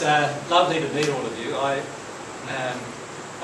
that's 0.00 0.02
uh, 0.02 0.50
lovely 0.50 0.80
to 0.80 0.88
meet 0.92 1.08
all 1.08 1.24
of 1.24 1.38
you. 1.38 1.54
I, 1.54 1.78
um, 1.78 2.78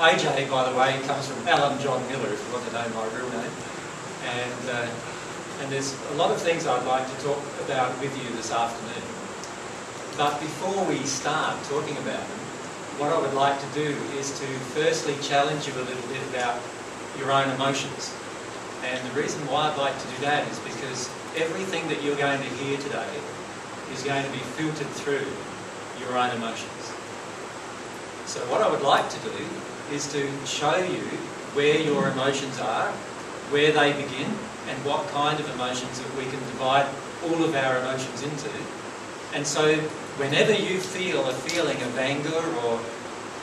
AJ, 0.03 0.49
by 0.49 0.69
the 0.69 0.77
way, 0.77 0.99
comes 1.07 1.27
from 1.27 1.47
Alan 1.47 1.79
John 1.79 2.05
Miller, 2.09 2.27
if 2.27 2.45
you 2.45 2.51
want 2.51 2.65
to 2.67 2.73
know 2.73 2.83
my 2.91 3.07
real 3.15 3.29
name. 3.29 3.51
And, 4.25 4.69
uh, 4.69 4.87
and 5.61 5.71
there's 5.71 5.95
a 6.11 6.15
lot 6.15 6.31
of 6.31 6.41
things 6.41 6.67
I'd 6.67 6.85
like 6.85 7.07
to 7.07 7.23
talk 7.23 7.39
about 7.63 7.97
with 8.01 8.11
you 8.17 8.35
this 8.35 8.51
afternoon. 8.51 9.07
But 10.17 10.41
before 10.41 10.83
we 10.85 10.99
start 11.05 11.55
talking 11.65 11.95
about 11.97 12.19
them, 12.19 12.41
what 12.99 13.13
I 13.13 13.19
would 13.21 13.33
like 13.33 13.57
to 13.57 13.67
do 13.73 13.95
is 14.19 14.37
to 14.39 14.47
firstly 14.75 15.15
challenge 15.21 15.67
you 15.67 15.73
a 15.75 15.85
little 15.87 16.07
bit 16.09 16.21
about 16.35 16.59
your 17.17 17.31
own 17.31 17.49
emotions. 17.51 18.13
And 18.83 18.99
the 19.07 19.21
reason 19.21 19.39
why 19.47 19.71
I'd 19.71 19.77
like 19.77 19.97
to 19.97 20.07
do 20.07 20.21
that 20.27 20.45
is 20.51 20.59
because 20.59 21.07
everything 21.37 21.87
that 21.87 22.03
you're 22.03 22.17
going 22.17 22.41
to 22.41 22.49
hear 22.59 22.77
today 22.77 23.13
is 23.93 24.03
going 24.03 24.25
to 24.25 24.31
be 24.31 24.43
filtered 24.59 24.91
through 24.99 25.27
your 26.01 26.17
own 26.17 26.29
emotions. 26.35 26.93
So 28.25 28.39
what 28.49 28.61
I 28.61 28.69
would 28.69 28.81
like 28.81 29.09
to 29.09 29.19
do 29.19 29.45
is 29.91 30.11
to 30.13 30.29
show 30.45 30.75
you 30.77 31.03
where 31.53 31.79
your 31.79 32.09
emotions 32.09 32.59
are, 32.59 32.91
where 33.51 33.71
they 33.71 33.91
begin, 33.93 34.31
and 34.69 34.77
what 34.85 35.07
kind 35.09 35.39
of 35.39 35.49
emotions 35.55 35.99
that 35.99 36.15
we 36.15 36.23
can 36.23 36.39
divide 36.51 36.87
all 37.25 37.43
of 37.43 37.55
our 37.55 37.79
emotions 37.79 38.23
into. 38.23 38.49
And 39.33 39.45
so 39.45 39.75
whenever 40.17 40.53
you 40.53 40.79
feel 40.79 41.27
a 41.27 41.33
feeling 41.33 41.81
of 41.81 41.97
anger 41.97 42.41
or, 42.63 42.79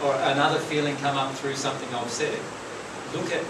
or 0.04 0.14
another 0.32 0.58
feeling 0.58 0.96
come 0.96 1.16
up 1.16 1.34
through 1.34 1.56
something 1.56 1.88
I've 1.94 2.10
said, 2.10 2.38
look 3.14 3.32
at 3.32 3.44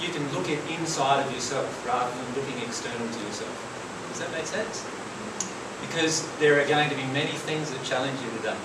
you 0.00 0.08
can 0.10 0.22
look 0.32 0.48
at 0.48 0.58
inside 0.70 1.26
of 1.26 1.32
yourself 1.32 1.66
rather 1.84 2.10
than 2.14 2.34
looking 2.34 2.62
external 2.62 3.08
to 3.08 3.18
yourself. 3.26 4.08
Does 4.10 4.20
that 4.20 4.30
make 4.32 4.46
sense? 4.46 4.86
Because 5.80 6.26
there 6.38 6.60
are 6.60 6.66
going 6.66 6.90
to 6.90 6.96
be 6.96 7.04
many 7.14 7.32
things 7.32 7.70
that 7.70 7.82
challenge 7.84 8.20
you 8.20 8.30
today. 8.38 8.56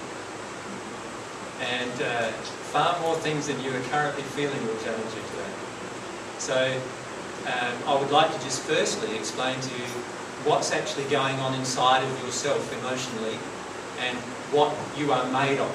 And 1.62 2.02
uh, 2.02 2.28
far 2.74 3.00
more 3.02 3.16
things 3.16 3.48
than 3.48 3.62
you 3.62 3.70
are 3.70 3.82
currently 3.92 4.24
feeling 4.24 4.60
will 4.68 4.78
challenge 4.84 5.14
you 5.16 5.22
today. 5.22 5.54
So 6.40 6.82
um, 7.46 7.76
I 7.88 8.00
would 8.00 8.12
like 8.12 8.34
to 8.34 8.40
just 8.44 8.62
firstly 8.64 9.16
explain 9.16 9.60
to 9.60 9.70
you 9.78 9.86
what's 10.44 10.72
actually 10.72 11.06
going 11.06 11.40
on 11.40 11.54
inside 11.54 12.04
of 12.04 12.24
yourself 12.26 12.72
emotionally 12.82 13.38
and 14.00 14.18
what 14.52 14.76
you 14.98 15.12
are 15.14 15.26
made 15.32 15.60
of. 15.60 15.72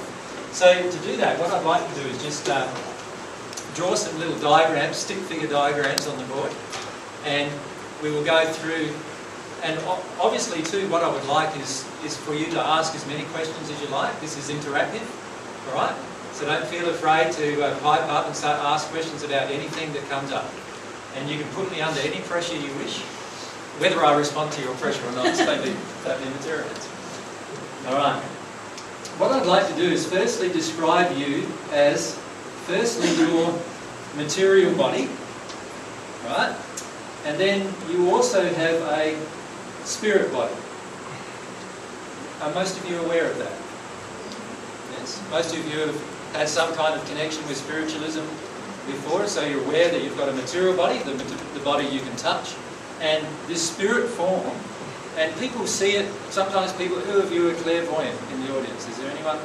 So 0.53 0.69
to 0.69 0.99
do 0.99 1.17
that, 1.19 1.39
what 1.39 1.51
I'd 1.51 1.65
like 1.65 1.87
to 1.89 2.01
do 2.03 2.09
is 2.09 2.23
just 2.23 2.49
uh, 2.49 2.67
draw 3.75 3.95
some 3.95 4.19
little 4.19 4.39
diagrams, 4.41 4.97
stick 4.97 5.19
figure 5.19 5.49
diagrams 5.49 6.07
on 6.07 6.19
the 6.19 6.25
board, 6.25 6.53
and 7.25 7.51
we 8.03 8.11
will 8.11 8.25
go 8.25 8.45
through. 8.45 8.93
And 9.63 9.79
obviously, 10.21 10.63
too, 10.63 10.89
what 10.89 11.03
I 11.03 11.11
would 11.11 11.27
like 11.27 11.57
is 11.59 11.85
is 12.05 12.17
for 12.17 12.35
you 12.35 12.47
to 12.47 12.61
ask 12.61 12.95
as 12.95 13.07
many 13.07 13.25
questions 13.35 13.71
as 13.71 13.81
you 13.83 13.89
like. 13.89 14.21
This 14.21 14.37
is 14.39 14.55
interactive, 14.55 15.03
all 15.69 15.75
right? 15.75 15.97
So 16.33 16.47
don't 16.47 16.65
feel 16.67 16.89
afraid 16.89 17.33
to 17.33 17.63
uh, 17.63 17.79
pipe 17.81 18.07
up 18.09 18.27
and 18.27 18.37
start 18.37 18.61
ask 18.63 18.87
questions 18.91 19.25
about 19.25 19.51
anything 19.51 19.93
that 19.95 20.09
comes 20.09 20.31
up. 20.31 20.47
And 21.17 21.29
you 21.29 21.39
can 21.39 21.49
put 21.51 21.71
me 21.73 21.81
under 21.81 22.01
any 22.01 22.21
pressure 22.21 22.55
you 22.55 22.73
wish. 22.79 23.01
Whether 23.83 24.05
I 24.05 24.17
respond 24.17 24.53
to 24.53 24.63
your 24.63 24.75
pressure 24.77 25.05
or 25.09 25.13
not 25.13 25.27
is 25.27 25.39
totally, 25.39 25.75
totally 26.05 26.31
material. 26.31 26.69
All 27.87 27.95
right. 27.95 28.23
What 29.19 29.33
I'd 29.33 29.47
like 29.47 29.67
to 29.67 29.75
do 29.75 29.83
is 29.83 30.07
firstly 30.07 30.49
describe 30.49 31.17
you 31.17 31.49
as 31.73 32.15
firstly 32.67 33.11
your 33.19 33.59
material 34.15 34.75
body, 34.77 35.09
right? 36.27 36.55
And 37.25 37.39
then 37.39 37.75
you 37.91 38.15
also 38.15 38.43
have 38.43 38.77
a 38.95 39.19
spirit 39.89 40.33
body. 40.33 40.55
Are 42.43 42.53
most 42.55 42.79
of 42.79 42.89
you 42.89 42.99
aware 43.01 43.31
of 43.31 43.39
that? 43.39 43.57
Yes. 44.93 45.21
Most 45.31 45.57
of 45.57 45.67
you 45.67 45.81
have 45.81 46.33
had 46.33 46.49
some 46.49 46.75
kind 46.75 46.95
of 46.95 47.07
connection 47.09 47.47
with 47.49 47.57
spiritualism 47.57 48.23
before, 48.87 49.27
so 49.27 49.45
you're 49.45 49.65
aware 49.65 49.91
that 49.91 50.03
you've 50.03 50.17
got 50.17 50.29
a 50.29 50.33
material 50.33 50.77
body, 50.77 50.99
the, 51.01 51.13
the 51.55 51.61
body 51.61 51.87
you 51.87 52.01
can 52.01 52.17
touch, 52.17 52.55
and 53.01 53.27
this 53.47 53.69
spirit 53.69 54.09
form, 54.09 54.55
and 55.17 55.35
people 55.39 55.67
see 55.67 55.97
it, 55.97 56.11
sometimes 56.31 56.73
people, 56.75 56.99
who 56.99 57.21
of 57.21 57.33
you 57.33 57.51
are 57.51 57.55
clairvoyant 57.55 58.19
in 58.33 58.47
the 58.47 58.57
audience? 58.57 58.89
Is 58.89 58.97
there 58.99 59.11
anyone 59.11 59.39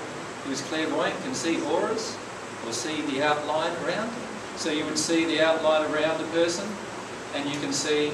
who's 0.46 0.62
clairvoyant, 0.62 1.16
can 1.24 1.34
see 1.34 1.62
auras? 1.66 2.16
or 2.66 2.74
see 2.74 3.02
the 3.02 3.24
outline 3.24 3.72
around. 3.86 4.12
So 4.56 4.72
you 4.72 4.86
would 4.86 4.98
see 4.98 5.26
the 5.26 5.42
outline 5.42 5.92
around 5.92 6.20
the 6.20 6.28
person 6.28 6.68
and 7.36 7.50
you 7.50 7.60
can 7.60 7.74
see 7.74 8.12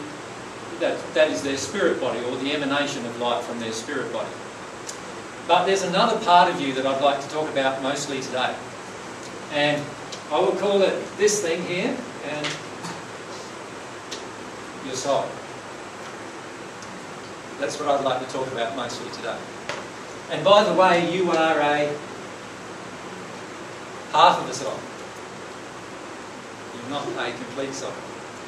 that 0.80 0.98
that 1.14 1.30
is 1.30 1.42
their 1.42 1.58
spirit 1.58 2.00
body 2.00 2.20
or 2.26 2.36
the 2.38 2.52
emanation 2.54 3.06
of 3.06 3.20
light 3.20 3.44
from 3.44 3.60
their 3.60 3.72
spirit 3.72 4.12
body. 4.14 4.30
But 5.48 5.66
there's 5.66 5.84
another 5.84 6.24
part 6.24 6.54
of 6.54 6.62
you 6.62 6.74
that 6.74 6.86
I'd 6.86 7.02
like 7.02 7.22
to 7.22 7.30
talk 7.30 7.50
about 7.50 7.82
mostly 7.82 8.22
today. 8.22 8.56
And 9.52 9.84
I 10.32 10.40
will 10.40 10.52
call 10.52 10.84
it 10.84 10.94
this 11.18 11.42
thing 11.42 11.66
here 11.66 11.98
and 12.26 12.48
your 14.86 14.96
soul. 14.96 15.26
That's 17.60 17.80
what 17.80 17.90
I'd 17.90 18.06
like 18.06 18.26
to 18.26 18.32
talk 18.32 18.48
about 18.52 18.76
mostly 18.76 19.10
today. 19.12 19.38
And 20.32 20.46
by 20.46 20.64
the 20.64 20.74
way, 20.74 21.12
you 21.12 21.32
are 21.32 21.60
a 21.60 21.92
half 24.12 24.40
of 24.40 24.50
a 24.50 24.54
soul. 24.54 24.80
You're 26.76 26.90
not 26.92 27.08
a 27.08 27.34
complete 27.34 27.74
soul. 27.74 27.92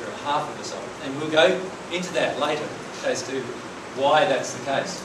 You're 0.01 0.17
half 0.25 0.49
of 0.49 0.59
a 0.59 0.63
soul. 0.63 0.83
And 1.03 1.17
we'll 1.19 1.31
go 1.31 1.61
into 1.93 2.11
that 2.13 2.39
later 2.39 2.67
as 3.05 3.25
to 3.27 3.41
why 3.95 4.25
that's 4.25 4.53
the 4.53 4.65
case. 4.65 5.01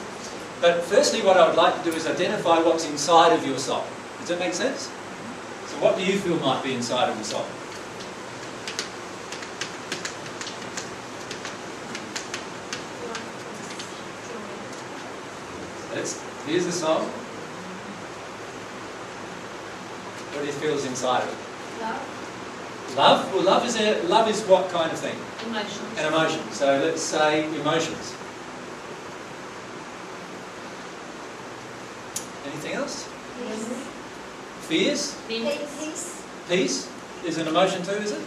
But 0.59 0.83
firstly, 0.83 1.21
what 1.21 1.37
I 1.37 1.47
would 1.47 1.55
like 1.55 1.77
to 1.77 1.89
do 1.89 1.95
is 1.95 2.07
identify 2.07 2.59
what's 2.59 2.89
inside 2.89 3.31
of 3.33 3.45
your 3.45 3.59
soul. 3.59 3.83
Does 4.19 4.29
that 4.29 4.39
make 4.39 4.53
sense? 4.53 4.87
So 5.67 5.77
what 5.83 5.97
do 5.97 6.03
you 6.03 6.17
feel 6.17 6.39
might 6.39 6.63
be 6.63 6.73
inside 6.73 7.09
of 7.09 7.15
your 7.15 7.25
soul? 7.25 7.45
Let's, 15.93 16.23
here's 16.45 16.65
the 16.65 16.71
soul. 16.71 17.01
What 20.33 20.41
do 20.41 20.47
you 20.47 20.53
feel 20.53 20.75
is 20.75 20.85
inside 20.85 21.23
of 21.23 21.29
it? 21.29 21.81
Love. 21.81 22.16
Love? 22.95 23.33
Well, 23.33 23.43
love 23.43 23.65
is, 23.65 23.75
a, 23.79 24.01
love 24.03 24.27
is 24.29 24.41
what 24.45 24.69
kind 24.69 24.91
of 24.91 24.97
thing? 24.97 25.15
Emotions. 25.47 25.99
An 25.99 26.05
emotion. 26.07 26.51
So 26.51 26.65
let's 26.79 27.01
say 27.01 27.45
emotions. 27.45 28.15
Anything 32.45 32.73
else? 32.73 33.07
Yes. 33.43 33.87
Fears? 34.67 35.21
Peace. 35.27 36.23
Peace? 36.49 36.91
Is 37.25 37.37
an 37.37 37.47
emotion 37.47 37.83
too, 37.83 37.91
is 37.91 38.11
it? 38.11 38.21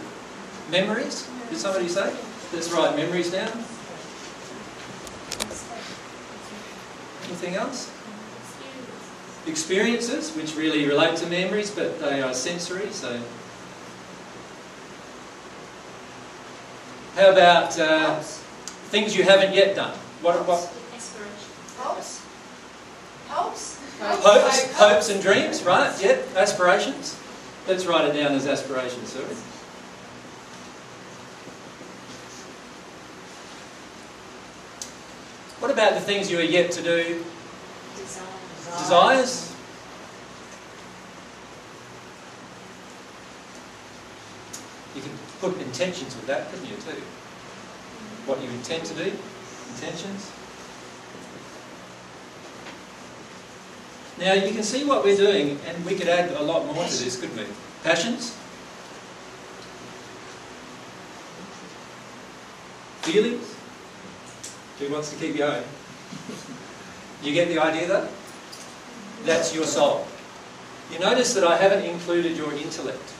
Memories? 0.69 1.27
Did 1.49 1.57
somebody 1.57 1.87
say? 1.87 2.15
Let's 2.53 2.71
write 2.71 2.95
memories 2.95 3.31
down. 3.31 3.51
Anything 7.25 7.55
else? 7.55 7.91
Experiences, 9.47 10.35
which 10.35 10.55
really 10.55 10.87
relate 10.87 11.17
to 11.17 11.27
memories, 11.27 11.71
but 11.71 11.99
they 11.99 12.21
are 12.21 12.33
sensory, 12.33 12.91
so. 12.91 13.19
How 17.21 17.29
about 17.29 17.77
uh, 17.77 18.19
things 18.89 19.15
you 19.15 19.23
haven't 19.23 19.53
yet 19.53 19.75
done? 19.75 19.95
What, 20.23 20.37
what? 20.47 20.59
Hopes. 21.77 22.25
Hopes. 23.27 23.79
Hopes, 23.99 24.73
hopes 24.73 25.09
and 25.09 25.21
dreams, 25.21 25.61
right? 25.61 25.95
Yep, 26.01 26.35
aspirations. 26.35 27.15
Let's 27.67 27.85
write 27.85 28.05
it 28.05 28.19
down 28.19 28.31
as 28.31 28.47
aspirations, 28.47 29.09
sorry. 29.09 29.25
What 35.59 35.69
about 35.69 35.93
the 35.93 36.01
things 36.01 36.31
you 36.31 36.39
are 36.39 36.41
yet 36.41 36.71
to 36.71 36.81
do? 36.81 37.23
Desires. 37.97 38.79
Desires? 38.79 39.55
You 44.95 45.01
can 45.03 45.30
put 45.41 45.59
intentions 45.59 46.15
with 46.15 46.27
that, 46.27 46.49
couldn't 46.51 46.67
you, 46.67 46.75
too? 46.77 47.01
What 48.25 48.41
you 48.41 48.49
intend 48.49 48.85
to 48.85 48.93
do, 48.93 49.11
intentions. 49.73 50.31
Now 54.19 54.33
you 54.33 54.53
can 54.53 54.63
see 54.63 54.85
what 54.85 55.03
we're 55.03 55.17
doing, 55.17 55.59
and 55.67 55.83
we 55.83 55.95
could 55.95 56.07
add 56.07 56.31
a 56.31 56.43
lot 56.43 56.65
more 56.67 56.85
to 56.85 57.03
this, 57.03 57.19
couldn't 57.19 57.35
we? 57.35 57.45
Passions? 57.83 58.37
Feelings? 63.01 63.55
Who 64.77 64.93
wants 64.93 65.11
to 65.11 65.17
keep 65.17 65.37
going? 65.37 65.63
You 67.23 67.33
get 67.33 67.47
the 67.47 67.59
idea 67.59 67.87
though? 67.87 68.07
That's 69.23 69.55
your 69.55 69.65
soul. 69.65 70.07
You 70.91 70.99
notice 70.99 71.33
that 71.33 71.43
I 71.43 71.57
haven't 71.57 71.85
included 71.85 72.37
your 72.37 72.53
intellect 72.53 73.13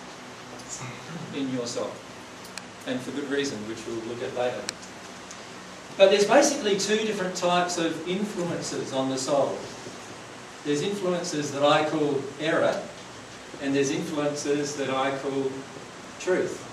in 1.36 1.52
your 1.54 1.66
soul. 1.66 1.92
And 2.88 3.00
for 3.00 3.12
good 3.12 3.30
reason, 3.30 3.58
which 3.70 3.86
we'll 3.86 3.96
look 4.08 4.24
at 4.24 4.36
later. 4.36 4.62
But 5.98 6.10
there's 6.10 6.26
basically 6.26 6.78
two 6.78 6.98
different 7.06 7.36
types 7.36 7.78
of 7.78 8.08
influences 8.08 8.94
on 8.94 9.10
the 9.10 9.18
soul. 9.18 9.58
There's 10.66 10.82
influences 10.82 11.52
that 11.52 11.64
I 11.64 11.88
call 11.90 12.22
error, 12.40 12.82
and 13.62 13.76
there's 13.76 13.92
influences 13.92 14.76
that 14.78 14.90
I 14.90 15.16
call 15.18 15.52
truth. 16.20 16.68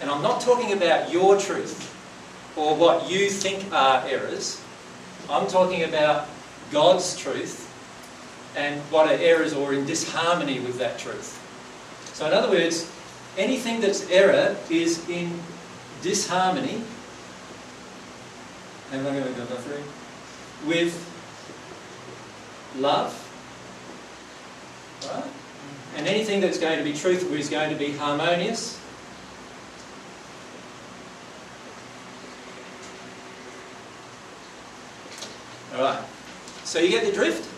And 0.00 0.10
I'm 0.10 0.22
not 0.22 0.40
talking 0.40 0.72
about 0.72 1.10
your 1.10 1.38
truth 1.38 1.90
or 2.56 2.76
what 2.76 3.10
you 3.10 3.30
think 3.30 3.72
are 3.72 4.06
errors. 4.06 4.62
I'm 5.30 5.46
talking 5.46 5.84
about 5.84 6.28
God's 6.70 7.16
truth 7.16 7.70
and 8.56 8.80
what 8.90 9.08
are 9.08 9.18
errors 9.18 9.52
or 9.52 9.72
in 9.72 9.86
disharmony 9.86 10.60
with 10.60 10.78
that 10.78 10.98
truth. 10.98 11.40
So, 12.12 12.26
in 12.26 12.32
other 12.32 12.50
words, 12.50 12.90
anything 13.36 13.80
that's 13.80 14.08
error 14.10 14.56
is 14.70 15.08
in 15.08 15.40
disharmony. 16.02 16.82
Am 18.92 19.06
I 19.06 19.10
going 19.10 19.24
to 19.24 19.40
go 19.40 19.44
through? 19.44 20.68
With 20.68 20.94
love. 22.76 23.20
Right? 25.12 25.24
And 25.96 26.06
anything 26.06 26.40
that's 26.40 26.58
going 26.58 26.78
to 26.78 26.84
be 26.84 26.92
truthful 26.92 27.34
is 27.34 27.48
going 27.48 27.70
to 27.70 27.76
be 27.76 27.92
harmonious. 27.92 28.80
Alright. 35.74 36.04
So 36.64 36.78
you 36.78 36.88
get 36.88 37.04
the 37.04 37.12
drift? 37.12 37.50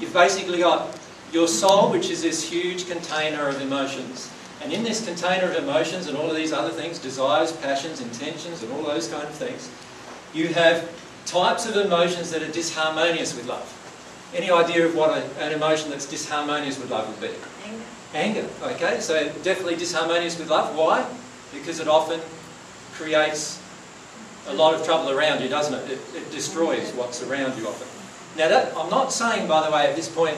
You've 0.00 0.12
basically 0.12 0.58
got 0.58 0.98
your 1.32 1.48
soul, 1.48 1.90
which 1.90 2.10
is 2.10 2.22
this 2.22 2.48
huge 2.48 2.88
container 2.88 3.48
of 3.48 3.60
emotions. 3.60 4.30
And 4.62 4.72
in 4.72 4.84
this 4.84 5.04
container 5.04 5.50
of 5.50 5.56
emotions 5.56 6.06
and 6.06 6.16
all 6.16 6.30
of 6.30 6.36
these 6.36 6.52
other 6.52 6.70
things, 6.70 6.98
desires, 6.98 7.52
passions, 7.52 8.00
intentions, 8.00 8.62
and 8.62 8.72
all 8.72 8.82
those 8.82 9.08
kind 9.08 9.24
of 9.24 9.34
things, 9.34 9.68
you 10.32 10.48
have 10.48 10.88
types 11.26 11.66
of 11.66 11.76
emotions 11.76 12.30
that 12.30 12.42
are 12.42 12.46
disharmonious 12.46 13.36
with 13.36 13.46
love. 13.46 13.78
Any 14.34 14.50
idea 14.50 14.86
of 14.86 14.94
what 14.94 15.10
a, 15.10 15.24
an 15.44 15.52
emotion 15.52 15.90
that's 15.90 16.06
disharmonious 16.06 16.80
with 16.80 16.90
love 16.90 17.08
would 17.08 17.20
be? 17.20 17.36
Anger. 18.14 18.44
Anger, 18.44 18.48
okay? 18.74 19.00
So 19.00 19.24
definitely 19.42 19.76
disharmonious 19.76 20.38
with 20.38 20.48
love. 20.48 20.76
Why? 20.76 21.06
Because 21.52 21.80
it 21.80 21.88
often 21.88 22.20
creates 22.94 23.60
a 24.48 24.54
lot 24.54 24.74
of 24.74 24.84
trouble 24.84 25.10
around 25.10 25.42
you, 25.42 25.48
doesn't 25.48 25.74
it? 25.74 25.90
It, 25.92 26.00
it 26.14 26.30
destroys 26.30 26.92
what's 26.92 27.22
around 27.22 27.58
you 27.58 27.66
often. 27.68 27.88
Now, 28.38 28.48
that, 28.48 28.76
I'm 28.76 28.90
not 28.90 29.12
saying, 29.12 29.48
by 29.48 29.66
the 29.66 29.72
way, 29.72 29.86
at 29.86 29.96
this 29.96 30.08
point, 30.08 30.36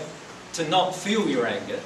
to 0.54 0.68
not 0.68 0.94
feel 0.94 1.28
your 1.28 1.46
anger. 1.46 1.78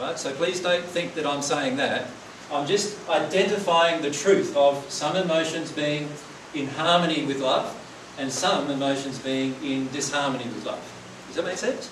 Right? 0.00 0.18
So 0.18 0.32
please 0.32 0.60
don't 0.60 0.84
think 0.84 1.14
that 1.14 1.26
I'm 1.26 1.42
saying 1.42 1.76
that. 1.76 2.08
I'm 2.50 2.66
just 2.66 3.08
identifying 3.08 4.02
the 4.02 4.10
truth 4.10 4.56
of 4.56 4.84
some 4.90 5.16
emotions 5.16 5.72
being 5.72 6.08
in 6.54 6.66
harmony 6.66 7.24
with 7.24 7.40
love 7.40 7.78
and 8.18 8.30
some 8.30 8.70
emotions 8.70 9.18
being 9.18 9.54
in 9.62 9.90
disharmony 9.90 10.44
with 10.44 10.66
love. 10.66 10.80
Does 11.28 11.36
that 11.36 11.44
make 11.44 11.56
sense? 11.56 11.90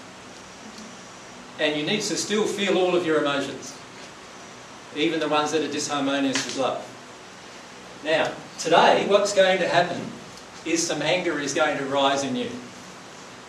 And 1.58 1.78
you 1.78 1.86
need 1.86 2.02
to 2.02 2.16
still 2.16 2.46
feel 2.46 2.76
all 2.78 2.94
of 2.94 3.06
your 3.06 3.20
emotions, 3.20 3.76
even 4.96 5.20
the 5.20 5.28
ones 5.28 5.52
that 5.52 5.62
are 5.62 5.68
disharmonious 5.68 6.44
with 6.44 6.58
love. 6.58 6.86
Now, 8.04 8.32
today, 8.58 9.06
what's 9.08 9.34
going 9.34 9.58
to 9.58 9.68
happen 9.68 10.00
is 10.64 10.86
some 10.86 11.02
anger 11.02 11.38
is 11.38 11.54
going 11.54 11.78
to 11.78 11.84
rise 11.86 12.24
in 12.24 12.36
you. 12.36 12.50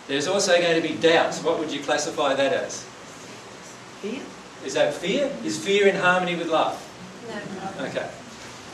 There's 0.08 0.26
also 0.26 0.58
going 0.60 0.80
to 0.80 0.86
be 0.86 0.94
doubts. 0.94 1.42
What 1.42 1.58
would 1.58 1.72
you 1.72 1.80
classify 1.80 2.34
that 2.34 2.52
as? 2.52 2.82
Fear? 4.00 4.20
Is 4.64 4.74
that 4.74 4.94
fear? 4.94 5.30
Is 5.44 5.62
fear 5.62 5.86
in 5.86 5.96
harmony 5.96 6.36
with 6.36 6.48
love? 6.48 6.78
No. 7.28 7.86
Okay. 7.86 8.08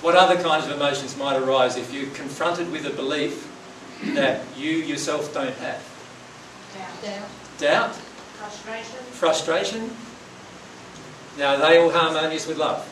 What 0.00 0.14
other 0.14 0.40
kinds 0.40 0.66
of 0.66 0.72
emotions 0.72 1.16
might 1.16 1.36
arise 1.36 1.76
if 1.76 1.92
you're 1.92 2.10
confronted 2.10 2.70
with 2.70 2.86
a 2.86 2.90
belief 2.90 3.50
that 4.14 4.42
you 4.56 4.70
yourself 4.70 5.32
don't 5.34 5.54
have? 5.56 5.82
Doubt. 6.74 7.02
Doubt. 7.02 7.28
Doubt? 7.58 7.94
Frustration. 7.94 8.98
Frustration? 9.10 9.90
Now, 11.36 11.54
are 11.54 11.58
they 11.58 11.78
all 11.78 11.90
harmonious 11.90 12.46
with 12.46 12.58
love? 12.58 12.86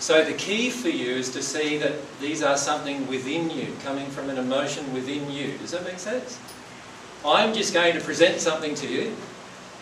So 0.00 0.22
the 0.22 0.34
key 0.34 0.68
for 0.68 0.90
you 0.90 1.14
is 1.14 1.30
to 1.30 1.42
see 1.42 1.78
that 1.78 1.92
these 2.20 2.42
are 2.42 2.58
something 2.58 3.06
within 3.06 3.48
you, 3.48 3.68
coming 3.82 4.06
from 4.08 4.28
an 4.28 4.36
emotion 4.36 4.92
within 4.92 5.30
you. 5.30 5.56
Does 5.58 5.70
that 5.70 5.84
make 5.84 5.98
sense? 5.98 6.38
I'm 7.24 7.54
just 7.54 7.72
going 7.72 7.94
to 7.94 8.00
present 8.00 8.40
something 8.40 8.74
to 8.74 8.86
you. 8.86 9.16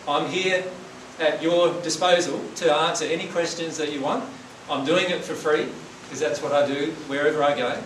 I'm 0.07 0.29
here 0.29 0.63
at 1.19 1.41
your 1.41 1.73
disposal 1.81 2.41
to 2.55 2.73
answer 2.73 3.05
any 3.05 3.27
questions 3.27 3.77
that 3.77 3.91
you 3.91 4.01
want. 4.01 4.23
I'm 4.69 4.85
doing 4.85 5.09
it 5.09 5.23
for 5.23 5.33
free 5.33 5.67
because 6.03 6.19
that's 6.19 6.41
what 6.41 6.51
I 6.51 6.67
do 6.67 6.91
wherever 7.07 7.43
I 7.43 7.57
go. 7.57 7.81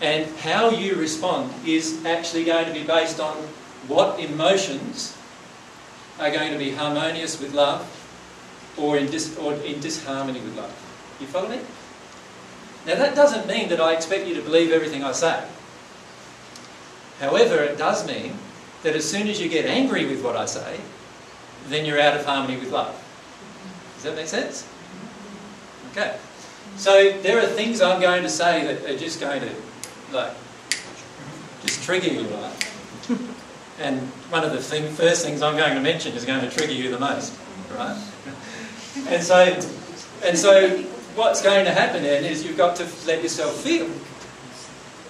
And 0.00 0.28
how 0.36 0.70
you 0.70 0.96
respond 0.96 1.52
is 1.66 2.04
actually 2.04 2.44
going 2.44 2.66
to 2.66 2.72
be 2.72 2.84
based 2.84 3.20
on 3.20 3.36
what 3.86 4.18
emotions 4.18 5.16
are 6.18 6.30
going 6.30 6.52
to 6.52 6.58
be 6.58 6.70
harmonious 6.72 7.40
with 7.40 7.54
love 7.54 7.90
or 8.76 8.96
in, 8.96 9.06
dis- 9.06 9.36
or 9.38 9.54
in 9.54 9.80
disharmony 9.80 10.40
with 10.40 10.56
love. 10.56 11.16
You 11.20 11.26
follow 11.26 11.48
me? 11.48 11.60
Now, 12.86 12.96
that 12.96 13.14
doesn't 13.14 13.46
mean 13.46 13.68
that 13.70 13.80
I 13.80 13.94
expect 13.94 14.26
you 14.26 14.34
to 14.34 14.42
believe 14.42 14.70
everything 14.70 15.02
I 15.02 15.12
say. 15.12 15.44
However, 17.20 17.62
it 17.62 17.78
does 17.78 18.06
mean 18.06 18.34
that 18.82 18.94
as 18.94 19.08
soon 19.08 19.28
as 19.28 19.40
you 19.40 19.48
get 19.48 19.64
angry 19.64 20.04
with 20.04 20.22
what 20.22 20.36
I 20.36 20.44
say, 20.44 20.80
then 21.68 21.84
you're 21.84 22.00
out 22.00 22.16
of 22.16 22.24
harmony 22.24 22.56
with 22.58 22.70
love. 22.70 22.94
Does 23.94 24.04
that 24.04 24.16
make 24.16 24.26
sense? 24.26 24.68
Okay. 25.92 26.16
So 26.76 27.12
there 27.22 27.38
are 27.38 27.46
things 27.46 27.80
I'm 27.80 28.00
going 28.00 28.22
to 28.22 28.28
say 28.28 28.66
that 28.66 28.90
are 28.90 28.98
just 28.98 29.20
going 29.20 29.40
to, 29.40 29.50
like, 30.12 30.32
just 31.62 31.82
trigger 31.84 32.08
you, 32.08 32.26
right? 32.28 32.68
And 33.80 34.00
one 34.30 34.44
of 34.44 34.52
the 34.52 34.60
thing, 34.60 34.88
first 34.92 35.24
things 35.24 35.42
I'm 35.42 35.56
going 35.56 35.74
to 35.74 35.80
mention 35.80 36.12
is 36.14 36.24
going 36.24 36.40
to 36.40 36.50
trigger 36.50 36.72
you 36.72 36.90
the 36.90 36.98
most, 36.98 37.32
right? 37.76 37.96
And 39.08 39.22
so, 39.22 39.36
and 40.24 40.38
so 40.38 40.78
what's 41.14 41.42
going 41.42 41.64
to 41.64 41.72
happen 41.72 42.02
then 42.02 42.24
is 42.24 42.44
you've 42.44 42.56
got 42.56 42.76
to 42.76 42.86
let 43.06 43.22
yourself 43.22 43.54
feel. 43.56 43.88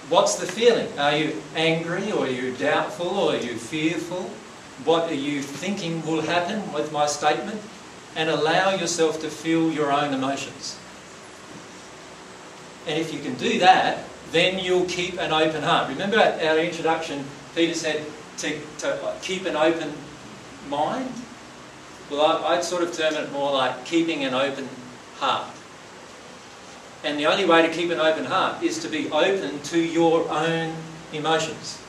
What's 0.09 0.35
the 0.35 0.45
feeling? 0.45 0.87
Are 0.99 1.15
you 1.15 1.41
angry 1.55 2.11
or 2.11 2.25
are 2.25 2.29
you 2.29 2.55
doubtful 2.55 3.07
or 3.07 3.33
are 3.33 3.37
you 3.37 3.55
fearful? 3.55 4.29
What 4.83 5.09
are 5.09 5.15
you 5.15 5.41
thinking 5.41 6.05
will 6.05 6.21
happen 6.21 6.73
with 6.73 6.91
my 6.91 7.05
statement? 7.05 7.61
And 8.15 8.29
allow 8.29 8.75
yourself 8.75 9.19
to 9.21 9.29
feel 9.29 9.71
your 9.71 9.91
own 9.91 10.13
emotions. 10.13 10.79
And 12.87 12.99
if 12.99 13.13
you 13.13 13.19
can 13.19 13.35
do 13.35 13.59
that, 13.59 14.05
then 14.31 14.59
you'll 14.63 14.85
keep 14.85 15.19
an 15.19 15.31
open 15.31 15.63
heart. 15.63 15.89
Remember 15.89 16.17
our 16.17 16.57
introduction, 16.59 17.25
Peter 17.55 17.73
said 17.73 18.05
to, 18.37 18.59
to 18.79 19.03
uh, 19.03 19.15
keep 19.21 19.45
an 19.45 19.55
open 19.55 19.93
mind? 20.69 21.11
Well, 22.09 22.21
I, 22.21 22.55
I'd 22.55 22.63
sort 22.63 22.83
of 22.83 22.93
term 22.93 23.15
it 23.15 23.31
more 23.31 23.51
like 23.51 23.85
keeping 23.85 24.23
an 24.23 24.33
open 24.33 24.69
heart. 25.17 25.49
And 27.03 27.19
the 27.19 27.27
only 27.27 27.45
way 27.45 27.61
to 27.61 27.73
keep 27.73 27.91
an 27.91 27.99
open 27.99 28.25
heart 28.25 28.63
is 28.63 28.79
to 28.79 28.89
be 28.89 29.09
open 29.11 29.61
to 29.63 29.79
your 29.79 30.27
own 30.29 30.75
emotions. 31.13 31.79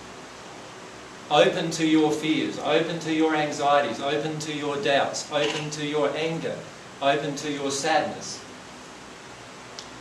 Open 1.30 1.72
to 1.72 1.86
your 1.86 2.12
fears, 2.12 2.58
open 2.60 3.00
to 3.00 3.12
your 3.12 3.34
anxieties, 3.34 4.00
open 4.00 4.38
to 4.40 4.54
your 4.54 4.76
doubts, 4.82 5.30
open 5.32 5.70
to 5.70 5.84
your 5.84 6.16
anger, 6.16 6.56
open 7.02 7.34
to 7.36 7.50
your 7.50 7.72
sadness. 7.72 8.42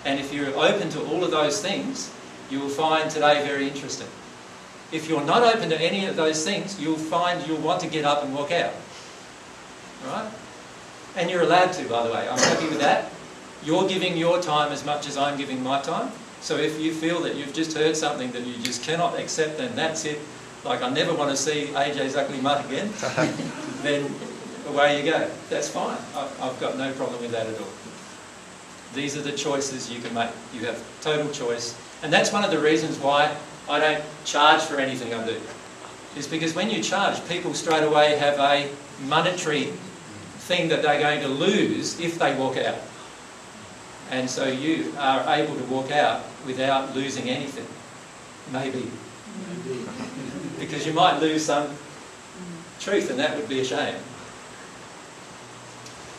And 0.06 0.20
if 0.20 0.32
you're 0.32 0.56
open 0.56 0.90
to 0.92 1.02
all 1.06 1.24
of 1.24 1.32
those 1.32 1.62
things, 1.62 2.14
you 2.52 2.60
will 2.60 2.70
find 2.70 3.10
today 3.10 3.44
very 3.44 3.68
interesting. 3.68 4.08
If 4.92 5.10
you're 5.10 5.26
not 5.26 5.42
open 5.56 5.70
to 5.70 5.82
any 5.82 6.06
of 6.06 6.16
those 6.16 6.46
things, 6.46 6.80
you'll 6.80 6.96
find 6.96 7.46
you'll 7.48 7.58
want 7.58 7.82
to 7.82 7.88
get 7.88 8.06
up 8.06 8.24
and 8.24 8.34
walk 8.34 8.52
out. 8.52 8.74
Right? 10.06 10.32
And 11.16 11.32
you're 11.32 11.42
allowed 11.42 11.74
to, 11.74 11.90
by 11.90 12.06
the 12.06 12.14
way. 12.14 12.28
I'm 12.30 12.38
happy 12.38 12.68
with 12.68 12.80
that. 12.82 13.12
You're 13.64 13.88
giving 13.88 14.16
your 14.16 14.40
time 14.44 14.72
as 14.72 14.86
much 14.86 15.08
as 15.08 15.18
I'm 15.18 15.40
giving 15.40 15.64
my 15.64 15.82
time. 15.82 16.12
So 16.42 16.58
if 16.58 16.80
you 16.80 16.94
feel 16.94 17.22
that 17.22 17.36
you've 17.36 17.54
just 17.54 17.76
heard 17.76 17.98
something 17.98 18.32
that 18.34 18.46
you 18.46 18.54
just 18.62 18.84
cannot 18.84 19.20
accept, 19.20 19.58
then 19.58 19.76
that's 19.76 20.06
it. 20.06 20.20
Like 20.66 20.82
I 20.82 20.90
never 20.90 21.14
want 21.14 21.30
to 21.30 21.38
see 21.38 21.68
AJ's 21.68 22.16
ugly 22.16 22.42
mutt 22.42 22.66
again, 22.66 22.92
then 23.84 24.12
away 24.68 24.98
you 24.98 25.12
go. 25.12 25.30
That's 25.50 25.70
fine. 25.70 25.98
I've 26.16 26.60
got 26.60 26.78
no 26.78 26.92
problem 26.94 27.22
with 27.22 27.32
that 27.32 27.46
at 27.46 27.60
all. 27.60 27.68
These 28.96 29.16
are 29.16 29.22
the 29.22 29.32
choices 29.32 29.92
you 29.92 30.02
can 30.02 30.14
make. 30.14 30.30
You 30.54 30.62
have 30.66 30.84
total 31.02 31.32
choice. 31.32 31.78
And 32.02 32.12
that's 32.12 32.32
one 32.34 32.44
of 32.44 32.52
the 32.52 32.60
reasons 32.60 32.98
why 32.98 33.36
I 33.70 33.80
don't 33.80 34.04
charge 34.26 34.62
for 34.62 34.78
anything 34.78 35.14
I 35.14 35.26
do. 35.26 35.40
Is 36.18 36.28
because 36.28 36.56
when 36.56 36.70
you 36.70 36.82
charge, 36.82 37.26
people 37.28 37.54
straight 37.54 37.84
away 37.84 38.16
have 38.16 38.40
a 38.40 38.70
monetary 39.08 39.66
thing 40.46 40.70
that 40.70 40.82
they're 40.82 41.00
going 41.00 41.22
to 41.22 41.28
lose 41.28 42.00
if 42.00 42.18
they 42.18 42.36
walk 42.36 42.58
out. 42.58 42.78
And 44.12 44.30
so 44.30 44.48
you 44.48 44.94
are 44.98 45.36
able 45.36 45.56
to 45.56 45.64
walk 45.66 45.92
out 45.92 46.24
without 46.46 46.96
losing 46.96 47.30
anything. 47.30 47.68
Maybe. 48.52 48.90
Maybe. 49.50 49.86
Because 50.60 50.86
you 50.86 50.94
might 50.94 51.20
lose 51.20 51.46
some 51.46 51.68
truth, 52.80 53.10
and 53.10 53.20
that 53.20 53.36
would 53.36 53.50
be 53.50 53.60
a 53.60 53.66
shame. 53.66 53.96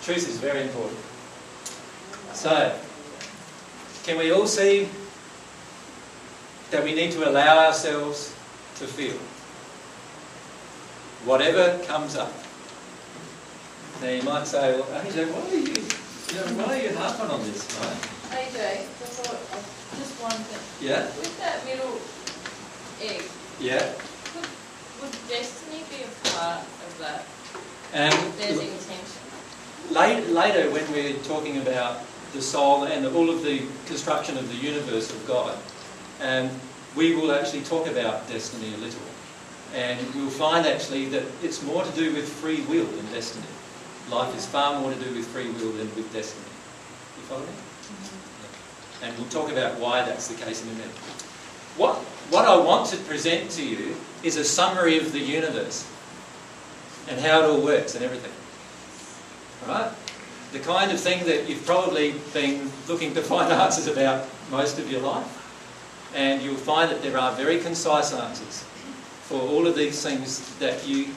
Truth 0.02 0.28
is 0.28 0.38
very 0.38 0.62
important. 0.62 0.99
So, 2.33 2.78
can 4.05 4.19
we 4.19 4.31
all 4.31 4.47
see 4.47 4.88
that 6.71 6.83
we 6.83 6.95
need 6.95 7.12
to 7.12 7.28
allow 7.28 7.66
ourselves 7.66 8.35
to 8.76 8.87
feel. 8.87 9.16
Whatever 11.25 11.83
comes 11.85 12.16
up. 12.16 12.33
Now 14.02 14.11
you 14.11 14.23
might 14.23 14.47
say, 14.47 14.75
well, 14.75 14.85
AJ, 15.02 15.33
why 15.33 15.40
are 15.40 15.55
you, 15.55 15.73
you 15.73 16.57
know, 16.57 16.62
why 16.62 16.78
are 16.78 16.83
you 16.83 16.95
harping 16.95 17.31
on 17.31 17.40
this, 17.45 17.64
right? 17.81 17.97
AJ, 18.37 18.85
just 19.97 20.23
one 20.23 20.33
thing. 20.33 20.88
Yeah, 20.88 21.07
With 21.07 21.38
that 21.40 21.64
middle 21.64 21.97
egg, 23.00 23.23
yeah. 23.61 23.95
Destiny 25.28 25.83
be 25.90 26.04
a 26.04 26.28
part 26.30 26.61
of 26.61 26.99
that? 27.00 27.25
And 27.92 28.14
There's 28.35 28.59
intention. 28.59 29.21
Late, 29.90 30.28
later, 30.28 30.71
when 30.71 30.90
we're 30.92 31.16
talking 31.25 31.59
about 31.59 32.00
the 32.33 32.42
soul 32.42 32.85
and 32.85 33.06
all 33.06 33.30
of 33.30 33.42
the 33.42 33.62
construction 33.87 34.37
of 34.37 34.49
the 34.49 34.56
universe 34.56 35.11
of 35.11 35.26
God, 35.26 35.56
um, 36.21 36.50
we 36.97 37.14
will 37.14 37.33
actually 37.33 37.62
talk 37.62 37.87
about 37.87 38.28
destiny 38.28 38.75
a 38.75 38.78
little. 38.78 39.00
And 39.75 39.99
we'll 40.14 40.30
find 40.30 40.66
actually 40.66 41.06
that 41.11 41.25
it's 41.42 41.62
more 41.62 41.85
to 41.85 41.92
do 41.92 42.12
with 42.14 42.28
free 42.28 42.62
will 42.62 42.87
than 42.87 43.06
destiny. 43.12 43.47
Life 44.11 44.35
is 44.37 44.47
far 44.47 44.80
more 44.80 44.92
to 44.92 44.99
do 44.99 45.14
with 45.14 45.26
free 45.28 45.50
will 45.50 45.73
than 45.73 45.95
with 45.95 46.12
destiny. 46.12 46.47
You 47.18 47.23
follow 47.25 47.40
me? 47.40 47.47
And 49.02 49.16
we'll 49.18 49.28
talk 49.28 49.50
about 49.50 49.78
why 49.78 50.02
that's 50.02 50.28
the 50.28 50.42
case 50.42 50.62
in 50.62 50.71
a 50.71 50.73
minute. 50.73 50.97
What, 51.76 51.97
what 52.30 52.47
I 52.47 52.56
want 52.56 52.88
to 52.90 52.97
present 52.99 53.50
to 53.52 53.66
you 53.66 53.97
is 54.26 54.37
a 54.37 54.45
summary 54.45 54.99
of 54.99 55.12
the 55.12 55.21
universe 55.21 55.88
and 57.09 57.21
how 57.21 57.40
it 57.40 57.45
all 57.45 57.62
works 57.62 57.95
and 57.95 58.04
everything. 58.04 58.33
Right? 59.68 59.92
The 60.52 60.59
kind 60.59 60.90
of 60.90 60.99
thing 60.99 61.25
that 61.26 61.49
you've 61.49 61.64
probably 61.64 62.14
been 62.35 62.71
looking 62.88 63.14
to 63.14 63.23
find 63.33 63.52
answers 63.52 63.87
about 63.87 64.26
most 64.50 64.80
of 64.80 64.90
your 64.90 65.00
life. 65.00 65.33
And 66.14 66.42
you'll 66.42 66.56
find 66.56 66.90
that 66.90 67.02
there 67.02 67.16
are 67.16 67.33
very 67.37 67.61
concise 67.61 68.12
answers 68.12 68.64
for 69.23 69.40
all 69.40 69.66
of 69.66 69.76
these 69.76 70.02
things 70.02 70.56
that 70.59 70.87
you 70.87 71.09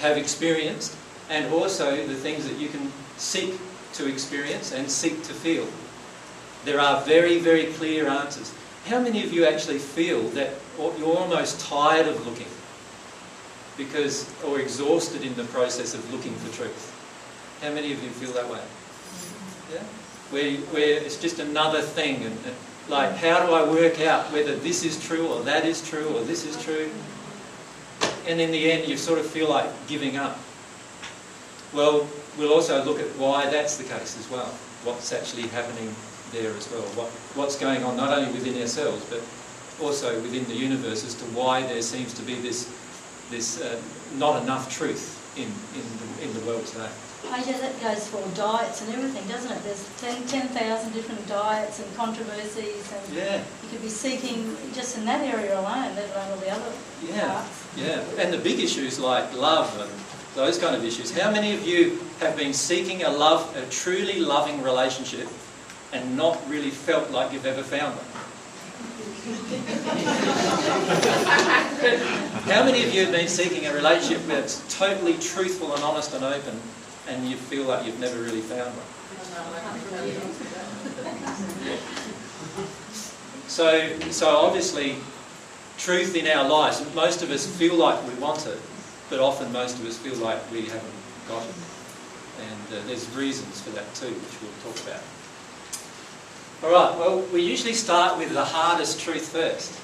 have 0.00 0.16
experienced 0.16 0.96
and 1.30 1.52
also 1.52 2.06
the 2.06 2.14
things 2.14 2.48
that 2.48 2.58
you 2.58 2.68
can 2.68 2.90
seek 3.18 3.54
to 3.92 4.08
experience 4.08 4.72
and 4.72 4.90
seek 4.90 5.22
to 5.24 5.32
feel. 5.32 5.66
There 6.64 6.80
are 6.80 7.02
very, 7.02 7.38
very 7.38 7.66
clear 7.66 8.08
answers. 8.08 8.52
How 8.86 9.00
many 9.00 9.22
of 9.24 9.32
you 9.32 9.44
actually 9.44 9.78
feel 9.78 10.22
that 10.30 10.54
you're 10.78 11.16
almost 11.16 11.60
tired 11.60 12.06
of 12.06 12.24
looking 12.26 12.46
because 13.76 14.30
or 14.44 14.60
exhausted 14.60 15.22
in 15.22 15.34
the 15.34 15.44
process 15.44 15.94
of 15.94 16.12
looking 16.12 16.34
for 16.34 16.54
truth? 16.54 16.94
How 17.62 17.72
many 17.72 17.92
of 17.92 18.02
you 18.02 18.10
feel 18.10 18.32
that 18.32 18.48
way? 18.48 18.58
Mm-hmm. 18.58 19.74
Yeah? 19.74 19.82
Where, 20.30 20.56
where 20.72 21.02
it's 21.02 21.20
just 21.20 21.38
another 21.38 21.82
thing 21.82 22.16
and, 22.16 22.36
and 22.44 22.54
like 22.88 23.16
how 23.16 23.44
do 23.44 23.52
I 23.52 23.68
work 23.68 24.00
out 24.00 24.32
whether 24.32 24.56
this 24.56 24.84
is 24.84 25.02
true 25.04 25.28
or 25.28 25.42
that 25.42 25.64
is 25.64 25.86
true 25.86 26.08
or 26.16 26.22
this 26.22 26.44
is 26.44 26.62
true? 26.62 26.90
And 28.26 28.40
in 28.40 28.50
the 28.50 28.70
end 28.70 28.88
you 28.88 28.96
sort 28.96 29.18
of 29.18 29.26
feel 29.26 29.48
like 29.48 29.70
giving 29.88 30.16
up. 30.16 30.38
Well, 31.72 32.08
we'll 32.38 32.52
also 32.52 32.82
look 32.84 33.00
at 33.00 33.08
why 33.16 33.50
that's 33.50 33.76
the 33.76 33.84
case 33.84 34.18
as 34.18 34.30
well. 34.30 34.46
What's 34.84 35.12
actually 35.12 35.48
happening 35.48 35.94
there 36.32 36.52
as 36.54 36.70
well. 36.70 36.82
What, 36.94 37.08
what's 37.34 37.58
going 37.58 37.82
on 37.84 37.96
not 37.96 38.16
only 38.16 38.32
within 38.32 38.60
ourselves 38.60 39.04
but 39.08 39.20
also 39.80 40.20
within 40.22 40.44
the 40.46 40.54
universe 40.54 41.04
as 41.04 41.14
to 41.14 41.24
why 41.26 41.62
there 41.62 41.82
seems 41.82 42.14
to 42.14 42.22
be 42.22 42.34
this, 42.34 42.72
this 43.30 43.60
uh, 43.60 43.80
not 44.16 44.42
enough 44.42 44.74
truth 44.74 45.14
in, 45.36 45.44
in, 45.78 45.86
the, 45.98 46.24
in 46.24 46.40
the 46.40 46.50
world 46.50 46.66
today. 46.66 46.88
Oh 47.24 47.44
yeah, 47.46 47.58
that 47.58 47.80
goes 47.80 48.06
for 48.06 48.22
diets 48.36 48.80
and 48.82 48.94
everything, 48.94 49.26
doesn't 49.28 49.50
it? 49.50 49.62
There's 49.64 49.88
10,000 50.00 50.28
10, 50.28 50.92
different 50.92 51.26
diets 51.26 51.80
and 51.80 51.96
controversies 51.96 52.92
and 52.92 53.16
Yeah, 53.16 53.36
you 53.62 53.68
could 53.70 53.82
be 53.82 53.88
seeking 53.88 54.56
just 54.72 54.96
in 54.96 55.04
that 55.06 55.22
area 55.22 55.58
alone, 55.58 55.94
let 55.96 56.10
alone 56.14 56.30
all 56.30 56.36
the 56.38 56.50
other 56.50 56.72
yeah, 57.04 57.26
parts. 57.28 57.66
yeah. 57.76 58.02
And 58.18 58.32
the 58.32 58.38
big 58.38 58.60
issues 58.60 58.98
like 58.98 59.34
love 59.34 59.76
and 59.80 59.90
those 60.36 60.58
kind 60.58 60.76
of 60.76 60.84
issues. 60.84 61.16
How 61.16 61.30
many 61.30 61.54
of 61.54 61.66
you 61.66 61.98
have 62.20 62.36
been 62.36 62.52
seeking 62.52 63.02
a 63.02 63.10
love, 63.10 63.54
a 63.56 63.66
truly 63.66 64.20
loving 64.20 64.62
relationship 64.62 65.28
and 65.92 66.16
not 66.16 66.38
really 66.48 66.70
felt 66.70 67.10
like 67.10 67.32
you've 67.32 67.46
ever 67.46 67.62
found 67.62 67.96
one? 67.96 68.27
How 72.48 72.64
many 72.64 72.82
of 72.84 72.94
you 72.94 73.02
have 73.02 73.12
been 73.12 73.28
seeking 73.28 73.66
a 73.66 73.74
relationship 73.74 74.26
that's 74.26 74.62
totally 74.74 75.18
truthful 75.18 75.74
and 75.74 75.84
honest 75.84 76.14
and 76.14 76.24
open 76.24 76.58
and 77.08 77.28
you 77.28 77.36
feel 77.36 77.64
like 77.64 77.84
you've 77.84 78.00
never 78.00 78.20
really 78.22 78.40
found 78.40 78.70
one? 78.70 78.86
So, 83.48 83.98
so 84.10 84.28
obviously, 84.36 84.96
truth 85.76 86.16
in 86.16 86.26
our 86.26 86.48
lives, 86.48 86.82
most 86.94 87.22
of 87.22 87.30
us 87.30 87.46
feel 87.46 87.74
like 87.74 88.02
we 88.06 88.14
want 88.14 88.46
it, 88.46 88.58
but 89.10 89.20
often 89.20 89.52
most 89.52 89.78
of 89.78 89.86
us 89.86 89.98
feel 89.98 90.16
like 90.16 90.38
we 90.50 90.62
haven't 90.62 90.82
got 91.28 91.42
it. 91.44 91.54
And 92.40 92.78
uh, 92.78 92.86
there's 92.86 93.08
reasons 93.14 93.60
for 93.60 93.70
that 93.70 93.94
too, 93.94 94.08
which 94.08 94.40
we'll 94.40 94.72
talk 94.72 94.82
about. 94.86 95.02
All 96.60 96.72
right, 96.72 96.98
well, 96.98 97.20
we 97.32 97.40
usually 97.42 97.72
start 97.72 98.18
with 98.18 98.32
the 98.32 98.44
hardest 98.44 99.00
truth 99.00 99.28
first. 99.28 99.78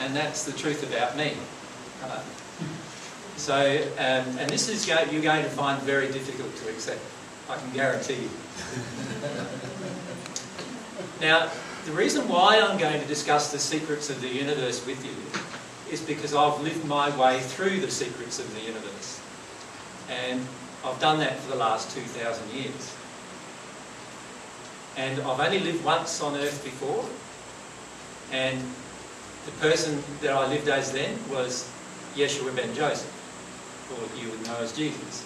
And 0.00 0.16
that's 0.16 0.44
the 0.44 0.50
truth 0.50 0.82
about 0.82 1.16
me. 1.16 1.34
Uh, 2.02 2.20
so, 3.36 3.54
um, 3.98 4.36
and 4.38 4.50
this 4.50 4.68
is 4.68 4.84
go- 4.84 5.04
you're 5.12 5.22
going 5.22 5.44
to 5.44 5.50
find 5.50 5.80
very 5.82 6.10
difficult 6.10 6.56
to 6.56 6.68
accept. 6.70 6.98
I 7.48 7.54
can 7.54 7.72
guarantee 7.72 8.22
you. 8.22 8.30
now, 11.20 11.48
the 11.86 11.92
reason 11.92 12.28
why 12.28 12.58
I'm 12.60 12.76
going 12.76 13.00
to 13.00 13.06
discuss 13.06 13.52
the 13.52 13.60
secrets 13.60 14.10
of 14.10 14.20
the 14.20 14.28
universe 14.28 14.84
with 14.84 15.04
you 15.04 15.14
is 15.92 16.00
because 16.00 16.34
I've 16.34 16.60
lived 16.62 16.84
my 16.84 17.16
way 17.16 17.38
through 17.38 17.80
the 17.80 17.92
secrets 17.92 18.40
of 18.40 18.52
the 18.54 18.60
universe. 18.62 19.20
And 20.10 20.44
I've 20.84 20.98
done 20.98 21.20
that 21.20 21.38
for 21.38 21.52
the 21.52 21.58
last 21.58 21.94
2,000 21.94 22.50
years. 22.50 22.96
And 24.96 25.20
I've 25.22 25.40
only 25.40 25.60
lived 25.60 25.84
once 25.84 26.20
on 26.20 26.36
earth 26.36 26.62
before. 26.64 27.04
And 28.30 28.60
the 29.46 29.52
person 29.52 30.02
that 30.20 30.32
I 30.32 30.46
lived 30.48 30.68
as 30.68 30.92
then 30.92 31.18
was 31.30 31.68
Yeshua 32.14 32.54
ben 32.54 32.74
Joseph, 32.74 33.10
or 33.90 33.98
you 34.20 34.30
would 34.30 34.46
know 34.46 34.56
as 34.58 34.72
Jesus. 34.76 35.24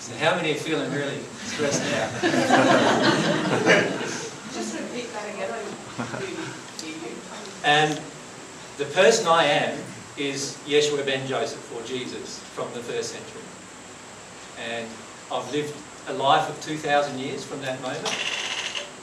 So 0.00 0.14
how 0.16 0.36
many 0.36 0.52
are 0.52 0.56
feeling 0.56 0.90
really 0.92 1.20
stressed 1.44 1.82
out? 1.94 2.10
Just 4.52 4.78
repeat 4.78 5.12
that 5.12 5.34
again, 5.34 5.50
I 5.50 5.58
really 6.18 6.34
hear 6.82 6.98
you. 7.08 7.16
And 7.64 8.00
the 8.76 8.84
person 8.86 9.26
I 9.26 9.44
am 9.44 9.78
is 10.18 10.58
Yeshua 10.66 11.06
ben 11.06 11.26
Joseph, 11.26 11.74
or 11.74 11.82
Jesus, 11.86 12.38
from 12.54 12.72
the 12.74 12.80
first 12.80 13.12
century. 13.12 13.42
And 14.58 14.86
I've 15.32 15.50
lived 15.52 15.74
a 16.08 16.12
life 16.12 16.48
of 16.48 16.60
2,000 16.62 17.18
years 17.18 17.44
from 17.44 17.60
that 17.62 17.80
moment. 17.80 18.14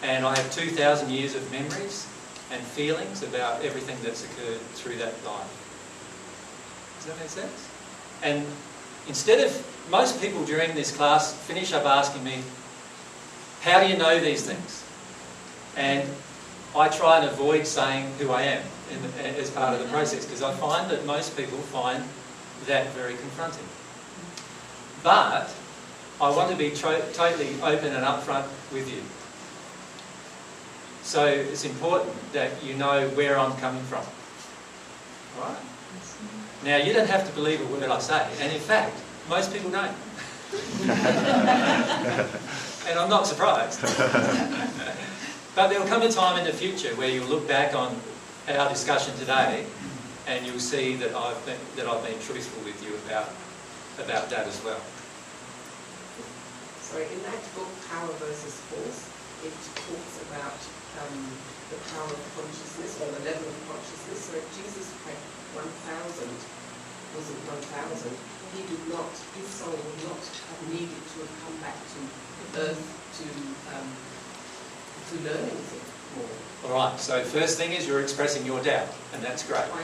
And 0.04 0.26
I 0.26 0.36
have 0.36 0.52
2,000 0.52 1.10
years 1.10 1.36
of 1.36 1.52
memories 1.52 2.08
and 2.52 2.62
feelings 2.62 3.24
about 3.24 3.64
everything 3.64 3.98
that's 4.04 4.24
occurred 4.26 4.60
through 4.74 4.98
that 4.98 5.14
life. 5.26 6.98
Does 6.98 7.06
that 7.08 7.20
make 7.20 7.30
sense? 7.30 7.70
And 8.24 8.46
instead 9.08 9.44
of, 9.46 9.68
most 9.90 10.22
people 10.22 10.44
during 10.46 10.76
this 10.76 10.96
class 10.96 11.34
finish 11.34 11.74
up 11.74 11.86
asking 11.86 12.24
me, 12.24 12.40
how 13.62 13.80
do 13.80 13.88
you 13.88 13.98
know 13.98 14.20
these 14.20 14.44
things? 14.44 14.84
And 15.76 16.08
I 16.76 16.88
try 16.90 17.18
and 17.18 17.30
avoid 17.30 17.66
saying 17.68 18.12
who 18.20 18.32
I 18.32 18.44
am 18.44 18.64
in, 18.92 19.26
as 19.36 19.50
part 19.50 19.74
of 19.74 19.80
the 19.80 19.88
process 19.88 20.26
because 20.26 20.42
I 20.42 20.54
find 20.54 20.90
that 20.92 21.06
most 21.06 21.36
people 21.36 21.58
find 21.58 22.04
that 22.68 22.88
very 22.90 23.16
confronting. 23.16 23.66
But 25.04 25.54
I 26.22 26.30
want 26.30 26.52
to 26.52 26.56
be 26.56 26.70
totally 26.70 27.60
open 27.64 27.94
and 27.94 28.06
upfront 28.06 28.46
with 28.72 28.88
you. 28.94 29.02
So 31.02 31.26
it's 31.26 31.66
important 31.66 32.14
that 32.34 32.64
you 32.64 32.76
know 32.76 33.10
where 33.10 33.40
I'm 33.40 33.58
coming 33.58 33.82
from. 33.84 34.06
All 35.36 35.50
right? 35.50 35.58
Now, 36.64 36.78
you 36.78 36.94
don't 36.94 37.10
have 37.10 37.28
to 37.28 37.34
believe 37.34 37.60
a 37.60 37.66
word 37.74 37.90
I 37.90 37.98
say, 37.98 38.24
and 38.40 38.54
in 38.54 38.60
fact, 38.60 39.02
most 39.28 39.52
people 39.52 39.72
don't. 39.72 39.96
and 42.88 43.00
I'm 43.00 43.10
not 43.10 43.26
surprised. 43.26 43.82
but 45.56 45.70
there 45.70 45.80
will 45.80 45.88
come 45.88 46.04
a 46.04 46.10
time 46.10 46.38
in 46.38 46.46
the 46.46 46.54
future 46.54 46.94
where 46.98 47.10
you'll 47.10 47.30
look 47.30 47.48
back 47.48 47.74
on 47.74 48.00
our 48.48 48.70
discussion 48.70 49.16
today 49.16 49.66
and 50.28 50.46
you'll 50.46 50.60
see 50.60 50.96
that 50.98 51.16
I've 51.16 51.44
been, 51.48 51.58
that 51.78 51.88
I've 51.88 52.06
been 52.06 52.20
truthful 52.20 52.64
with 52.64 52.80
you 52.86 52.94
about, 53.08 53.30
about 53.98 54.30
that 54.30 54.46
as 54.46 54.64
well. 54.64 54.80
So 56.92 57.00
in 57.00 57.24
that 57.24 57.40
book, 57.56 57.72
Power 57.88 58.12
versus 58.20 58.60
Force, 58.68 59.08
it 59.48 59.56
talks 59.80 60.16
about 60.28 60.60
um, 61.00 61.24
the 61.72 61.80
power 61.96 62.12
of 62.12 62.20
consciousness 62.36 63.00
or 63.00 63.08
the 63.16 63.24
level 63.32 63.48
of 63.48 63.58
consciousness. 63.72 64.28
So 64.28 64.36
if 64.36 64.44
Jesus 64.60 64.92
had 65.08 65.16
1,000, 65.56 66.28
wasn't 67.16 67.40
1,000, 67.48 68.12
he 68.52 68.68
did 68.68 68.84
not, 68.92 69.08
his 69.40 69.48
soul 69.48 69.72
would 69.72 70.02
not 70.04 70.20
have 70.20 70.62
needed 70.68 70.92
to 70.92 71.16
have 71.24 71.34
come 71.48 71.56
back 71.64 71.80
to 71.80 72.00
earth 72.60 72.84
to, 72.84 73.26
um, 73.72 73.88
to 73.88 75.16
learn 75.24 75.48
anything. 75.48 75.88
more. 76.20 76.76
All 76.76 76.76
right, 76.76 77.00
so 77.00 77.24
first 77.24 77.58
thing 77.58 77.72
is 77.72 77.88
you're 77.88 78.02
expressing 78.02 78.46
your 78.46 78.62
doubt, 78.62 78.92
and 79.16 79.24
that's 79.24 79.48
great. 79.48 79.64
I 79.64 79.80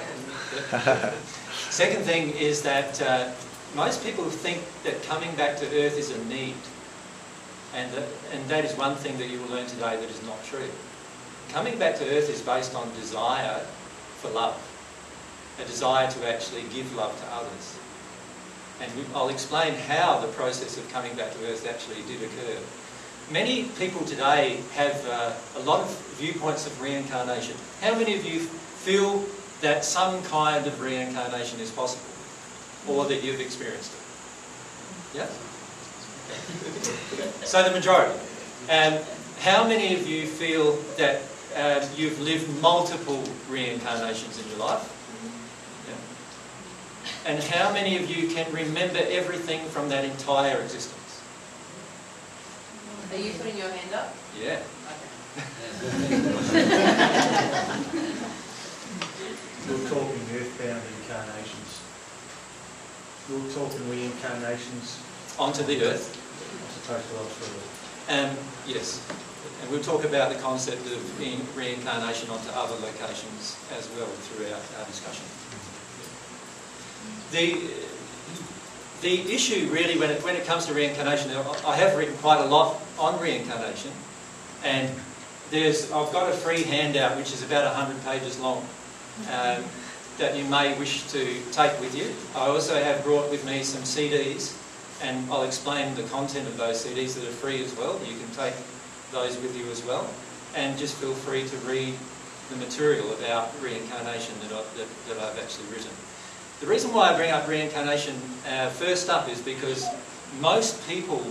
am. 0.75 1.13
Second 1.71 2.03
thing 2.03 2.31
is 2.31 2.61
that 2.63 3.01
uh, 3.01 3.31
most 3.75 4.03
people 4.03 4.25
think 4.25 4.59
that 4.83 5.01
coming 5.03 5.33
back 5.35 5.55
to 5.63 5.65
earth 5.67 5.97
is 5.97 6.11
a 6.11 6.19
need. 6.25 6.55
And 7.75 7.91
that, 7.93 8.07
and 8.33 8.49
that 8.49 8.65
is 8.65 8.75
one 8.77 8.95
thing 8.95 9.17
that 9.17 9.29
you 9.29 9.41
will 9.41 9.49
learn 9.49 9.67
today 9.67 9.95
that 9.97 10.09
is 10.09 10.23
not 10.23 10.43
true. 10.45 10.69
Coming 11.49 11.77
back 11.77 11.95
to 11.97 12.03
earth 12.15 12.29
is 12.29 12.41
based 12.41 12.75
on 12.75 12.91
desire 12.95 13.59
for 14.21 14.29
love, 14.29 14.55
a 15.59 15.65
desire 15.65 16.09
to 16.11 16.27
actually 16.27 16.63
give 16.73 16.93
love 16.95 17.17
to 17.19 17.27
others. 17.33 17.77
And 18.81 18.91
I'll 19.15 19.29
explain 19.29 19.73
how 19.73 20.19
the 20.19 20.27
process 20.27 20.77
of 20.77 20.91
coming 20.91 21.15
back 21.15 21.31
to 21.33 21.47
earth 21.47 21.67
actually 21.67 22.01
did 22.03 22.21
occur. 22.23 22.59
Many 23.31 23.63
people 23.77 24.05
today 24.05 24.59
have 24.73 25.05
uh, 25.07 25.33
a 25.57 25.59
lot 25.63 25.81
of 25.81 25.97
viewpoints 26.17 26.67
of 26.67 26.81
reincarnation. 26.81 27.55
How 27.81 27.93
many 27.93 28.15
of 28.15 28.23
you 28.23 28.39
feel 28.39 29.25
that 29.61 29.83
some 29.83 30.21
kind 30.23 30.65
of 30.67 30.79
reincarnation 30.79 31.59
is 31.59 31.71
possible 31.71 32.05
or 32.87 33.05
that 33.05 33.23
you've 33.23 33.41
experienced 33.41 33.93
it? 33.93 35.17
Yes? 35.17 35.46
so 37.45 37.63
the 37.63 37.71
majority. 37.71 38.17
Um, 38.69 38.99
how 39.39 39.67
many 39.67 39.95
of 39.95 40.07
you 40.07 40.27
feel 40.27 40.73
that 40.97 41.21
um, 41.55 41.87
you've 41.95 42.19
lived 42.19 42.61
multiple 42.61 43.23
reincarnations 43.49 44.39
in 44.41 44.49
your 44.49 44.59
life? 44.59 44.93
Yeah. 47.25 47.31
And 47.31 47.43
how 47.43 47.71
many 47.71 47.97
of 47.97 48.09
you 48.09 48.27
can 48.29 48.51
remember 48.51 48.99
everything 49.09 49.65
from 49.69 49.89
that 49.89 50.03
entire 50.05 50.59
existence? 50.61 51.21
Are 53.11 53.17
you 53.17 53.31
putting 53.33 53.57
your 53.57 53.69
hand 53.69 53.93
up? 53.93 54.13
Yeah. 54.39 54.59
You're 59.67 59.89
talking 59.89 60.21
earthbound 60.33 60.81
incarnations. 61.01 61.81
You're 63.29 63.49
talking 63.51 63.89
reincarnations, 63.89 64.99
Onto 65.37 65.63
the 65.63 65.83
earth. 65.83 66.16
To 66.87 66.93
elsewhere. 66.93 68.29
Um, 68.29 68.37
yes. 68.65 69.05
And 69.61 69.69
we'll 69.69 69.83
talk 69.83 70.05
about 70.05 70.31
the 70.31 70.39
concept 70.39 70.85
of 70.85 71.19
re- 71.19 71.37
reincarnation 71.53 72.29
onto 72.29 72.49
other 72.51 72.75
locations 72.75 73.57
as 73.77 73.89
well 73.97 74.07
throughout 74.07 74.61
our 74.79 74.85
discussion. 74.85 75.25
The, 77.31 77.59
the 79.01 79.33
issue 79.33 79.67
really 79.69 79.99
when 79.99 80.11
it, 80.11 80.23
when 80.23 80.37
it 80.37 80.45
comes 80.45 80.65
to 80.67 80.73
reincarnation, 80.73 81.29
I 81.31 81.43
I 81.65 81.75
have 81.75 81.97
written 81.97 82.15
quite 82.19 82.39
a 82.39 82.45
lot 82.45 82.79
on 82.97 83.19
reincarnation 83.19 83.91
and 84.63 84.89
there's, 85.51 85.91
I've 85.91 86.13
got 86.13 86.31
a 86.31 86.33
free 86.37 86.63
handout 86.63 87.17
which 87.17 87.33
is 87.33 87.43
about 87.43 87.65
100 87.65 88.01
pages 88.05 88.39
long 88.39 88.65
um, 89.29 89.61
that 90.19 90.37
you 90.37 90.45
may 90.45 90.77
wish 90.79 91.03
to 91.07 91.41
take 91.51 91.77
with 91.81 91.93
you. 91.97 92.15
I 92.33 92.47
also 92.47 92.81
have 92.81 93.03
brought 93.03 93.29
with 93.29 93.45
me 93.45 93.63
some 93.63 93.81
CDs 93.81 94.55
and 95.01 95.29
I'll 95.31 95.43
explain 95.43 95.95
the 95.95 96.03
content 96.03 96.47
of 96.47 96.57
those 96.57 96.85
CDs 96.85 97.15
that 97.15 97.23
are 97.23 97.31
free 97.31 97.63
as 97.63 97.75
well. 97.75 97.99
You 98.05 98.17
can 98.17 98.29
take 98.35 98.53
those 99.11 99.37
with 99.37 99.55
you 99.55 99.69
as 99.71 99.83
well 99.85 100.09
and 100.55 100.77
just 100.77 100.95
feel 100.95 101.13
free 101.13 101.47
to 101.47 101.57
read 101.57 101.93
the 102.49 102.55
material 102.57 103.13
about 103.13 103.51
reincarnation 103.61 104.33
that, 104.41 104.51
I, 104.51 104.63
that, 104.77 104.87
that 105.07 105.17
I've 105.23 105.37
actually 105.39 105.67
written. 105.67 105.91
The 106.59 106.67
reason 106.67 106.93
why 106.93 107.13
I 107.13 107.15
bring 107.15 107.31
up 107.31 107.47
reincarnation 107.47 108.15
uh, 108.49 108.69
first 108.69 109.09
up 109.09 109.29
is 109.29 109.41
because 109.41 109.85
most 110.41 110.87
people 110.87 111.23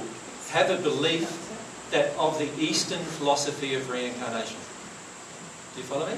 have 0.50 0.70
a 0.70 0.76
belief 0.76 1.42
that 1.90 2.14
of 2.16 2.38
the 2.38 2.48
Eastern 2.58 3.00
philosophy 3.00 3.74
of 3.74 3.90
reincarnation. 3.90 4.56
Do 5.74 5.80
you 5.80 5.86
follow 5.86 6.06
me? 6.06 6.16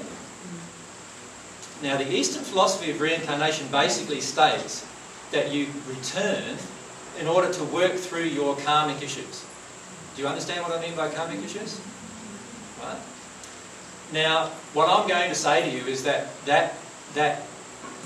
Now, 1.81 1.97
the 1.97 2.11
Eastern 2.11 2.43
philosophy 2.43 2.91
of 2.91 2.99
reincarnation 2.99 3.67
basically 3.71 4.21
states 4.21 4.85
that 5.31 5.51
you 5.51 5.67
return 5.87 6.57
in 7.19 7.27
order 7.27 7.51
to 7.51 7.63
work 7.65 7.93
through 7.93 8.23
your 8.23 8.55
karmic 8.57 9.01
issues. 9.01 9.45
Do 10.15 10.21
you 10.21 10.27
understand 10.27 10.63
what 10.63 10.77
I 10.77 10.81
mean 10.81 10.95
by 10.95 11.09
karmic 11.09 11.43
issues? 11.43 11.79
Right? 12.81 12.97
Now, 14.13 14.47
what 14.73 14.89
I'm 14.89 15.07
going 15.07 15.29
to 15.29 15.35
say 15.35 15.69
to 15.69 15.77
you 15.77 15.83
is 15.85 16.03
that 16.03 16.27
that, 16.45 16.75
that 17.13 17.43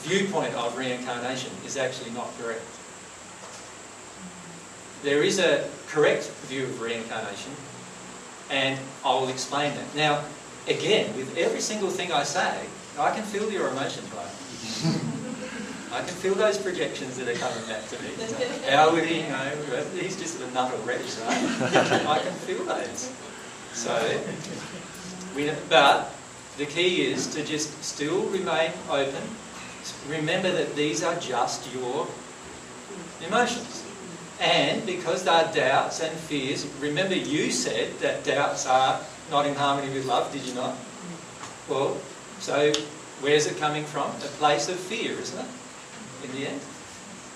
viewpoint 0.01 0.53
of 0.55 0.77
reincarnation 0.77 1.51
is 1.65 1.77
actually 1.77 2.11
not 2.11 2.27
correct. 2.39 2.61
There 5.03 5.23
is 5.23 5.39
a 5.39 5.69
correct 5.87 6.29
view 6.47 6.63
of 6.63 6.81
reincarnation, 6.81 7.51
and 8.49 8.79
I 9.05 9.13
will 9.13 9.29
explain 9.29 9.73
that. 9.75 9.95
Now, 9.95 10.23
again, 10.67 11.15
with 11.15 11.37
every 11.37 11.61
single 11.61 11.89
thing 11.89 12.11
I 12.11 12.23
say, 12.23 12.65
I 12.97 13.11
can 13.11 13.23
feel 13.23 13.51
your 13.51 13.69
emotions, 13.69 14.09
right? 14.13 15.19
I 15.93 15.99
can 15.99 16.15
feel 16.15 16.33
those 16.33 16.57
projections 16.57 17.17
that 17.17 17.27
are 17.27 17.35
coming 17.35 17.63
back 17.67 17.87
to 17.89 18.01
me. 18.01 18.09
How 18.67 18.91
would 18.91 19.05
he 19.05 19.21
know? 19.29 19.85
He's 19.95 20.19
just 20.19 20.41
a 20.41 20.51
nut 20.51 20.73
already, 20.73 21.03
right? 21.03 22.07
I 22.07 22.19
can 22.19 22.33
feel 22.33 22.65
those. 22.65 23.11
So, 23.73 24.21
we, 25.35 25.51
but 25.69 26.15
the 26.57 26.65
key 26.65 27.05
is 27.05 27.27
to 27.35 27.43
just 27.43 27.83
still 27.83 28.23
remain 28.29 28.71
open. 28.89 29.21
Remember 30.09 30.51
that 30.51 30.75
these 30.75 31.03
are 31.03 31.15
just 31.19 31.71
your 31.75 32.07
emotions. 33.23 33.83
And 34.39 34.83
because 34.87 35.23
they're 35.23 35.51
doubts 35.53 36.01
and 36.01 36.11
fears, 36.17 36.65
remember 36.79 37.15
you 37.15 37.51
said 37.51 37.99
that 37.99 38.23
doubts 38.23 38.65
are 38.65 38.99
not 39.29 39.45
in 39.45 39.53
harmony 39.53 39.93
with 39.93 40.05
love, 40.05 40.33
did 40.33 40.41
you 40.41 40.55
not? 40.55 40.75
Well, 41.69 41.97
so 42.39 42.73
where's 43.21 43.45
it 43.45 43.57
coming 43.57 43.83
from? 43.83 44.09
A 44.09 44.29
place 44.39 44.69
of 44.69 44.75
fear, 44.75 45.11
isn't 45.11 45.39
it? 45.39 45.45
In 46.23 46.31
the 46.31 46.47
end. 46.47 46.61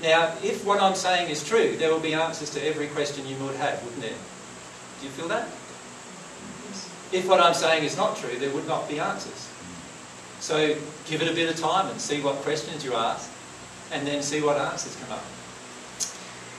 Now, 0.01 0.33
if 0.43 0.63
what 0.63 0.81
I'm 0.81 0.95
saying 0.95 1.29
is 1.29 1.43
true, 1.43 1.75
there 1.77 1.91
will 1.91 1.99
be 1.99 2.13
answers 2.13 2.49
to 2.51 2.65
every 2.65 2.87
question 2.87 3.27
you 3.27 3.35
would 3.37 3.55
have, 3.55 3.83
wouldn't 3.83 4.01
there? 4.01 4.11
Do 4.99 5.05
you 5.05 5.11
feel 5.11 5.27
that? 5.27 5.47
If 7.11 7.27
what 7.27 7.39
I'm 7.39 7.53
saying 7.53 7.83
is 7.83 7.97
not 7.97 8.17
true, 8.17 8.37
there 8.37 8.51
would 8.51 8.67
not 8.67 8.87
be 8.87 8.99
answers. 8.99 9.49
So 10.39 10.75
give 11.05 11.21
it 11.21 11.31
a 11.31 11.33
bit 11.33 11.49
of 11.49 11.59
time 11.59 11.89
and 11.89 11.99
see 11.99 12.21
what 12.21 12.35
questions 12.37 12.85
you 12.85 12.93
ask, 12.93 13.31
and 13.91 14.05
then 14.05 14.21
see 14.21 14.41
what 14.41 14.57
answers 14.57 14.95
come 14.97 15.11
up. 15.11 15.23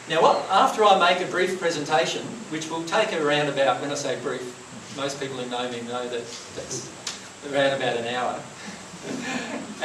Now, 0.08 0.22
what, 0.22 0.44
after 0.50 0.84
I 0.84 0.98
make 0.98 1.26
a 1.26 1.30
brief 1.30 1.60
presentation, 1.60 2.22
which 2.50 2.68
will 2.70 2.82
take 2.84 3.12
around 3.12 3.48
about, 3.48 3.80
when 3.80 3.90
I 3.90 3.94
say 3.94 4.18
brief, 4.20 4.42
most 4.96 5.20
people 5.20 5.36
who 5.36 5.48
know 5.48 5.70
me 5.70 5.80
know 5.82 6.08
that 6.08 6.24
that's 6.56 6.90
around 7.52 7.76
about 7.76 7.96
an 7.98 8.14
hour. 8.14 8.40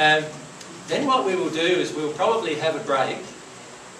um, 0.00 0.24
then 0.88 1.06
what 1.06 1.24
we 1.24 1.34
will 1.34 1.50
do 1.50 1.60
is 1.60 1.92
we'll 1.94 2.12
probably 2.12 2.56
have 2.56 2.76
a 2.76 2.84
break, 2.84 3.18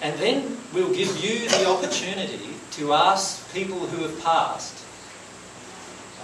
and 0.01 0.17
then 0.19 0.57
we'll 0.73 0.93
give 0.93 1.23
you 1.23 1.49
the 1.49 1.67
opportunity 1.67 2.53
to 2.71 2.93
ask 2.93 3.51
people 3.53 3.79
who 3.79 4.03
have 4.03 4.23
passed, 4.23 4.85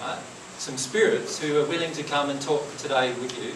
right, 0.02 0.20
some 0.58 0.78
spirits 0.78 1.40
who 1.40 1.60
are 1.60 1.66
willing 1.66 1.92
to 1.94 2.04
come 2.04 2.30
and 2.30 2.40
talk 2.42 2.64
today 2.78 3.14
with 3.14 3.36
you, 3.44 3.54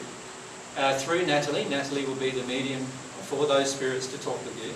uh, 0.81 0.97
through 0.97 1.25
Natalie. 1.25 1.65
Natalie 1.65 2.05
will 2.05 2.15
be 2.15 2.31
the 2.31 2.43
medium 2.43 2.83
for 3.25 3.45
those 3.45 3.73
spirits 3.73 4.07
to 4.07 4.17
talk 4.19 4.43
with 4.45 4.63
you. 4.63 4.71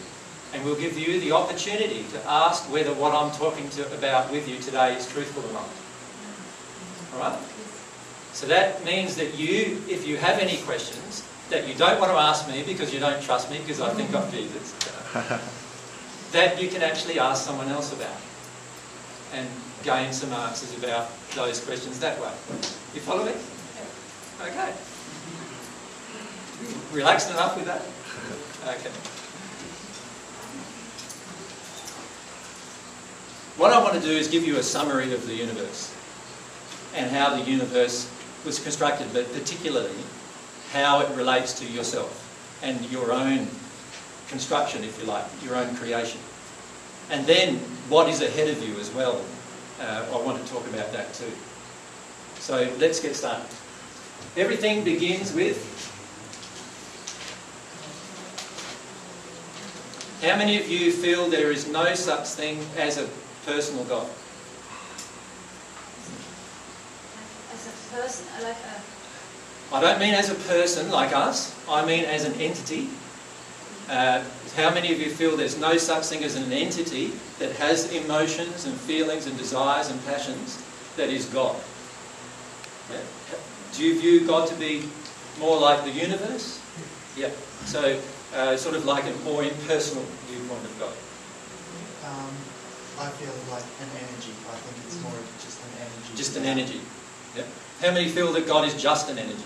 And 0.53 0.65
we'll 0.65 0.79
give 0.79 0.97
you 0.97 1.19
the 1.19 1.31
opportunity 1.31 2.05
to 2.11 2.29
ask 2.29 2.63
whether 2.71 2.93
what 2.93 3.13
I'm 3.13 3.31
talking 3.31 3.69
to, 3.69 3.93
about 3.93 4.31
with 4.31 4.47
you 4.47 4.57
today 4.59 4.95
is 4.95 5.07
truthful 5.07 5.43
or 5.45 5.53
not. 5.53 5.69
Alright? 7.13 7.39
So 8.33 8.47
that 8.47 8.83
means 8.83 9.15
that 9.15 9.37
you, 9.37 9.81
if 9.87 10.07
you 10.07 10.17
have 10.17 10.39
any 10.39 10.57
questions 10.57 11.28
that 11.49 11.67
you 11.67 11.73
don't 11.73 11.99
want 11.99 12.11
to 12.11 12.17
ask 12.17 12.47
me 12.47 12.63
because 12.63 12.93
you 12.93 12.99
don't 12.99 13.21
trust 13.21 13.49
me 13.49 13.57
because 13.59 13.81
I 13.81 13.89
think 13.93 14.13
I'm 14.13 14.29
Jesus, 14.31 14.73
that 16.31 16.61
you 16.61 16.69
can 16.69 16.83
actually 16.83 17.19
ask 17.19 17.43
someone 17.43 17.69
else 17.69 17.91
about 17.93 18.15
and 19.33 19.47
gain 19.83 20.13
some 20.13 20.31
answers 20.33 20.77
about 20.77 21.09
those 21.35 21.63
questions 21.63 21.99
that 21.99 22.19
way. 22.19 22.31
You 22.93 23.01
follow 23.01 23.25
me? 23.25 23.33
Okay. 24.41 24.73
Relaxed 26.91 27.29
enough 27.31 27.55
with 27.55 27.65
that? 27.65 27.81
Okay. 28.75 28.91
What 33.57 33.73
I 33.73 33.83
want 33.83 33.95
to 33.95 33.99
do 33.99 34.11
is 34.11 34.27
give 34.27 34.45
you 34.45 34.57
a 34.57 34.63
summary 34.63 35.13
of 35.13 35.25
the 35.27 35.33
universe 35.33 35.93
and 36.95 37.11
how 37.11 37.35
the 37.35 37.43
universe 37.43 38.09
was 38.45 38.59
constructed, 38.59 39.07
but 39.13 39.31
particularly 39.33 39.91
how 40.71 41.01
it 41.01 41.15
relates 41.15 41.57
to 41.59 41.65
yourself 41.65 42.59
and 42.63 42.79
your 42.91 43.11
own 43.11 43.47
construction, 44.27 44.83
if 44.83 44.99
you 44.99 45.05
like, 45.05 45.25
your 45.43 45.55
own 45.55 45.75
creation. 45.75 46.19
And 47.09 47.25
then 47.25 47.55
what 47.89 48.07
is 48.07 48.21
ahead 48.21 48.49
of 48.49 48.63
you 48.67 48.79
as 48.79 48.93
well. 48.93 49.21
Uh, 49.81 50.05
I 50.11 50.21
want 50.21 50.45
to 50.45 50.51
talk 50.51 50.67
about 50.67 50.91
that 50.91 51.13
too. 51.13 51.31
So 52.39 52.69
let's 52.77 52.99
get 52.99 53.15
started. 53.15 53.47
Everything 54.37 54.83
begins 54.83 55.33
with 55.33 55.57
How 60.21 60.35
many 60.35 60.59
of 60.59 60.69
you 60.69 60.91
feel 60.91 61.29
there 61.29 61.49
is 61.49 61.69
no 61.69 61.95
such 61.95 62.27
thing 62.27 62.59
as 62.75 62.97
a 62.97 63.07
personal 63.45 63.85
God? 63.85 64.05
As 67.53 67.67
a 67.67 67.95
person, 67.95 68.25
like 68.43 68.57
a, 68.57 68.83
I 69.71 69.81
don't 69.81 69.99
mean 69.99 70.15
as 70.15 70.29
a 70.29 70.35
person 70.35 70.89
like 70.89 71.13
us, 71.13 71.55
I 71.69 71.85
mean 71.85 72.03
as 72.05 72.25
an 72.25 72.33
entity. 72.41 72.89
Uh, 73.87 74.23
how 74.55 74.73
many 74.73 74.91
of 74.91 74.99
you 74.99 75.09
feel 75.09 75.37
there's 75.37 75.59
no 75.59 75.77
such 75.77 76.05
thing 76.05 76.23
as 76.23 76.35
an 76.35 76.51
entity 76.51 77.11
that 77.37 77.55
has 77.57 77.91
emotions 77.93 78.65
and 78.65 78.75
feelings 78.75 79.27
and 79.27 79.37
desires 79.37 79.89
and 79.89 80.03
passions 80.05 80.63
that 80.95 81.09
is 81.09 81.25
God? 81.25 81.55
Yeah. 82.91 82.97
Do 83.73 83.83
you 83.83 83.99
view 83.99 84.25
God 84.25 84.47
to 84.49 84.55
be 84.55 84.89
more 85.39 85.59
like 85.59 85.83
the 85.83 85.91
universe? 85.91 86.59
Yeah. 87.15 87.29
So, 87.65 87.99
uh, 88.35 88.57
sort 88.57 88.75
of 88.75 88.85
like 88.85 89.05
a 89.05 89.13
more 89.23 89.43
impersonal 89.43 90.03
viewpoint 90.27 90.63
of 90.63 90.79
God. 90.79 90.93
Um, 92.09 92.33
I 92.99 93.09
feel 93.11 93.33
like 93.53 93.63
an 93.63 93.89
energy. 94.01 94.33
I 94.49 94.55
think 94.57 94.85
it's 94.87 95.01
more 95.03 95.13
just 95.39 95.61
an 95.61 95.69
energy. 95.77 96.15
Just 96.15 96.37
an 96.37 96.45
energy. 96.45 96.81
Yeah. 97.37 97.43
How 97.81 97.93
many 97.93 98.09
feel 98.09 98.33
that 98.33 98.47
God 98.47 98.67
is 98.67 98.73
just 98.81 99.09
an 99.09 99.19
energy? 99.19 99.45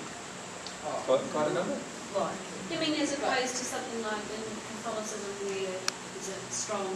Quite, 1.06 1.22
quite 1.34 1.48
a 1.50 1.54
number. 1.54 1.78
Right. 2.16 2.38
I 2.72 2.76
mean, 2.80 2.94
as 3.02 3.14
opposed 3.14 3.56
to 3.58 3.64
something 3.66 4.02
like 4.04 4.24
in 4.34 4.44
Catholicism 4.78 5.34
where 5.48 5.76
there's 5.78 6.30
a 6.32 6.40
strong 6.54 6.88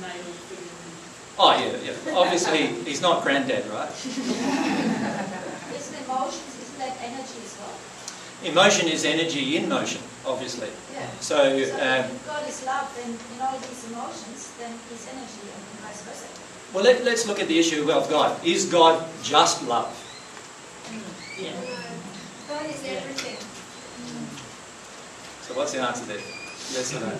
male 0.00 0.30
figure. 0.50 0.74
Oh 1.38 1.52
yeah, 1.56 1.76
yeah. 1.80 2.18
Obviously, 2.18 2.66
he's 2.84 3.00
not 3.00 3.22
granddad, 3.22 3.64
right? 3.70 3.88
Isn't 5.74 6.04
emotions, 6.04 6.52
isn't 6.60 6.78
that 6.78 6.96
energy 7.00 7.40
as 7.44 7.56
well? 7.58 7.74
Emotion 8.44 8.88
is 8.88 9.04
energy 9.04 9.56
in 9.56 9.68
motion, 9.68 10.00
obviously. 10.26 10.68
Yeah. 10.92 11.08
So, 11.20 11.36
So 11.64 11.74
um, 11.76 12.04
if 12.10 12.26
God 12.26 12.48
is 12.48 12.64
love, 12.66 12.88
then 12.96 13.10
in 13.10 13.40
all 13.42 13.56
these 13.58 13.84
emotions, 13.90 14.52
then 14.58 14.72
He's 14.90 15.06
energy 15.08 15.40
and 15.48 15.62
vice 15.80 16.02
versa. 16.02 16.26
well, 16.74 16.84
let, 16.84 17.04
let's 17.04 17.26
look 17.26 17.38
at 17.40 17.48
the 17.48 17.58
issue 17.58 17.90
of 17.90 18.08
God. 18.10 18.36
Is 18.44 18.66
God 18.66 19.04
just 19.22 19.62
love? 19.66 19.88
Yeah. 21.38 21.52
God 22.60 22.68
is 22.68 22.84
everything. 22.84 23.36
So, 25.40 25.56
what's 25.56 25.72
the 25.72 25.80
answer 25.80 26.04
there? 26.04 26.18
Yes 26.18 26.94
or 26.94 27.00
no? 27.00 27.12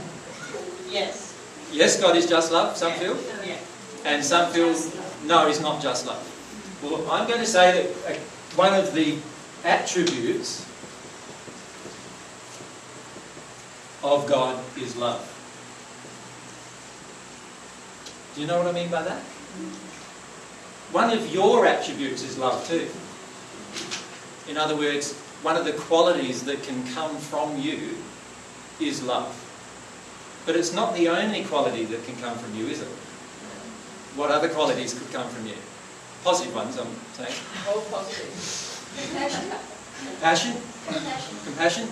Yes. 0.90 1.34
Yes, 1.72 1.98
God 1.98 2.14
is 2.14 2.28
just 2.28 2.52
love. 2.52 2.76
Some 2.76 2.92
feel, 2.92 3.16
Yeah. 3.42 3.56
and 4.04 4.22
some 4.22 4.52
feel 4.52 4.76
no, 5.24 5.48
He's 5.48 5.62
not 5.62 5.80
just 5.80 6.06
love. 6.06 6.20
Well, 6.82 7.10
I'm 7.10 7.26
going 7.26 7.40
to 7.40 7.46
say 7.46 7.72
that 8.04 8.16
uh, 8.16 8.18
one 8.54 8.74
of 8.74 8.92
the 8.92 9.16
attributes 9.64 10.66
of 14.04 14.26
God 14.26 14.62
is 14.76 14.94
love. 14.96 15.24
Do 18.34 18.42
you 18.42 18.46
know 18.46 18.58
what 18.58 18.66
I 18.66 18.72
mean 18.72 18.90
by 18.90 19.02
that? 19.02 19.22
One 20.92 21.16
of 21.16 21.32
your 21.32 21.64
attributes 21.64 22.22
is 22.24 22.36
love 22.36 22.66
too. 22.68 22.88
In 24.50 24.58
other 24.58 24.76
words, 24.76 25.14
one 25.42 25.56
of 25.56 25.64
the 25.64 25.72
qualities 25.72 26.42
that 26.44 26.62
can 26.62 26.84
come 26.94 27.16
from 27.16 27.58
you 27.58 27.96
is 28.80 29.02
love. 29.02 29.28
But 30.46 30.56
it's 30.56 30.72
not 30.72 30.94
the 30.94 31.08
only 31.08 31.44
quality 31.44 31.84
that 31.84 32.04
can 32.04 32.16
come 32.16 32.36
from 32.38 32.54
you, 32.56 32.66
is 32.66 32.80
it? 32.80 32.88
What 34.16 34.30
other 34.30 34.48
qualities 34.48 34.92
could 34.94 35.10
come 35.12 35.28
from 35.28 35.46
you? 35.46 35.54
Positive 36.24 36.54
ones, 36.54 36.78
I'm 36.78 36.88
saying. 37.14 37.34
All 37.68 37.80
positive. 37.82 38.28
Compassion. 39.10 39.50
Passion, 40.20 40.56
Compassion. 40.86 41.36
compassion, 41.44 41.88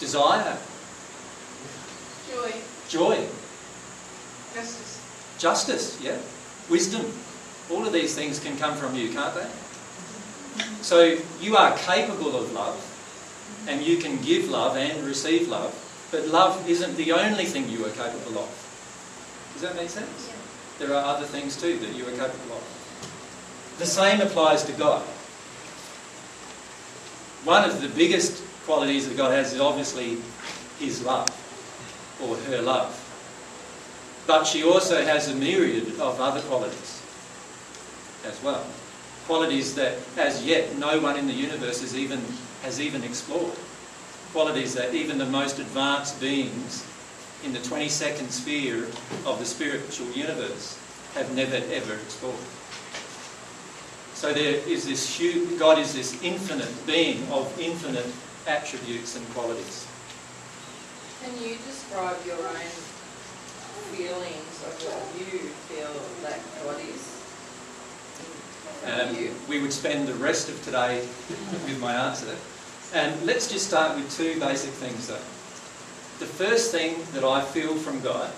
desire, 0.00 0.56
Joy. 2.28 2.52
joy, 2.88 3.26
Justice. 4.54 5.00
justice, 5.38 5.98
yeah, 6.02 6.18
wisdom. 6.68 7.06
All 7.70 7.86
of 7.86 7.92
these 7.92 8.14
things 8.14 8.40
can 8.40 8.56
come 8.58 8.74
from 8.76 8.94
you, 8.96 9.10
can't 9.12 9.34
they? 9.34 9.46
So 10.80 11.18
you 11.40 11.56
are 11.56 11.76
capable 11.78 12.36
of 12.36 12.52
love, 12.52 12.78
and 13.68 13.82
you 13.82 13.96
can 13.96 14.20
give 14.22 14.50
love 14.50 14.76
and 14.76 15.02
receive 15.04 15.48
love, 15.48 15.72
but 16.10 16.26
love 16.28 16.68
isn't 16.68 16.96
the 16.96 17.12
only 17.12 17.44
thing 17.44 17.68
you 17.68 17.84
are 17.84 17.90
capable 17.90 18.38
of. 18.38 19.50
Does 19.54 19.62
that 19.62 19.76
make 19.76 19.88
sense? 19.88 20.28
Yeah. 20.28 20.86
There 20.86 20.96
are 20.96 21.04
other 21.04 21.26
things 21.26 21.60
too 21.60 21.78
that 21.78 21.94
you 21.94 22.04
are 22.04 22.12
capable 22.12 22.56
of. 22.56 23.74
The 23.78 23.86
same 23.86 24.20
applies 24.20 24.64
to 24.64 24.72
God. 24.72 25.02
One 27.44 27.68
of 27.68 27.80
the 27.80 27.88
biggest 27.88 28.42
qualities 28.64 29.08
that 29.08 29.16
God 29.16 29.32
has 29.32 29.52
is 29.52 29.60
obviously 29.60 30.18
His 30.78 31.02
love, 31.02 31.28
or 32.22 32.36
her 32.36 32.62
love. 32.62 33.00
But 34.26 34.44
she 34.44 34.64
also 34.64 35.04
has 35.04 35.28
a 35.28 35.34
myriad 35.34 36.00
of 36.00 36.20
other 36.20 36.40
qualities 36.42 37.02
as 38.24 38.42
well. 38.42 38.64
Qualities 39.26 39.74
that 39.74 39.96
as 40.18 40.44
yet 40.44 40.76
no 40.76 41.00
one 41.00 41.16
in 41.16 41.26
the 41.26 41.32
universe 41.32 41.80
has 41.80 41.96
even, 41.96 42.20
has 42.62 42.80
even 42.80 43.02
explored. 43.02 43.56
Qualities 44.32 44.74
that 44.74 44.94
even 44.94 45.16
the 45.16 45.26
most 45.26 45.58
advanced 45.58 46.20
beings 46.20 46.84
in 47.44 47.52
the 47.52 47.58
22nd 47.60 48.30
sphere 48.30 48.84
of 49.26 49.38
the 49.38 49.44
spiritual 49.44 50.10
universe 50.12 50.78
have 51.14 51.34
never 51.34 51.56
ever 51.72 51.94
explored. 51.94 52.34
So 54.14 54.32
there 54.32 54.54
is 54.68 54.86
this 54.86 55.18
huge, 55.18 55.58
God 55.58 55.78
is 55.78 55.94
this 55.94 56.22
infinite 56.22 56.86
being 56.86 57.26
of 57.30 57.52
infinite 57.60 58.06
attributes 58.46 59.16
and 59.16 59.28
qualities. 59.30 59.86
Can 61.22 61.32
you 61.42 61.56
describe 61.66 62.16
your 62.26 62.38
own 62.38 62.72
feelings 63.92 64.54
of 64.64 64.74
what 64.84 65.02
you 65.18 65.38
feel 65.68 65.92
that 66.22 66.40
God 66.62 66.80
is? 66.80 67.13
Um, 68.86 69.16
we 69.48 69.60
would 69.60 69.72
spend 69.72 70.06
the 70.06 70.14
rest 70.14 70.48
of 70.48 70.62
today 70.62 71.00
with 71.28 71.78
my 71.80 71.94
answer. 71.94 72.36
And 72.92 73.24
let's 73.24 73.50
just 73.50 73.66
start 73.66 73.96
with 73.96 74.14
two 74.16 74.38
basic 74.38 74.70
things 74.70 75.08
though. 75.08 75.14
The 76.18 76.30
first 76.30 76.70
thing 76.70 76.96
that 77.12 77.24
I 77.24 77.40
feel 77.40 77.74
from 77.74 78.00
God 78.00 78.30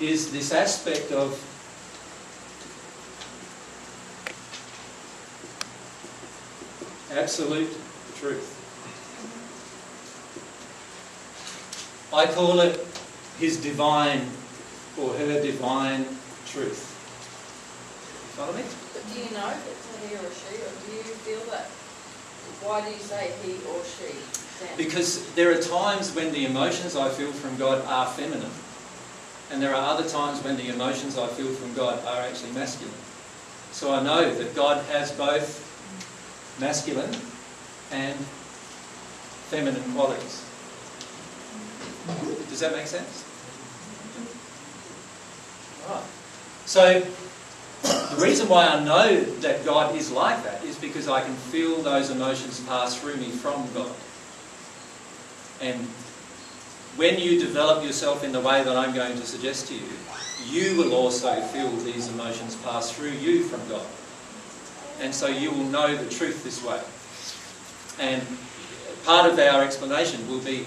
is 0.00 0.32
this 0.32 0.52
aspect 0.52 1.12
of 1.12 1.32
absolute 7.12 7.70
truth. 8.16 8.52
I 12.12 12.26
call 12.26 12.60
it 12.60 12.84
his 13.38 13.62
divine 13.62 14.26
or 14.98 15.12
her 15.14 15.42
divine 15.42 16.06
truth. 16.46 16.92
Follow 18.36 18.52
me? 18.52 18.62
Do 19.16 19.22
you 19.22 19.30
know 19.30 19.48
if 19.48 19.64
it's 19.64 19.88
a 19.96 20.08
he 20.08 20.14
or 20.14 20.28
a 20.28 20.34
she, 20.34 20.60
or 20.60 20.68
do 20.84 20.92
you 20.92 21.14
feel 21.24 21.40
that? 21.50 21.64
Why 22.60 22.84
do 22.84 22.90
you 22.92 23.00
say 23.00 23.32
he 23.42 23.52
or 23.64 23.80
she? 23.82 24.12
Because 24.76 25.24
there 25.34 25.50
are 25.56 25.62
times 25.62 26.14
when 26.14 26.32
the 26.32 26.44
emotions 26.44 26.96
I 26.96 27.08
feel 27.08 27.32
from 27.32 27.56
God 27.56 27.82
are 27.86 28.06
feminine, 28.08 28.50
and 29.50 29.62
there 29.62 29.74
are 29.74 29.90
other 29.94 30.06
times 30.06 30.44
when 30.44 30.58
the 30.58 30.68
emotions 30.68 31.16
I 31.16 31.28
feel 31.28 31.48
from 31.48 31.72
God 31.72 32.04
are 32.04 32.20
actually 32.28 32.52
masculine. 32.52 32.92
So 33.72 33.94
I 33.94 34.02
know 34.02 34.34
that 34.34 34.54
God 34.54 34.84
has 34.92 35.12
both 35.12 35.64
masculine 36.60 37.16
and 37.92 38.18
feminine 39.48 39.94
qualities. 39.94 40.44
Does 42.50 42.60
that 42.60 42.72
make 42.72 42.86
sense? 42.86 43.24
Right. 45.88 46.04
So 46.66 47.02
the 47.86 48.22
reason 48.22 48.48
why 48.48 48.66
I 48.66 48.82
know 48.82 49.20
that 49.40 49.64
God 49.64 49.94
is 49.94 50.10
like 50.10 50.42
that 50.44 50.64
is 50.64 50.76
because 50.78 51.08
I 51.08 51.22
can 51.22 51.34
feel 51.34 51.82
those 51.82 52.10
emotions 52.10 52.60
pass 52.60 52.98
through 52.98 53.16
me 53.16 53.30
from 53.30 53.66
God. 53.74 53.92
And 55.60 55.80
when 56.96 57.18
you 57.18 57.38
develop 57.40 57.84
yourself 57.84 58.24
in 58.24 58.32
the 58.32 58.40
way 58.40 58.62
that 58.62 58.76
I'm 58.76 58.94
going 58.94 59.16
to 59.16 59.26
suggest 59.26 59.68
to 59.68 59.74
you, 59.74 59.88
you 60.48 60.76
will 60.76 60.94
also 60.94 61.40
feel 61.42 61.70
these 61.78 62.08
emotions 62.08 62.56
pass 62.56 62.90
through 62.90 63.10
you 63.10 63.42
from 63.44 63.66
God. 63.68 63.86
And 65.00 65.14
so 65.14 65.26
you 65.26 65.50
will 65.50 65.64
know 65.64 65.94
the 65.94 66.08
truth 66.08 66.42
this 66.42 66.64
way. 66.64 66.80
And 68.00 68.22
part 69.04 69.30
of 69.30 69.38
our 69.38 69.62
explanation 69.62 70.26
will 70.28 70.40
be 70.40 70.64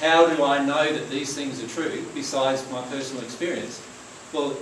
how 0.00 0.26
do 0.34 0.44
I 0.44 0.64
know 0.64 0.92
that 0.92 1.10
these 1.10 1.34
things 1.34 1.62
are 1.62 1.68
true 1.68 2.04
besides 2.14 2.68
my 2.70 2.82
personal 2.82 3.22
experience? 3.22 3.86
Well, 4.32 4.56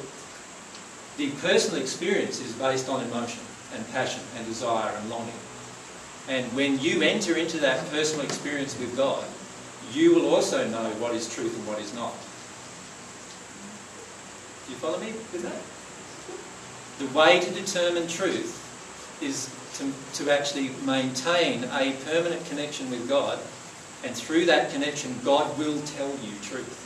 the 1.18 1.30
personal 1.42 1.82
experience 1.82 2.40
is 2.40 2.52
based 2.52 2.88
on 2.88 3.02
emotion 3.02 3.42
and 3.74 3.86
passion 3.90 4.22
and 4.36 4.46
desire 4.46 4.96
and 4.96 5.10
longing. 5.10 5.34
And 6.28 6.46
when 6.54 6.78
you 6.78 7.02
enter 7.02 7.36
into 7.36 7.58
that 7.58 7.90
personal 7.90 8.24
experience 8.24 8.78
with 8.78 8.96
God, 8.96 9.24
you 9.92 10.14
will 10.14 10.32
also 10.32 10.66
know 10.68 10.88
what 11.00 11.14
is 11.14 11.32
truth 11.34 11.56
and 11.56 11.66
what 11.66 11.80
is 11.80 11.92
not. 11.92 12.12
Do 14.66 14.72
you 14.72 14.78
follow 14.78 15.00
me 15.00 15.12
with 15.32 15.42
that? 15.42 15.60
The 17.04 17.18
way 17.18 17.40
to 17.40 17.50
determine 17.50 18.06
truth 18.06 18.54
is 19.20 19.50
to, 19.78 20.22
to 20.22 20.30
actually 20.30 20.70
maintain 20.84 21.64
a 21.64 21.96
permanent 22.04 22.44
connection 22.46 22.90
with 22.90 23.08
God, 23.08 23.40
and 24.04 24.14
through 24.14 24.46
that 24.46 24.70
connection, 24.70 25.18
God 25.24 25.58
will 25.58 25.80
tell 25.82 26.10
you 26.22 26.32
truth. 26.42 26.84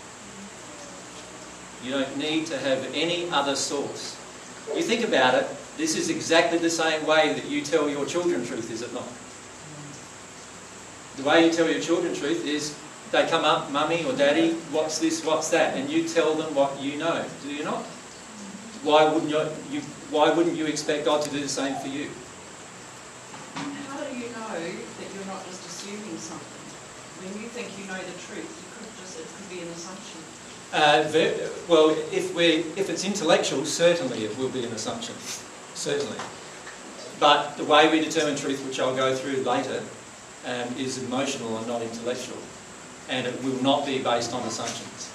You 1.85 1.90
don't 1.90 2.16
need 2.16 2.47
to 2.47 2.59
have 2.59 2.88
any 2.95 3.29
other 3.31 3.57
source. 3.57 4.16
You 4.75 4.83
think 4.83 5.05
about 5.05 5.35
it, 5.35 5.46
This 5.77 5.96
is 5.96 6.11
exactly 6.11 6.59
the 6.59 6.70
same 6.70 7.07
way 7.07 7.33
that 7.33 7.46
you 7.46 7.62
tell 7.62 7.88
your 7.88 8.05
children 8.05 8.44
truth, 8.44 8.70
is 8.70 8.83
it 8.83 8.92
not? 8.92 9.09
The 11.16 11.29
way 11.29 11.46
you 11.46 11.53
tell 11.53 11.68
your 11.68 11.81
children 11.81 12.14
truth 12.14 12.46
is 12.46 12.77
they 13.11 13.27
come 13.29 13.44
up, 13.44 13.70
mummy 13.70 14.05
or 14.05 14.12
daddy, 14.12 14.53
what's 14.72 14.98
this, 14.98 15.25
what's 15.25 15.51
that, 15.51 15.77
and 15.77 15.90
you 15.90 16.09
tell 16.09 16.35
them 16.35 16.55
what 16.55 16.81
you 16.81 16.98
know, 16.98 17.25
do 17.42 17.53
you 17.53 17.64
not? 17.64 17.85
Why 18.83 19.05
wouldn't 19.05 19.31
you, 19.31 19.40
you 19.70 19.81
why 20.11 20.31
wouldn't 20.31 20.57
you 20.57 20.66
expect 20.66 21.05
God 21.05 21.22
to 21.22 21.31
do 21.31 21.40
the 21.40 21.48
same 21.48 21.75
for 21.77 21.88
you? 21.88 22.11
How 23.55 24.01
do 24.01 24.16
you 24.16 24.29
know 24.33 24.57
that 24.57 25.09
you're 25.14 25.29
not 25.29 25.44
just 25.46 25.64
assuming 25.64 26.18
something? 26.18 26.62
When 27.25 27.33
you 27.40 27.48
think 27.48 27.68
you 27.79 27.87
know 27.87 27.96
the 27.96 28.16
truth, 28.27 28.48
you 28.48 28.68
could 28.77 28.92
just, 29.01 29.20
it 29.20 29.27
could 29.29 29.48
be 29.48 29.62
an 29.62 29.68
assumption. 29.72 30.20
Uh, 30.72 31.04
well, 31.68 31.90
if 32.12 32.35
we 32.35 32.64
if 32.76 32.88
it's 32.88 33.04
intellectual, 33.04 33.64
certainly 33.66 34.24
it 34.24 34.37
will 34.38 34.48
be 34.48 34.64
an 34.64 34.72
assumption, 34.72 35.14
certainly. 35.74 36.16
But 37.20 37.56
the 37.56 37.64
way 37.64 37.90
we 37.90 38.00
determine 38.00 38.37
truth, 38.37 38.64
which 38.66 38.80
I'll 38.80 38.96
go 38.96 39.14
through 39.14 39.42
later, 39.42 39.82
um, 40.46 40.74
is 40.78 41.02
emotional 41.02 41.58
and 41.58 41.66
not 41.66 41.82
intellectual, 41.82 42.38
and 43.11 43.26
it 43.26 43.44
will 43.44 43.62
not 43.62 43.85
be 43.85 43.98
based 43.98 44.32
on 44.32 44.42
assumptions. 44.42 45.12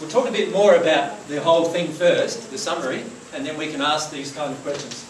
We'll 0.00 0.10
talk 0.10 0.28
a 0.28 0.32
bit 0.32 0.52
more 0.52 0.74
about 0.74 1.28
the 1.28 1.40
whole 1.40 1.66
thing 1.66 1.86
first, 1.92 2.50
the 2.50 2.58
summary, 2.58 3.04
and 3.32 3.46
then 3.46 3.56
we 3.56 3.70
can 3.70 3.80
ask 3.80 4.10
these 4.10 4.32
kind 4.32 4.52
of 4.52 4.60
questions. 4.64 5.06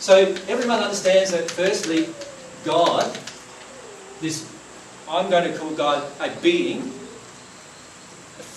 So 0.00 0.16
everyone 0.48 0.80
understands 0.80 1.30
that 1.30 1.48
firstly, 1.48 2.08
God, 2.64 3.16
this 4.20 4.50
I'm 5.08 5.30
going 5.30 5.52
to 5.52 5.56
call 5.56 5.70
God 5.70 6.10
a 6.20 6.30
being, 6.40 6.90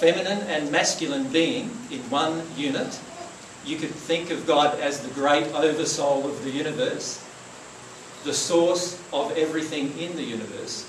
feminine 0.05 0.45
and 0.49 0.71
masculine 0.71 1.27
being 1.29 1.63
in 1.89 1.99
one 2.11 2.43
unit. 2.55 2.99
You 3.65 3.77
could 3.77 3.89
think 3.89 4.29
of 4.29 4.45
God 4.45 4.79
as 4.79 4.99
the 4.99 5.11
great 5.15 5.47
oversoul 5.47 6.27
of 6.27 6.43
the 6.43 6.51
universe, 6.51 7.25
the 8.23 8.31
source 8.31 9.01
of 9.11 9.35
everything 9.35 9.97
in 9.97 10.15
the 10.15 10.21
universe. 10.21 10.87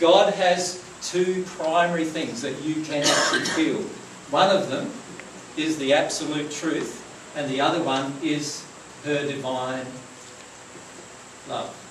God 0.00 0.32
has 0.32 0.82
two 1.02 1.44
primary 1.58 2.06
things 2.06 2.40
that 2.40 2.58
you 2.62 2.82
can 2.84 3.02
actually 3.02 3.44
feel. 3.44 3.82
One 4.30 4.48
of 4.48 4.70
them 4.70 4.90
is 5.58 5.76
the 5.76 5.92
absolute 5.92 6.50
truth, 6.50 7.04
and 7.36 7.50
the 7.50 7.60
other 7.60 7.82
one 7.82 8.14
is 8.22 8.64
her 9.04 9.26
divine 9.26 9.84
love. 11.50 11.83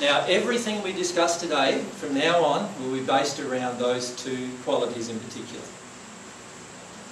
Now, 0.00 0.26
everything 0.26 0.82
we 0.82 0.92
discuss 0.92 1.40
today, 1.40 1.78
from 1.78 2.14
now 2.14 2.44
on, 2.44 2.68
will 2.82 2.92
be 2.98 3.04
based 3.04 3.40
around 3.40 3.78
those 3.78 4.14
two 4.22 4.50
qualities 4.62 5.08
in 5.08 5.18
particular. 5.18 5.64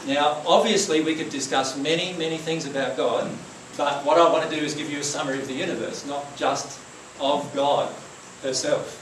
Now, 0.06 0.42
obviously, 0.46 1.00
we 1.00 1.14
could 1.14 1.30
discuss 1.30 1.78
many, 1.78 2.12
many 2.12 2.36
things 2.36 2.66
about 2.66 2.98
God, 2.98 3.30
but 3.78 4.04
what 4.04 4.18
I 4.18 4.30
want 4.30 4.48
to 4.50 4.54
do 4.54 4.62
is 4.62 4.74
give 4.74 4.90
you 4.90 4.98
a 4.98 5.04
summary 5.04 5.38
of 5.38 5.48
the 5.48 5.54
universe, 5.54 6.04
not 6.06 6.36
just 6.36 6.78
of 7.20 7.50
God 7.54 7.90
herself, 8.42 9.00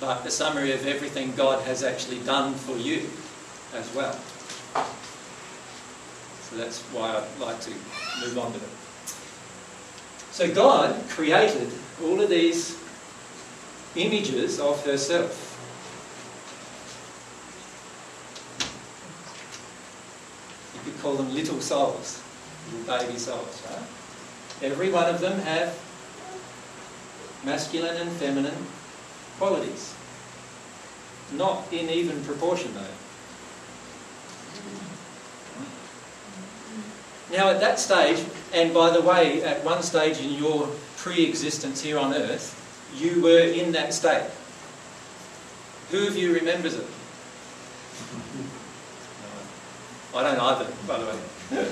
but 0.00 0.24
a 0.24 0.30
summary 0.30 0.70
of 0.72 0.86
everything 0.86 1.34
God 1.34 1.60
has 1.64 1.82
actually 1.82 2.20
done 2.20 2.54
for 2.54 2.76
you 2.76 3.08
as 3.74 3.92
well. 3.96 4.16
So 6.42 6.56
that's 6.56 6.82
why 6.92 7.16
I'd 7.16 7.40
like 7.40 7.60
to 7.62 7.70
move 8.20 8.38
on 8.38 8.52
to 8.52 8.58
it. 8.58 8.68
So 10.30 10.54
God 10.54 10.94
created 11.08 11.72
all 12.02 12.20
of 12.20 12.28
these 12.28 12.76
images 13.96 14.58
of 14.58 14.84
herself. 14.84 15.50
You 20.74 20.90
could 20.90 21.00
call 21.00 21.14
them 21.14 21.32
little 21.34 21.60
souls, 21.60 22.22
little 22.72 22.98
baby 22.98 23.18
souls, 23.18 23.62
right? 23.70 23.86
Every 24.62 24.90
one 24.90 25.06
of 25.06 25.20
them 25.20 25.38
have 25.40 25.78
masculine 27.44 27.96
and 27.96 28.10
feminine 28.12 28.66
qualities. 29.38 29.94
Not 31.32 31.72
in 31.72 31.88
even 31.90 32.22
proportion 32.24 32.74
though. 32.74 32.86
Now, 37.36 37.50
at 37.50 37.60
that 37.60 37.80
stage, 37.80 38.24
and 38.52 38.72
by 38.72 38.90
the 38.90 39.00
way, 39.00 39.42
at 39.42 39.64
one 39.64 39.82
stage 39.82 40.18
in 40.20 40.34
your 40.34 40.68
pre 41.04 41.24
existence 41.26 41.82
here 41.82 41.98
on 41.98 42.14
earth, 42.14 42.56
you 42.96 43.20
were 43.20 43.40
in 43.40 43.72
that 43.72 43.92
state. 43.92 44.24
Who 45.90 46.06
of 46.06 46.16
you 46.16 46.32
remembers 46.32 46.76
it? 46.76 46.86
I 50.14 50.22
don't 50.22 50.40
either, 50.40 50.66
by 50.88 50.98
the 50.98 51.04
way. 51.04 51.18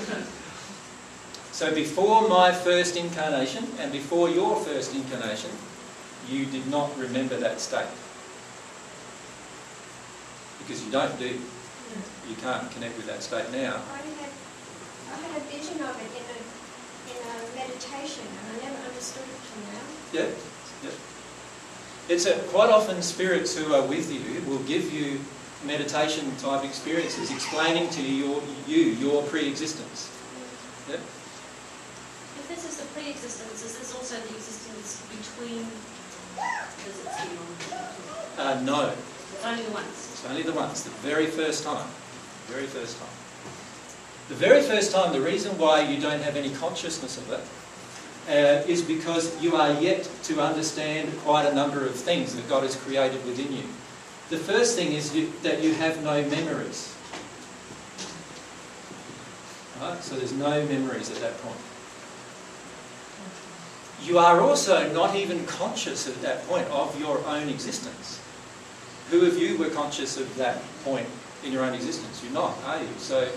so, 1.51 1.73
before 1.73 2.29
my 2.29 2.51
first 2.51 2.95
incarnation 2.95 3.65
and 3.79 3.91
before 3.91 4.29
your 4.29 4.55
first 4.57 4.93
incarnation, 4.93 5.49
you 6.29 6.45
did 6.45 6.67
not 6.67 6.95
remember 6.99 7.35
that 7.37 7.59
state. 7.59 7.89
Because 10.59 10.85
you 10.85 10.91
don't 10.91 11.17
do. 11.17 11.41
You 12.29 12.35
can't 12.39 12.69
connect 12.69 12.97
with 12.97 13.07
that 13.07 13.23
state 13.23 13.51
now. 13.51 13.81
I 13.81 13.97
had, 13.97 14.29
I 15.11 15.15
had 15.25 15.41
a 15.41 15.43
vision 15.49 15.81
of 15.81 15.97
it 15.97 16.11
in 16.21 16.25
a, 16.29 16.37
in 17.09 17.17
a 17.17 17.49
meditation, 17.55 18.27
and 19.11 19.25
I 19.25 19.27
never 19.27 19.27
understood 19.27 19.27
it 19.27 19.39
till 19.49 19.63
now. 19.73 19.83
Yeah, 20.13 20.29
yeah. 20.83 22.13
It's 22.13 22.25
a, 22.25 22.33
quite 22.51 22.69
often 22.69 23.01
spirits 23.01 23.57
who 23.57 23.73
are 23.73 23.81
with 23.81 24.11
you 24.11 24.41
will 24.49 24.63
give 24.63 24.91
you 24.93 25.19
meditation 25.65 26.25
type 26.37 26.65
experiences, 26.65 27.31
explaining 27.31 27.89
to 27.91 28.01
you 28.01 28.25
your, 28.25 28.43
you, 28.67 28.77
your 28.99 29.23
pre-existence. 29.23 30.11
Yeah? 30.89 30.95
If 30.95 32.47
this 32.49 32.65
is 32.67 32.77
the 32.77 32.85
pre-existence, 32.93 33.63
is 33.63 33.79
this 33.79 33.95
also 33.95 34.15
the 34.15 34.35
existence 34.35 35.01
between 35.07 35.65
visits? 36.83 37.15
Uh, 38.37 38.59
no, 38.65 38.91
It's 39.31 39.45
only 39.45 39.63
the 39.63 39.71
once. 39.71 40.11
it's 40.13 40.25
only 40.25 40.43
the 40.43 40.53
once, 40.53 40.83
the 40.83 40.89
very 41.07 41.27
first 41.27 41.63
time. 41.63 41.87
Very 42.47 42.67
first 42.67 42.99
time. 42.99 43.07
The 44.27 44.35
very 44.35 44.61
first 44.61 44.91
time, 44.91 45.13
the 45.13 45.21
reason 45.21 45.57
why 45.57 45.81
you 45.81 46.01
don't 46.01 46.21
have 46.21 46.35
any 46.35 46.49
consciousness 46.55 47.17
of 47.17 47.31
it 47.31 47.41
uh, 48.29 48.63
is 48.67 48.81
because 48.81 49.41
you 49.41 49.55
are 49.55 49.71
yet 49.81 50.09
to 50.23 50.41
understand 50.41 51.11
quite 51.19 51.45
a 51.45 51.53
number 51.53 51.85
of 51.85 51.93
things 51.95 52.35
that 52.35 52.47
God 52.47 52.63
has 52.63 52.75
created 52.75 53.25
within 53.25 53.51
you. 53.51 53.63
The 54.29 54.37
first 54.37 54.75
thing 54.75 54.93
is 54.93 55.15
you, 55.15 55.31
that 55.43 55.61
you 55.61 55.73
have 55.73 56.01
no 56.03 56.21
memories. 56.29 56.95
Right? 59.81 60.01
So 60.01 60.15
there's 60.15 60.33
no 60.33 60.65
memories 60.65 61.11
at 61.11 61.17
that 61.17 61.37
point. 61.39 61.59
You 64.01 64.19
are 64.19 64.41
also 64.41 64.91
not 64.93 65.15
even 65.15 65.45
conscious 65.45 66.07
at 66.07 66.21
that 66.21 66.45
point 66.47 66.67
of 66.67 66.97
your 66.99 67.23
own 67.25 67.47
existence. 67.49 68.21
Who 69.09 69.25
of 69.25 69.37
you 69.37 69.57
were 69.57 69.69
conscious 69.69 70.17
of 70.17 70.33
that 70.37 70.61
point 70.83 71.07
in 71.43 71.51
your 71.51 71.63
own 71.63 71.73
existence? 71.73 72.21
You're 72.23 72.33
not, 72.33 72.57
are 72.65 72.79
you? 72.81 72.87
So 72.97 73.29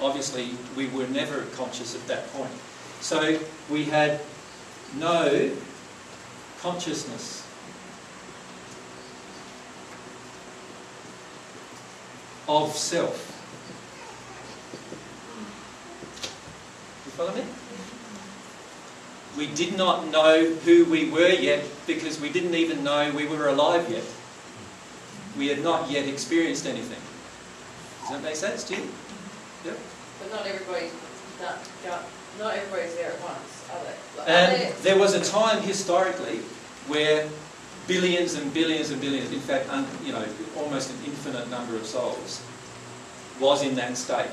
obviously 0.00 0.50
we 0.76 0.88
were 0.88 1.06
never 1.08 1.42
conscious 1.56 1.94
at 1.94 2.06
that 2.08 2.32
point. 2.32 2.52
So 3.00 3.38
we 3.70 3.84
had 3.84 4.20
no 4.98 5.50
consciousness 6.60 7.46
of 12.48 12.72
self. 12.76 13.28
You 17.06 17.12
follow 17.12 17.34
me? 17.34 17.44
We 19.36 19.46
did 19.54 19.76
not 19.76 20.08
know 20.08 20.44
who 20.64 20.84
we 20.84 21.08
were 21.10 21.30
yet 21.30 21.64
because 21.86 22.20
we 22.20 22.28
didn't 22.30 22.54
even 22.54 22.84
know 22.84 23.10
we 23.14 23.26
were 23.26 23.48
alive 23.48 23.88
yet. 23.90 24.04
We 25.38 25.48
had 25.48 25.62
not 25.62 25.90
yet 25.90 26.06
experienced 26.06 26.66
anything. 26.66 27.00
Does 28.02 28.10
that 28.10 28.22
make 28.22 28.36
sense 28.36 28.64
to 28.64 28.74
you? 28.74 28.82
Mm-hmm. 28.82 29.68
Yep. 29.68 29.78
But 30.20 30.30
not 30.36 30.46
everybody's, 30.46 30.92
not, 31.40 31.56
not- 31.86 32.04
not 32.38 32.54
everybody's 32.54 32.94
there 32.96 33.12
at 33.12 33.20
once, 33.22 33.61
are 33.72 33.84
they? 33.84 34.20
Like, 34.20 34.28
are 34.28 34.30
And 34.30 34.74
there 34.82 34.98
was 34.98 35.14
a 35.14 35.24
time 35.24 35.62
historically 35.62 36.38
where 36.88 37.28
billions 37.86 38.34
and 38.34 38.52
billions 38.54 38.90
and 38.90 39.00
billions, 39.00 39.32
in 39.32 39.40
fact, 39.40 39.68
un, 39.70 39.86
you 40.04 40.12
know, 40.12 40.24
almost 40.56 40.90
an 40.90 40.96
infinite 41.06 41.48
number 41.50 41.76
of 41.76 41.86
souls, 41.86 42.42
was 43.40 43.62
in 43.62 43.74
that 43.76 43.96
state. 43.96 44.30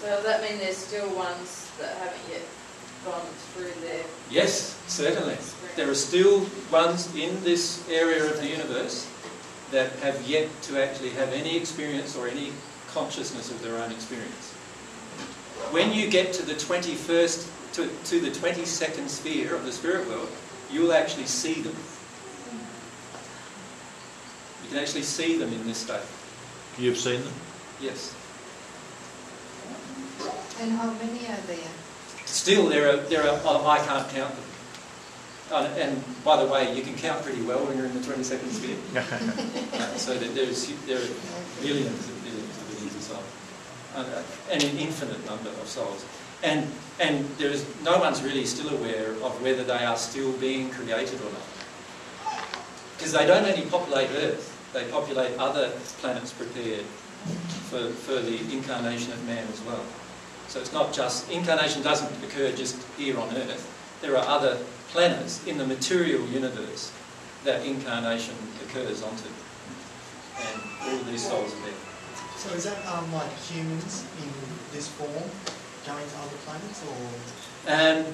So 0.00 0.08
does 0.08 0.24
that 0.24 0.42
mean 0.42 0.58
there's 0.58 0.76
still 0.76 1.08
ones 1.14 1.70
that 1.78 1.96
haven't 1.98 2.22
yet 2.30 2.42
gone 3.04 3.26
through 3.54 3.72
their 3.82 4.04
Yes, 4.30 4.76
certainly. 4.86 5.34
experience? 5.34 5.76
There 5.76 5.90
are 5.90 5.94
still 5.94 6.46
ones 6.70 7.14
in 7.14 7.42
this 7.44 7.88
area 7.88 8.24
of 8.24 8.36
the 8.40 8.48
universe 8.48 9.06
that 9.70 9.90
have 10.00 10.20
yet 10.26 10.48
to 10.62 10.82
actually 10.82 11.10
have 11.10 11.32
any 11.32 11.56
experience 11.56 12.16
or 12.16 12.28
any 12.28 12.52
consciousness 12.92 13.50
of 13.50 13.62
their 13.62 13.76
own 13.76 13.92
experience. 13.92 14.54
When 15.70 15.92
you 15.92 16.10
get 16.10 16.32
to 16.34 16.42
the 16.44 16.54
21st, 16.54 17.72
to, 17.74 17.88
to 18.04 18.20
the 18.20 18.30
22nd 18.30 19.08
sphere 19.08 19.54
of 19.54 19.64
the 19.64 19.72
spirit 19.72 20.08
world, 20.08 20.28
you'll 20.70 20.92
actually 20.92 21.26
see 21.26 21.60
them. 21.60 21.76
You 24.64 24.70
can 24.70 24.78
actually 24.78 25.02
see 25.02 25.36
them 25.36 25.52
in 25.52 25.66
this 25.66 25.78
state. 25.78 26.00
You've 26.78 26.98
seen 26.98 27.22
them? 27.22 27.32
Yes. 27.80 28.14
And 30.60 30.72
how 30.72 30.90
many 30.92 31.26
are 31.26 31.40
there? 31.46 31.70
Still, 32.24 32.68
there 32.68 32.92
are, 32.92 32.96
there 32.96 33.22
are, 33.22 33.40
oh, 33.44 33.66
I 33.66 33.78
can't 33.78 34.08
count 34.10 34.34
them. 34.34 34.44
Uh, 35.50 35.64
and 35.78 36.04
by 36.24 36.42
the 36.42 36.50
way, 36.50 36.74
you 36.76 36.82
can 36.82 36.94
count 36.94 37.22
pretty 37.24 37.40
well 37.42 37.64
when 37.64 37.76
you're 37.76 37.86
in 37.86 37.94
the 37.94 38.00
22nd 38.00 38.50
sphere. 38.50 38.76
Uh, 39.78 39.96
so 39.96 40.14
that 40.14 40.34
there's, 40.34 40.68
there 40.86 40.98
are 40.98 41.08
billions 41.62 42.08
and 42.08 42.24
billions 42.24 42.58
and 42.58 42.68
billions 42.68 42.96
of 42.96 43.02
souls. 43.02 43.24
Uh, 43.87 43.87
and 43.98 44.14
uh, 44.14 44.22
an 44.52 44.78
infinite 44.78 45.24
number 45.26 45.50
of 45.50 45.66
souls. 45.66 46.04
And, 46.42 46.70
and 47.00 47.28
there 47.38 47.50
is, 47.50 47.66
no 47.82 47.98
one's 47.98 48.22
really 48.22 48.44
still 48.44 48.74
aware 48.76 49.10
of 49.10 49.42
whether 49.42 49.64
they 49.64 49.84
are 49.84 49.96
still 49.96 50.32
being 50.34 50.70
created 50.70 51.20
or 51.20 51.32
not. 51.32 52.38
Because 52.96 53.12
they 53.12 53.26
don't 53.26 53.44
only 53.44 53.66
populate 53.66 54.10
Earth, 54.10 54.54
they 54.72 54.84
populate 54.90 55.36
other 55.38 55.70
planets 55.98 56.32
prepared 56.32 56.84
for, 57.70 57.90
for 57.90 58.20
the 58.20 58.38
incarnation 58.52 59.12
of 59.12 59.24
man 59.26 59.46
as 59.52 59.60
well. 59.62 59.84
So 60.48 60.60
it's 60.60 60.72
not 60.72 60.92
just, 60.92 61.30
incarnation 61.30 61.82
doesn't 61.82 62.24
occur 62.24 62.52
just 62.52 62.80
here 62.96 63.18
on 63.18 63.28
Earth. 63.36 63.98
There 64.00 64.16
are 64.16 64.26
other 64.26 64.58
planets 64.90 65.46
in 65.46 65.58
the 65.58 65.66
material 65.66 66.24
universe 66.28 66.92
that 67.44 67.64
incarnation 67.66 68.34
occurs 68.64 69.02
onto. 69.02 69.28
And 70.38 70.62
all 70.82 71.04
these 71.10 71.26
souls 71.28 71.52
are 71.52 71.62
there. 71.66 71.77
So 72.38 72.54
is 72.54 72.64
that 72.64 72.86
um, 72.86 73.12
like 73.12 73.30
humans 73.50 74.04
in 74.22 74.30
this 74.72 74.88
form 74.88 75.10
going 75.86 76.06
to 76.08 76.16
other 76.18 76.36
planets 76.46 76.84
or? 76.86 77.70
And 77.70 78.06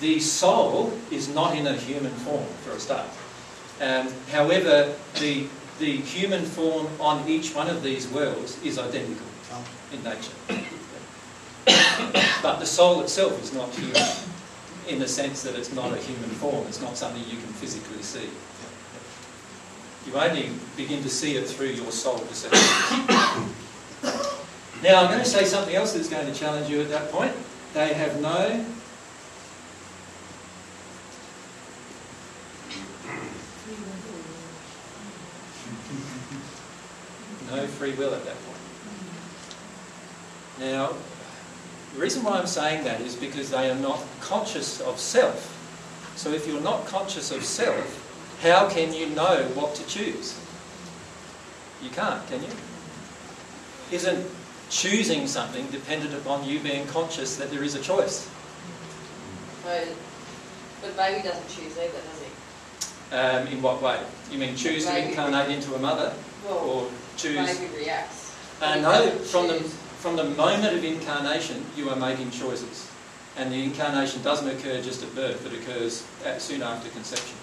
the 0.00 0.20
soul 0.20 0.92
is 1.10 1.28
not 1.34 1.56
in 1.56 1.66
a 1.66 1.74
human 1.74 2.12
form 2.12 2.44
for 2.62 2.72
a 2.72 2.78
start. 2.80 3.06
Um, 3.80 4.12
however, 4.30 4.94
the, 5.20 5.46
the 5.78 5.96
human 5.96 6.44
form 6.44 6.86
on 7.00 7.26
each 7.28 7.54
one 7.54 7.68
of 7.68 7.82
these 7.82 8.08
worlds 8.08 8.62
is 8.62 8.78
identical 8.78 9.26
Oh, 9.52 9.64
in 9.92 10.04
nature. 10.04 10.32
but 12.42 12.58
the 12.60 12.66
soul 12.66 13.00
itself 13.00 13.42
is 13.42 13.52
not 13.52 13.70
human 13.70 14.02
in 14.86 14.98
the 14.98 15.08
sense 15.08 15.42
that 15.42 15.54
it's 15.56 15.72
not 15.72 15.92
a 15.92 15.96
human 15.96 16.30
form, 16.30 16.66
it's 16.68 16.80
not 16.80 16.96
something 16.96 17.22
you 17.24 17.36
can 17.38 17.52
physically 17.54 18.02
see. 18.02 18.28
You 20.06 20.14
only 20.14 20.50
begin 20.76 21.02
to 21.02 21.10
see 21.10 21.36
it 21.36 21.46
through 21.46 21.68
your 21.68 21.92
soul 21.92 22.18
perception. 22.18 22.60
now, 24.82 25.02
I'm 25.02 25.08
going 25.08 25.18
to 25.18 25.24
say 25.24 25.44
something 25.44 25.74
else 25.74 25.92
that's 25.92 26.08
going 26.08 26.26
to 26.26 26.34
challenge 26.34 26.68
you 26.70 26.80
at 26.80 26.88
that 26.88 27.10
point. 27.12 27.32
They 27.74 27.92
have 27.94 28.20
no 28.20 28.64
no 37.50 37.66
free 37.66 37.92
will 37.94 38.14
at 38.14 38.24
that 38.24 38.36
point. 38.44 38.58
Now, 40.60 40.94
the 41.94 42.00
reason 42.00 42.22
why 42.22 42.38
I'm 42.38 42.46
saying 42.46 42.84
that 42.84 43.00
is 43.00 43.16
because 43.16 43.50
they 43.50 43.70
are 43.70 43.76
not 43.76 44.02
conscious 44.20 44.80
of 44.80 44.98
self. 44.98 45.56
So 46.16 46.30
if 46.30 46.46
you're 46.46 46.60
not 46.60 46.86
conscious 46.86 47.30
of 47.32 47.44
self, 47.44 48.09
how 48.42 48.68
can 48.68 48.92
you 48.92 49.06
know 49.10 49.44
what 49.54 49.74
to 49.74 49.86
choose? 49.86 50.38
You 51.82 51.90
can't, 51.90 52.26
can 52.28 52.42
you? 52.42 52.48
Isn't 53.92 54.26
choosing 54.70 55.26
something 55.26 55.66
dependent 55.68 56.14
upon 56.14 56.44
you 56.44 56.60
being 56.60 56.86
conscious 56.86 57.36
that 57.36 57.50
there 57.50 57.62
is 57.62 57.74
a 57.74 57.80
choice? 57.80 58.30
So, 59.64 59.84
but 60.80 60.96
baby 60.96 61.22
doesn't 61.22 61.48
choose 61.48 61.76
either, 61.76 61.92
does 61.92 62.22
he? 62.22 63.14
Um, 63.14 63.46
in 63.48 63.60
what 63.60 63.82
way? 63.82 64.00
You 64.30 64.38
mean 64.38 64.56
choose 64.56 64.86
to 64.86 65.08
incarnate 65.08 65.50
into 65.50 65.74
a 65.74 65.78
mother, 65.78 66.14
Well, 66.44 66.58
or 66.58 66.90
choose? 67.16 67.58
baby 67.58 67.76
reacts. 67.76 68.34
Uh, 68.62 68.76
no, 68.76 69.10
from 69.10 69.48
the 69.48 69.60
from 70.00 70.16
the 70.16 70.24
moment 70.24 70.74
of 70.74 70.82
incarnation, 70.82 71.62
you 71.76 71.90
are 71.90 71.96
making 71.96 72.30
choices, 72.30 72.90
and 73.36 73.52
the 73.52 73.62
incarnation 73.62 74.22
doesn't 74.22 74.48
occur 74.48 74.80
just 74.80 75.02
at 75.02 75.14
birth; 75.14 75.44
it 75.44 75.52
occurs 75.52 76.06
at, 76.24 76.40
soon 76.40 76.62
after 76.62 76.88
conception. 76.90 77.36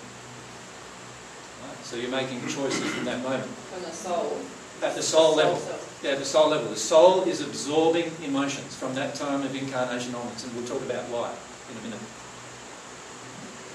So 1.87 1.95
you're 1.95 2.11
making 2.11 2.41
choices 2.49 2.83
from 2.93 3.05
that 3.05 3.23
moment 3.23 3.45
From 3.71 3.81
the 3.81 3.91
soul. 3.91 4.37
at 4.83 4.93
the 4.93 5.01
soul 5.01 5.35
level. 5.37 5.55
self. 5.55 5.99
Yeah, 6.03 6.15
the 6.15 6.25
soul 6.25 6.49
level. 6.49 6.67
The 6.67 6.75
soul 6.75 7.23
is 7.23 7.39
absorbing 7.39 8.11
emotions 8.25 8.75
from 8.75 8.93
that 8.95 9.15
time 9.15 9.41
of 9.41 9.55
incarnation 9.55 10.13
onwards, 10.13 10.43
and 10.43 10.53
we'll 10.53 10.67
talk 10.67 10.81
about 10.81 11.05
why 11.07 11.31
in 11.71 11.77
a 11.77 11.81
minute. 11.83 11.99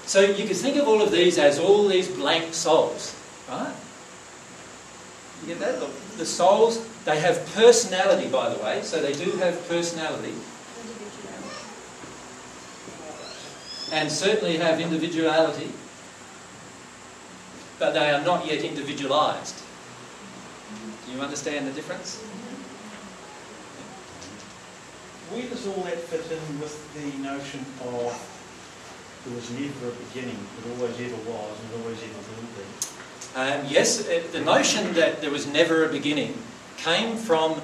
So 0.05 0.21
you 0.21 0.45
can 0.45 0.53
think 0.55 0.77
of 0.77 0.87
all 0.87 1.01
of 1.01 1.11
these 1.11 1.39
as 1.39 1.57
all 1.57 1.87
these 1.87 2.07
blank 2.07 2.53
souls, 2.53 3.15
right? 3.49 3.73
You 5.41 5.47
get 5.47 5.59
that? 5.59 5.79
Look, 5.79 5.91
the 6.17 6.25
souls, 6.25 6.85
they 7.05 7.19
have 7.19 7.43
personality, 7.55 8.29
by 8.29 8.53
the 8.53 8.63
way, 8.63 8.83
so 8.83 9.01
they 9.01 9.13
do 9.13 9.31
have 9.37 9.67
personality, 9.67 10.35
and 13.91 14.11
certainly 14.11 14.57
have 14.57 14.79
individuality, 14.79 15.71
but 17.83 17.93
they 17.93 18.11
are 18.11 18.23
not 18.23 18.45
yet 18.45 18.63
individualized. 18.63 19.61
Do 21.05 21.11
you 21.11 21.19
understand 21.19 21.67
the 21.67 21.71
difference? 21.71 22.15
Where 25.29 25.45
does 25.49 25.67
all 25.67 25.83
that 25.83 25.97
fit 25.97 26.23
in 26.31 26.61
with 26.61 26.79
the 26.93 27.17
notion 27.21 27.59
of 27.81 28.15
there 29.25 29.35
was 29.35 29.51
never 29.51 29.89
a 29.89 29.95
beginning, 30.07 30.39
there 30.63 30.73
always 30.77 30.95
ever 30.95 31.29
was, 31.29 31.59
and 31.59 31.69
there 31.71 31.79
always 31.83 32.01
ever 32.01 32.21
will 32.31 32.47
be? 32.55 32.63
Um, 33.35 33.65
yes, 33.69 34.07
uh, 34.07 34.23
the 34.31 34.39
notion 34.39 34.93
that 34.93 35.19
there 35.19 35.31
was 35.31 35.45
never 35.45 35.83
a 35.83 35.89
beginning 35.89 36.41
came 36.77 37.17
from 37.17 37.59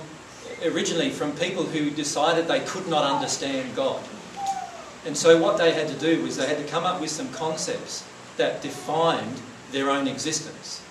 originally 0.66 1.12
from 1.12 1.32
people 1.32 1.64
who 1.64 1.92
decided 1.92 2.50
they 2.50 2.60
could 2.60 2.90
not 2.90 3.06
understand 3.06 3.74
God. 3.74 4.04
And 5.06 5.16
so 5.16 5.42
what 5.42 5.58
they 5.58 5.72
had 5.72 5.88
to 5.88 5.96
do 5.96 6.24
was 6.24 6.36
they 6.36 6.46
had 6.46 6.58
to 6.58 6.70
come 6.70 6.84
up 6.84 7.00
with 7.00 7.10
some 7.10 7.32
concepts 7.32 8.04
that 8.36 8.62
defined 8.62 9.42
their 9.72 9.90
own 9.90 10.08
existence. 10.08 10.82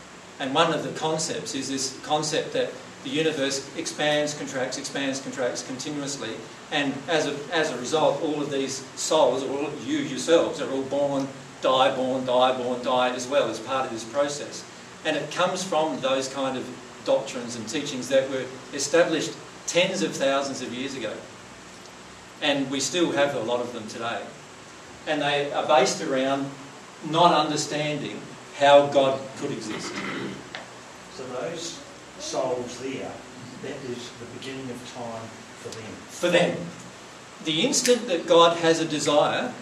And 0.40 0.54
one 0.54 0.72
of 0.72 0.82
the 0.84 0.90
concepts 0.90 1.54
is 1.54 1.68
this 1.68 1.98
concept 2.04 2.52
that 2.52 2.70
the 3.04 3.10
universe 3.10 3.68
expands, 3.76 4.34
contracts, 4.34 4.78
expands, 4.78 5.20
contracts 5.20 5.66
continuously. 5.66 6.30
And 6.70 6.94
as 7.08 7.26
a, 7.26 7.36
as 7.52 7.70
a 7.70 7.78
result, 7.78 8.22
all 8.22 8.40
of 8.42 8.50
these 8.50 8.84
souls, 8.96 9.42
or 9.42 9.70
you 9.84 9.98
yourselves, 9.98 10.60
are 10.60 10.70
all 10.70 10.82
born, 10.82 11.28
die, 11.60 11.94
born, 11.94 12.26
die, 12.26 12.56
born, 12.56 12.82
die 12.82 13.14
as 13.14 13.26
well 13.26 13.48
as 13.48 13.58
part 13.58 13.86
of 13.86 13.92
this 13.92 14.04
process. 14.04 14.64
And 15.04 15.16
it 15.16 15.30
comes 15.30 15.62
from 15.62 16.00
those 16.00 16.28
kind 16.28 16.56
of 16.56 16.68
doctrines 17.04 17.56
and 17.56 17.68
teachings 17.68 18.08
that 18.08 18.28
were 18.30 18.44
established 18.74 19.34
tens 19.66 20.02
of 20.02 20.14
thousands 20.14 20.60
of 20.62 20.72
years 20.72 20.94
ago. 20.94 21.12
And 22.42 22.70
we 22.70 22.80
still 22.80 23.12
have 23.12 23.34
a 23.34 23.40
lot 23.40 23.60
of 23.60 23.72
them 23.72 23.86
today. 23.88 24.22
And 25.06 25.22
they 25.22 25.50
are 25.52 25.66
based 25.66 26.02
around 26.02 26.50
not 27.08 27.32
understanding 27.32 28.20
how 28.58 28.86
God 28.86 29.20
could 29.38 29.52
exist. 29.52 29.92
So 31.14 31.24
those 31.28 31.80
souls 32.18 32.80
there, 32.80 33.12
that 33.62 33.76
is 33.90 34.10
the 34.18 34.38
beginning 34.38 34.68
of 34.70 34.94
time 34.94 35.28
for 35.58 35.68
them. 35.70 35.92
For 36.08 36.28
them, 36.28 36.56
the 37.44 37.64
instant 37.64 38.08
that 38.08 38.26
God 38.26 38.56
has 38.58 38.80
a 38.80 38.84
desire 38.84 39.52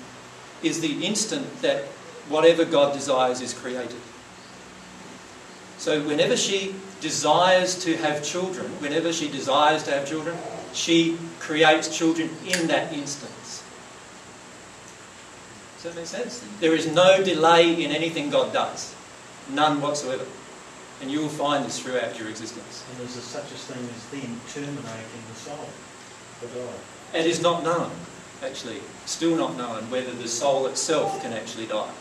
is 0.62 0.80
the 0.80 1.04
instant 1.04 1.62
that 1.62 1.84
whatever 2.28 2.64
God 2.64 2.94
desires 2.94 3.40
is 3.40 3.52
created. 3.52 4.00
So 5.78 6.02
whenever 6.02 6.36
she 6.36 6.74
desires 7.00 7.78
to 7.84 7.96
have 7.98 8.24
children, 8.24 8.66
whenever 8.80 9.12
she 9.12 9.30
desires 9.30 9.82
to 9.84 9.90
have 9.90 10.08
children, 10.08 10.36
she 10.72 11.18
creates 11.38 11.94
children 11.96 12.30
in 12.46 12.66
that 12.68 12.92
instance. 12.92 13.45
Does 15.86 15.94
that 15.94 16.00
make 16.00 16.08
sense? 16.08 16.44
There 16.58 16.74
is 16.74 16.92
no 16.92 17.22
delay 17.22 17.84
in 17.84 17.92
anything 17.92 18.28
God 18.28 18.52
does. 18.52 18.92
None 19.52 19.80
whatsoever. 19.80 20.24
And 21.00 21.12
you 21.12 21.20
will 21.20 21.28
find 21.28 21.64
this 21.64 21.78
throughout 21.78 22.18
your 22.18 22.28
existence. 22.28 22.84
And 22.90 22.98
there's 22.98 23.16
a, 23.16 23.20
such 23.20 23.44
a 23.44 23.54
thing 23.54 23.88
as 23.94 24.06
them 24.06 24.40
terminating 24.52 25.22
the 25.28 25.38
soul, 25.38 25.68
the 26.40 26.48
die. 26.48 27.20
It 27.20 27.26
is 27.26 27.40
not 27.40 27.62
known, 27.62 27.92
actually, 28.42 28.80
still 29.04 29.36
not 29.36 29.56
known 29.56 29.88
whether 29.88 30.10
the 30.10 30.26
soul 30.26 30.66
itself 30.66 31.22
can 31.22 31.32
actually 31.32 31.66
die. 31.66 31.92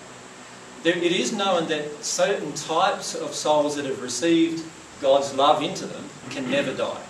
There, 0.81 0.97
it 0.97 1.11
is 1.11 1.31
known 1.31 1.67
that 1.67 2.03
certain 2.03 2.53
types 2.53 3.13
of 3.13 3.35
souls 3.35 3.75
that 3.75 3.85
have 3.85 4.01
received 4.01 4.63
God's 4.99 5.35
love 5.35 5.61
into 5.61 5.85
them 5.85 6.09
can 6.31 6.49
never 6.49 6.73
die. 6.73 7.03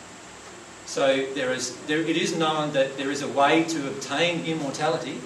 So 0.87 1.25
there 1.35 1.53
is, 1.53 1.77
there, 1.87 2.01
it 2.01 2.17
is 2.17 2.35
known 2.35 2.73
that 2.73 2.97
there 2.97 3.11
is 3.11 3.21
a 3.21 3.29
way 3.29 3.63
to 3.63 3.87
obtain 3.87 4.43
immortality, 4.43 5.21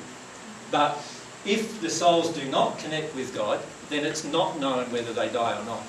but 0.70 1.04
if 1.46 1.82
the 1.82 1.90
souls 1.90 2.36
do 2.36 2.50
not 2.50 2.80
connect 2.80 3.16
with 3.16 3.34
God, 3.36 3.60
then 3.90 4.06
it's 4.06 4.24
not 4.24 4.60
known 4.60 4.92
whether 4.92 5.14
they 5.14 5.30
die 5.30 5.60
or 5.60 5.66
not. 5.66 5.84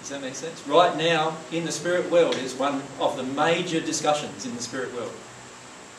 Does 0.00 0.10
that 0.10 0.20
make 0.20 0.34
sense? 0.34 0.66
Right 0.66 0.96
now, 0.96 1.36
in 1.52 1.64
the 1.64 1.72
spirit 1.72 2.10
world, 2.10 2.34
is 2.34 2.54
one 2.54 2.82
of 2.98 3.16
the 3.16 3.22
major 3.22 3.80
discussions 3.80 4.44
in 4.44 4.56
the 4.56 4.62
spirit 4.62 4.92
world, 4.94 5.12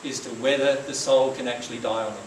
is 0.03 0.19
to 0.21 0.29
whether 0.29 0.75
the 0.75 0.93
soul 0.93 1.33
can 1.33 1.47
actually 1.47 1.79
die 1.79 2.03
or 2.03 2.09
not. 2.09 2.17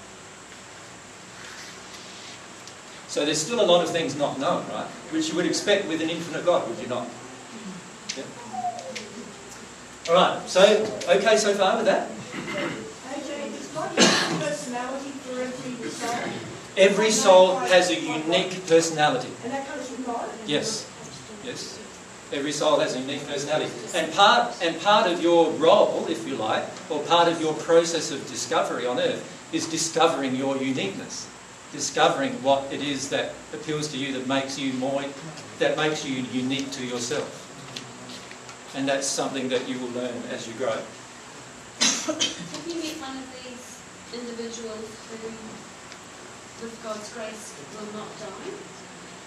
So 3.09 3.25
there's 3.25 3.41
still 3.41 3.61
a 3.61 3.67
lot 3.67 3.85
of 3.85 3.91
things 3.91 4.17
not 4.17 4.39
known, 4.39 4.67
right? 4.69 4.87
Which 5.11 5.29
you 5.29 5.37
would 5.37 5.47
expect 5.47 5.87
with 5.87 6.01
an 6.01 6.11
infinite 6.11 6.45
God, 6.45 6.69
would 6.69 6.79
you 6.79 6.89
not? 6.89 7.09
Yeah. 8.17 8.25
All 10.09 10.15
right, 10.15 10.49
so, 10.49 10.63
okay 11.09 11.37
so 11.37 11.53
far 11.55 11.77
with 11.77 11.87
that? 11.87 12.11
Every 15.77 15.91
soul? 15.91 16.19
Every 16.77 17.11
soul 17.11 17.57
has 17.57 17.91
a 17.91 17.99
unique 18.01 18.67
personality. 18.67 19.29
And 19.45 19.53
that 19.53 19.67
comes 19.67 19.89
from 19.89 20.05
God? 20.05 20.29
Yes, 20.47 20.89
yes. 21.45 21.79
Every 22.33 22.53
soul 22.53 22.81
has 22.81 22.97
a 22.97 23.01
unique 23.01 23.27
personality. 23.27 23.71
And 23.95 24.13
part, 24.13 24.57
and 24.63 24.81
part 24.81 25.11
of 25.11 25.23
your 25.23 25.51
role, 25.53 26.07
if 26.09 26.27
you 26.27 26.37
like, 26.37 26.65
or 26.91 27.01
part 27.05 27.29
of 27.29 27.41
your 27.41 27.55
process 27.55 28.11
of 28.11 28.27
discovery 28.27 28.87
on 28.87 28.99
earth 28.99 29.25
is 29.53 29.67
discovering 29.69 30.35
your 30.35 30.57
uniqueness. 30.57 31.29
Discovering 31.73 32.33
what 32.43 32.73
it 32.73 32.83
is 32.83 33.09
that 33.11 33.33
appeals 33.53 33.89
to 33.89 33.97
you 33.99 34.13
that 34.15 34.27
makes 34.27 34.59
you 34.59 34.73
more, 34.75 35.05
that 35.59 35.77
makes 35.77 36.05
you 36.05 36.25
unique 36.33 36.71
to 36.73 36.85
yourself. 36.85 37.43
And 38.77 38.89
that's 38.89 39.07
something 39.07 39.49
that 39.49 39.69
you 39.69 39.79
will 39.79 39.91
learn 39.91 40.15
as 40.31 40.47
you 40.47 40.55
grow. 40.55 40.77
Individuals 44.21 44.89
who, 45.11 45.29
with 46.65 46.81
God's 46.83 47.13
grace, 47.13 47.55
will 47.77 47.91
not 47.99 48.09
die, 48.21 48.53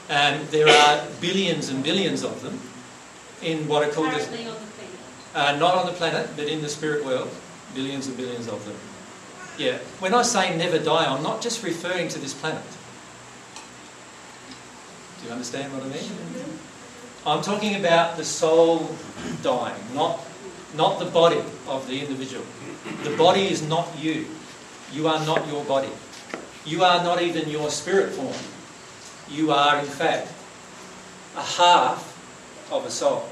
And 0.10 0.48
there 0.50 0.68
are 0.68 1.06
billions 1.22 1.70
and 1.70 1.84
billions 1.84 2.24
of 2.24 2.42
them 2.42 2.60
in 3.42 3.68
what 3.68 3.84
are 3.88 3.92
called 3.92 4.12
the, 4.12 4.20
on 4.20 4.20
the 4.22 4.26
planet. 4.26 5.00
uh, 5.36 5.56
not 5.60 5.76
on 5.76 5.86
the 5.86 5.94
planet, 5.94 6.30
but 6.36 6.48
in 6.48 6.62
the 6.62 6.70
spirit 6.70 7.06
world, 7.06 7.30
billions 7.76 8.08
and 8.08 8.18
billions 8.18 8.48
of 8.48 8.66
them. 8.66 8.76
Yeah. 9.58 9.78
When 10.00 10.14
I 10.14 10.24
say 10.24 10.56
never 10.58 10.80
die, 10.80 11.06
I'm 11.06 11.22
not 11.24 11.42
just 11.42 11.64
referring 11.64 12.08
to 12.10 12.20
this 12.20 12.34
planet. 12.34 12.64
Do 15.22 15.28
you 15.28 15.32
understand 15.34 15.74
what 15.74 15.84
I 15.84 15.88
mean? 15.88 16.12
I'm 17.26 17.42
talking 17.42 17.76
about 17.76 18.16
the 18.18 18.24
soul 18.24 18.90
dying, 19.44 19.76
not, 19.94 20.20
not 20.76 20.98
the 21.00 21.06
body 21.06 21.42
of 21.68 21.86
the 21.88 22.00
individual. 22.00 22.46
The 23.04 23.16
body 23.18 23.48
is 23.52 23.62
not 23.68 23.88
you. 24.00 24.26
You 24.94 25.08
are 25.08 25.24
not 25.26 25.48
your 25.48 25.64
body. 25.66 25.92
You 26.66 26.84
are 26.84 27.04
not 27.04 27.22
even 27.22 27.50
your 27.50 27.70
spirit 27.70 28.12
form. 28.14 28.34
You 29.30 29.52
are, 29.52 29.80
in 29.80 29.86
fact, 29.86 30.28
a 31.36 31.42
half 31.42 32.06
of 32.72 32.86
a 32.86 32.92
soul. 32.92 33.28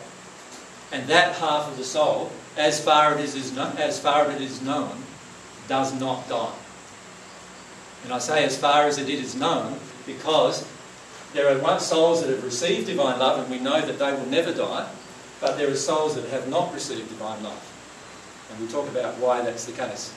And 0.91 1.08
that 1.08 1.36
half 1.36 1.70
of 1.70 1.78
the 1.78 1.84
soul, 1.84 2.32
as 2.55 2.84
far 2.84 3.16
as 3.16 3.36
it 3.36 3.39
is, 3.39 3.58
as 3.58 3.99
far 3.99 4.26
as 4.26 4.36
it 4.36 4.41
is 4.41 4.62
known, 4.62 5.03
does 5.68 5.93
not 5.99 6.28
die. 6.30 6.53
And 8.03 8.14
I 8.14 8.20
say 8.20 8.45
as 8.45 8.58
far 8.58 8.86
as 8.86 8.97
it 8.97 9.10
is 9.10 9.36
known 9.36 9.80
because 10.05 10.66
there 11.34 11.53
are 11.53 11.60
one 11.60 11.80
souls 11.80 12.22
that 12.22 12.30
have 12.30 12.43
received 12.43 12.88
divine 12.88 13.20
love 13.20 13.39
and 13.39 13.49
we 13.49 13.60
know 13.60 13.82
that 13.82 13.99
they 13.99 14.12
will 14.14 14.26
never 14.28 14.53
die, 14.53 14.89
but 15.41 15.58
there 15.58 15.70
are 15.70 15.76
souls 15.76 16.16
that 16.16 16.26
have 16.30 16.47
not 16.47 16.74
received 16.74 17.10
divine 17.10 17.43
love. 17.43 17.62
And 18.49 18.60
we'll 18.60 18.70
talk 18.70 18.89
about 18.89 19.18
why 19.18 19.41
that's 19.41 19.66
the 19.66 19.74
case. 19.74 20.14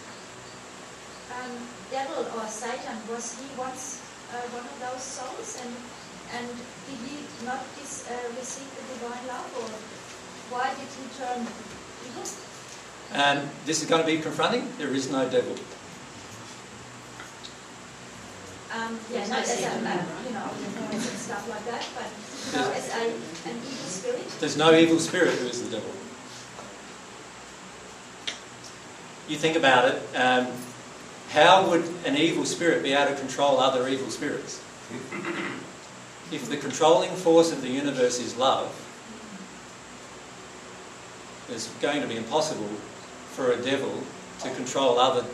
Um, 1.40 1.52
devil 1.90 2.26
or 2.36 2.46
Satan, 2.46 2.96
was 3.08 3.40
he 3.40 3.46
once 3.58 4.02
uh, 4.32 4.36
one 4.52 4.64
of 4.64 4.76
those 4.80 5.02
souls? 5.02 5.58
And, 5.64 5.72
and 6.36 6.46
did 6.86 7.00
he 7.08 7.24
not 7.44 7.64
dis, 7.76 8.06
uh, 8.08 8.14
receive 8.36 8.68
the 8.76 8.84
divine 8.94 9.26
love? 9.26 9.48
Or 9.56 9.68
why 10.52 10.70
did 10.70 10.90
he 11.00 11.04
turn 11.16 11.46
evil? 12.06 12.24
And 13.12 13.48
this 13.66 13.82
is 13.82 13.88
going 13.88 14.02
to 14.02 14.06
be 14.06 14.18
confronting. 14.18 14.68
There 14.78 14.94
is 14.94 15.10
no 15.10 15.28
devil. 15.28 15.56
Um, 18.72 19.00
yeah, 19.10 19.26
There's 19.26 19.30
not 19.30 19.36
no 19.36 19.42
as 19.42 19.50
a, 19.50 19.56
Satan, 19.56 19.86
uh, 19.86 20.06
you 20.24 20.32
know, 20.32 20.48
and 20.92 21.00
stuff 21.02 21.48
like 21.50 21.64
that, 21.66 21.84
but 21.96 22.06
no, 22.54 22.70
as 22.70 22.88
a, 22.94 23.02
an 23.50 23.56
evil 23.56 23.90
spirit. 23.90 24.28
There's 24.38 24.56
no 24.56 24.72
evil 24.72 25.00
spirit 25.00 25.34
who 25.34 25.46
is 25.46 25.68
the 25.68 25.76
devil. 25.76 25.90
You 29.26 29.36
think 29.36 29.56
about 29.56 29.86
it, 29.92 30.16
um, 30.16 30.46
how 31.30 31.68
would 31.70 31.84
an 32.04 32.16
evil 32.16 32.44
spirit 32.44 32.82
be 32.82 32.92
able 32.92 33.14
to 33.14 33.18
control 33.18 33.58
other 33.58 33.88
evil 33.88 34.10
spirits? 34.10 34.62
If 36.32 36.48
the 36.48 36.56
controlling 36.56 37.10
force 37.10 37.52
of 37.52 37.62
the 37.62 37.68
universe 37.68 38.18
is 38.18 38.36
love, 38.36 38.68
it's 41.48 41.68
going 41.80 42.00
to 42.02 42.08
be 42.08 42.16
impossible 42.16 42.68
for 43.32 43.52
a 43.52 43.56
devil 43.62 44.02
to 44.42 44.50
control 44.54 44.98
other 44.98 45.24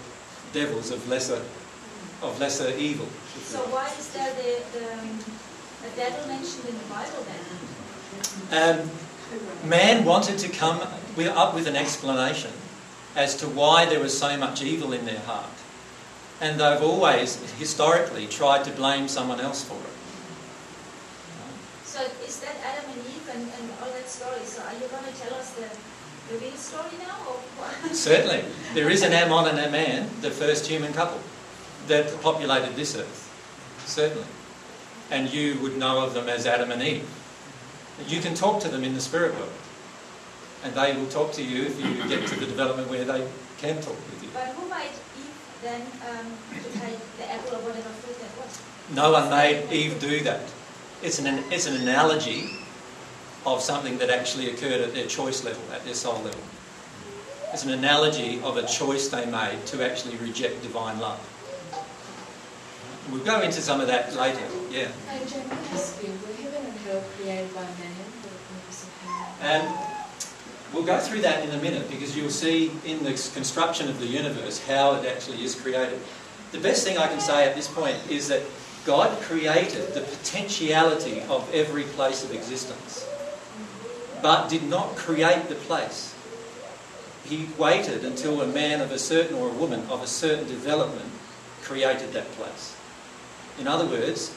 devils 0.52 0.90
of 0.90 1.06
lesser 1.08 1.42
of 2.22 2.38
lesser 2.40 2.74
evil. 2.78 3.06
So 3.42 3.58
why 3.68 3.88
is 3.98 4.10
there 4.12 4.32
the, 4.34 4.78
the, 4.78 4.92
um, 4.94 5.18
a 5.84 5.96
devil 5.96 6.26
mentioned 6.28 6.64
in 6.66 6.74
the 6.76 6.84
Bible 6.84 7.26
then? 8.50 8.80
Um, 8.80 9.68
man 9.68 10.04
wanted 10.04 10.38
to 10.38 10.48
come 10.48 10.80
up 10.80 11.54
with 11.54 11.66
an 11.66 11.76
explanation 11.76 12.52
as 13.14 13.36
to 13.36 13.48
why 13.48 13.84
there 13.86 14.00
was 14.00 14.16
so 14.16 14.36
much 14.36 14.62
evil 14.62 14.92
in 14.92 15.04
their 15.04 15.20
heart. 15.20 15.55
And 16.40 16.60
they've 16.60 16.82
always, 16.82 17.36
historically, 17.58 18.26
tried 18.26 18.64
to 18.64 18.70
blame 18.72 19.08
someone 19.08 19.40
else 19.40 19.64
for 19.64 19.74
it. 19.74 19.96
So 21.84 22.02
is 22.26 22.40
that 22.40 22.56
Adam 22.62 22.90
and 22.90 23.00
Eve 23.06 23.30
and, 23.32 23.42
and 23.42 23.70
all 23.80 23.90
that 23.90 24.08
story? 24.08 24.40
So 24.44 24.62
are 24.62 24.74
you 24.74 24.86
going 24.88 25.04
to 25.04 25.18
tell 25.18 25.34
us 25.34 25.54
the, 25.54 25.66
the 26.30 26.38
real 26.44 26.56
story 26.56 26.92
now? 26.98 27.16
Or 27.26 27.40
what? 27.56 27.94
Certainly. 27.96 28.44
There 28.74 28.90
is 28.90 29.02
an 29.02 29.14
Ammon 29.14 29.46
and 29.48 29.58
Aman, 29.58 30.10
the 30.20 30.30
first 30.30 30.66
human 30.66 30.92
couple, 30.92 31.20
that 31.86 32.20
populated 32.20 32.76
this 32.76 32.94
earth. 32.96 33.32
Certainly. 33.86 34.26
And 35.10 35.32
you 35.32 35.58
would 35.60 35.78
know 35.78 36.04
of 36.04 36.12
them 36.12 36.28
as 36.28 36.46
Adam 36.46 36.70
and 36.70 36.82
Eve. 36.82 37.08
You 38.06 38.20
can 38.20 38.34
talk 38.34 38.60
to 38.60 38.68
them 38.68 38.84
in 38.84 38.92
the 38.92 39.00
spirit 39.00 39.32
world. 39.34 39.52
And 40.64 40.74
they 40.74 40.94
will 40.94 41.06
talk 41.06 41.32
to 41.32 41.42
you 41.42 41.64
if 41.64 41.80
you 41.80 42.08
get 42.08 42.26
to 42.28 42.38
the 42.38 42.46
development 42.46 42.90
where 42.90 43.04
they 43.04 43.26
can 43.56 43.76
talk 43.76 43.96
with 43.96 44.22
you. 44.22 44.28
But 44.34 44.48
who 44.48 44.68
made 44.68 44.90
Eve 45.16 45.55
then 45.66 45.82
um, 46.10 46.26
to 46.62 46.78
take 46.78 46.98
the 47.18 47.26
apple 47.32 47.56
or 47.56 47.62
whatever 47.66 47.88
fruit 48.00 48.18
that 48.20 48.30
was? 48.38 48.62
No 48.94 49.10
one 49.10 49.28
made 49.30 49.70
Eve 49.72 50.00
do 50.00 50.20
that. 50.22 50.40
It's 51.02 51.18
an, 51.18 51.26
it's 51.50 51.66
an 51.66 51.82
analogy 51.82 52.50
of 53.44 53.60
something 53.60 53.98
that 53.98 54.10
actually 54.10 54.50
occurred 54.50 54.80
at 54.80 54.94
their 54.94 55.06
choice 55.06 55.44
level, 55.44 55.62
at 55.72 55.84
their 55.84 55.94
soul 55.94 56.22
level. 56.22 56.40
It's 57.52 57.64
an 57.64 57.70
analogy 57.70 58.40
of 58.42 58.56
a 58.56 58.66
choice 58.66 59.08
they 59.08 59.26
made 59.26 59.64
to 59.66 59.84
actually 59.84 60.16
reject 60.16 60.62
divine 60.62 60.98
love. 60.98 61.20
We'll 63.10 63.24
go 63.24 63.40
into 63.40 63.60
some 63.60 63.80
of 63.80 63.86
that 63.86 64.14
later, 64.16 64.42
yeah. 64.70 64.88
And 69.40 69.68
we'll 70.72 70.84
go 70.84 70.98
through 70.98 71.22
that 71.22 71.44
in 71.44 71.50
a 71.50 71.62
minute 71.62 71.88
because 71.90 72.16
you'll 72.16 72.30
see 72.30 72.70
in 72.84 73.02
the 73.04 73.10
construction 73.34 73.88
of 73.88 73.98
the 73.98 74.06
universe 74.06 74.64
how 74.66 74.94
it 74.94 75.06
actually 75.06 75.44
is 75.44 75.54
created. 75.54 75.98
The 76.52 76.60
best 76.60 76.86
thing 76.86 76.98
I 76.98 77.06
can 77.06 77.20
say 77.20 77.48
at 77.48 77.54
this 77.54 77.68
point 77.68 77.98
is 78.10 78.28
that 78.28 78.42
God 78.84 79.20
created 79.22 79.94
the 79.94 80.00
potentiality 80.00 81.20
of 81.22 81.52
every 81.52 81.82
place 81.82 82.22
of 82.24 82.32
existence, 82.32 83.06
but 84.22 84.48
did 84.48 84.62
not 84.62 84.96
create 84.96 85.48
the 85.48 85.56
place. 85.56 86.14
He 87.24 87.48
waited 87.58 88.04
until 88.04 88.40
a 88.40 88.46
man 88.46 88.80
of 88.80 88.92
a 88.92 88.98
certain 88.98 89.36
or 89.36 89.48
a 89.48 89.52
woman 89.52 89.80
of 89.90 90.02
a 90.02 90.06
certain 90.06 90.46
development 90.46 91.10
created 91.62 92.12
that 92.12 92.30
place. 92.32 92.76
In 93.58 93.66
other 93.66 93.86
words, 93.86 94.32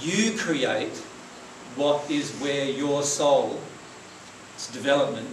you 0.00 0.36
create 0.36 0.96
what 1.76 2.10
is 2.10 2.32
where 2.40 2.64
your 2.64 3.02
soul's 3.04 3.60
development 4.72 5.28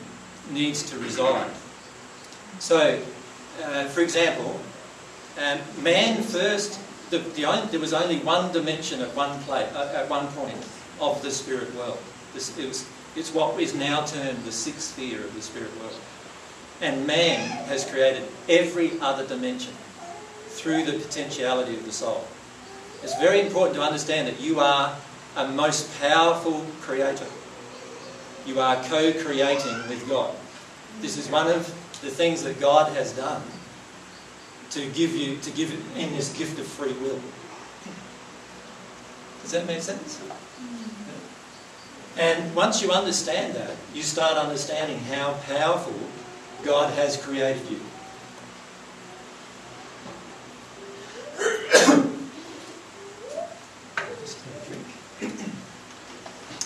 needs 0.51 0.83
to 0.91 0.99
reside. 0.99 1.51
So, 2.59 2.99
uh, 3.63 3.85
for 3.85 4.01
example, 4.01 4.59
um, 5.41 5.59
man 5.81 6.21
first, 6.21 6.79
the, 7.09 7.19
the 7.19 7.45
only, 7.45 7.67
there 7.67 7.79
was 7.79 7.93
only 7.93 8.19
one 8.19 8.51
dimension 8.51 9.01
at 9.01 9.15
one 9.15 9.39
place, 9.41 9.71
uh, 9.73 9.93
at 9.95 10.09
one 10.09 10.27
point 10.27 10.57
of 11.01 11.21
the 11.21 11.31
spirit 11.31 11.73
world. 11.75 11.99
This, 12.33 12.57
it 12.57 12.67
was, 12.67 12.87
it's 13.15 13.33
what 13.33 13.59
is 13.59 13.73
now 13.73 14.05
termed 14.05 14.43
the 14.43 14.51
sixth 14.51 14.93
sphere 14.93 15.19
of 15.19 15.33
the 15.35 15.41
spirit 15.41 15.69
world. 15.79 15.99
And 16.81 17.07
man 17.07 17.49
has 17.67 17.89
created 17.89 18.23
every 18.49 18.99
other 18.99 19.25
dimension 19.25 19.73
through 20.47 20.85
the 20.85 20.93
potentiality 20.93 21.75
of 21.75 21.85
the 21.85 21.91
soul. 21.91 22.25
It's 23.03 23.17
very 23.19 23.41
important 23.41 23.75
to 23.75 23.81
understand 23.81 24.27
that 24.27 24.39
you 24.39 24.59
are 24.59 24.95
a 25.35 25.47
most 25.47 25.99
powerful 25.99 26.65
creator. 26.81 27.25
You 28.45 28.59
are 28.59 28.75
co-creating 28.83 29.87
with 29.87 30.05
God. 30.09 30.35
This 31.01 31.17
is 31.17 31.29
one 31.29 31.47
of 31.47 31.67
the 32.01 32.09
things 32.09 32.43
that 32.43 32.59
God 32.59 32.91
has 32.93 33.13
done 33.13 33.41
to 34.71 34.85
give 34.89 35.15
you, 35.15 35.37
to 35.37 35.51
give 35.51 35.71
in 35.97 36.11
this 36.13 36.35
gift 36.37 36.59
of 36.59 36.65
free 36.65 36.93
will. 36.93 37.19
Does 39.41 39.51
that 39.51 39.65
make 39.67 39.81
sense? 39.81 40.21
And 42.17 42.55
once 42.55 42.81
you 42.81 42.91
understand 42.91 43.55
that, 43.55 43.75
you 43.93 44.01
start 44.01 44.37
understanding 44.37 44.99
how 44.99 45.33
powerful 45.45 45.93
God 46.63 46.93
has 46.93 47.17
created 47.17 47.61
you. 47.69 47.79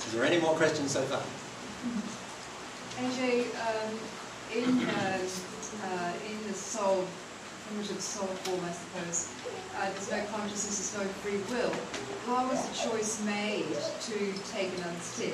Is 0.05 0.13
there 0.13 0.25
any 0.25 0.39
more 0.39 0.55
questions 0.55 0.91
so 0.91 1.01
far? 1.03 1.21
AJ, 2.97 3.45
um, 3.55 3.99
in, 4.55 4.88
uh, 4.89 5.19
uh, 5.84 6.13
in 6.30 6.47
the 6.47 6.53
soul, 6.53 7.05
primitive 7.67 8.01
soul 8.01 8.28
form, 8.28 8.61
I 8.65 8.71
suppose, 8.71 9.30
uh, 9.78 9.89
there's 9.91 10.11
no 10.11 10.23
consciousness, 10.36 10.91
there's 10.91 11.05
no 11.05 11.13
free 11.21 11.38
will. 11.53 11.71
How 12.25 12.49
was 12.49 12.67
the 12.67 12.89
choice 12.89 13.23
made 13.23 13.67
to 14.01 14.34
take 14.51 14.75
another 14.78 14.99
step? 15.01 15.34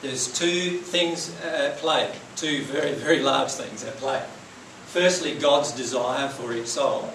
There's 0.00 0.32
two 0.32 0.78
things 0.78 1.38
at 1.42 1.76
play, 1.76 2.10
two 2.36 2.62
very, 2.64 2.94
very 2.94 3.20
large 3.20 3.50
things 3.50 3.84
at 3.84 3.94
play. 3.96 4.22
Firstly, 4.86 5.34
God's 5.34 5.72
desire 5.72 6.28
for 6.28 6.54
each 6.54 6.66
soul, 6.66 7.12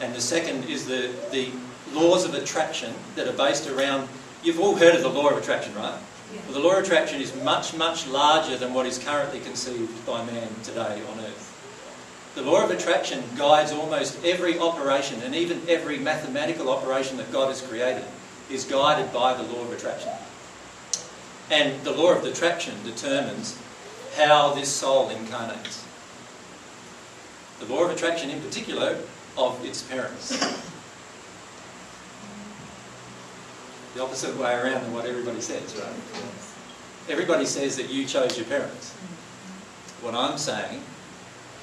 and 0.00 0.14
the 0.14 0.20
second 0.20 0.64
is 0.64 0.86
the, 0.86 1.12
the 1.30 1.50
laws 1.92 2.24
of 2.24 2.34
attraction 2.34 2.94
that 3.16 3.28
are 3.28 3.36
based 3.36 3.68
around. 3.68 4.08
You've 4.42 4.58
all 4.58 4.76
heard 4.76 4.94
of 4.94 5.02
the 5.02 5.10
law 5.10 5.28
of 5.28 5.36
attraction, 5.36 5.74
right? 5.74 6.00
Well, 6.44 6.54
the 6.54 6.60
law 6.60 6.78
of 6.78 6.84
attraction 6.84 7.20
is 7.20 7.34
much, 7.42 7.74
much 7.74 8.06
larger 8.06 8.56
than 8.56 8.72
what 8.72 8.86
is 8.86 8.98
currently 8.98 9.40
conceived 9.40 10.06
by 10.06 10.24
man 10.24 10.48
today 10.62 11.02
on 11.10 11.20
earth. 11.20 11.48
The 12.34 12.42
law 12.42 12.64
of 12.64 12.70
attraction 12.70 13.22
guides 13.36 13.72
almost 13.72 14.24
every 14.24 14.58
operation 14.58 15.20
and 15.22 15.34
even 15.34 15.60
every 15.68 15.98
mathematical 15.98 16.70
operation 16.70 17.18
that 17.18 17.30
God 17.30 17.48
has 17.48 17.60
created 17.60 18.04
is 18.50 18.64
guided 18.64 19.12
by 19.12 19.34
the 19.34 19.42
law 19.42 19.62
of 19.62 19.72
attraction. 19.72 20.12
And 21.50 21.82
the 21.84 21.92
law 21.92 22.12
of 22.12 22.24
attraction 22.24 22.74
determines 22.84 23.58
how 24.16 24.54
this 24.54 24.70
soul 24.70 25.10
incarnates. 25.10 25.84
The 27.60 27.66
law 27.66 27.84
of 27.84 27.90
attraction, 27.90 28.30
in 28.30 28.40
particular, 28.40 28.98
of 29.36 29.62
its 29.64 29.82
parents. 29.82 30.71
The 33.94 34.02
opposite 34.02 34.36
way 34.38 34.54
around 34.54 34.82
than 34.82 34.92
what 34.92 35.04
everybody 35.04 35.40
says, 35.40 35.76
right? 35.76 35.92
Everybody 37.10 37.44
says 37.44 37.76
that 37.76 37.90
you 37.90 38.06
chose 38.06 38.38
your 38.38 38.46
parents. 38.46 38.92
What 40.00 40.14
I'm 40.14 40.38
saying 40.38 40.80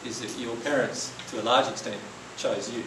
is 0.06 0.20
that 0.22 0.40
your 0.40 0.56
parents, 0.58 1.12
to 1.32 1.42
a 1.42 1.44
large 1.44 1.68
extent, 1.68 2.00
chose 2.38 2.72
you. 2.72 2.84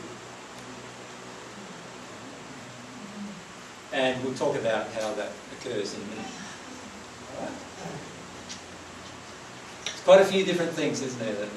And 3.93 4.23
we'll 4.25 4.35
talk 4.35 4.57
about 4.57 4.87
how 4.93 5.13
that 5.15 5.33
occurs 5.59 5.95
in 5.95 6.01
a 6.03 6.05
minute. 6.07 6.31
There's 9.85 10.01
quite 10.05 10.21
a 10.21 10.25
few 10.25 10.45
different 10.45 10.73
things, 10.73 11.03
isn't 11.03 11.19
there? 11.19 11.35
That... 11.35 11.49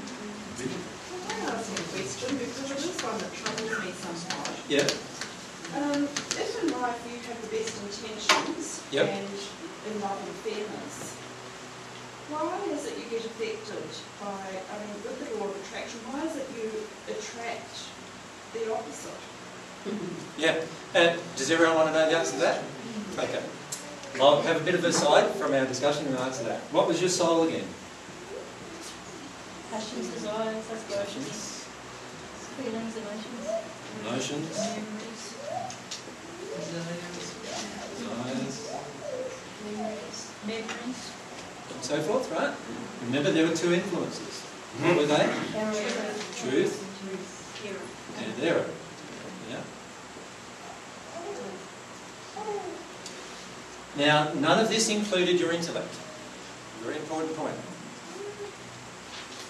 Can 0.57 1.47
I 1.47 1.53
ask 1.53 1.69
you 1.69 1.77
a 1.77 1.87
question? 1.87 2.37
Because 2.37 2.71
it 2.71 2.77
is 2.77 3.01
one 3.01 3.17
that 3.19 3.33
troubles 3.33 3.85
me 3.85 3.91
somewhat. 3.91 4.51
Yeah. 4.67 5.14
Um, 5.73 6.03
if 6.05 6.63
in 6.63 6.69
life 6.81 6.99
you 7.09 7.17
have 7.27 7.39
the 7.41 7.49
best 7.49 7.73
intentions 7.81 8.81
Yep. 8.91 9.09
and 9.09 9.27
in 9.89 10.01
love 10.01 10.19
and 10.21 10.35
fairness, 10.45 11.15
why 12.29 12.57
is 12.71 12.85
it 12.85 12.97
you 12.97 13.05
get 13.09 13.25
affected 13.25 13.83
by, 14.21 14.29
I 14.29 14.73
mean, 14.79 14.95
with 15.03 15.17
the 15.19 15.35
law 15.37 15.49
of 15.49 15.55
attraction, 15.65 15.99
why 16.09 16.25
is 16.25 16.35
it 16.37 16.47
you 16.55 16.69
attract 17.09 17.89
the 18.53 18.71
opposite? 18.73 19.21
Yeah. 20.37 20.55
Uh, 20.95 21.15
does 21.37 21.49
everyone 21.51 21.75
want 21.75 21.87
to 21.89 21.93
know 21.93 22.09
the 22.09 22.17
answer 22.17 22.33
to 22.33 22.39
that? 22.39 22.63
Okay. 23.19 23.39
I'll 24.19 24.41
have 24.41 24.57
a 24.59 24.63
bit 24.65 24.75
of 24.75 24.83
a 24.83 24.91
side 24.91 25.29
from 25.35 25.53
our 25.53 25.65
discussion 25.65 26.07
and 26.07 26.17
answer 26.17 26.43
that. 26.45 26.59
What 26.71 26.87
was 26.87 26.99
your 26.99 27.09
soul 27.09 27.43
again? 27.47 27.67
Passions, 29.71 30.07
desires, 30.09 30.63
aspirations, 30.71 31.65
feelings, 32.57 32.95
emotions, 32.97 33.47
emotions, 34.01 34.57
memories, 34.57 35.14
desires, 36.57 37.35
memories, 40.47 41.11
and 41.73 41.83
so 41.83 42.01
forth, 42.01 42.31
right? 42.31 42.53
Remember 43.05 43.31
there 43.31 43.47
were 43.47 43.55
two 43.55 43.73
influences. 43.73 44.41
What 44.81 44.97
were 44.97 45.05
they? 45.05 45.13
error, 45.15 45.73
Truth 46.35 46.81
and 48.19 48.43
error. 48.43 48.65
Yeah. 49.49 49.61
Now, 53.97 54.33
none 54.33 54.59
of 54.59 54.69
this 54.69 54.89
included 54.89 55.39
your 55.39 55.51
intellect. 55.51 55.93
Very 56.83 56.97
important 56.97 57.35
point. 57.37 57.55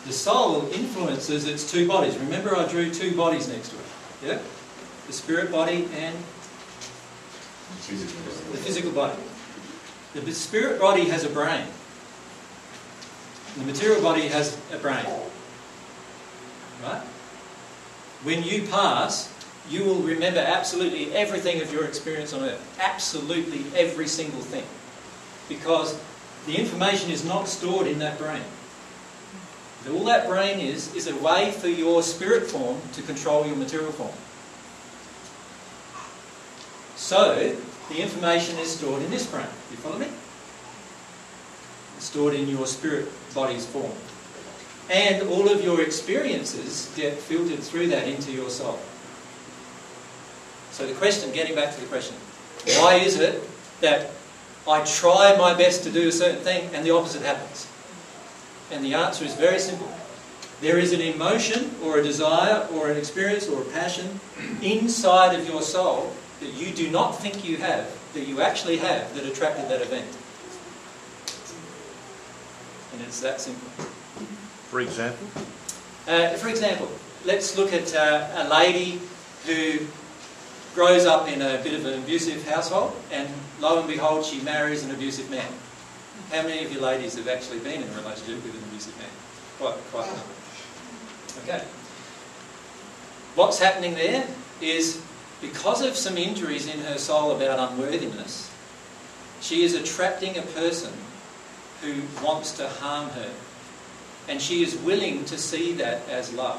The 0.06 0.14
soul 0.14 0.70
influences 0.72 1.48
its 1.48 1.70
two 1.72 1.88
bodies. 1.88 2.16
Remember, 2.18 2.56
I 2.56 2.68
drew 2.68 2.94
two 2.94 3.16
bodies 3.18 3.48
next 3.48 3.70
to 3.70 3.76
it. 3.76 3.86
Yeah? 4.24 4.40
The 5.08 5.14
spirit 5.14 5.52
body 5.52 5.90
and 5.98 6.16
the 7.88 8.58
physical 8.58 8.92
body. 8.92 9.20
The 10.14 10.32
spirit 10.34 10.80
body 10.80 11.06
has 11.06 11.24
a 11.24 11.30
brain. 11.30 11.66
The 13.58 13.66
material 13.66 14.02
body 14.02 14.28
has 14.28 14.58
a 14.72 14.78
brain. 14.78 15.06
Right? 16.84 17.02
When 18.24 18.44
you 18.44 18.68
pass, 18.68 19.32
you 19.70 19.84
will 19.84 20.02
remember 20.02 20.40
absolutely 20.40 21.14
everything 21.14 21.62
of 21.62 21.72
your 21.72 21.86
experience 21.86 22.34
on 22.34 22.44
earth. 22.44 22.78
Absolutely 22.80 23.66
every 23.78 24.08
single 24.08 24.42
thing. 24.42 24.64
Because 25.50 26.00
the 26.46 26.56
information 26.56 27.12
is 27.12 27.26
not 27.26 27.48
stored 27.48 27.88
in 27.88 28.00
that 28.00 28.18
brain. 28.18 28.44
All 29.92 30.06
that 30.06 30.28
brain 30.28 30.60
is, 30.60 30.94
is 30.96 31.08
a 31.08 31.16
way 31.18 31.52
for 31.52 31.68
your 31.68 32.02
spirit 32.02 32.48
form 32.48 32.82
to 32.94 33.02
control 33.04 33.46
your 33.46 33.56
material 33.56 33.92
form. 33.92 34.14
So, 36.96 37.56
the 37.90 38.02
information 38.02 38.58
is 38.58 38.72
stored 38.72 39.02
in 39.04 39.12
this 39.12 39.28
brain. 39.28 39.48
You 39.70 39.78
follow 39.78 40.00
me? 40.00 40.08
It's 41.98 42.06
stored 42.06 42.34
in 42.34 42.48
your 42.48 42.66
spirit 42.66 43.10
body's 43.34 43.66
form. 43.66 43.92
And 44.90 45.28
all 45.30 45.50
of 45.50 45.64
your 45.64 45.82
experiences 45.82 46.92
get 46.96 47.14
filtered 47.14 47.60
through 47.60 47.88
that 47.88 48.08
into 48.08 48.32
your 48.32 48.50
soul. 48.50 48.80
So 50.72 50.86
the 50.86 50.94
question, 50.94 51.32
getting 51.32 51.56
back 51.56 51.74
to 51.74 51.82
the 51.82 51.88
question, 51.88 52.16
why 52.80 52.96
is 52.96 53.20
it 53.20 53.42
that 53.82 54.12
I 54.68 54.84
try 54.84 55.36
my 55.38 55.54
best 55.54 55.84
to 55.84 55.92
do 55.92 56.08
a 56.08 56.12
certain 56.12 56.42
thing 56.42 56.70
and 56.74 56.86
the 56.86 56.92
opposite 56.92 57.22
happens? 57.22 57.68
And 58.72 58.84
the 58.84 58.94
answer 58.94 59.26
is 59.26 59.34
very 59.36 59.60
simple. 59.60 59.90
There 60.62 60.78
is 60.78 60.94
an 60.94 61.02
emotion 61.02 61.76
or 61.84 62.00
a 62.00 62.04
desire 62.04 62.68
or 62.74 62.90
an 62.90 62.98
experience 62.98 63.48
or 63.48 63.62
a 63.62 63.66
passion 63.66 64.20
inside 64.62 65.38
of 65.38 65.48
your 65.48 65.62
soul 65.62 66.14
that 66.46 66.54
you 66.54 66.72
do 66.74 66.92
not 66.92 67.12
think 67.20 67.44
you 67.44 67.58
have, 67.58 67.90
that 68.14 68.28
you 68.28 68.42
actually 68.42 68.78
have, 68.78 69.14
that 69.16 69.26
attracted 69.26 69.68
that 69.70 69.82
event. 69.82 70.06
And 72.94 73.02
it's 73.02 73.20
that 73.22 73.42
simple. 73.42 73.68
For 74.70 74.82
example? 74.82 75.28
Uh, 76.08 76.30
for 76.36 76.50
example, 76.50 76.90
let's 77.26 77.58
look 77.58 77.74
at 77.74 77.96
uh, 77.96 78.46
a 78.46 78.50
lady 78.50 79.02
who 79.46 79.80
grows 80.76 81.06
up 81.06 81.28
in 81.28 81.42
a 81.42 81.62
bit 81.64 81.74
of 81.74 81.86
an 81.86 82.00
abusive 82.04 82.48
household, 82.48 82.96
and 83.12 83.28
lo 83.60 83.80
and 83.80 83.88
behold, 83.88 84.24
she 84.24 84.40
marries 84.42 84.84
an 84.84 84.92
abusive 84.92 85.30
man. 85.32 85.52
How 86.32 86.44
many 86.44 86.64
of 86.64 86.72
you 86.72 86.80
ladies 86.80 87.16
have 87.16 87.28
actually 87.28 87.60
been 87.60 87.82
in 87.82 87.90
a 87.90 87.96
relationship 88.02 88.44
with 88.44 88.56
an 88.56 88.64
abusive 88.70 88.98
man? 88.98 89.10
Quite, 89.58 89.76
quite 89.92 90.08
a 90.08 90.12
number. 90.12 90.34
Okay. 91.44 91.64
What's 93.36 93.60
happening 93.60 93.96
there 93.96 94.28
is 94.62 95.02
because 95.46 95.82
of 95.82 95.96
some 95.96 96.18
injuries 96.18 96.68
in 96.68 96.80
her 96.82 96.98
soul 96.98 97.36
about 97.36 97.72
unworthiness, 97.72 98.52
she 99.42 99.64
is 99.64 99.76
attracting 99.76 100.38
a 100.38 100.42
person 100.42 100.92
who 101.82 102.02
wants 102.24 102.52
to 102.54 102.68
harm 102.68 103.10
her. 103.10 103.30
And 104.28 104.42
she 104.42 104.64
is 104.64 104.76
willing 104.78 105.24
to 105.26 105.38
see 105.38 105.74
that 105.74 106.08
as 106.10 106.34
love. 106.34 106.58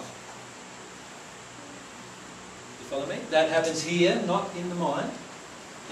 You 2.78 2.86
follow 2.86 3.06
me? 3.06 3.18
That 3.30 3.48
happens 3.48 3.82
here, 3.82 4.22
not 4.24 4.54
in 4.56 4.68
the 4.68 4.76
mind. 4.76 5.10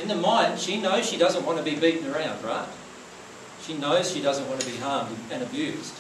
In 0.01 0.07
the 0.07 0.14
mind, 0.14 0.61
she 0.61 0.80
knows 0.80 1.09
she 1.09 1.16
doesn't 1.16 1.45
want 1.45 1.59
to 1.59 1.64
be 1.64 1.74
beaten 1.74 2.09
around, 2.12 2.45
right? 2.45 2.68
She 3.62 3.74
knows 3.76 4.12
she 4.12 4.22
doesn't 4.22 4.49
want 4.49 4.61
to 4.61 4.70
be 4.70 4.76
harmed 4.76 5.16
and 5.32 5.42
abused. 5.42 5.95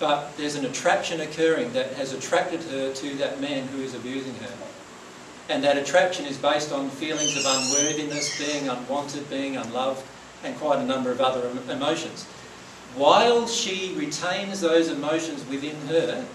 But 0.00 0.36
there's 0.36 0.56
an 0.56 0.64
attraction 0.64 1.20
occurring 1.20 1.72
that 1.74 1.92
has 1.92 2.12
attracted 2.12 2.62
her 2.62 2.92
to 2.92 3.14
that 3.16 3.40
man 3.40 3.68
who 3.68 3.82
is 3.82 3.94
abusing 3.94 4.34
her. 4.34 4.52
And 5.48 5.64
that 5.64 5.78
attraction 5.78 6.26
is 6.26 6.36
based 6.36 6.72
on 6.72 6.90
feelings 6.90 7.36
of 7.36 7.44
unworthiness, 7.46 8.38
being 8.38 8.68
unwanted, 8.68 9.30
being 9.30 9.56
unloved, 9.56 10.04
and 10.44 10.56
quite 10.56 10.78
a 10.78 10.84
number 10.84 11.10
of 11.10 11.20
other 11.20 11.50
emotions. 11.70 12.24
While 12.94 13.46
she 13.46 13.94
retains 13.94 14.60
those 14.60 14.88
emotions 14.88 15.46
within 15.48 15.76
her, 15.88 16.26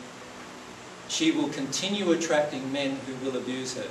she 1.08 1.32
will 1.32 1.50
continue 1.50 2.12
attracting 2.12 2.72
men 2.72 2.98
who 3.06 3.26
will 3.26 3.38
abuse 3.38 3.76
her. 3.76 3.88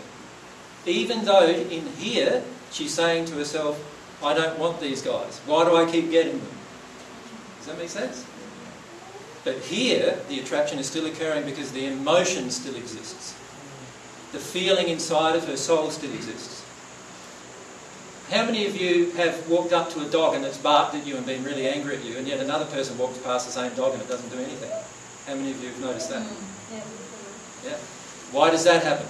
Even 0.87 1.25
though 1.25 1.47
in 1.47 1.87
here 1.99 2.43
she's 2.73 2.93
saying 2.93 3.27
to 3.27 3.35
herself, 3.35 3.81
I 4.25 4.35
don't 4.35 4.59
want 4.59 4.81
these 4.81 5.03
guys. 5.03 5.41
Why 5.47 5.65
do 5.65 5.77
I 5.77 5.91
keep 5.91 6.11
getting 6.11 6.39
them? 6.39 6.49
Does 7.59 7.67
that 7.67 7.79
make 7.79 7.91
sense? 7.91 8.27
But 9.45 9.59
here, 9.59 10.19
the 10.29 10.41
attraction 10.41 10.79
is 10.79 10.87
still 10.87 11.07
occurring 11.07 11.45
because 11.45 11.73
the 11.73 11.87
emotion 11.87 12.51
still 12.51 12.77
exists. 12.77 13.37
The 14.33 14.39
feeling 14.39 14.89
inside 14.89 15.37
of 15.37 15.47
her 15.47 15.57
soul 15.57 15.91
still 15.91 16.13
exists. 16.13 16.65
How 18.31 18.47
many 18.47 18.67
of 18.67 18.75
you 18.75 19.11
have 19.13 19.47
walked 19.49 19.75
up 19.75 19.91
to 19.91 20.01
a 20.01 20.09
dog 20.09 20.35
and 20.35 20.45
it's 20.45 20.57
barked 20.57 20.95
at 20.95 21.07
you 21.07 21.17
and 21.17 21.27
been 21.27 21.45
really 21.45 21.69
angry 21.69 21.97
at 21.97 22.05
you, 22.05 22.17
and 22.17 22.27
yet 22.27 22.41
another 22.41 22.65
person 22.65 22.97
walks 22.97 23.19
past 23.19 23.47
the 23.47 23.53
same 23.53 23.75
dog 23.75 23.93
and 23.93 24.01
it 24.01 24.09
doesn't 24.09 24.31
do 24.31 24.39
anything? 24.39 24.71
How 25.27 25.35
many 25.35 25.51
of 25.51 25.63
you 25.63 25.69
have 25.69 25.81
noticed 25.81 26.09
that? 26.09 26.23
Mm, 26.23 26.73
yeah. 26.73 27.71
Yeah. 27.71 27.77
Why 28.33 28.51
does 28.51 28.65
that 28.65 28.83
happen? 28.83 29.07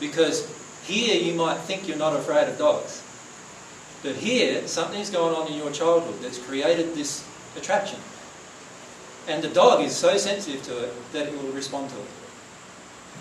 Because 0.00 0.50
here 0.82 1.14
you 1.14 1.34
might 1.34 1.58
think 1.58 1.86
you're 1.86 1.96
not 1.96 2.16
afraid 2.16 2.48
of 2.48 2.58
dogs. 2.58 3.02
But 4.02 4.16
here, 4.16 4.66
something's 4.66 5.10
going 5.10 5.34
on 5.34 5.46
in 5.46 5.56
your 5.56 5.70
childhood 5.70 6.20
that's 6.20 6.38
created 6.38 6.94
this 6.94 7.24
attraction. 7.56 8.00
And 9.28 9.42
the 9.42 9.48
dog 9.48 9.80
is 9.80 9.96
so 9.96 10.16
sensitive 10.18 10.62
to 10.64 10.84
it 10.84 11.12
that 11.12 11.28
it 11.28 11.42
will 11.42 11.52
respond 11.52 11.88
to 11.90 11.96
it. 11.96 12.08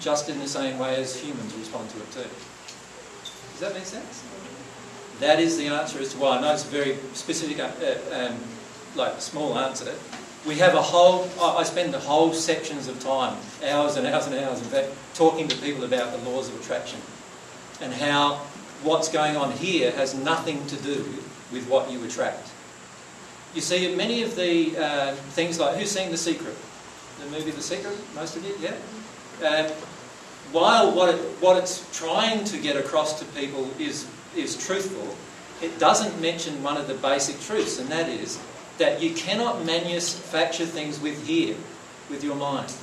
Just 0.04 0.28
in 0.28 0.38
the 0.39 0.47
same 0.47 0.78
way 0.80 0.97
as 0.97 1.18
humans 1.18 1.54
respond 1.56 1.89
to 1.91 1.97
it 1.97 2.12
too. 2.12 2.30
Does 3.51 3.60
that 3.62 3.74
make 3.74 3.86
sense? 3.86 4.22
That 5.22 5.39
is 5.39 5.58
the 5.58 5.68
answer 5.68 5.99
as 5.99 6.12
to 6.14 6.20
why. 6.20 6.38
I 6.38 6.41
know 6.41 6.54
it's 6.54 6.66
a 6.66 6.68
very 6.68 6.97
specific, 7.14 7.60
uh, 7.60 7.72
um, 8.14 8.38
like 8.95 9.22
small 9.22 9.58
answer. 9.58 9.93
We 10.45 10.56
have 10.56 10.76
a 10.76 10.82
whole, 10.82 11.30
I 11.41 11.64
spend 11.64 11.93
the 11.93 11.99
whole 11.99 12.34
sections 12.34 12.89
of 12.89 12.99
time, 12.99 13.38
hours 13.66 13.95
and 13.95 14.06
hours 14.06 14.28
and 14.28 14.36
hours, 14.36 14.60
in 14.60 14.66
fact, 14.66 14.89
talking 15.14 15.47
to 15.47 15.56
people 15.62 15.86
about 15.86 16.12
the 16.12 16.30
laws 16.30 16.49
of 16.49 16.60
attraction 16.60 16.99
and 17.80 17.93
how 17.93 18.36
what's 18.84 19.08
going 19.08 19.38
on 19.38 19.54
here 19.54 19.91
has 19.91 20.14
nothing 20.14 20.66
to 20.68 20.76
do 20.78 21.06
with 21.54 21.66
what 21.70 21.89
you 21.89 22.04
attract. 22.04 22.49
You 23.56 23.62
see, 23.62 23.95
many 23.95 24.24
of 24.24 24.36
the 24.36 24.76
uh, 24.78 25.16
things 25.32 25.60
like, 25.60 25.78
who's 25.78 25.91
seen 25.91 26.12
The 26.12 26.18
Secret? 26.18 26.56
The 27.22 27.30
movie 27.30 27.51
The 27.51 27.62
Secret? 27.62 27.97
Most 28.16 28.36
of 28.36 28.43
you, 28.43 28.56
yeah? 28.60 28.76
Um, 29.47 29.72
while 30.54 30.95
what, 30.95 31.10
it, 31.10 31.20
what 31.41 31.58
it's 31.58 31.86
trying 31.97 32.43
to 32.45 32.58
get 32.60 32.78
across 32.78 33.20
to 33.20 33.26
people 33.38 33.70
is, 33.80 34.08
is 34.36 34.56
truthful, 34.56 35.18
it 35.62 35.78
doesn't 35.80 36.22
mention 36.22 36.62
one 36.62 36.78
of 36.78 36.88
the 36.88 36.93
basic 36.93 37.39
truths, 37.41 37.80
and 37.80 37.89
that 37.89 38.08
is 38.08 38.39
that 38.78 39.01
you 39.01 39.14
cannot 39.14 39.66
manufacture 39.66 40.66
things 40.66 40.99
with 40.99 41.28
here, 41.28 41.56
with 42.10 42.24
your 42.24 42.36
mind. 42.36 42.74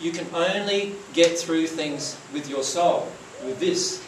You 0.00 0.12
can 0.12 0.26
only 0.34 0.94
get 1.12 1.38
through 1.38 1.66
things 1.66 2.16
with 2.32 2.48
your 2.48 2.62
soul, 2.62 3.10
with 3.44 3.60
this. 3.60 4.04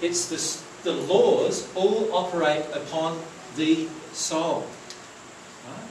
It's 0.00 0.28
the, 0.28 0.90
the 0.90 0.96
laws 0.96 1.68
all 1.74 2.12
operate 2.12 2.64
upon 2.72 3.20
the 3.56 3.88
soul. 4.12 4.66
Right? 5.66 5.88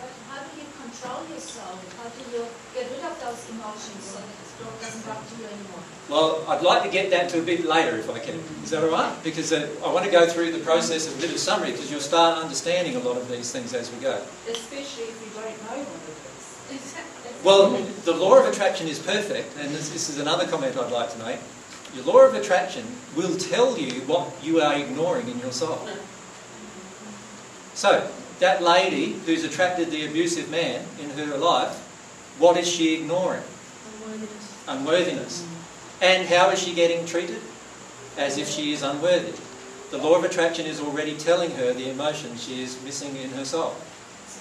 But 0.00 0.10
how 0.28 0.42
do 0.44 0.60
you 0.60 0.66
control 0.80 1.26
your 1.28 1.40
soul? 1.40 1.78
How 1.96 2.08
do 2.08 2.36
you 2.36 2.44
those 3.30 3.50
emotions 3.50 4.02
so 4.02 4.18
that 4.18 4.74
it 4.74 4.82
doesn't 4.82 5.06
bother 5.06 5.36
you 5.38 5.46
anymore? 5.46 5.82
Well, 6.08 6.44
I'd 6.48 6.62
like 6.62 6.82
to 6.82 6.90
get 6.90 7.10
that 7.10 7.30
to 7.30 7.38
a 7.38 7.42
bit 7.42 7.64
later 7.64 7.96
if 7.96 8.10
I 8.10 8.18
can. 8.18 8.34
Is 8.64 8.70
that 8.70 8.82
all 8.82 8.90
right? 8.90 9.14
Because 9.22 9.52
uh, 9.52 9.68
I 9.84 9.92
want 9.92 10.04
to 10.04 10.10
go 10.10 10.26
through 10.26 10.52
the 10.52 10.58
process 10.58 11.06
of 11.06 11.16
a 11.18 11.20
bit 11.20 11.30
of 11.30 11.38
summary 11.38 11.70
because 11.70 11.90
you'll 11.90 12.00
start 12.00 12.42
understanding 12.42 12.96
a 12.96 13.00
lot 13.00 13.16
of 13.16 13.28
these 13.30 13.52
things 13.52 13.72
as 13.74 13.92
we 13.92 14.00
go. 14.00 14.20
Especially 14.48 15.04
if 15.04 15.22
you 15.22 15.40
don't 15.40 15.56
know 15.64 15.78
one 15.78 15.96
of 15.96 16.06
these. 16.06 17.44
Well, 17.44 17.70
the 18.04 18.12
law 18.12 18.38
of 18.38 18.52
attraction 18.52 18.86
is 18.86 18.98
perfect, 18.98 19.56
and 19.58 19.70
this, 19.70 19.90
this 19.90 20.08
is 20.08 20.18
another 20.18 20.46
comment 20.46 20.76
I'd 20.76 20.92
like 20.92 21.10
to 21.12 21.18
make. 21.24 21.40
Your 21.94 22.04
law 22.04 22.20
of 22.26 22.34
attraction 22.34 22.84
will 23.16 23.36
tell 23.36 23.76
you 23.78 24.02
what 24.02 24.32
you 24.42 24.60
are 24.60 24.74
ignoring 24.76 25.28
in 25.28 25.38
your 25.40 25.50
soul. 25.50 25.88
So, 27.74 28.08
that 28.38 28.62
lady 28.62 29.14
who's 29.26 29.42
attracted 29.42 29.90
the 29.90 30.06
abusive 30.06 30.50
man 30.50 30.84
in 31.00 31.10
her 31.10 31.36
life, 31.36 31.89
what 32.40 32.56
is 32.56 32.66
she 32.66 32.94
ignoring? 32.94 33.42
Unworthiness. 34.66 35.44
And 36.00 36.26
how 36.26 36.48
is 36.48 36.58
she 36.58 36.72
getting 36.72 37.04
treated? 37.04 37.38
As 38.16 38.38
if 38.38 38.48
she 38.48 38.72
is 38.72 38.82
unworthy. 38.82 39.36
The 39.90 39.98
law 39.98 40.16
of 40.16 40.24
attraction 40.24 40.64
is 40.64 40.80
already 40.80 41.16
telling 41.18 41.50
her 41.52 41.74
the 41.74 41.90
emotion 41.90 42.36
she 42.36 42.62
is 42.62 42.80
missing 42.82 43.14
in 43.16 43.30
her 43.32 43.44
soul, 43.44 43.74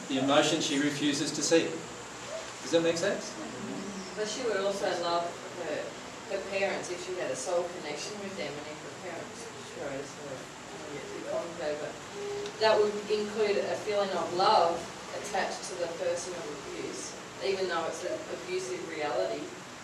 the 0.07 0.19
emotion 0.19 0.61
she 0.61 0.79
refuses 0.79 1.31
to 1.31 1.43
see. 1.43 1.67
Does 2.61 2.71
that 2.71 2.83
make 2.83 2.97
sense? 2.97 3.33
But 4.15 4.27
she 4.27 4.43
would 4.47 4.57
also 4.63 4.87
love 5.03 5.25
her, 5.65 5.83
her 6.31 6.41
parents 6.55 6.91
if 6.91 7.03
she 7.05 7.19
had 7.19 7.31
a 7.31 7.35
soul 7.35 7.67
connection 7.81 8.13
with 8.23 8.37
them 8.37 8.47
and 8.47 8.65
if 8.69 8.79
her 8.79 9.09
parents 9.09 9.43
chose 9.75 10.07
her. 10.23 10.37
I 10.37 10.75
don't 10.77 10.93
get 10.95 11.05
too 11.09 11.23
complicated, 11.33 11.77
but 11.81 11.93
that 12.61 12.77
would 12.79 12.93
include 13.11 13.57
a 13.57 13.75
feeling 13.83 14.11
of 14.11 14.33
love 14.37 14.77
attached 15.19 15.63
to 15.67 15.75
the 15.81 15.87
person 15.99 16.33
of. 16.33 16.68
Even 17.45 17.69
though 17.69 17.85
it's 17.85 18.03
an 18.03 18.11
abusive 18.33 18.89
reality, 18.89 19.41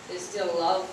there's 0.08 0.22
still 0.22 0.54
love 0.58 0.84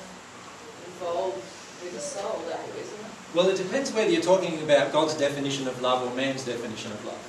involved 0.86 1.38
with 1.84 1.93
the 1.93 1.99
soul, 1.99 2.41
isn't 2.45 2.99
it? 2.99 3.11
Well, 3.36 3.49
it 3.49 3.57
depends 3.57 3.91
whether 3.91 4.09
you're 4.09 4.22
talking 4.22 4.61
about 4.61 4.93
God's 4.93 5.16
definition 5.16 5.68
of 5.68 5.82
love 5.82 6.09
or 6.09 6.16
man's 6.16 6.45
definition 6.45 6.91
of 6.91 7.05
love. 7.05 7.20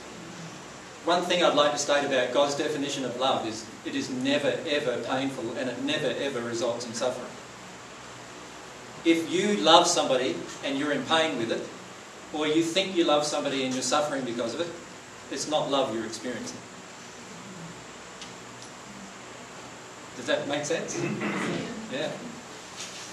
One 1.05 1.22
thing 1.22 1.45
I'd 1.45 1.55
like 1.55 1.72
to 1.72 1.78
state 1.78 2.05
about 2.05 2.32
God's 2.32 2.55
definition 2.55 3.05
of 3.05 3.18
love 3.18 3.47
is 3.47 3.66
it 3.85 3.95
is 3.95 4.09
never 4.09 4.59
ever 4.66 4.99
painful 5.03 5.57
and 5.59 5.68
it 5.68 5.82
never 5.82 6.07
ever 6.18 6.41
results 6.41 6.87
in 6.87 6.95
suffering. 6.95 7.30
If 9.05 9.30
you 9.30 9.57
love 9.59 9.87
somebody 9.87 10.37
and 10.64 10.78
you're 10.78 10.93
in 10.93 11.05
pain 11.05 11.37
with 11.37 11.53
it, 11.53 11.61
or 12.32 12.47
you 12.47 12.62
think 12.62 12.97
you 12.97 13.05
love 13.05 13.24
somebody 13.24 13.64
and 13.64 13.74
you're 13.74 13.82
suffering 13.82 14.24
because 14.24 14.55
of 14.55 14.61
it, 14.61 14.68
it's 15.30 15.49
not 15.49 15.70
love 15.70 15.95
you're 15.95 16.07
experiencing. 16.07 16.59
Does 20.16 20.26
that 20.26 20.46
make 20.48 20.64
sense? 20.64 21.00
Yeah. 21.92 22.10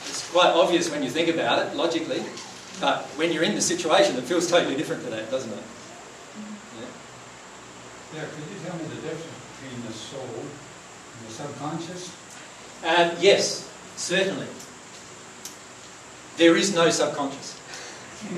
It's 0.08 0.30
quite 0.32 0.50
obvious 0.52 0.90
when 0.92 1.04
you 1.04 1.10
think 1.10 1.30
about 1.30 1.60
it, 1.66 1.76
logically, 1.76 2.24
but 2.80 3.04
when 3.18 3.32
you're 3.32 3.44
in 3.44 3.56
the 3.56 3.62
situation, 3.62 4.16
it 4.18 4.24
feels 4.24 4.50
totally 4.50 4.76
different 4.76 5.04
to 5.04 5.10
that, 5.12 5.30
doesn't 5.30 5.52
it? 5.52 5.64
Yeah, 6.80 6.88
Yeah, 8.16 8.26
could 8.26 8.44
you 8.52 8.60
tell 8.66 8.76
me 8.78 8.84
the 8.86 8.96
difference 9.02 9.26
between 9.60 9.86
the 9.86 9.94
soul 9.94 10.24
and 10.24 11.28
the 11.28 11.34
subconscious? 11.34 12.16
Um, 12.84 13.12
yes, 13.20 13.70
certainly. 13.96 14.48
There 16.38 16.56
is 16.58 16.74
no 16.74 16.90
subconscious. 16.90 17.58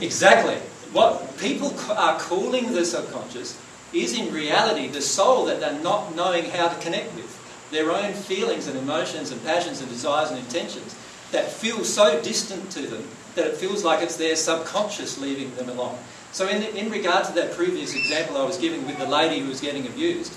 Exactly. 0.00 0.54
What 0.92 1.36
people 1.38 1.74
are 1.90 2.18
calling 2.18 2.72
the 2.72 2.84
subconscious 2.84 3.58
is 3.92 4.18
in 4.18 4.32
reality 4.32 4.88
the 4.88 5.02
soul 5.02 5.46
that 5.46 5.60
they're 5.60 5.80
not 5.80 6.14
knowing 6.14 6.44
how 6.46 6.68
to 6.68 6.80
connect 6.80 7.14
with. 7.14 7.38
Their 7.70 7.90
own 7.90 8.12
feelings 8.12 8.66
and 8.66 8.78
emotions 8.78 9.30
and 9.30 9.42
passions 9.44 9.80
and 9.80 9.88
desires 9.88 10.30
and 10.30 10.38
intentions 10.38 10.94
that 11.30 11.50
feel 11.50 11.84
so 11.84 12.20
distant 12.22 12.70
to 12.72 12.82
them 12.82 13.06
that 13.34 13.46
it 13.46 13.56
feels 13.56 13.82
like 13.82 14.02
it's 14.02 14.16
their 14.16 14.36
subconscious 14.36 15.18
leaving 15.18 15.54
them 15.56 15.70
along. 15.70 15.98
So, 16.32 16.48
in, 16.48 16.62
in 16.76 16.90
regard 16.90 17.24
to 17.26 17.32
that 17.32 17.52
previous 17.52 17.94
example 17.94 18.36
I 18.36 18.44
was 18.44 18.58
giving 18.58 18.86
with 18.86 18.98
the 18.98 19.06
lady 19.06 19.40
who 19.40 19.48
was 19.48 19.60
getting 19.60 19.86
abused, 19.86 20.32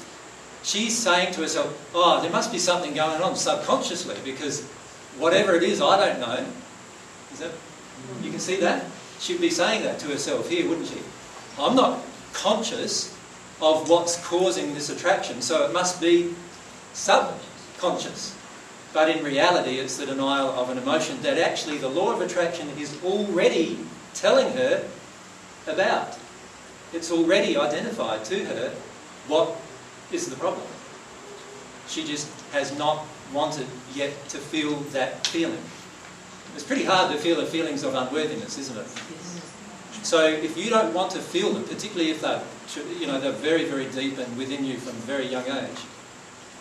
she's 0.63 0.97
saying 0.97 1.33
to 1.33 1.41
herself, 1.41 1.91
Oh, 1.93 2.21
there 2.21 2.31
must 2.31 2.51
be 2.51 2.57
something 2.57 2.93
going 2.93 3.21
on 3.21 3.35
subconsciously 3.35 4.15
because 4.23 4.63
whatever 5.17 5.55
it 5.55 5.63
is, 5.63 5.81
I 5.81 5.97
don't 5.97 6.19
know. 6.19 6.45
Is 7.33 7.39
that, 7.39 7.51
you 8.21 8.31
can 8.31 8.39
see 8.39 8.59
that? 8.61 8.85
She'd 9.19 9.41
be 9.41 9.49
saying 9.49 9.83
that 9.83 9.99
to 9.99 10.07
herself 10.07 10.49
here, 10.49 10.67
wouldn't 10.67 10.87
she? 10.87 10.99
I'm 11.57 11.75
not 11.75 12.01
conscious 12.33 13.14
of 13.61 13.89
what's 13.89 14.23
causing 14.25 14.73
this 14.73 14.89
attraction, 14.89 15.41
so 15.41 15.65
it 15.65 15.73
must 15.73 16.01
be 16.01 16.33
subconscious. 16.93 18.35
But 18.93 19.09
in 19.09 19.23
reality, 19.23 19.79
it's 19.79 19.97
the 19.97 20.05
denial 20.05 20.49
of 20.49 20.69
an 20.69 20.77
emotion 20.77 21.21
that 21.21 21.37
actually 21.37 21.77
the 21.77 21.89
law 21.89 22.13
of 22.13 22.21
attraction 22.21 22.69
is 22.77 22.97
already 23.03 23.79
telling 24.13 24.53
her 24.53 24.87
about. 25.67 26.17
It's 26.93 27.11
already 27.11 27.57
identified 27.57 28.23
to 28.25 28.45
her 28.45 28.69
what 29.27 29.55
is 30.11 30.29
the 30.29 30.35
problem. 30.35 30.65
She 31.87 32.05
just 32.05 32.29
has 32.51 32.77
not 32.77 33.05
wanted 33.33 33.67
yet 33.93 34.13
to 34.29 34.37
feel 34.37 34.75
that 34.91 35.27
feeling. 35.27 35.61
It's 36.53 36.63
pretty 36.63 36.85
hard 36.85 37.11
to 37.11 37.17
feel 37.17 37.35
the 37.35 37.45
feelings 37.45 37.83
of 37.83 37.95
unworthiness, 37.95 38.57
isn't 38.57 38.77
it? 38.77 38.87
So 40.03 40.25
if 40.25 40.57
you 40.57 40.69
don't 40.69 40.93
want 40.93 41.11
to 41.11 41.19
feel 41.19 41.51
them, 41.51 41.63
particularly 41.63 42.11
if 42.11 42.21
they're, 42.21 42.41
you 42.99 43.07
know, 43.07 43.19
they're 43.19 43.31
very, 43.31 43.65
very 43.65 43.85
deep 43.87 44.17
and 44.17 44.37
within 44.37 44.65
you 44.65 44.77
from 44.77 44.95
a 44.95 45.05
very 45.05 45.27
young 45.27 45.45
age, 45.45 45.79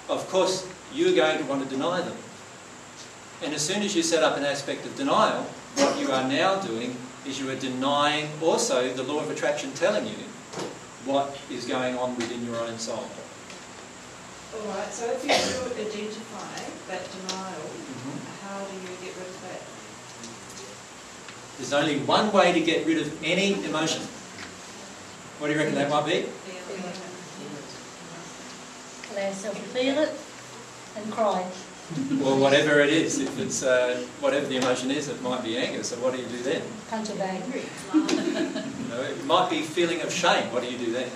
of 0.09 0.27
course 0.29 0.69
you're 0.93 1.15
going 1.15 1.39
to 1.39 1.45
want 1.45 1.63
to 1.63 1.69
deny 1.69 2.01
them. 2.01 2.17
And 3.43 3.53
as 3.53 3.63
soon 3.63 3.83
as 3.83 3.97
you 3.97 4.03
set 4.03 4.23
up 4.23 4.37
an 4.37 4.45
aspect 4.45 4.87
of 4.87 4.97
denial, 4.97 5.43
what 5.77 5.99
you 5.99 6.11
are 6.13 6.27
now 6.29 6.61
doing 6.61 6.97
is 7.27 7.41
you 7.41 7.51
are 7.51 7.57
denying 7.57 8.29
also 8.43 8.93
the 8.93 9.03
law 9.03 9.21
of 9.21 9.31
attraction 9.31 9.73
telling 9.73 10.07
you 10.07 10.17
what 11.05 11.37
is 11.51 11.67
going 11.67 11.97
on 11.99 12.17
within 12.17 12.45
your 12.47 12.57
own 12.57 12.79
soul. 12.79 13.05
All 14.55 14.69
right, 14.69 14.93
so 14.93 15.11
if 15.11 15.23
you 15.23 15.29
do 15.29 15.89
identify 15.89 16.63
that 16.89 17.03
denial, 17.11 17.67
how 18.43 18.65
do 18.65 18.73
you 18.77 18.89
get 19.03 19.17
rid 19.17 19.27
of 19.27 19.43
that? 19.43 19.61
There's 21.59 21.73
only 21.73 21.99
one 22.05 22.33
way 22.33 22.53
to 22.53 22.61
get 22.61 22.87
rid 22.87 22.99
of 22.99 23.23
any 23.25 23.55
emotion. 23.65 24.03
What 25.39 25.49
do 25.49 25.53
you 25.53 25.59
reckon 25.59 25.75
that 25.75 25.91
might 25.91 26.07
be? 26.07 26.27
Allow 29.13 29.29
yourself 29.29 29.55
to 29.55 29.61
feel 29.63 29.99
it 29.99 30.11
and 30.97 31.13
cry. 31.13 31.45
Or 32.25 32.37
whatever 32.41 32.81
it 32.81 32.91
is. 32.91 33.21
If 33.21 33.39
it's 33.39 33.63
uh, 33.63 34.03
whatever 34.21 34.47
the 34.47 34.57
emotion 34.57 34.91
is, 34.91 35.09
it 35.09 35.21
might 35.23 35.43
be 35.45 35.59
anger. 35.59 35.83
So 35.85 35.97
what 35.97 36.15
do 36.15 36.21
you 36.21 36.27
do 36.29 36.39
then? 36.43 36.63
Punch 36.89 37.11
a 37.11 37.15
bag. 37.17 37.43
You 37.93 38.89
know, 38.89 39.03
it 39.03 39.25
might 39.27 39.51
be 39.51 39.63
feeling 39.63 40.01
of 40.01 40.13
shame. 40.13 40.51
What 40.53 40.63
do 40.63 40.71
you 40.71 40.79
do 40.79 40.93
then? 40.93 41.09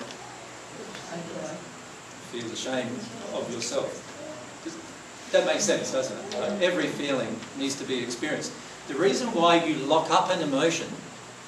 feel 2.31 2.45
ashamed 2.53 2.99
of 3.33 3.51
yourself. 3.51 3.89
Does- 4.62 4.77
That 5.33 5.47
makes 5.47 5.64
sense, 5.64 5.91
doesn't 5.93 6.14
it? 6.16 6.39
Like, 6.39 6.61
every 6.61 6.87
feeling 6.89 7.35
needs 7.57 7.75
to 7.77 7.85
be 7.85 8.03
experienced. 8.03 8.53
The 8.89 8.95
reason 8.95 9.29
why 9.33 9.64
you 9.64 9.77
lock 9.87 10.11
up 10.11 10.29
an 10.31 10.43
emotion, 10.43 10.89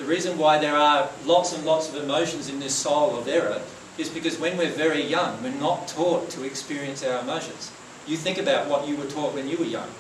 the 0.01 0.07
reason 0.07 0.39
why 0.39 0.57
there 0.57 0.77
are 0.77 1.11
lots 1.27 1.53
and 1.53 1.63
lots 1.67 1.91
of 1.91 2.03
emotions 2.03 2.49
in 2.49 2.59
this 2.59 2.75
soul 2.75 3.19
of 3.19 3.29
error, 3.29 3.61
is 3.99 4.09
because 4.09 4.39
when 4.39 4.57
we're 4.57 4.71
very 4.71 5.03
young, 5.03 5.43
we're 5.43 5.51
not 5.61 5.89
taught 5.89 6.31
to 6.31 6.43
experience 6.43 7.05
our 7.05 7.21
emotions. 7.21 7.71
You 8.07 8.17
think 8.17 8.39
about 8.39 8.67
what 8.67 8.89
you 8.89 8.97
were 8.97 9.05
taught 9.05 9.35
when 9.35 9.47
you 9.47 9.59
were 9.59 9.67
young. 9.67 9.91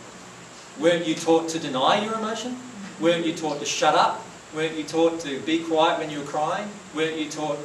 Weren't 0.81 1.07
you 1.07 1.15
taught 1.15 1.51
to 1.51 1.59
deny 1.59 2.03
your 2.03 2.15
emotion? 2.15 2.57
Weren't 2.99 3.27
you 3.27 3.35
taught 3.35 3.61
to 3.61 3.67
shut 3.67 3.95
up? 3.95 4.25
Weren't 4.55 4.75
you 4.75 4.85
taught 4.85 5.21
to 5.21 5.39
be 5.41 5.63
quiet 5.65 5.99
when 5.99 6.09
you 6.09 6.21
were 6.21 6.25
crying? 6.25 6.71
Weren't 6.95 7.19
you 7.19 7.29
taught, 7.29 7.59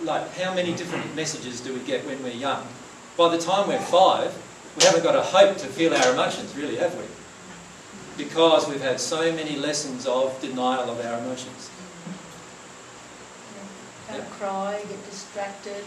like, 0.00 0.32
how 0.32 0.54
many 0.54 0.72
different 0.74 1.14
messages 1.14 1.60
do 1.60 1.74
we 1.74 1.80
get 1.80 2.06
when 2.06 2.22
we're 2.22 2.30
young? 2.30 2.66
By 3.18 3.36
the 3.36 3.38
time 3.38 3.68
we're 3.68 3.78
five, 3.80 4.34
we 4.78 4.84
haven't 4.84 5.02
got 5.02 5.14
a 5.14 5.22
hope 5.22 5.58
to 5.58 5.66
feel 5.66 5.92
our 5.92 6.12
emotions, 6.14 6.56
really, 6.56 6.76
have 6.76 6.94
we? 6.96 7.04
Because 8.16 8.68
we've 8.68 8.80
had 8.80 8.98
so 8.98 9.32
many 9.32 9.56
lessons 9.56 10.06
of 10.06 10.40
denial 10.40 10.90
of 10.90 11.04
our 11.04 11.18
emotions. 11.18 11.70
Don't 14.10 14.30
cry, 14.30 14.80
get 14.88 15.04
distracted. 15.10 15.84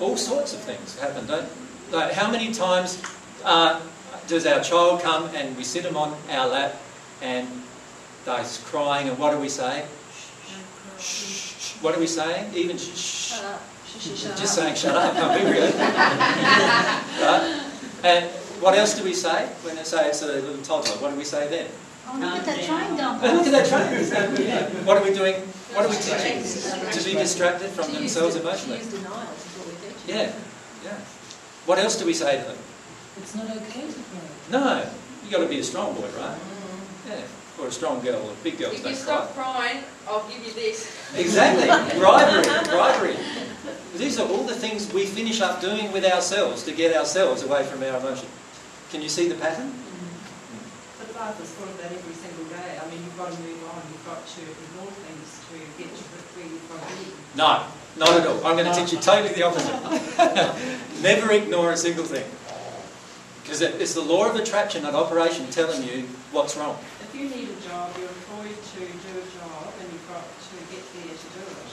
All 0.00 0.16
sorts 0.16 0.52
of 0.52 0.60
things 0.60 0.98
happen, 0.98 1.26
don't 1.26 1.48
like 1.92 2.12
how 2.12 2.30
many 2.30 2.52
times 2.52 3.00
uh, 3.44 3.80
does 4.26 4.46
our 4.46 4.60
child 4.60 5.02
come 5.02 5.28
and 5.34 5.56
we 5.56 5.64
sit 5.64 5.82
them 5.82 5.96
on 5.96 6.16
our 6.30 6.48
lap 6.48 6.76
and 7.20 7.46
they're 8.24 8.44
crying 8.64 9.08
and 9.08 9.18
what 9.18 9.32
do 9.32 9.38
we 9.38 9.48
say? 9.48 9.84
Shh, 10.98 11.58
shh, 11.58 11.82
what 11.82 11.94
are 11.94 12.00
we 12.00 12.06
saying? 12.06 12.52
Even 12.54 12.78
shh, 12.78 12.96
shh. 12.96 13.32
Shut 13.32 13.44
up. 13.44 13.62
Just 14.00 14.54
saying 14.54 14.74
shut 14.74 14.96
up, 14.96 15.14
aren't 15.22 15.44
we 15.44 15.50
really? 15.50 15.72
right? 15.78 17.62
And 18.04 18.30
what 18.62 18.74
else 18.78 18.94
do 18.96 19.04
we 19.04 19.14
say 19.14 19.46
when 19.62 19.76
they 19.76 19.84
say 19.84 20.08
it's 20.08 20.22
a 20.22 20.26
little 20.26 20.56
toddler? 20.62 20.96
What 21.02 21.10
do 21.10 21.16
we 21.16 21.24
say 21.24 21.48
then? 21.48 21.66
Oh, 22.06 22.18
look 22.18 22.34
at 22.34 22.46
that 22.46 22.64
train 22.64 22.96
going 22.96 23.18
Oh, 23.22 23.36
look 23.36 23.46
at 23.46 23.52
that 23.52 23.68
past. 23.70 24.12
train. 24.12 24.46
Yeah. 24.48 24.66
What 24.86 24.96
are 24.98 25.04
we 25.04 25.12
doing? 25.14 25.34
What 25.74 25.86
are 25.86 25.88
we 25.88 25.96
teaching? 25.96 26.42
To 26.42 27.00
be 27.04 27.14
distracted 27.14 27.70
from 27.70 27.86
To 27.86 27.92
themselves 27.92 28.34
de- 28.34 28.40
emotionally. 28.42 28.78
To 28.78 28.84
use 28.84 28.92
denial 28.94 29.32
is 29.32 29.44
what 29.56 29.66
we're. 29.68 30.14
Yeah, 30.14 30.32
yeah. 30.84 30.98
What 31.66 31.78
else 31.78 31.96
do 31.98 32.04
we 32.06 32.12
say 32.14 32.38
to 32.38 32.44
them? 32.44 32.56
It's 33.18 33.34
not 33.34 33.46
okay 33.50 33.86
to 33.86 34.00
cry. 34.10 34.50
No, 34.50 34.84
you 35.24 35.30
got 35.30 35.38
to 35.42 35.48
be 35.48 35.60
a 35.60 35.64
strong 35.64 35.94
boy, 35.94 36.08
right? 36.18 36.36
Mm-hmm. 36.36 37.10
Yeah, 37.10 37.62
or 37.62 37.68
a 37.68 37.72
strong 37.72 38.00
girl. 38.02 38.20
Or 38.26 38.32
a 38.32 38.34
big 38.42 38.58
girls 38.58 38.72
If 38.74 38.78
you 38.78 38.84
don't 38.84 38.94
cry. 38.94 39.02
stop 39.02 39.34
crying, 39.34 39.84
I'll 40.08 40.26
give 40.28 40.44
you 40.44 40.52
this. 40.52 40.90
Exactly, 41.16 41.66
bribery, 41.98 42.42
bribery. 42.68 43.16
These 43.96 44.18
are 44.18 44.26
all 44.28 44.42
the 44.44 44.54
things 44.54 44.92
we 44.92 45.06
finish 45.06 45.40
up 45.40 45.60
doing 45.60 45.92
with 45.92 46.04
ourselves 46.04 46.64
to 46.64 46.72
get 46.72 46.96
ourselves 46.96 47.42
away 47.44 47.62
from 47.64 47.82
our 47.82 47.96
emotion. 47.98 48.28
Can 48.92 49.00
you 49.00 49.08
see 49.08 49.26
the 49.28 49.34
pattern? 49.40 49.72
But 51.00 51.08
life 51.16 51.40
is 51.40 51.50
full 51.56 51.64
of 51.66 51.76
that 51.80 51.90
every 51.90 52.12
single 52.12 52.44
day. 52.52 52.76
I 52.76 52.84
mean, 52.92 53.00
you've 53.02 53.16
got 53.16 53.32
to 53.32 53.40
move 53.40 53.64
on. 53.72 53.80
You've 53.88 54.04
got 54.04 54.20
to 54.20 54.42
ignore 54.44 54.92
things 55.00 55.28
to 55.48 55.56
get 55.80 55.88
to 55.96 56.04
where 56.36 56.44
you've 56.46 56.68
got 56.68 56.80
to 56.84 56.92
be. 57.00 57.08
No, 57.34 57.64
not 57.96 58.20
at 58.20 58.26
all. 58.28 58.44
I'm 58.46 58.54
going 58.60 58.68
to 58.68 58.76
teach 58.76 58.92
you 58.92 59.00
totally 59.00 59.32
the 59.32 59.42
opposite. 59.48 59.72
Never 61.02 61.32
ignore 61.32 61.72
a 61.72 61.76
single 61.76 62.04
thing. 62.04 62.28
Because 63.42 63.60
it's 63.62 63.94
the 63.94 64.04
law 64.04 64.28
of 64.28 64.36
attraction 64.36 64.84
at 64.84 64.94
operation 64.94 65.48
telling 65.50 65.82
you 65.82 66.04
what's 66.30 66.56
wrong. 66.56 66.76
If 67.02 67.10
you 67.16 67.28
need 67.32 67.48
a 67.48 67.58
job, 67.66 67.90
you're 67.98 68.08
employed 68.12 68.54
to 68.54 68.80
do 68.84 69.12
a 69.18 69.26
job 69.40 69.72
and 69.80 69.88
you've 69.90 70.08
got 70.08 70.22
to 70.22 70.56
get 70.68 70.84
there 71.00 71.16
to 71.16 71.28
do 71.32 71.44
it. 71.48 71.68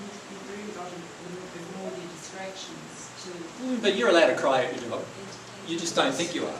You- 0.00 0.18
You've 0.32 0.46
really 0.50 0.72
got 0.72 0.88
to 0.88 0.96
ignore 0.96 1.90
the 1.92 2.04
distractions 2.16 3.12
to... 3.24 3.30
Mm, 3.64 3.82
But 3.84 3.94
you're 3.96 4.08
allowed 4.08 4.32
to 4.32 4.36
cry 4.36 4.64
at 4.64 4.72
your 4.80 4.90
job. 4.90 5.04
You 5.70 5.78
just 5.78 5.94
don't 5.94 6.12
think 6.12 6.34
you 6.34 6.46
are. 6.46 6.58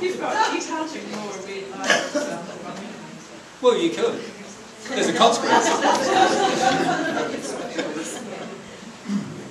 You've 0.00 0.20
got, 0.20 0.54
you 0.54 0.62
can't 0.62 0.94
ignore 0.94 1.32
a 1.32 1.38
red 1.42 1.70
light 1.72 1.90
yourself. 2.14 3.60
Well, 3.60 3.76
you 3.76 3.90
could. 3.90 4.22
There's 4.88 5.08
a 5.08 5.14
consequence. 5.14 5.66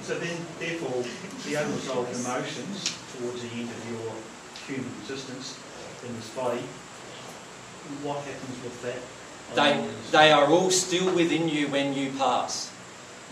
So 0.03 0.13
then, 0.17 0.37
therefore, 0.59 1.03
the 1.45 1.55
unresolved 1.55 2.15
emotions 2.15 2.95
towards 3.17 3.41
the 3.41 3.49
end 3.53 3.69
of 3.69 3.91
your 3.91 4.13
human 4.65 4.91
existence 5.01 5.59
in 6.07 6.15
this 6.15 6.29
body, 6.29 6.63
what 8.01 8.19
happens 8.19 8.63
with 8.63 8.81
that? 8.81 9.01
They, 9.55 9.85
they 10.11 10.31
are 10.31 10.47
all 10.47 10.71
still 10.71 11.13
within 11.13 11.49
you 11.49 11.67
when 11.67 11.93
you 11.93 12.11
pass. 12.11 12.71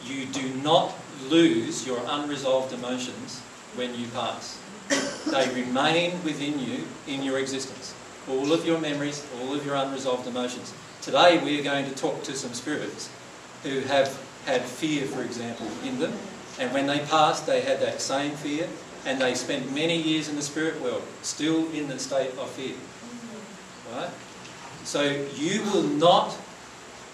You 0.05 0.25
do 0.25 0.53
not 0.55 0.93
lose 1.29 1.87
your 1.87 1.99
unresolved 2.07 2.73
emotions 2.73 3.39
when 3.75 3.95
you 3.95 4.07
pass. 4.07 4.59
They 5.31 5.49
remain 5.53 6.23
within 6.23 6.59
you 6.59 6.85
in 7.07 7.23
your 7.23 7.39
existence. 7.39 7.95
All 8.29 8.51
of 8.51 8.65
your 8.65 8.79
memories, 8.79 9.25
all 9.39 9.53
of 9.53 9.65
your 9.65 9.75
unresolved 9.75 10.27
emotions. 10.27 10.73
Today 11.01 11.41
we 11.43 11.59
are 11.59 11.63
going 11.63 11.85
to 11.85 11.95
talk 11.95 12.23
to 12.23 12.33
some 12.33 12.53
spirits 12.53 13.09
who 13.63 13.79
have 13.81 14.07
had 14.45 14.61
fear, 14.61 15.05
for 15.05 15.23
example, 15.23 15.67
in 15.83 15.99
them. 15.99 16.13
And 16.59 16.73
when 16.73 16.87
they 16.87 16.99
passed, 16.99 17.45
they 17.45 17.61
had 17.61 17.79
that 17.79 18.01
same 18.01 18.31
fear. 18.31 18.67
And 19.05 19.19
they 19.19 19.35
spent 19.35 19.73
many 19.73 20.01
years 20.01 20.29
in 20.29 20.35
the 20.37 20.41
spirit 20.41 20.79
world, 20.81 21.03
still 21.23 21.69
in 21.71 21.87
the 21.87 21.99
state 21.99 22.31
of 22.37 22.49
fear. 22.51 22.75
Right? 23.93 24.09
So 24.85 25.25
you 25.35 25.61
will 25.63 25.83
not 25.83 26.37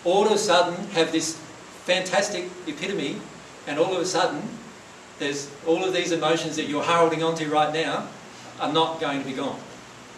all 0.05 0.25
of 0.25 0.31
a 0.31 0.37
sudden 0.37 0.75
have 0.91 1.11
this 1.11 1.39
fantastic 1.85 2.49
epitome, 2.67 3.19
and 3.67 3.79
all 3.79 3.95
of 3.95 4.01
a 4.01 4.05
sudden, 4.05 4.41
there's 5.19 5.49
all 5.67 5.83
of 5.83 5.93
these 5.93 6.11
emotions 6.11 6.55
that 6.55 6.65
you're 6.67 6.83
holding 6.83 7.23
onto 7.23 7.49
right 7.49 7.73
now 7.73 8.07
are 8.59 8.71
not 8.71 8.99
going 8.99 9.19
to 9.21 9.25
be 9.25 9.33
gone. 9.33 9.59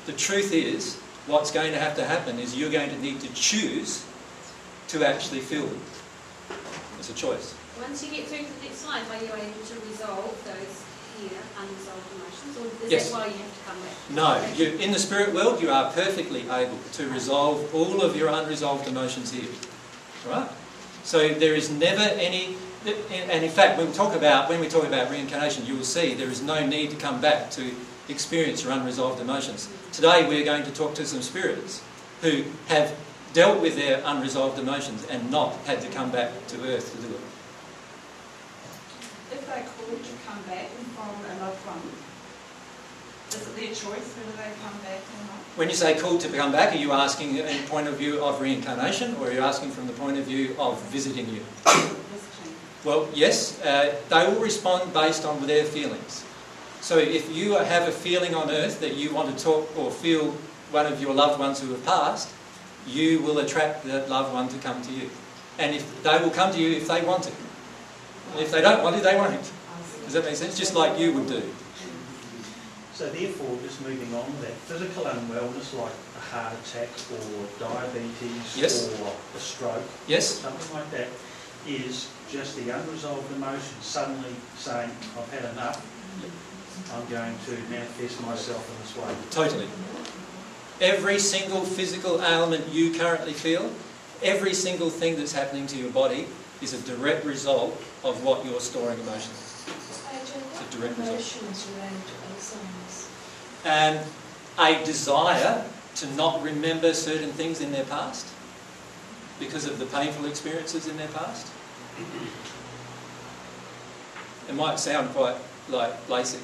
The 0.06 0.14
truth 0.14 0.54
is, 0.54 0.98
what's 1.28 1.52
going 1.52 1.72
to 1.72 1.80
have 1.80 1.96
to 1.96 2.06
happen 2.06 2.40
is 2.40 2.56
you're 2.58 2.72
going 2.72 2.90
to 2.90 3.00
need 3.00 3.20
to 3.22 3.34
choose 3.34 4.06
to 4.90 5.06
actually 5.08 5.40
feel 5.40 5.66
them. 5.66 5.82
It's 7.00 7.10
a 7.10 7.14
choice. 7.14 7.56
Once 7.80 8.04
you 8.04 8.12
get 8.12 8.28
through 8.28 8.40
to 8.40 8.44
the 8.60 8.66
next 8.66 8.86
life, 8.86 9.10
are 9.10 9.24
you 9.24 9.32
able 9.32 9.66
to 9.66 9.90
resolve 9.90 10.38
those 10.46 10.84
here 11.20 11.40
unresolved 11.58 12.08
emotions, 12.16 12.58
or 12.58 12.86
is 12.86 12.92
Yes. 12.92 13.10
that 13.10 13.18
why 13.18 13.26
you 13.26 13.34
have 13.34 13.58
to 13.58 13.64
come 13.66 13.80
back? 13.82 14.10
No, 14.10 14.54
you, 14.56 14.78
in 14.78 14.92
the 14.92 15.00
spirit 15.00 15.34
world, 15.34 15.62
you 15.62 15.72
are 15.72 15.92
perfectly 15.92 16.42
able 16.50 16.78
to 16.94 17.10
resolve 17.10 17.74
all 17.74 18.02
of 18.02 18.16
your 18.16 18.30
unresolved 18.30 18.88
emotions 18.88 19.32
here. 19.32 19.50
Right? 20.28 20.48
So 21.04 21.30
there 21.30 21.56
is 21.56 21.70
never 21.70 22.02
any, 22.02 22.56
and 22.86 23.44
in 23.44 23.50
fact, 23.50 23.78
when 23.78 23.88
we 23.88 23.94
talk 23.94 24.16
about 24.16 24.50
when 24.50 24.60
we 24.60 24.68
talk 24.68 24.86
about 24.86 25.10
reincarnation, 25.10 25.66
you 25.66 25.76
will 25.76 25.84
see 25.84 26.14
there 26.14 26.30
is 26.30 26.42
no 26.42 26.66
need 26.66 26.92
to 26.92 26.96
come 26.96 27.20
back 27.20 27.50
to 27.52 27.72
experience 28.08 28.64
your 28.64 28.74
unresolved 28.74 29.20
emotions. 29.20 29.70
Today, 29.92 30.28
we're 30.28 30.46
going 30.46 30.64
to 30.64 30.72
talk 30.72 30.96
to 30.96 31.06
some 31.06 31.22
spirits 31.22 31.82
who 32.22 32.44
have 32.68 32.96
dealt 33.34 33.62
with 33.62 33.76
their 33.76 34.02
unresolved 34.06 34.60
emotions 34.60 35.06
and 35.10 35.32
not 35.32 35.56
had 35.66 35.82
to 35.82 35.88
come 35.90 36.12
back 36.12 36.32
to 36.48 36.58
Earth 36.64 36.92
to 36.96 37.02
do 37.02 37.14
it. 37.14 37.22
If 39.32 39.48
they're 39.48 39.64
called 39.64 40.04
to 40.04 40.14
come 40.28 40.42
back 40.44 40.68
from 40.70 41.10
a 41.10 41.40
loved 41.40 41.66
one, 41.66 41.82
is 43.32 43.48
it 43.48 43.56
their 43.56 43.74
choice 43.74 44.12
whether 44.20 44.36
they 44.36 44.52
come 44.62 44.78
back 44.84 45.00
or 45.00 45.24
not? 45.32 45.41
When 45.56 45.70
you 45.70 45.76
say 45.76 46.00
called 46.00 46.22
to 46.22 46.30
come 46.30 46.54
back, 46.54 46.74
are 46.74 46.78
you 46.78 46.94
asking 46.94 47.36
in 47.36 47.46
the 47.46 47.68
point 47.68 47.88
of 47.88 47.98
view 47.98 48.24
of 48.24 48.40
reincarnation, 48.40 49.16
or 49.16 49.28
are 49.28 49.32
you 49.34 49.42
asking 49.42 49.72
from 49.72 49.86
the 49.86 49.94
point 49.94 50.18
of 50.18 50.24
view 50.24 50.56
of 50.58 50.82
visiting 50.84 51.30
you? 51.30 51.44
Well, 52.84 53.08
yes, 53.14 53.62
uh, 53.62 53.94
they 54.10 54.26
will 54.26 54.42
respond 54.42 54.92
based 54.92 55.24
on 55.24 55.46
their 55.46 55.66
feelings. 55.66 56.26
So 56.82 56.98
if 56.98 57.32
you 57.32 57.54
have 57.54 57.88
a 57.88 57.92
feeling 57.92 58.34
on 58.34 58.50
earth 58.50 58.80
that 58.80 58.96
you 58.96 59.14
want 59.14 59.38
to 59.38 59.44
talk 59.44 59.78
or 59.78 59.92
feel 59.92 60.32
one 60.72 60.88
of 60.88 61.00
your 61.00 61.14
loved 61.14 61.40
ones 61.40 61.62
who 61.62 61.70
have 61.70 61.86
passed, 61.86 62.34
you 62.88 63.22
will 63.22 63.38
attract 63.38 63.86
that 63.86 64.10
loved 64.10 64.34
one 64.34 64.50
to 64.50 64.58
come 64.58 64.82
to 64.82 64.92
you. 64.92 65.12
And 65.60 65.76
if 65.76 66.02
they 66.02 66.18
will 66.18 66.32
come 66.32 66.52
to 66.54 66.60
you 66.60 66.76
if 66.76 66.88
they 66.88 67.04
want 67.04 67.24
to. 67.26 67.32
If 68.40 68.52
they 68.52 68.62
don't 68.62 68.82
want 68.84 68.96
to, 68.96 69.02
they 69.04 69.16
won't. 69.16 69.52
Does 70.06 70.14
that 70.14 70.26
make 70.26 70.36
sense? 70.36 70.58
Just 70.58 70.74
like 70.74 70.98
you 70.98 71.14
would 71.14 71.28
do. 71.28 71.44
So 73.02 73.10
therefore, 73.10 73.58
just 73.64 73.82
moving 73.82 74.14
on, 74.14 74.30
that 74.42 74.54
physical 74.70 75.06
unwellness 75.06 75.74
like 75.74 75.92
a 76.18 76.22
heart 76.30 76.54
attack 76.54 76.88
or 77.10 77.48
diabetes 77.58 78.56
Yes. 78.56 78.94
or 79.02 79.10
a 79.36 79.40
stroke, 79.40 79.82
Yes? 80.06 80.38
something 80.38 80.76
like 80.76 80.92
that, 80.92 81.08
is 81.66 82.10
just 82.32 82.56
the 82.58 82.70
unresolved 82.70 83.34
emotion 83.34 83.74
suddenly 83.82 84.36
saying, 84.56 84.92
I've 85.18 85.34
had 85.34 85.52
enough, 85.54 85.82
I'm 86.94 87.04
going 87.10 87.34
to 87.48 87.52
manifest 87.72 88.22
myself 88.22 88.70
in 88.70 88.78
this 88.86 88.96
way. 88.96 89.16
Totally. 89.32 89.68
Every 90.80 91.18
single 91.18 91.62
physical 91.62 92.22
ailment 92.22 92.72
you 92.72 92.94
currently 92.94 93.34
feel, 93.34 93.72
every 94.22 94.54
single 94.54 94.92
thing 94.92 95.16
that's 95.16 95.34
happening 95.34 95.66
to 95.74 95.76
your 95.76 95.90
body 95.90 96.28
is 96.62 96.74
a 96.76 96.82
direct 96.86 97.26
result 97.26 97.72
of 98.04 98.24
what 98.24 98.46
you're 98.46 98.60
storing 98.62 99.00
emotionally. 99.00 99.40
What 100.54 100.70
direct 100.70 101.00
result. 101.00 102.21
And 103.64 104.00
a 104.60 104.84
desire 104.86 105.66
to 105.96 106.08
not 106.16 106.42
remember 106.42 106.94
certain 106.94 107.32
things 107.32 107.62
in 107.62 107.72
their 107.72 107.86
past. 107.86 108.28
because 109.42 109.66
of 109.66 109.80
the 109.80 109.88
painful 109.88 110.26
experiences 110.28 110.88
in 110.88 110.96
their 110.98 111.10
past? 111.10 111.52
It 114.48 114.54
might 114.54 114.80
sound 114.80 115.10
quite 115.16 115.36
like 115.68 116.08
basic, 116.08 116.42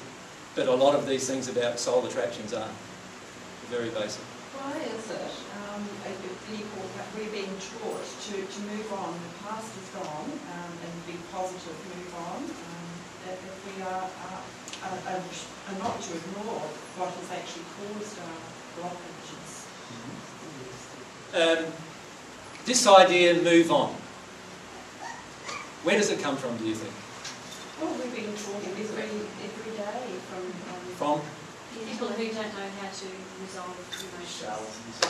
but 0.56 0.66
a 0.66 0.74
lot 0.74 0.94
of 0.96 1.06
these 1.06 1.26
things 1.30 1.48
about 1.48 1.78
soul 1.78 2.04
attractions 2.04 2.52
are 2.52 2.68
very 3.70 3.90
basic. 3.90 4.22
Why 4.58 4.74
is 4.82 5.06
it, 5.14 5.32
um, 5.62 5.86
we're 7.14 7.30
being 7.30 7.54
taught 7.78 8.02
to, 8.02 8.34
to 8.34 8.58
move 8.66 8.90
on, 8.92 9.14
the 9.14 9.32
past 9.46 9.70
is 9.78 9.88
gone, 9.94 10.26
um, 10.26 10.72
and 10.82 10.94
be 11.06 11.14
positive, 11.30 11.78
move 11.94 12.14
on, 12.18 12.42
um, 12.42 12.88
that 13.26 13.38
if 13.38 13.56
we 13.62 13.82
are, 13.82 14.10
are, 14.10 14.42
are, 14.82 14.98
are 15.12 15.22
are 15.68 15.78
not 15.78 16.00
to 16.00 16.10
ignore 16.16 16.64
what 16.96 17.12
has 17.12 17.28
actually 17.30 17.68
caused 17.76 18.16
our 18.24 18.40
blockages. 18.80 19.68
Um, 21.36 21.72
this 22.64 22.86
idea, 22.86 23.34
move 23.42 23.70
on. 23.70 23.92
Where 25.84 25.96
does 25.96 26.10
it 26.10 26.20
come 26.20 26.36
from, 26.36 26.56
do 26.56 26.64
you 26.64 26.74
think? 26.74 26.92
Well, 27.80 27.92
we're 27.94 28.10
being 28.14 28.32
taught 28.34 28.64
every, 28.64 28.82
every 28.82 29.72
day 29.76 30.00
from, 30.32 30.42
um, 30.72 30.82
From? 30.96 31.20
People 31.84 32.08
who 32.08 32.24
don't 32.24 32.52
know 32.56 32.68
how 32.80 32.88
to 32.88 33.06
resolve 33.44 33.76
emotions. 33.76 35.00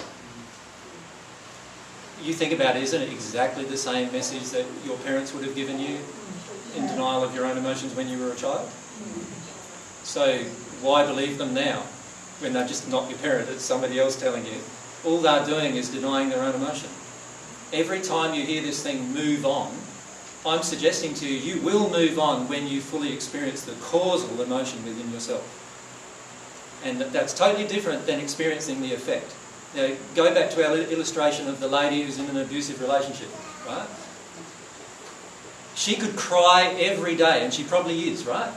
You 2.23 2.35
think 2.35 2.53
about 2.53 2.77
it, 2.77 2.83
isn't 2.83 3.03
it 3.03 3.13
exactly 3.13 3.65
the 3.65 3.77
same 3.77 4.11
message 4.13 4.51
that 4.51 4.67
your 4.85 4.97
parents 4.99 5.33
would 5.33 5.45
have 5.45 5.55
given 5.55 5.79
you 5.79 5.99
in 6.77 6.87
denial 6.89 7.23
of 7.23 7.35
your 7.35 7.47
own 7.47 7.57
emotions 7.57 7.95
when 7.95 8.09
you 8.09 8.19
were 8.19 8.33
a 8.33 8.37
child? 8.37 8.69
So 10.09 10.39
why 10.81 11.05
believe 11.05 11.37
them 11.37 11.53
now 11.53 11.83
when 12.41 12.55
they're 12.55 12.67
just 12.67 12.89
not 12.89 13.11
your 13.11 13.19
parent, 13.19 13.51
it's 13.51 13.63
somebody 13.63 14.01
else 14.01 14.19
telling 14.19 14.47
you? 14.47 14.59
All 15.05 15.19
they're 15.19 15.45
doing 15.45 15.77
is 15.77 15.91
denying 15.91 16.31
their 16.31 16.43
own 16.43 16.55
emotion. 16.55 16.89
Every 17.75 18.01
time 18.01 18.35
you 18.35 18.43
hear 18.43 18.63
this 18.63 18.83
thing 18.83 19.13
move 19.13 19.45
on, 19.45 19.71
I'm 20.47 20.63
suggesting 20.63 21.13
to 21.13 21.29
you, 21.29 21.37
you 21.37 21.61
will 21.61 21.91
move 21.91 22.19
on 22.19 22.49
when 22.49 22.67
you 22.67 22.81
fully 22.81 23.13
experience 23.13 23.67
the 23.67 23.73
causal 23.83 24.41
emotion 24.41 24.83
within 24.87 25.13
yourself. 25.13 25.45
And 26.85 27.03
that's 27.03 27.35
totally 27.35 27.67
different 27.67 28.07
than 28.07 28.19
experiencing 28.19 28.81
the 28.81 28.95
effect. 28.95 29.35
Now, 29.77 29.95
go 30.15 30.33
back 30.33 30.51
to 30.53 30.67
our 30.67 30.79
illustration 30.79 31.49
of 31.49 31.61
the 31.61 31.69
lady 31.69 32.03
who's 32.03 32.19
in 32.19 32.25
an 32.31 32.39
abusive 32.39 32.81
relationship, 32.81 33.29
right? 33.67 33.87
She 35.75 35.97
could 35.97 36.17
cry 36.17 36.75
every 36.81 37.15
day, 37.15 37.45
and 37.45 37.53
she 37.53 37.63
probably 37.63 38.09
is, 38.09 38.27
right? 38.27 38.55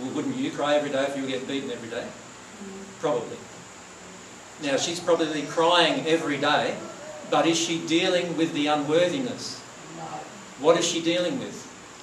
Well, 0.00 0.10
wouldn't 0.10 0.36
you 0.36 0.50
cry 0.50 0.76
every 0.76 0.90
day 0.90 1.04
if 1.04 1.16
you 1.16 1.22
were 1.22 1.28
getting 1.28 1.46
beaten 1.46 1.70
every 1.70 1.88
day? 1.88 2.06
Probably. 3.00 3.36
Now, 4.62 4.76
she's 4.76 5.00
probably 5.00 5.42
crying 5.42 6.06
every 6.06 6.38
day, 6.38 6.76
but 7.30 7.46
is 7.46 7.58
she 7.58 7.84
dealing 7.86 8.36
with 8.36 8.52
the 8.54 8.68
unworthiness? 8.68 9.58
What 10.60 10.78
is 10.78 10.86
she 10.86 11.02
dealing 11.02 11.38
with? 11.38 11.54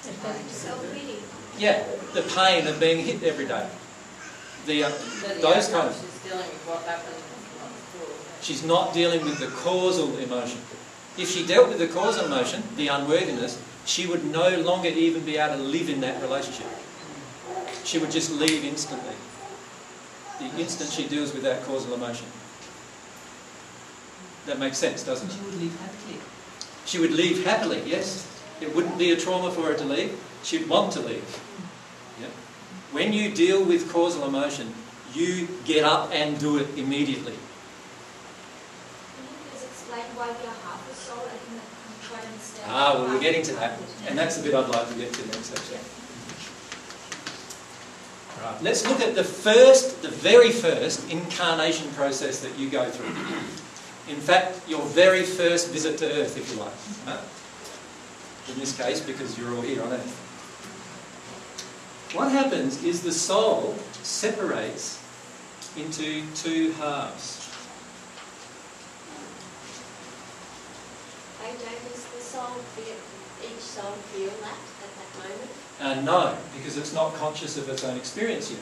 Self-pity. 0.02 1.20
Yeah, 1.58 1.84
the 2.14 2.22
pain 2.24 2.68
of 2.68 2.80
being 2.80 3.06
hit 3.06 3.24
every 3.24 3.46
day. 3.46 3.70
The, 4.66 4.84
uh, 4.84 4.90
So 4.90 5.28
the 5.28 5.42
those 5.42 5.68
kind 5.70 5.88
of. 5.88 5.96
she's 5.96 6.32
dealing 6.32 6.48
with 6.48 6.68
what 6.68 6.84
happened 6.84 7.16
before. 7.16 8.16
She's 8.42 8.64
not 8.64 8.94
dealing 8.94 9.24
with 9.24 9.40
the 9.40 9.48
causal 9.48 10.18
emotion. 10.18 10.60
If 11.18 11.30
she 11.32 11.46
dealt 11.46 11.70
with 11.70 11.80
the 11.80 11.88
causal 11.88 12.26
emotion, 12.26 12.64
the 12.76 12.88
unworthiness, 12.88 13.62
she 13.86 14.06
would 14.08 14.26
no 14.26 14.58
longer 14.62 14.90
even 14.90 15.24
be 15.24 15.38
able 15.38 15.58
to 15.58 15.64
live 15.64 15.90
in 15.90 16.02
that 16.02 16.22
relationship. 16.22 16.68
She 17.84 17.98
would 17.98 18.12
just 18.12 18.32
leave 18.32 18.64
instantly. 18.64 19.16
The 20.40 20.46
instant 20.60 20.90
she 20.92 21.08
deals 21.08 21.34
with 21.34 21.44
that 21.44 21.64
causal 21.64 21.94
emotion. 21.94 22.28
That 24.46 24.58
makes 24.58 24.78
sense, 24.78 25.04
doesn't 25.04 25.30
it? 25.30 25.34
She 25.34 25.42
would 25.44 25.60
leave 25.60 25.80
happily. 25.80 26.20
She 26.86 27.00
would 27.00 27.12
leave 27.12 27.46
happily, 27.46 27.84
yes. 27.86 28.26
It 28.62 28.74
wouldn't 28.76 28.98
be 28.98 29.12
a 29.12 29.18
trauma 29.18 29.52
for 29.52 29.64
her 29.64 29.74
to 29.76 29.84
leave. 29.86 30.18
She'd 30.44 30.68
want 30.68 30.94
to 30.94 31.02
leave. 31.02 31.40
Yeah. 32.20 32.28
When 32.92 33.14
you 33.14 33.32
deal 33.34 33.64
with 33.64 33.92
causal 33.92 34.26
emotion, 34.26 34.74
you 35.14 35.48
get 35.66 35.84
up 35.84 36.12
and 36.14 36.40
do 36.40 36.58
it 36.58 36.68
immediately. 36.78 37.34
Can 37.34 39.24
you 39.24 39.36
please 39.52 39.64
explain 39.64 40.06
why 40.16 40.28
we 40.28 40.48
are 40.48 40.60
half 40.64 40.90
a 40.90 40.94
soul? 40.96 41.20
I 41.20 41.38
didn't 41.38 41.62
quite 42.10 42.26
understand. 42.26 42.68
Ah, 42.70 42.94
well, 42.96 43.14
we're 43.14 43.22
getting 43.22 43.44
to 43.44 43.54
that. 43.56 43.80
And 44.08 44.18
that's 44.18 44.38
the 44.38 44.44
bit 44.44 44.56
I'd 44.56 44.70
like 44.70 44.88
to 44.90 44.96
get 44.96 45.14
to 45.14 45.26
next, 45.28 45.52
actually. 45.52 45.99
Right. 48.42 48.64
Let's 48.64 48.88
look 48.88 49.02
at 49.02 49.16
the 49.16 49.24
first, 49.24 50.02
the 50.02 50.10
very 50.10 50.52
first 50.52 51.10
incarnation 51.12 51.90
process 51.92 52.40
that 52.42 52.58
you 52.58 52.70
go 52.70 52.90
through. 52.90 53.08
In 54.14 54.20
fact, 54.20 54.68
your 54.68 54.82
very 54.88 55.24
first 55.24 55.72
visit 55.72 55.98
to 56.00 56.06
Earth, 56.06 56.38
if 56.38 56.52
you 56.52 56.60
like. 56.60 56.74
Right? 57.06 57.24
In 58.52 58.60
this 58.60 58.76
case, 58.76 59.02
because 59.02 59.38
you're 59.38 59.54
all 59.56 59.62
here 59.62 59.84
on 59.84 59.92
Earth. 59.92 60.26
What 62.16 62.32
happens 62.32 62.84
is 62.84 63.04
the 63.04 63.12
soul 63.12 63.76
separates 64.02 65.00
into 65.78 66.24
two 66.34 66.72
halves. 66.74 67.46
AJ, 71.44 71.66
does 71.86 72.06
the 72.06 72.22
soul 72.22 72.58
feel, 72.74 72.98
each 73.46 73.62
soul 73.62 73.92
feel 74.12 74.32
that 74.42 74.58
at 74.58 74.92
that 74.98 75.12
moment? 75.22 75.49
Uh, 75.80 75.96
no, 76.02 76.38
because 76.58 76.78
it's 76.78 76.94
not 76.94 77.14
conscious 77.16 77.58
of 77.58 77.70
its 77.70 77.84
own 77.86 77.96
experience 77.96 78.52
yet. 78.52 78.60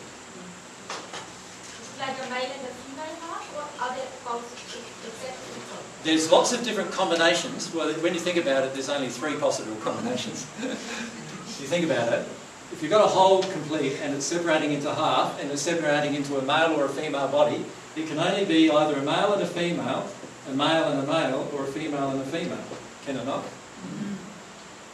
Like 1.98 2.16
a 2.16 2.30
male 2.30 2.52
and 2.54 2.62
a 2.62 2.72
female 2.72 3.16
heart, 3.22 3.44
or 3.58 3.66
are 3.82 3.96
they 3.96 4.06
both 4.24 4.46
exactly 4.54 5.58
equal? 5.58 5.82
There's 6.04 6.32
lots 6.32 6.54
of 6.54 6.64
different 6.64 6.92
combinations. 6.92 7.74
Well, 7.74 7.92
when 8.02 8.14
you 8.14 8.20
think 8.20 8.38
about 8.38 8.64
it, 8.66 8.74
there's 8.74 8.90
only 8.90 9.10
three 9.10 9.36
possible 9.36 9.76
combinations. 9.78 10.46
if 10.62 11.58
you 11.60 11.68
think 11.68 11.86
about 11.86 12.14
it, 12.14 12.28
if 12.72 12.84
you've 12.84 12.92
got 12.92 13.04
a 13.04 13.08
whole 13.08 13.42
complete 13.42 13.98
and 14.04 14.14
it's 14.14 14.26
separating 14.26 14.74
into 14.74 14.94
half 14.94 15.42
and 15.42 15.50
it's 15.52 15.62
separating 15.62 16.14
into 16.14 16.38
a 16.38 16.42
male 16.44 16.80
or 16.80 16.86
a 16.86 16.90
female 16.90 17.28
body, 17.30 17.66
it 17.96 18.08
can 18.08 18.20
only 18.20 18.46
be 18.46 18.70
either 18.70 19.00
a 19.00 19.02
male 19.02 19.34
and 19.34 19.42
a 19.42 19.48
female, 19.48 20.08
a 20.48 20.54
male 20.54 20.84
and 20.90 21.00
a 21.00 21.12
male, 21.12 21.50
or 21.56 21.64
a 21.64 21.68
female 21.68 22.10
and 22.12 22.22
a 22.22 22.26
female. 22.26 22.64
Can 23.06 23.18
it 23.18 23.26
not? 23.26 23.44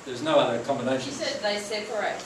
There's 0.06 0.22
no 0.22 0.38
other 0.40 0.60
She 0.60 0.66
combination. 0.66 1.12
said 1.12 1.42
they 1.42 1.58
separate. 1.60 2.22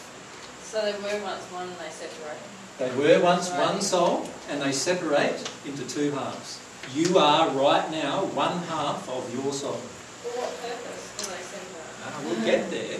So 0.63 0.81
they 0.81 0.93
were 0.93 1.19
once 1.23 1.43
one 1.51 1.67
and 1.67 1.77
they 1.77 1.89
separate. 1.89 2.37
They 2.79 2.91
were 2.95 3.19
once 3.23 3.49
one 3.51 3.81
soul 3.81 4.27
and 4.49 4.61
they 4.61 4.71
separate 4.71 5.49
into 5.65 5.83
two 5.87 6.11
halves. 6.11 6.59
You 6.93 7.17
are 7.17 7.49
right 7.49 7.89
now 7.91 8.25
one 8.33 8.59
half 8.69 9.07
of 9.09 9.29
your 9.33 9.51
soul. 9.53 9.79
For 10.23 10.29
what 10.39 10.51
purpose 10.61 11.11
do 11.17 11.25
they 11.31 11.41
separate? 11.43 12.05
Ah, 12.05 12.21
we'll 12.25 12.41
get 12.45 12.69
there. 12.71 12.97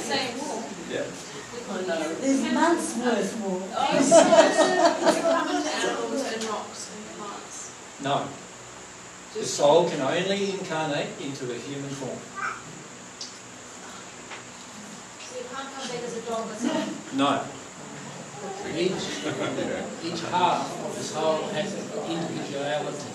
Same. 0.00 0.36
Yeah. 0.90 1.04
I 1.70 1.72
know. 1.86 2.14
There's 2.14 2.42
months 2.52 2.96
worth 2.96 3.32
more. 3.38 3.60
Becoming 3.60 4.12
animals 5.68 6.22
and 6.32 6.42
rocks 6.44 6.90
and 6.90 7.04
plants. 7.16 7.58
No. 8.02 8.26
The 9.34 9.44
soul 9.44 9.88
can 9.88 10.00
only 10.00 10.50
incarnate 10.50 11.08
into 11.20 11.52
a 11.52 11.54
human 11.54 11.90
form. 11.90 12.18
So 15.60 15.66
you 15.66 15.68
can't 15.68 15.74
come 15.74 15.88
back 15.88 16.04
as 16.04 16.16
a 16.16 16.22
dog 16.22 16.50
or 16.50 16.54
something? 16.54 17.18
No. 17.18 17.44
Each, 18.76 18.92
each 20.04 20.20
half 20.30 20.86
of 20.86 20.94
the 20.94 21.02
soul 21.02 21.48
has 21.48 21.74
an 21.74 22.10
individuality. 22.10 23.06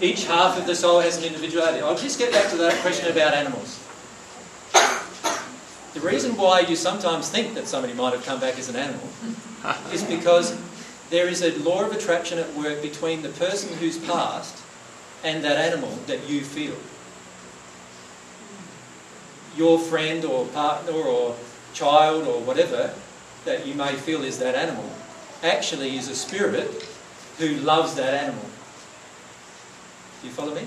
Each 0.00 0.24
half 0.26 0.58
of 0.58 0.66
the 0.66 0.74
soul 0.74 1.00
has 1.00 1.18
an 1.18 1.24
individuality. 1.24 1.80
I'll 1.80 1.96
just 1.96 2.18
get 2.18 2.32
back 2.32 2.50
to 2.50 2.56
that 2.58 2.74
question 2.82 3.10
about 3.10 3.34
animals. 3.34 3.80
The 5.94 6.00
reason 6.00 6.36
why 6.36 6.60
you 6.60 6.76
sometimes 6.76 7.30
think 7.30 7.54
that 7.54 7.68
somebody 7.68 7.94
might 7.94 8.12
have 8.12 8.24
come 8.24 8.40
back 8.40 8.58
as 8.58 8.68
an 8.68 8.76
animal 8.76 9.08
is 9.92 10.02
because 10.02 10.58
there 11.10 11.28
is 11.28 11.42
a 11.42 11.56
law 11.58 11.84
of 11.84 11.92
attraction 11.92 12.38
at 12.38 12.52
work 12.54 12.82
between 12.82 13.22
the 13.22 13.28
person 13.30 13.76
who's 13.78 13.98
passed 13.98 14.62
and 15.22 15.44
that 15.44 15.56
animal 15.56 15.90
that 16.06 16.28
you 16.28 16.42
feel. 16.42 16.74
Your 19.56 19.78
friend 19.78 20.24
or 20.24 20.46
partner 20.46 20.92
or 20.92 21.36
child 21.74 22.26
or 22.26 22.40
whatever 22.40 22.94
that 23.44 23.66
you 23.66 23.74
may 23.74 23.92
feel 23.94 24.24
is 24.24 24.38
that 24.38 24.54
animal 24.54 24.90
actually 25.42 25.96
is 25.96 26.08
a 26.08 26.14
spirit 26.14 26.88
who 27.38 27.56
loves 27.56 27.94
that 27.96 28.14
animal. 28.14 28.44
Do 30.22 30.28
you 30.28 30.32
follow 30.32 30.54
me? 30.54 30.66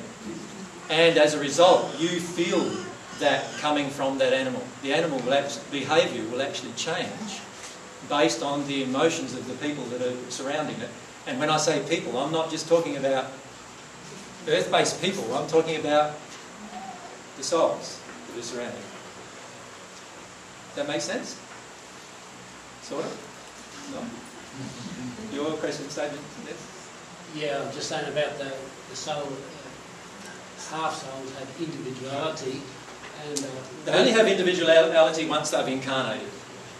And 0.89 1.17
as 1.17 1.33
a 1.33 1.39
result, 1.39 1.99
you 1.99 2.19
feel 2.19 2.59
that 3.19 3.43
coming 3.59 3.89
from 3.89 4.19
that 4.19 4.33
animal. 4.33 4.61
The 4.83 4.93
animal 4.93 5.19
will 5.19 5.49
behaviour 5.71 6.23
will 6.29 6.41
actually 6.41 6.73
change 6.73 7.41
based 8.07 8.43
on 8.43 8.67
the 8.67 8.83
emotions 8.83 9.33
of 9.33 9.47
the 9.47 9.55
people 9.67 9.83
that 9.85 10.01
are 10.01 10.15
surrounding 10.29 10.79
it. 10.79 10.89
And 11.25 11.39
when 11.39 11.49
I 11.49 11.57
say 11.57 11.83
people, 11.89 12.17
I'm 12.17 12.31
not 12.31 12.51
just 12.51 12.69
talking 12.69 12.95
about 12.95 13.25
earth-based 14.47 15.01
people. 15.01 15.35
I'm 15.35 15.47
talking 15.47 15.77
about 15.77 16.13
the 17.37 17.43
souls 17.43 17.99
that 18.27 18.39
are 18.39 18.43
surrounding. 18.43 18.79
it. 18.79 18.86
That 20.77 20.87
make 20.87 21.01
sense? 21.01 21.41
Sort 22.83 23.03
of? 23.03 23.09
No? 23.91 25.35
Your 25.35 25.57
question 25.57 25.89
statement? 25.89 26.21
Yes? 26.45 26.89
Yeah, 27.35 27.63
I'm 27.65 27.73
just 27.73 27.89
saying 27.89 28.07
about 28.07 28.37
the, 28.37 28.53
the 28.91 28.95
soul 28.95 29.23
uh, 29.23 30.77
half 30.77 30.93
souls 30.93 31.33
have 31.39 31.49
individuality, 31.59 32.61
and 33.25 33.39
uh, 33.39 33.47
They 33.85 33.91
only 33.93 34.11
have 34.11 34.27
individuality 34.27 35.25
once 35.25 35.49
they've 35.49 35.67
incarnated. 35.67 36.29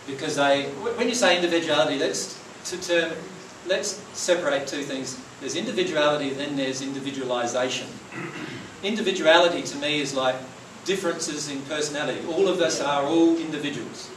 Because 0.06 0.36
they, 0.36 0.66
when 0.96 1.10
you 1.10 1.16
say 1.16 1.36
individuality, 1.36 1.98
let's, 1.98 2.40
to 2.66 2.80
term, 2.80 3.14
let's 3.66 4.00
separate 4.14 4.68
two 4.68 4.84
things. 4.84 5.20
There's 5.40 5.56
individuality, 5.56 6.30
then 6.30 6.56
there's 6.56 6.84
individualization. 6.84 7.88
Individuality 8.84 9.64
to 9.64 9.76
me 9.78 10.02
is 10.02 10.14
like 10.14 10.36
differences 10.88 11.50
in 11.50 11.62
personality. 11.64 12.26
All 12.30 12.48
of 12.48 12.62
us 12.62 12.82
are 12.82 13.04
all 13.04 13.38
individuals. 13.38 14.10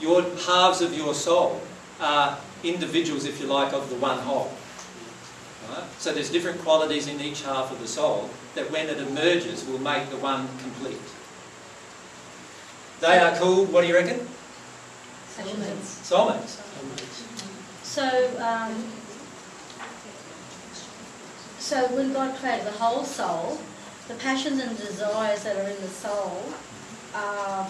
Your 0.00 0.22
halves 0.22 0.80
of 0.80 0.96
your 0.96 1.14
soul 1.14 1.60
are 2.00 2.38
individuals, 2.64 3.26
if 3.26 3.38
you 3.38 3.46
like, 3.46 3.72
of 3.74 3.88
the 3.90 3.96
one 3.96 4.18
whole. 4.18 4.50
Right? 5.68 5.84
So 5.98 6.12
there's 6.12 6.30
different 6.30 6.58
qualities 6.62 7.06
in 7.06 7.20
each 7.20 7.42
half 7.42 7.70
of 7.70 7.78
the 7.80 7.86
soul 7.86 8.30
that 8.54 8.70
when 8.72 8.88
it 8.88 8.98
emerges 8.98 9.64
will 9.66 9.78
make 9.78 10.08
the 10.08 10.16
one 10.16 10.48
complete. 10.62 10.96
They 13.00 13.18
are 13.18 13.36
called, 13.36 13.72
what 13.72 13.82
do 13.82 13.88
you 13.88 13.94
reckon? 13.94 14.26
Soulmates. 15.36 16.00
Soulmates. 16.02 16.58
So, 17.82 18.06
um, 18.40 18.74
so 21.58 21.86
when 21.94 22.12
God 22.12 22.36
created 22.36 22.66
the 22.66 22.72
whole 22.72 23.04
soul, 23.04 23.58
the 24.08 24.14
passions 24.14 24.60
and 24.60 24.76
desires 24.76 25.44
that 25.44 25.56
are 25.56 25.68
in 25.68 25.80
the 25.80 25.88
soul, 25.88 26.42
um, 27.14 27.66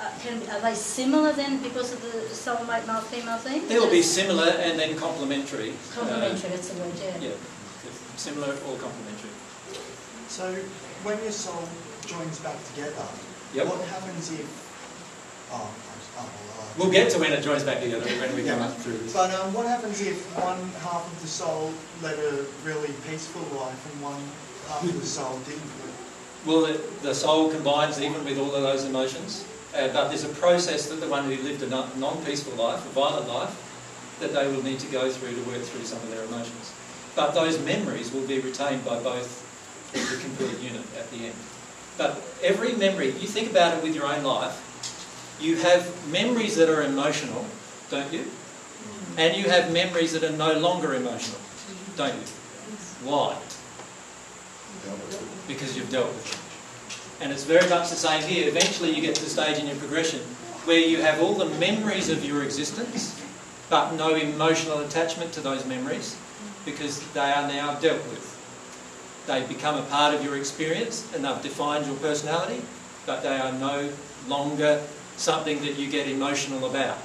uh, 0.00 0.10
can, 0.22 0.40
are 0.50 0.60
they 0.60 0.74
similar 0.74 1.32
then 1.32 1.62
because 1.62 1.92
of 1.92 2.00
the 2.02 2.18
soulmate 2.34 2.86
male 2.86 3.00
female 3.02 3.38
thing? 3.38 3.66
They 3.68 3.78
will 3.78 3.90
be 3.90 4.02
similar 4.02 4.48
and 4.48 4.78
then 4.78 4.96
complementary. 4.96 5.74
Complementary, 5.94 6.50
that's 6.50 6.68
the 6.68 6.80
word, 6.80 6.92
Uh, 6.94 7.18
yeah. 7.20 7.28
yeah, 7.28 7.34
similar 8.16 8.48
or 8.48 8.76
complementary. 8.78 9.30
So 10.28 10.54
when 11.04 11.20
your 11.22 11.32
soul 11.32 11.64
joins 12.06 12.38
back 12.40 12.56
together, 12.72 13.04
Yep. 13.52 13.66
what 13.66 13.80
happens 13.88 14.30
if? 14.32 14.46
Oh, 15.52 15.68
oh, 16.16 16.20
uh, 16.20 16.62
We'll 16.78 16.90
get 16.90 17.10
to 17.12 17.18
when 17.18 17.32
it 17.32 17.42
joins 17.42 17.64
back 17.64 17.80
together 17.82 18.06
when 18.06 18.34
we 18.36 18.44
come 18.44 18.62
up 18.62 18.76
through 18.78 18.98
this. 18.98 19.12
But 19.12 19.34
um, 19.34 19.52
what 19.52 19.66
happens 19.66 20.00
if 20.00 20.22
one 20.38 20.60
half 20.86 21.04
of 21.04 21.20
the 21.20 21.26
soul 21.26 21.72
led 22.00 22.16
a 22.18 22.46
really 22.64 22.94
peaceful 23.08 23.42
life 23.58 23.80
and 23.92 24.00
one 24.00 24.22
half 24.70 24.84
of 24.84 25.00
the 25.00 25.06
soul 25.06 25.38
didn't? 25.46 25.62
Well, 26.46 26.62
the, 26.62 26.80
the 27.02 27.14
soul 27.14 27.50
combines 27.50 28.00
even 28.00 28.24
with 28.24 28.38
all 28.38 28.54
of 28.54 28.62
those 28.62 28.84
emotions, 28.84 29.44
uh, 29.74 29.88
but 29.88 30.08
there's 30.08 30.24
a 30.24 30.28
process 30.28 30.88
that 30.88 31.00
the 31.00 31.08
one 31.08 31.24
who 31.24 31.36
lived 31.42 31.62
a 31.62 31.66
non- 31.66 31.90
non-peaceful 31.98 32.54
life, 32.54 32.84
a 32.86 32.88
violent 32.90 33.28
life, 33.28 33.54
that 34.20 34.32
they 34.32 34.46
will 34.48 34.62
need 34.62 34.78
to 34.80 34.86
go 34.88 35.10
through 35.10 35.34
to 35.34 35.50
work 35.50 35.62
through 35.62 35.84
some 35.84 35.98
of 35.98 36.10
their 36.10 36.24
emotions. 36.24 36.72
But 37.14 37.34
those 37.34 37.58
memories 37.64 38.12
will 38.12 38.26
be 38.26 38.38
retained 38.38 38.84
by 38.84 38.98
both 39.00 39.46
the 39.92 40.22
complete 40.22 40.58
unit 40.60 40.86
at 40.98 41.10
the 41.10 41.26
end. 41.26 41.34
But 41.98 42.22
every 42.42 42.72
memory, 42.74 43.06
you 43.06 43.26
think 43.26 43.50
about 43.50 43.76
it 43.76 43.82
with 43.82 43.94
your 43.94 44.06
own 44.06 44.22
life, 44.22 44.56
you 45.40 45.56
have 45.56 45.84
memories 46.10 46.56
that 46.56 46.68
are 46.68 46.82
emotional, 46.82 47.44
don't 47.90 48.12
you? 48.12 48.24
And 49.16 49.36
you 49.36 49.50
have 49.50 49.72
memories 49.72 50.12
that 50.12 50.22
are 50.22 50.36
no 50.36 50.52
longer 50.58 50.94
emotional, 50.94 51.40
don't 51.96 52.14
you? 52.14 52.26
Why? 53.04 53.36
Because 55.48 55.76
you've 55.76 55.90
dealt 55.90 56.08
with 56.08 56.32
it. 56.32 57.22
And 57.22 57.32
it's 57.32 57.44
very 57.44 57.68
much 57.68 57.90
the 57.90 57.96
same 57.96 58.22
here. 58.22 58.48
Eventually 58.48 58.90
you 58.94 59.02
get 59.02 59.14
to 59.14 59.22
the 59.22 59.30
stage 59.30 59.58
in 59.58 59.66
your 59.66 59.76
progression 59.76 60.20
where 60.64 60.78
you 60.78 61.02
have 61.02 61.20
all 61.20 61.34
the 61.34 61.46
memories 61.58 62.08
of 62.08 62.24
your 62.24 62.42
existence, 62.42 63.20
but 63.68 63.92
no 63.94 64.14
emotional 64.14 64.78
attachment 64.80 65.32
to 65.32 65.40
those 65.40 65.66
memories 65.66 66.16
because 66.64 67.00
they 67.12 67.30
are 67.32 67.46
now 67.48 67.78
dealt 67.80 68.02
with. 68.08 68.26
They've 69.26 69.48
become 69.48 69.76
a 69.76 69.82
part 69.82 70.14
of 70.14 70.24
your 70.24 70.36
experience 70.36 71.06
and 71.14 71.24
they've 71.24 71.42
defined 71.42 71.86
your 71.86 71.96
personality, 71.96 72.62
but 73.06 73.22
they 73.22 73.38
are 73.38 73.52
no 73.52 73.90
longer 74.28 74.82
something 75.16 75.60
that 75.60 75.78
you 75.78 75.90
get 75.90 76.08
emotional 76.08 76.68
about. 76.68 76.98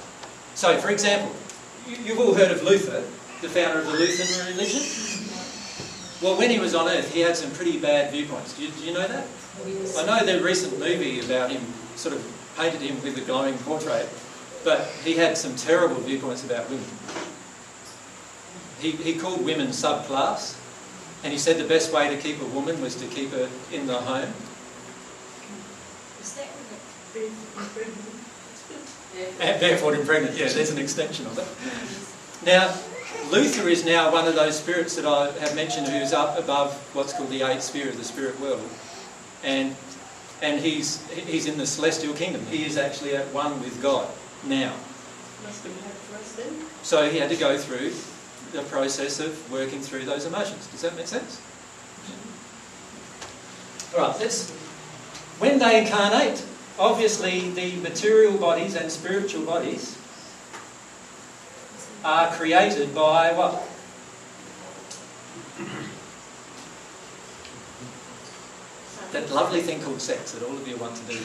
So, 0.54 0.76
for 0.78 0.90
example, 0.90 1.34
you've 1.86 2.18
all 2.18 2.34
heard 2.34 2.50
of 2.50 2.62
Luther, 2.62 3.04
the 3.42 3.48
founder 3.48 3.80
of 3.80 3.86
the 3.86 3.92
Lutheran 3.92 4.54
religion. 4.54 4.80
Well, 6.22 6.38
when 6.38 6.50
he 6.50 6.58
was 6.58 6.74
on 6.74 6.88
earth, 6.88 7.12
he 7.12 7.20
had 7.20 7.36
some 7.36 7.50
pretty 7.50 7.78
bad 7.78 8.10
viewpoints. 8.10 8.54
Do 8.54 8.64
you, 8.64 8.70
do 8.70 8.84
you 8.84 8.94
know 8.94 9.06
that? 9.06 9.26
I 9.98 10.06
know 10.06 10.24
the 10.24 10.42
recent 10.42 10.78
movie 10.78 11.20
about 11.20 11.50
him 11.50 11.62
sort 11.94 12.14
of 12.14 12.24
painted 12.56 12.80
him 12.80 13.02
with 13.02 13.18
a 13.18 13.20
glowing 13.20 13.56
portrait, 13.58 14.08
but 14.64 14.86
he 15.04 15.14
had 15.14 15.36
some 15.36 15.54
terrible 15.56 15.96
viewpoints 15.96 16.44
about 16.44 16.70
women. 16.70 16.86
He, 18.80 18.92
he 18.92 19.14
called 19.14 19.44
women 19.44 19.68
subclass, 19.68 20.58
and 21.22 21.32
he 21.32 21.38
said 21.38 21.58
the 21.58 21.68
best 21.68 21.92
way 21.92 22.08
to 22.08 22.16
keep 22.20 22.40
a 22.40 22.46
woman 22.46 22.80
was 22.80 22.94
to 22.96 23.06
keep 23.06 23.30
her 23.30 23.48
in 23.72 23.86
the 23.86 23.94
home. 23.94 24.32
Is 26.20 26.34
that 26.34 26.48
And 29.40 29.60
barefoot 29.60 29.94
and 29.94 30.06
pregnant, 30.06 30.36
yeah, 30.36 30.48
there's 30.48 30.70
an 30.70 30.78
extension 30.78 31.26
of 31.26 31.38
it. 31.38 32.46
Now, 32.46 32.74
Luther 33.30 33.68
is 33.68 33.84
now 33.84 34.12
one 34.12 34.26
of 34.26 34.34
those 34.34 34.58
spirits 34.58 34.96
that 34.96 35.04
I 35.04 35.30
have 35.40 35.54
mentioned 35.54 35.88
who's 35.88 36.12
up 36.12 36.38
above 36.38 36.74
what's 36.94 37.12
called 37.12 37.30
the 37.30 37.42
eighth 37.42 37.62
sphere 37.62 37.88
of 37.88 37.96
the 37.96 38.04
spirit 38.04 38.38
world. 38.40 38.68
And, 39.44 39.76
and 40.42 40.60
he's, 40.60 41.06
he's 41.10 41.46
in 41.46 41.58
the 41.58 41.66
celestial 41.66 42.14
kingdom. 42.14 42.44
He 42.46 42.64
is 42.64 42.76
actually 42.76 43.16
at 43.16 43.26
one 43.32 43.60
with 43.60 43.80
God 43.82 44.08
now. 44.46 44.74
Must 45.44 45.64
have 45.64 45.80
had 45.82 45.92
for 45.92 46.16
us 46.16 46.32
then. 46.32 46.52
So 46.82 47.08
he 47.08 47.18
had 47.18 47.30
to 47.30 47.36
go 47.36 47.58
through 47.58 47.92
the 48.52 48.62
process 48.68 49.20
of 49.20 49.52
working 49.52 49.80
through 49.80 50.04
those 50.04 50.24
emotions. 50.24 50.66
Does 50.68 50.82
that 50.82 50.96
make 50.96 51.06
sense? 51.06 51.40
All 53.94 54.00
right, 54.00 54.20
let's. 54.20 54.50
When 55.38 55.58
they 55.58 55.82
incarnate, 55.82 56.44
obviously 56.78 57.50
the 57.50 57.76
material 57.76 58.36
bodies 58.38 58.74
and 58.74 58.90
spiritual 58.90 59.44
bodies 59.44 59.95
are 62.04 62.30
created 62.32 62.94
by 62.94 63.32
what? 63.32 63.68
That 69.12 69.30
lovely 69.30 69.62
thing 69.62 69.80
called 69.80 70.00
sex 70.00 70.32
that 70.32 70.42
all 70.42 70.56
of 70.56 70.66
you 70.68 70.76
want 70.76 70.96
to 70.96 71.02
do. 71.12 71.18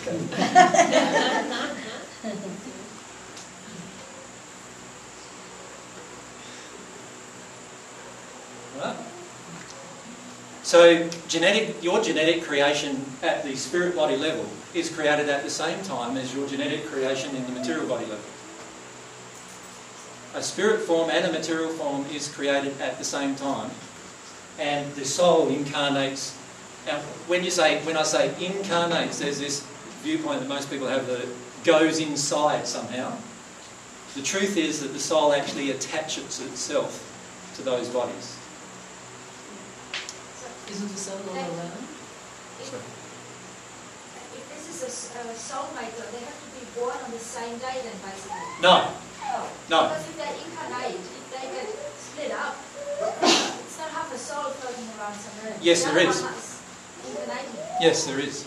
So 10.63 11.09
genetic, 11.27 11.83
your 11.83 12.01
genetic 12.01 12.43
creation 12.43 13.03
at 13.21 13.43
the 13.43 13.57
spirit 13.57 13.93
body 13.93 14.15
level 14.15 14.45
is 14.73 14.89
created 14.89 15.27
at 15.27 15.43
the 15.43 15.49
same 15.49 15.83
time 15.83 16.15
as 16.15 16.33
your 16.33 16.47
genetic 16.47 16.85
creation 16.85 17.35
in 17.35 17.43
the 17.45 17.51
material 17.51 17.85
body 17.87 18.05
level. 18.05 18.23
A 20.33 20.41
spirit 20.41 20.81
form 20.81 21.09
and 21.09 21.25
a 21.25 21.31
material 21.31 21.71
form 21.73 22.05
is 22.05 22.29
created 22.29 22.79
at 22.79 22.97
the 22.97 23.03
same 23.03 23.35
time, 23.35 23.69
and 24.57 24.89
the 24.95 25.03
soul 25.03 25.49
incarnates. 25.49 26.37
Now, 26.87 26.99
when 27.27 27.43
you 27.43 27.51
say, 27.51 27.83
when 27.83 27.97
I 27.97 28.03
say 28.03 28.33
incarnates, 28.39 29.19
there's 29.19 29.39
this 29.39 29.65
viewpoint 30.03 30.39
that 30.39 30.47
most 30.47 30.69
people 30.69 30.87
have 30.87 31.05
that 31.07 31.19
it 31.21 31.29
goes 31.65 31.99
inside 31.99 32.65
somehow. 32.65 33.17
The 34.15 34.21
truth 34.21 34.55
is 34.55 34.79
that 34.81 34.93
the 34.93 34.99
soul 34.99 35.33
actually 35.33 35.71
attaches 35.71 36.39
itself 36.39 37.07
to 37.55 37.61
those 37.61 37.89
bodies. 37.89 38.37
Isn't 40.69 40.87
the 40.87 40.97
soul 40.97 41.19
all 41.29 41.35
around? 41.35 41.87
If 42.59 42.73
if 44.33 44.47
this 44.49 44.69
is 44.69 44.83
a 44.83 44.87
soulmate, 45.35 45.91
though, 45.97 46.11
they 46.11 46.23
have 46.23 46.39
to 46.39 46.49
be 46.59 46.65
born 46.79 46.95
on 47.03 47.11
the 47.11 47.19
same 47.19 47.57
day 47.57 47.81
then, 47.83 47.93
basically? 48.03 48.39
No, 48.61 48.87
No. 49.31 49.47
No. 49.69 49.89
Because 49.89 50.07
if 50.09 50.17
they 50.17 50.31
incarnate, 50.43 50.95
if 50.99 51.25
they 51.31 51.45
get 51.55 51.67
split 51.97 52.31
up, 52.31 52.55
it's 53.63 53.77
not 53.79 53.89
half 53.89 54.13
a 54.13 54.17
soul 54.17 54.51
floating 54.59 54.85
around 54.99 55.15
somewhere. 55.15 55.55
Yes, 55.61 55.83
The 55.85 55.91
there 55.91 56.09
is. 56.09 56.21
one 56.21 56.33
is 56.33 56.61
Incarnating. 57.09 57.55
Yes, 57.81 58.05
there 58.05 58.19
is. 58.19 58.43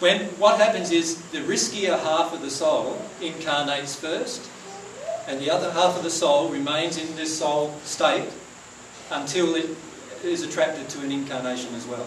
When 0.00 0.22
what 0.40 0.58
happens 0.58 0.90
is 0.90 1.20
the 1.30 1.38
riskier 1.40 1.98
half 1.98 2.32
of 2.32 2.40
the 2.42 2.50
soul 2.50 3.00
incarnates 3.20 3.94
first, 3.96 4.48
and 5.28 5.38
the 5.40 5.50
other 5.50 5.70
half 5.72 5.96
of 5.96 6.02
the 6.02 6.10
soul 6.10 6.48
remains 6.48 6.96
in 6.98 7.14
this 7.16 7.38
soul 7.38 7.74
state 7.84 8.28
until 9.10 9.54
it 9.54 9.70
is 10.24 10.42
attracted 10.42 10.88
to 10.90 11.00
an 11.00 11.12
incarnation 11.12 11.74
as 11.74 11.86
well. 11.86 12.06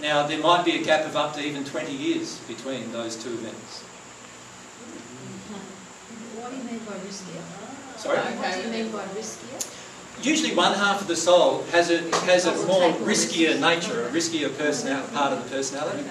Now, 0.00 0.26
there 0.26 0.38
might 0.38 0.64
be 0.64 0.76
a 0.80 0.82
gap 0.84 1.04
of 1.04 1.16
up 1.16 1.34
to 1.34 1.40
even 1.44 1.64
20 1.64 1.92
years 1.92 2.38
between 2.46 2.92
those 2.92 3.16
two 3.16 3.30
events. 3.30 3.84
What 6.48 6.56
do 6.56 6.64
you 6.64 6.70
mean 6.72 6.80
by 6.86 6.94
riskier? 7.04 7.42
Sorry? 7.98 8.18
What 8.18 8.54
do 8.54 8.62
you 8.62 8.68
mean 8.72 8.90
by 8.90 9.04
riskier? 9.12 10.24
Usually, 10.24 10.54
one 10.54 10.72
half 10.72 11.02
of 11.02 11.06
the 11.06 11.14
soul 11.14 11.64
has 11.72 11.90
a 11.90 11.98
has 12.24 12.46
a 12.46 12.54
more 12.66 12.90
riskier 13.04 13.60
nature, 13.60 14.06
a 14.06 14.10
riskier 14.10 14.56
personal 14.56 15.06
part 15.08 15.34
of 15.34 15.44
the 15.44 15.50
personality, 15.54 16.04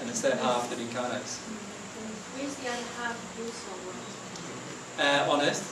and 0.00 0.08
it's 0.08 0.20
that 0.20 0.38
half 0.38 0.70
that 0.70 0.78
incarnates 0.78 1.38
Where's 1.38 2.54
the 2.54 2.68
other 2.68 2.86
half 2.96 3.18
of 3.18 3.38
your 3.42 3.50
soul? 3.50 3.90
uh, 5.04 5.32
on 5.32 5.42
Earth. 5.42 5.66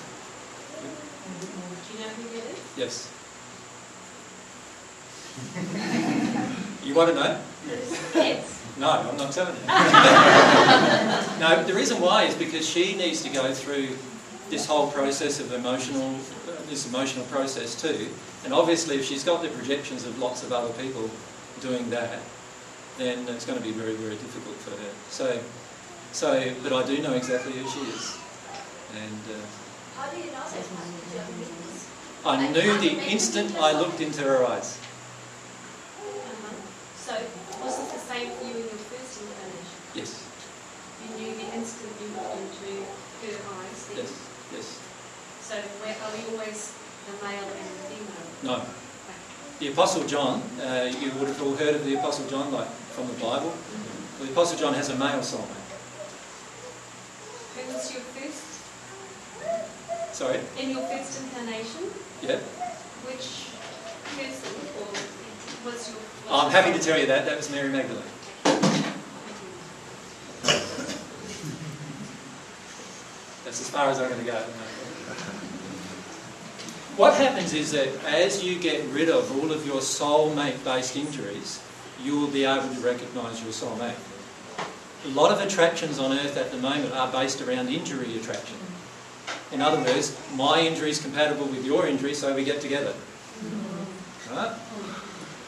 Do 0.82 1.94
you 1.94 2.00
know 2.00 2.10
who 2.18 2.24
that 2.34 2.50
is? 2.50 2.58
Yes. 2.76 3.08
You 6.84 6.94
want 6.94 7.10
to 7.10 7.14
know? 7.14 7.40
Yes. 8.14 8.57
No, 8.78 8.90
I'm 8.90 9.16
not 9.16 9.32
telling 9.32 9.54
you. 9.56 9.66
no, 11.40 11.64
the 11.66 11.74
reason 11.74 12.00
why 12.00 12.24
is 12.24 12.34
because 12.34 12.68
she 12.68 12.94
needs 12.96 13.22
to 13.22 13.28
go 13.30 13.52
through 13.52 13.96
this 14.50 14.66
whole 14.66 14.90
process 14.90 15.40
of 15.40 15.52
emotional, 15.52 16.14
uh, 16.48 16.52
this 16.70 16.86
emotional 16.88 17.24
process 17.26 17.80
too. 17.80 18.08
And 18.44 18.52
obviously, 18.54 18.96
if 18.96 19.04
she's 19.04 19.24
got 19.24 19.42
the 19.42 19.48
projections 19.48 20.06
of 20.06 20.18
lots 20.18 20.42
of 20.44 20.52
other 20.52 20.72
people 20.74 21.10
doing 21.60 21.90
that, 21.90 22.20
then 22.98 23.28
it's 23.28 23.44
going 23.46 23.58
to 23.58 23.64
be 23.64 23.72
very, 23.72 23.94
very 23.94 24.14
difficult 24.14 24.56
for 24.56 24.70
her. 24.70 24.90
So, 25.10 25.40
so, 26.12 26.52
but 26.62 26.72
I 26.72 26.86
do 26.86 27.02
know 27.02 27.14
exactly 27.14 27.52
who 27.52 27.68
she 27.68 27.80
is, 27.90 28.16
and 28.94 29.22
uh, 29.30 30.00
How 30.00 30.10
do 30.10 30.18
you 30.18 30.26
know 30.26 30.46
that? 30.46 30.52
Do 30.52 31.14
you 31.14 31.18
have 31.18 31.28
witness? 31.38 31.88
I 32.24 32.46
knew 32.50 32.78
the 32.78 33.10
instant 33.10 33.56
I 33.58 33.72
looked 33.78 34.00
into 34.00 34.22
her 34.22 34.46
eyes. 34.46 34.78
Uh-huh. 36.02 36.54
So, 36.96 37.14
was 37.62 37.78
it 37.78 37.92
the 37.92 38.00
same 38.00 38.30
for 38.32 38.44
you 38.44 38.54
in 38.54 38.66
your 38.66 38.82
first 38.90 39.20
incarnation? 39.22 39.78
Yes, 39.94 40.24
You 41.04 41.08
knew 41.18 41.34
the 41.36 41.54
instant 41.54 41.92
you 42.02 42.08
looked 42.16 42.34
into 42.34 42.82
her 42.82 43.38
eyes 43.62 43.86
then? 43.88 43.96
yes, 44.02 44.12
yes. 44.52 44.80
So, 45.42 45.47
where, 45.47 45.47
are 45.64 46.12
we 46.12 46.20
always 46.32 46.74
the 47.06 47.12
male 47.24 47.44
and 47.44 47.50
the 47.50 47.84
female? 47.90 48.26
No. 48.44 48.62
The 49.58 49.68
Apostle 49.72 50.06
John, 50.06 50.42
uh, 50.62 50.92
you 51.00 51.10
would 51.18 51.28
have 51.28 51.42
all 51.42 51.54
heard 51.56 51.74
of 51.74 51.84
the 51.84 51.94
Apostle 51.96 52.28
John, 52.28 52.52
like 52.52 52.68
from 52.94 53.06
the 53.08 53.14
Bible. 53.14 53.52
Well, 54.18 54.26
the 54.26 54.32
Apostle 54.32 54.58
John 54.58 54.74
has 54.74 54.88
a 54.90 54.96
male 54.96 55.20
soulmate. 55.20 55.66
Who 57.56 57.72
was 57.72 57.92
your 57.92 58.02
first, 58.02 58.44
Sorry, 60.14 60.40
in 60.60 60.70
your 60.70 60.82
first 60.86 61.22
incarnation, 61.22 61.90
yeah. 62.22 62.38
which 63.06 63.50
person 64.14 64.54
or 64.78 65.70
was 65.70 65.90
your... 65.90 65.98
I'm 66.30 66.50
happy 66.52 66.72
to 66.72 66.84
tell 66.84 66.98
you 66.98 67.06
that. 67.06 67.24
That 67.26 67.36
was 67.36 67.50
Mary 67.50 67.68
Magdalene. 67.68 68.04
That's 73.44 73.60
as 73.62 73.70
far 73.70 73.88
as 73.88 73.98
I'm 73.98 74.08
going 74.08 74.20
to 74.20 74.30
go. 74.30 74.44
What 76.98 77.14
happens 77.14 77.54
is 77.54 77.70
that 77.70 77.86
as 78.06 78.42
you 78.42 78.58
get 78.58 78.84
rid 78.92 79.08
of 79.08 79.30
all 79.38 79.52
of 79.52 79.64
your 79.64 79.76
soulmate-based 79.76 80.96
injuries, 80.96 81.62
you 82.02 82.18
will 82.18 82.26
be 82.26 82.44
able 82.44 82.74
to 82.74 82.80
recognise 82.80 83.40
your 83.40 83.52
soulmate. 83.52 83.94
A 85.04 85.08
lot 85.10 85.30
of 85.30 85.40
attractions 85.40 86.00
on 86.00 86.10
earth 86.10 86.36
at 86.36 86.50
the 86.50 86.56
moment 86.56 86.92
are 86.94 87.06
based 87.12 87.40
around 87.40 87.68
injury 87.68 88.16
attraction. 88.16 88.56
In 89.52 89.62
other 89.62 89.80
words, 89.80 90.20
my 90.34 90.60
injury 90.60 90.90
is 90.90 91.00
compatible 91.00 91.46
with 91.46 91.64
your 91.64 91.86
injury, 91.86 92.14
so 92.14 92.34
we 92.34 92.42
get 92.42 92.60
together. 92.60 92.92
Right? 94.32 94.58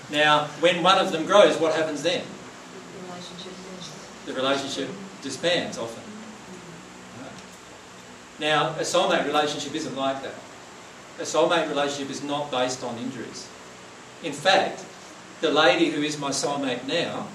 Now, 0.08 0.44
when 0.60 0.84
one 0.84 0.98
of 0.98 1.10
them 1.10 1.26
grows, 1.26 1.58
what 1.58 1.74
happens 1.74 2.04
then? 2.04 2.22
The 4.26 4.34
relationship 4.34 4.88
disbands 5.20 5.78
often. 5.78 6.04
Right? 7.20 7.32
Now, 8.38 8.68
a 8.76 8.82
soulmate 8.82 9.26
relationship 9.26 9.74
isn't 9.74 9.96
like 9.96 10.22
that. 10.22 10.34
A 11.20 11.24
soulmate 11.24 11.68
relationship 11.68 12.10
is 12.10 12.22
not 12.22 12.50
based 12.50 12.82
on 12.82 12.96
injuries. 12.96 13.46
In 14.24 14.32
fact, 14.32 14.84
the 15.42 15.50
lady 15.50 15.90
who 15.90 16.02
is 16.02 16.18
my 16.18 16.30
soulmate 16.30 16.86
now, 16.88 17.26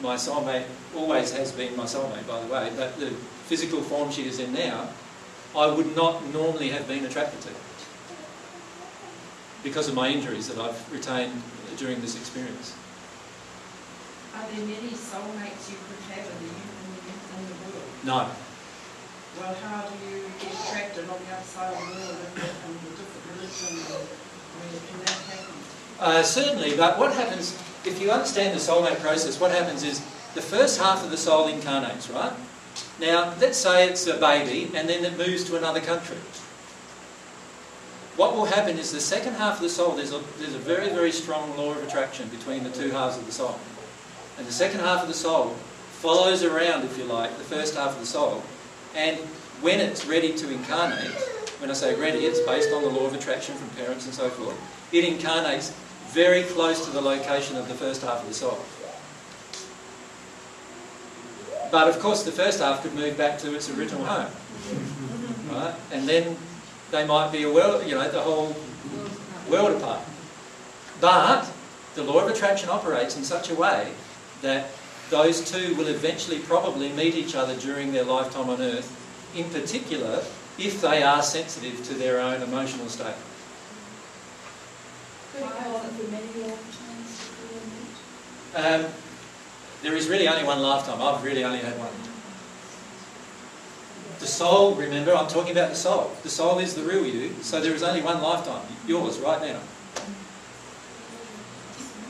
my 0.00 0.14
soulmate 0.14 0.64
always 0.96 1.32
has 1.32 1.50
been 1.52 1.76
my 1.76 1.84
soulmate, 1.84 2.26
by 2.26 2.40
the 2.40 2.46
way, 2.46 2.72
but 2.76 2.98
the 3.00 3.10
physical 3.50 3.80
form 3.80 4.10
she 4.10 4.26
is 4.26 4.38
in 4.38 4.52
now, 4.52 4.88
I 5.56 5.66
would 5.66 5.94
not 5.96 6.24
normally 6.32 6.70
have 6.70 6.86
been 6.88 7.04
attracted 7.04 7.40
to 7.42 7.48
because 9.62 9.88
of 9.88 9.94
my 9.94 10.08
injuries 10.08 10.48
that 10.48 10.58
I've 10.58 10.92
retained 10.92 11.40
during 11.76 12.00
this 12.00 12.16
experience. 12.16 12.74
Are 14.34 14.46
there 14.50 14.66
many 14.66 14.90
soulmates 14.90 15.70
you 15.70 15.78
could 15.86 16.02
have 16.10 16.26
in 16.26 16.38
the, 16.40 16.54
in 17.38 17.46
the, 17.46 17.54
world? 17.62 17.90
No. 18.04 18.28
Well, 19.38 19.54
how 19.54 19.88
do 19.88 19.94
you 20.10 20.24
get 20.40 20.52
attracted 20.52 21.08
on 21.08 21.18
the 21.24 21.32
other 21.32 21.44
side 21.44 21.72
of 21.72 21.78
the 21.78 21.94
world 21.94 22.16
Uh, 26.00 26.22
certainly, 26.22 26.76
but 26.76 26.98
what 26.98 27.12
happens, 27.12 27.56
if 27.84 28.00
you 28.00 28.10
understand 28.10 28.54
the 28.54 28.60
soulmate 28.60 29.00
process, 29.00 29.38
what 29.38 29.50
happens 29.52 29.82
is 29.84 30.00
the 30.34 30.42
first 30.42 30.80
half 30.80 31.04
of 31.04 31.10
the 31.10 31.16
soul 31.16 31.46
incarnates, 31.46 32.10
right? 32.10 32.32
Now, 32.98 33.34
let's 33.40 33.58
say 33.58 33.88
it's 33.88 34.06
a 34.06 34.18
baby 34.18 34.70
and 34.74 34.88
then 34.88 35.04
it 35.04 35.16
moves 35.16 35.44
to 35.44 35.56
another 35.56 35.80
country. 35.80 36.16
What 38.16 38.34
will 38.34 38.44
happen 38.44 38.78
is 38.78 38.92
the 38.92 39.00
second 39.00 39.34
half 39.34 39.56
of 39.56 39.62
the 39.62 39.68
soul, 39.68 39.92
there's 39.92 40.12
a, 40.12 40.20
there's 40.38 40.54
a 40.54 40.58
very, 40.58 40.90
very 40.90 41.12
strong 41.12 41.56
law 41.56 41.70
of 41.70 41.82
attraction 41.86 42.28
between 42.28 42.62
the 42.62 42.70
two 42.70 42.90
halves 42.90 43.16
of 43.16 43.24
the 43.24 43.32
soul. 43.32 43.58
And 44.38 44.46
the 44.46 44.52
second 44.52 44.80
half 44.80 45.02
of 45.02 45.08
the 45.08 45.14
soul 45.14 45.54
follows 46.00 46.42
around, 46.42 46.84
if 46.84 46.98
you 46.98 47.04
like, 47.04 47.36
the 47.38 47.44
first 47.44 47.74
half 47.76 47.92
of 47.92 48.00
the 48.00 48.06
soul. 48.06 48.42
And 48.94 49.16
when 49.60 49.80
it's 49.80 50.04
ready 50.04 50.34
to 50.34 50.50
incarnate, 50.50 51.10
when 51.62 51.70
I 51.70 51.74
say 51.74 51.94
ready, 51.94 52.26
it's 52.26 52.40
based 52.40 52.72
on 52.72 52.82
the 52.82 52.88
law 52.88 53.06
of 53.06 53.14
attraction 53.14 53.54
from 53.54 53.68
parents 53.70 54.04
and 54.04 54.12
so 54.12 54.28
forth, 54.30 54.58
it 54.90 55.04
incarnates 55.04 55.72
very 56.08 56.42
close 56.42 56.84
to 56.84 56.90
the 56.90 57.00
location 57.00 57.56
of 57.56 57.68
the 57.68 57.74
first 57.74 58.02
half 58.02 58.20
of 58.20 58.26
the 58.26 58.34
soul. 58.34 58.58
But 61.70 61.86
of 61.86 62.00
course, 62.00 62.24
the 62.24 62.32
first 62.32 62.58
half 62.58 62.82
could 62.82 62.94
move 62.94 63.16
back 63.16 63.38
to 63.38 63.54
its 63.54 63.70
original 63.70 64.04
home, 64.04 64.30
right? 65.52 65.74
And 65.92 66.08
then 66.08 66.36
they 66.90 67.06
might 67.06 67.30
be 67.30 67.44
a 67.44 67.52
world, 67.52 67.86
you 67.86 67.94
know, 67.94 68.10
the 68.10 68.20
whole 68.20 68.56
world 69.48 69.80
apart. 69.80 70.00
But 71.00 71.48
the 71.94 72.02
law 72.02 72.26
of 72.26 72.28
attraction 72.28 72.70
operates 72.70 73.16
in 73.16 73.22
such 73.22 73.50
a 73.50 73.54
way 73.54 73.92
that 74.42 74.66
those 75.10 75.48
two 75.48 75.76
will 75.76 75.86
eventually 75.86 76.40
probably 76.40 76.88
meet 76.90 77.14
each 77.14 77.36
other 77.36 77.54
during 77.54 77.92
their 77.92 78.04
lifetime 78.04 78.50
on 78.50 78.60
Earth, 78.60 78.90
in 79.36 79.48
particular 79.50 80.24
if 80.64 80.80
they 80.80 81.02
are 81.02 81.22
sensitive 81.22 81.84
to 81.84 81.94
their 81.94 82.20
own 82.20 82.40
emotional 82.42 82.88
state. 82.88 83.14
Could 85.32 85.42
it 85.42 85.48
go 85.48 85.76
on 85.76 85.88
for 85.88 86.10
many 86.10 86.26
lifetimes 86.26 87.08
before 87.18 87.58
we 87.58 88.62
meet? 88.70 88.84
Um, 88.84 88.92
there 89.82 89.96
is 89.96 90.08
really 90.08 90.28
only 90.28 90.44
one 90.44 90.60
lifetime. 90.60 91.02
I've 91.02 91.24
really 91.24 91.42
only 91.42 91.58
had 91.58 91.78
one. 91.78 91.90
The 94.20 94.26
soul, 94.28 94.76
remember, 94.76 95.12
I'm 95.16 95.26
talking 95.26 95.50
about 95.50 95.70
the 95.70 95.76
soul. 95.76 96.12
The 96.22 96.30
soul 96.30 96.60
is 96.60 96.74
the 96.74 96.82
real 96.82 97.04
you, 97.04 97.34
so 97.42 97.60
there 97.60 97.74
is 97.74 97.82
only 97.82 98.02
one 98.02 98.22
lifetime, 98.22 98.62
yours 98.86 99.18
right 99.18 99.42
now. 99.42 99.58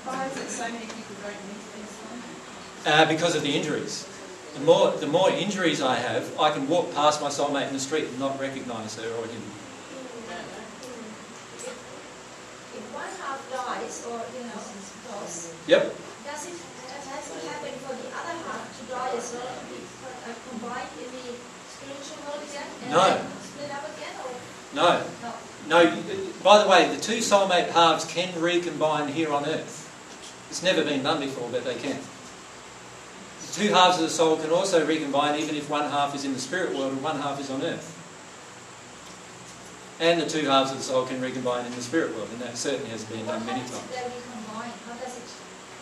Why 0.04 0.26
is 0.26 0.36
it 0.36 0.50
so 0.50 0.64
many 0.64 0.84
people 0.84 1.16
don't 1.22 1.32
meet 1.48 1.62
their 1.72 1.86
soulmate? 1.88 3.00
Uh, 3.00 3.08
because 3.08 3.34
of 3.34 3.42
the 3.42 3.56
injuries. 3.56 4.06
The 4.54 4.60
more, 4.60 4.90
the 4.92 5.06
more 5.06 5.30
injuries 5.30 5.80
I 5.80 5.96
have, 5.96 6.38
I 6.38 6.50
can 6.50 6.68
walk 6.68 6.94
past 6.94 7.20
my 7.22 7.28
soulmate 7.28 7.68
in 7.68 7.74
the 7.74 7.80
street 7.80 8.04
and 8.04 8.18
not 8.20 8.38
recognise 8.38 8.96
her 8.96 9.08
or 9.08 9.24
him. 9.26 9.42
If 12.72 12.84
one 12.92 13.08
half 13.20 13.40
dies, 13.50 14.04
or, 14.06 14.20
you 14.36 14.44
know, 14.44 14.60
goes, 15.08 15.54
Yep. 15.66 15.82
does 16.24 16.46
it, 16.46 16.56
does 16.56 17.26
it 17.32 17.48
happen 17.48 17.72
for 17.80 17.94
the 17.96 18.08
other 18.12 18.36
half 18.44 18.64
to 18.78 18.82
die 18.92 19.16
as 19.16 19.32
well, 19.32 19.48
to 19.48 19.64
be 19.72 19.80
uh, 20.04 20.36
combined 20.50 20.88
in 21.00 21.08
the 21.16 21.32
spiritual 21.72 22.20
world 22.28 22.42
again? 22.44 22.68
and 22.84 22.92
No. 22.92 23.24
Split 23.42 23.70
up 23.72 23.88
again, 23.88 24.14
or? 24.20 24.32
No. 24.74 25.00
No. 25.22 25.32
No, 25.68 26.02
by 26.42 26.62
the 26.62 26.68
way, 26.68 26.92
the 26.94 27.00
two 27.00 27.18
soulmate 27.18 27.68
halves 27.70 28.04
can 28.04 28.38
recombine 28.40 29.08
here 29.08 29.32
on 29.32 29.46
earth. 29.46 29.88
It's 30.50 30.62
never 30.62 30.84
been 30.84 31.02
done 31.02 31.20
before, 31.20 31.48
but 31.50 31.64
they 31.64 31.76
can. 31.76 31.98
The 33.52 33.68
two 33.68 33.74
halves 33.74 33.98
of 33.98 34.04
the 34.04 34.08
soul 34.08 34.36
can 34.38 34.50
also 34.50 34.86
recombine 34.86 35.38
even 35.38 35.56
if 35.56 35.68
one 35.68 35.82
half 35.90 36.14
is 36.14 36.24
in 36.24 36.32
the 36.32 36.38
spirit 36.38 36.74
world 36.74 36.92
and 36.92 37.02
one 37.02 37.20
half 37.20 37.38
is 37.38 37.50
on 37.50 37.60
earth. 37.60 37.98
And 40.00 40.18
the 40.18 40.26
two 40.26 40.46
halves 40.46 40.70
of 40.70 40.78
the 40.78 40.82
soul 40.82 41.04
can 41.04 41.20
recombine 41.20 41.66
in 41.66 41.74
the 41.74 41.82
spirit 41.82 42.14
world, 42.16 42.30
and 42.32 42.40
that 42.40 42.56
certainly 42.56 42.88
has 42.88 43.04
been 43.04 43.26
done 43.26 43.44
many 43.44 43.60
times. 43.60 43.74
if 43.74 43.90
they 43.90 44.02
recombine? 44.04 44.72
How 44.86 44.94
does 44.94 45.18
it, 45.18 45.22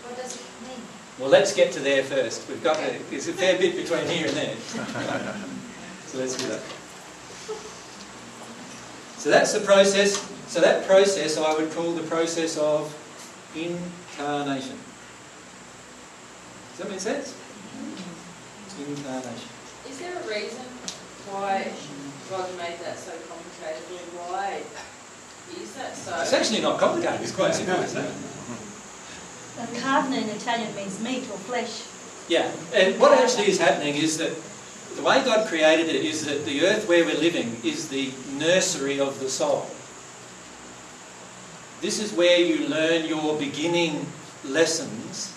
what 0.02 0.16
does 0.16 0.34
it 0.34 0.42
mean? 0.66 0.84
Well, 1.20 1.30
let's 1.30 1.54
get 1.54 1.70
to 1.74 1.80
there 1.80 2.02
first. 2.02 2.48
We've 2.48 2.62
got 2.62 2.74
to, 2.74 2.98
there's 3.08 3.28
a 3.28 3.32
fair 3.34 3.56
bit 3.56 3.76
between 3.76 4.04
here 4.08 4.26
and 4.26 4.36
there. 4.36 4.56
so 6.06 6.18
let's 6.18 6.36
do 6.36 6.48
that. 6.48 6.60
So 9.16 9.30
that's 9.30 9.52
the 9.52 9.60
process. 9.60 10.18
So 10.48 10.60
that 10.60 10.88
process 10.88 11.38
I 11.38 11.54
would 11.54 11.70
call 11.70 11.92
the 11.92 12.02
process 12.02 12.58
of 12.58 12.92
incarnation. 13.54 14.76
Does 16.70 16.78
that 16.78 16.90
make 16.90 16.98
sense? 17.00 17.39
Incarnation. 18.88 19.48
Is 19.88 19.98
there 19.98 20.16
a 20.16 20.26
reason 20.28 20.64
why 21.28 21.68
God 22.30 22.48
made 22.56 22.78
that 22.80 22.98
so 22.98 23.12
complicated? 23.28 23.82
Or 23.92 24.32
why 24.32 24.62
is 25.60 25.74
that 25.74 25.96
so? 25.96 26.20
It's 26.20 26.32
actually 26.32 26.62
not 26.62 26.78
complicated. 26.78 27.20
It's 27.20 27.34
quite 27.34 27.54
simple, 27.54 27.82
isn't 27.82 28.04
it? 28.04 28.14
Carne 29.82 30.12
in 30.14 30.28
Italian 30.30 30.74
means 30.74 31.00
meat 31.00 31.24
or 31.30 31.36
flesh. 31.36 31.84
Yeah, 32.28 32.50
and 32.72 32.98
what 32.98 33.12
actually 33.18 33.48
is 33.48 33.58
happening 33.58 33.96
is 33.96 34.16
that 34.18 34.32
the 34.96 35.02
way 35.02 35.22
God 35.24 35.46
created 35.48 35.88
it 35.88 36.04
is 36.04 36.24
that 36.24 36.46
the 36.46 36.64
earth 36.64 36.88
where 36.88 37.04
we're 37.04 37.18
living 37.18 37.56
is 37.62 37.88
the 37.88 38.12
nursery 38.38 38.98
of 38.98 39.20
the 39.20 39.28
soul. 39.28 39.66
This 41.80 42.00
is 42.00 42.12
where 42.12 42.38
you 42.38 42.68
learn 42.68 43.06
your 43.06 43.38
beginning 43.38 44.06
lessons 44.44 45.34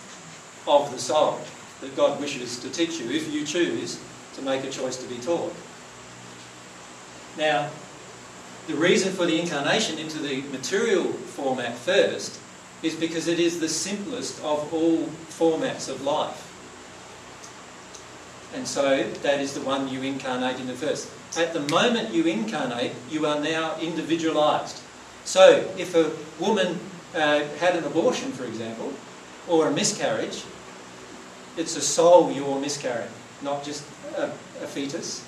of 0.68 0.92
the 0.92 1.00
soul 1.00 1.42
that 1.84 1.96
God 1.96 2.20
wishes 2.20 2.60
to 2.60 2.70
teach 2.70 3.00
you 3.00 3.12
if 3.12 3.32
you 3.32 3.46
choose 3.46 4.00
to 4.36 4.42
make 4.42 4.64
a 4.64 4.70
choice 4.70 4.98
to 4.98 5.08
be 5.08 5.18
taught. 5.20 5.54
Now, 7.38 7.70
the 8.68 8.76
reason 8.76 9.12
for 9.12 9.26
the 9.26 9.40
incarnation 9.40 10.00
into 10.00 10.20
the 10.20 10.42
material 10.44 11.04
format 11.04 11.76
first 11.76 12.40
is 12.82 12.96
because 12.96 13.28
it 13.28 13.40
is 13.40 13.60
the 13.60 13.70
simplest 13.70 14.40
of 14.44 14.74
all 14.74 15.08
formats 15.30 15.90
of 15.90 16.02
life. 16.02 16.50
And 18.56 18.68
so 18.68 19.04
that 19.04 19.40
is 19.40 19.54
the 19.54 19.62
one 19.62 19.88
you 19.88 20.02
incarnate 20.02 20.60
into 20.60 20.74
first. 20.74 21.10
At 21.38 21.54
the 21.54 21.62
moment 21.62 22.14
you 22.14 22.26
incarnate, 22.26 22.94
you 23.10 23.26
are 23.26 23.40
now 23.40 23.78
individualized. 23.80 24.80
So 25.26 25.70
if 25.78 25.96
a 25.96 26.12
woman 26.42 26.80
uh, 27.16 27.44
had 27.60 27.76
an 27.76 27.84
abortion, 27.84 28.32
for 28.32 28.46
example, 28.46 28.94
or 29.48 29.68
a 29.68 29.72
miscarriage, 29.72 30.44
it's 31.58 31.76
a 31.76 31.82
soul 31.82 32.32
you're 32.32 32.60
miscarrying, 32.60 33.10
not 33.42 33.64
just 33.64 33.84
a, 34.18 34.26
a 34.62 34.68
fetus, 34.68 35.26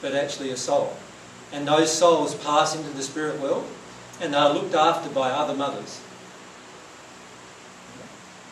but 0.00 0.14
actually 0.14 0.50
a 0.50 0.56
soul. 0.56 0.96
And 1.52 1.66
those 1.66 1.92
souls 1.92 2.34
pass 2.36 2.74
into 2.74 2.90
the 2.90 3.02
spirit 3.02 3.40
world 3.40 3.66
and 4.20 4.32
they 4.32 4.38
are 4.38 4.52
looked 4.52 4.74
after 4.74 5.10
by 5.10 5.30
other 5.30 5.54
mothers 5.54 6.00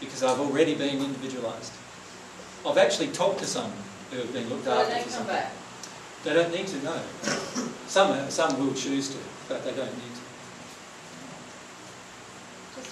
because 0.01 0.23
I've 0.23 0.41
already 0.41 0.75
been 0.75 0.99
individualised. 1.03 1.73
I've 2.67 2.79
actually 2.79 3.09
talked 3.09 3.39
to 3.41 3.47
some 3.47 3.71
who 4.11 4.19
have 4.19 4.33
been 4.33 4.49
looked 4.49 4.65
So 4.65 4.73
after. 4.73 4.95
they 4.95 5.03
for 5.03 5.19
come 5.19 5.27
back. 5.27 5.53
They 6.25 6.35
don't 6.35 6.53
need 6.53 6.67
to 6.69 6.83
know. 6.83 7.01
Some, 7.87 8.31
some 8.31 8.59
will 8.59 8.75
choose 8.75 9.09
to, 9.11 9.19
but 9.49 9.65
they 9.65 9.73
don't 9.73 9.93
need 9.97 10.10
to. 10.10 10.10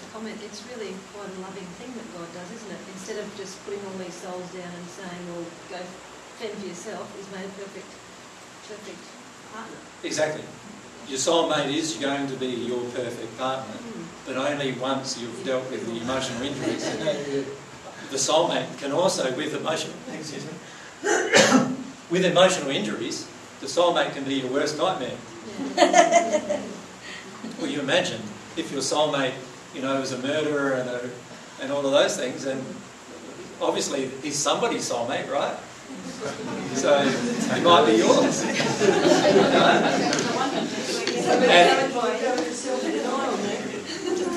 Just 0.08 0.16
a 0.16 0.18
comment, 0.18 0.40
it's 0.44 0.64
really 0.72 0.94
quite 1.12 1.28
a 1.28 1.40
loving 1.40 1.66
thing 1.76 1.92
that 1.92 2.08
God 2.16 2.28
does, 2.32 2.50
isn't 2.56 2.72
it? 2.72 2.78
Instead 2.94 3.18
of 3.18 3.36
just 3.36 3.62
putting 3.64 3.80
all 3.84 3.98
these 3.98 4.14
souls 4.14 4.48
down 4.52 4.72
and 4.72 4.88
saying, 4.88 5.22
well, 5.28 5.44
go 5.68 5.76
fend 6.38 6.54
for 6.54 6.66
yourself, 6.66 7.12
He's 7.16 7.28
made 7.32 7.44
a 7.44 7.52
perfect, 7.52 7.86
perfect 8.68 9.04
partner. 9.52 9.76
Exactly. 10.04 10.44
Your 11.08 11.18
soulmate 11.18 11.74
is 11.74 11.94
going 11.94 12.26
to 12.28 12.36
be 12.36 12.46
your 12.46 12.80
perfect 12.90 13.38
partner, 13.38 13.74
hmm. 13.74 14.04
but 14.26 14.36
only 14.36 14.72
once 14.72 15.20
you've 15.20 15.44
dealt 15.44 15.70
with 15.70 15.86
the 15.86 16.00
emotional 16.00 16.42
injuries. 16.42 16.84
The 18.10 18.16
soulmate 18.16 18.78
can 18.78 18.92
also, 18.92 19.34
with 19.36 19.54
emotion, 19.54 19.92
excuse 20.12 20.44
me, 20.44 20.52
with 22.10 22.24
emotional 22.24 22.70
injuries, 22.70 23.28
the 23.60 23.66
soulmate 23.66 24.14
can 24.14 24.24
be 24.24 24.40
your 24.40 24.50
worst 24.50 24.78
nightmare. 24.78 25.16
well, 27.58 27.66
you 27.66 27.80
imagine 27.80 28.22
if 28.56 28.72
your 28.72 28.80
soulmate, 28.80 29.34
you 29.74 29.82
know, 29.82 30.00
was 30.00 30.12
a 30.12 30.18
murderer 30.18 30.74
and, 30.74 30.88
a, 30.88 31.10
and 31.62 31.72
all 31.72 31.84
of 31.84 31.92
those 31.92 32.16
things, 32.16 32.46
and 32.46 32.62
obviously 33.60 34.08
he's 34.22 34.36
somebody's 34.36 34.88
soulmate, 34.88 35.30
right? 35.30 35.56
So 36.74 36.98
he 37.00 37.60
might 37.60 37.86
be 37.86 37.96
yours. 37.96 38.44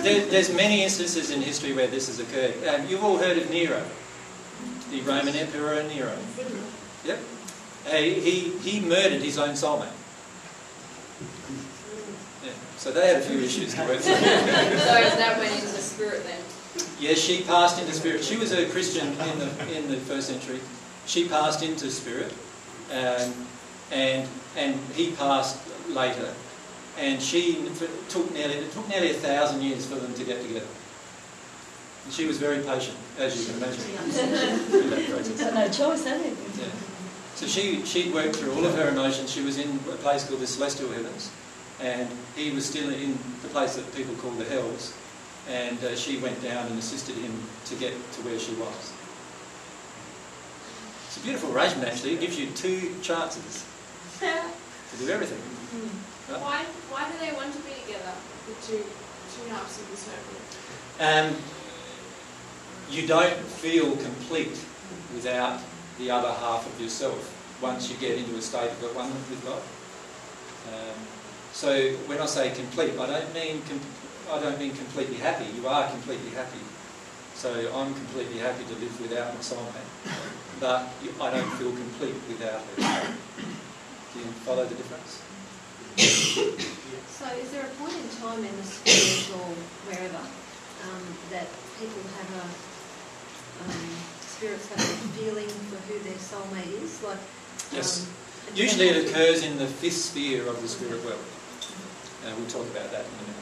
There, 0.02 0.26
there's 0.26 0.52
many 0.52 0.84
instances 0.84 1.30
in 1.30 1.42
history 1.42 1.74
where 1.74 1.86
this 1.86 2.08
has 2.08 2.20
occurred. 2.20 2.56
Um, 2.68 2.88
you've 2.88 3.04
all 3.04 3.18
heard 3.18 3.38
of 3.38 3.52
Nero, 3.52 3.84
the 4.90 5.02
Roman 5.02 5.36
Emperor 5.36 5.84
Nero. 5.84 6.18
Yep. 7.06 7.20
Uh, 7.86 7.98
he, 7.98 8.50
he 8.64 8.80
murdered 8.80 9.22
his 9.22 9.38
own 9.38 9.54
soulmate. 9.54 9.94
Yeah. 12.82 12.92
So 12.92 12.92
they 12.92 13.08
had 13.08 13.18
a 13.18 13.26
few 13.26 13.40
issues 13.40 13.74
to 13.76 13.82
work 13.82 14.02
So 14.02 14.14
through. 14.14 14.26
that 14.26 15.38
went 15.38 15.54
into 15.54 15.68
the 15.68 15.82
spirit 15.82 16.24
then? 16.24 16.40
Yes, 17.00 17.20
she 17.20 17.44
passed 17.44 17.80
into 17.80 17.94
spirit. 17.94 18.24
She 18.24 18.38
was 18.38 18.52
a 18.52 18.66
Christian 18.70 19.08
in 19.08 19.40
the 19.40 19.78
in 19.78 19.92
the 19.92 19.98
first 19.98 20.28
century. 20.28 20.60
She 21.06 21.28
passed 21.28 21.64
into 21.64 21.90
spirit, 21.90 22.34
um, 22.92 23.34
and 23.92 24.28
and 24.56 24.80
he 24.94 25.12
passed 25.12 25.58
later. 25.90 26.34
And 26.98 27.22
she 27.22 27.68
took 28.10 28.32
nearly 28.34 28.56
it 28.56 28.72
took 28.72 28.88
nearly 28.88 29.12
a 29.12 29.14
thousand 29.16 29.62
years 29.64 29.86
for 29.86 29.96
them 29.96 30.14
to 30.14 30.24
get 30.24 30.42
together. 30.42 30.68
And 32.06 32.14
she 32.14 32.26
was 32.26 32.38
very 32.38 32.64
patient, 32.64 32.98
as 33.20 33.38
you 33.40 33.46
can 33.54 33.64
imagine. 33.64 33.84
that 34.90 35.10
process. 35.10 35.42
Got 35.42 35.54
no 35.54 35.70
choice, 35.70 36.06
have 36.06 36.26
you? 36.26 36.36
Yeah. 36.60 36.66
So 37.36 37.48
she 37.48 37.84
she 37.86 38.12
worked 38.12 38.36
through 38.36 38.54
all 38.54 38.66
of 38.66 38.76
her 38.76 38.90
emotions. 38.90 39.32
She 39.32 39.42
was 39.42 39.58
in 39.58 39.70
a 39.92 39.98
place 39.98 40.28
called 40.28 40.42
the 40.42 40.48
celestial 40.48 40.92
heavens, 40.92 41.32
and 41.82 42.08
he 42.36 42.52
was 42.52 42.66
still 42.66 42.90
in 42.90 43.18
the 43.42 43.48
place 43.50 43.76
that 43.76 43.94
people 43.96 44.16
call 44.16 44.32
the 44.32 44.46
hells. 44.46 44.94
And 45.50 45.84
uh, 45.84 45.96
she 45.96 46.18
went 46.18 46.42
down 46.44 46.68
and 46.68 46.78
assisted 46.78 47.16
him 47.16 47.34
to 47.66 47.76
get 47.76 47.92
to 48.14 48.22
where 48.22 48.38
she 48.38 48.54
was. 48.54 48.94
It's 51.08 51.18
a 51.18 51.20
beautiful 51.22 51.52
arrangement 51.52 51.90
actually. 51.90 52.14
It 52.14 52.22
gives 52.22 52.40
you 52.40 52.48
two 52.52 52.96
chances 53.02 53.66
to 54.20 55.06
do 55.06 55.12
everything. 55.12 55.42
Right? 56.30 56.42
Why, 56.42 56.64
why 56.92 57.12
do 57.12 57.18
they 57.20 57.36
want 57.36 57.52
to 57.54 57.60
be 57.60 57.74
together, 57.86 58.14
the 58.48 58.54
two, 58.66 58.84
two 59.34 59.50
halves 59.50 59.82
of 59.82 59.90
the 59.90 59.98
circle? 59.98 60.38
Um, 61.02 61.36
you 62.92 63.08
don't 63.08 63.34
feel 63.34 63.96
complete 63.98 64.60
without 65.16 65.60
the 65.98 66.12
other 66.12 66.32
half 66.32 66.66
of 66.68 66.80
yourself 66.80 67.38
once 67.62 67.90
you 67.90 67.98
get 67.98 68.18
into 68.18 68.36
a 68.36 68.42
state 68.42 68.70
of 68.70 68.96
oneness 68.96 69.30
with 69.30 69.44
God. 69.44 69.62
Um, 70.74 71.21
so 71.54 71.92
when 72.08 72.20
I 72.20 72.26
say 72.26 72.52
complete, 72.52 72.98
I 72.98 73.06
don't 73.08 73.34
mean 73.34 73.62
com- 73.68 73.82
I 74.32 74.40
don't 74.40 74.58
mean 74.60 74.74
completely 74.76 75.18
happy. 75.18 75.46
You 75.56 75.68
are 75.68 75.90
completely 75.90 76.32
happy. 76.32 76.60
So 77.36 77.50
I'm 77.74 77.94
completely 77.94 78.38
happy 78.40 78.64
to 78.66 78.74
live 78.80 79.02
without 79.02 79.34
my 79.34 79.42
soulmate, 79.42 79.92
but 80.60 80.88
I 81.20 81.32
don't 81.32 81.50
feel 81.58 81.72
complete 81.72 82.16
without 82.30 82.62
her. 82.78 83.16
Do 84.14 84.20
you 84.20 84.26
follow 84.46 84.66
the 84.66 84.76
difference? 84.76 85.22
So 85.98 87.26
is 87.38 87.52
there 87.52 87.66
a 87.66 87.70
point 87.82 87.96
in 87.96 88.10
time 88.22 88.44
in 88.46 88.56
the 88.58 88.64
spirit 88.64 89.40
or 89.40 89.48
wherever 89.90 90.18
um, 90.18 91.04
that 91.32 91.48
people 91.80 92.02
have 92.18 92.30
a, 92.42 92.46
um, 93.66 93.90
spirits 94.22 94.68
have 94.70 94.80
a 94.80 94.98
feeling 95.18 95.50
for 95.70 95.78
who 95.92 96.00
their 96.04 96.18
soulmate 96.18 96.84
is? 96.84 97.02
Like, 97.04 97.18
Yes. 97.72 98.06
um, 98.08 98.56
Usually 98.56 98.90
it 98.90 99.10
occurs 99.10 99.44
in 99.44 99.58
the 99.58 99.68
fifth 99.68 99.98
sphere 99.98 100.48
of 100.48 100.62
the 100.62 100.68
spirit 100.68 101.04
world. 101.06 101.24
Uh, 102.26 102.34
we'll 102.38 102.48
talk 102.48 102.68
about 102.70 102.92
that 102.92 103.02
in 103.02 103.12
a 103.12 103.22
minute. 103.22 103.42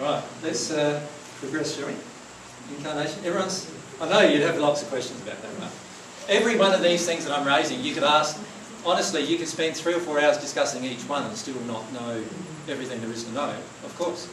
All 0.00 0.12
right, 0.14 0.24
let's 0.42 0.70
uh, 0.70 1.06
progress, 1.38 1.76
shall 1.76 1.88
we? 1.88 1.94
Incarnation. 2.76 3.24
Everyone's. 3.24 3.70
I 4.00 4.08
know 4.08 4.20
you'd 4.20 4.40
have 4.42 4.58
lots 4.58 4.82
of 4.82 4.88
questions 4.88 5.20
about 5.22 5.40
that, 5.42 5.52
right? 5.60 5.72
Every 6.28 6.56
one 6.56 6.72
of 6.72 6.82
these 6.82 7.04
things 7.04 7.26
that 7.26 7.36
I'm 7.36 7.46
raising, 7.46 7.80
you 7.80 7.92
could 7.92 8.04
ask. 8.04 8.40
Honestly, 8.86 9.22
you 9.22 9.36
could 9.36 9.48
spend 9.48 9.76
three 9.76 9.92
or 9.92 10.00
four 10.00 10.18
hours 10.20 10.38
discussing 10.38 10.84
each 10.84 11.02
one 11.02 11.24
and 11.24 11.36
still 11.36 11.60
not 11.68 11.92
know 11.92 12.24
everything 12.68 13.00
there 13.02 13.10
is 13.10 13.24
to 13.24 13.32
know. 13.32 13.52
Of 13.84 13.94
course, 13.98 14.26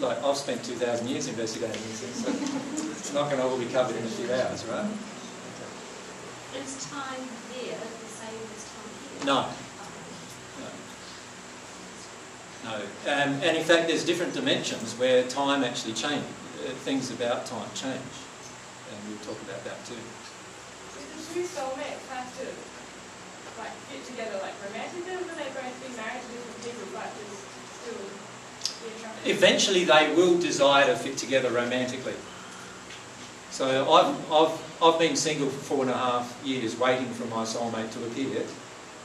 like 0.00 0.22
I've 0.24 0.38
spent 0.38 0.64
two 0.64 0.76
thousand 0.76 1.08
years 1.08 1.28
investigating 1.28 1.82
these 1.82 2.00
things, 2.00 2.24
so 2.24 2.90
it's 2.90 3.12
not 3.12 3.28
going 3.28 3.42
to 3.42 3.46
all 3.46 3.58
be 3.58 3.66
covered 3.66 3.96
in 3.96 4.04
a 4.04 4.08
few 4.08 4.32
hours, 4.32 4.64
right? 4.64 4.88
Is 6.56 6.88
time 6.88 7.20
there 7.52 7.76
the 7.76 8.08
same 8.08 8.40
as 8.56 8.64
time 8.72 8.88
here? 9.18 9.26
No. 9.26 9.46
No. 12.64 12.76
Um, 13.06 13.40
and 13.40 13.56
in 13.56 13.64
fact, 13.64 13.88
there's 13.88 14.04
different 14.04 14.34
dimensions 14.34 14.96
where 14.98 15.24
time 15.28 15.64
actually 15.64 15.94
changes. 15.94 16.28
Uh, 16.60 16.70
things 16.84 17.10
about 17.10 17.46
time 17.46 17.68
change. 17.74 18.12
And 18.90 18.96
we'll 19.08 19.24
talk 19.24 19.40
about 19.48 19.64
that 19.64 19.80
too. 19.86 19.96
The 19.96 21.40
two 21.40 21.46
soulmates 21.48 22.04
have 22.12 22.28
to 22.38 22.46
like 23.58 23.72
get 23.92 24.04
together 24.04 24.38
like 24.42 24.52
romantically, 24.66 25.14
or 25.14 25.36
they 25.40 25.48
both 25.56 25.76
be 25.80 25.96
married 25.96 26.20
to 26.20 26.28
different 26.36 26.60
people 26.60 26.88
but 26.92 27.08
just 27.16 27.48
still 27.80 27.96
be? 29.24 29.30
Eventually, 29.30 29.84
they 29.84 30.14
will 30.14 30.38
desire 30.38 30.86
to 30.86 30.96
fit 30.96 31.16
together 31.16 31.50
romantically. 31.50 32.14
So 33.50 33.92
I've, 33.92 34.32
I've, 34.32 34.82
I've 34.82 34.98
been 34.98 35.16
single 35.16 35.48
for 35.48 35.60
four 35.60 35.82
and 35.82 35.90
a 35.90 35.96
half 35.96 36.40
years 36.44 36.78
waiting 36.78 37.08
for 37.08 37.26
my 37.26 37.44
soulmate 37.44 37.92
to 37.92 38.06
appear, 38.06 38.44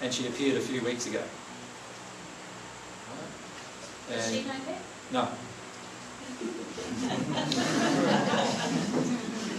and 0.01 0.13
she 0.13 0.27
appeared 0.27 0.57
a 0.57 0.61
few 0.61 0.81
weeks 0.83 1.07
ago. 1.07 1.21
Does 4.09 4.29
she 4.31 4.39
And- 4.39 4.47
know? 5.11 5.21
No. 5.21 5.27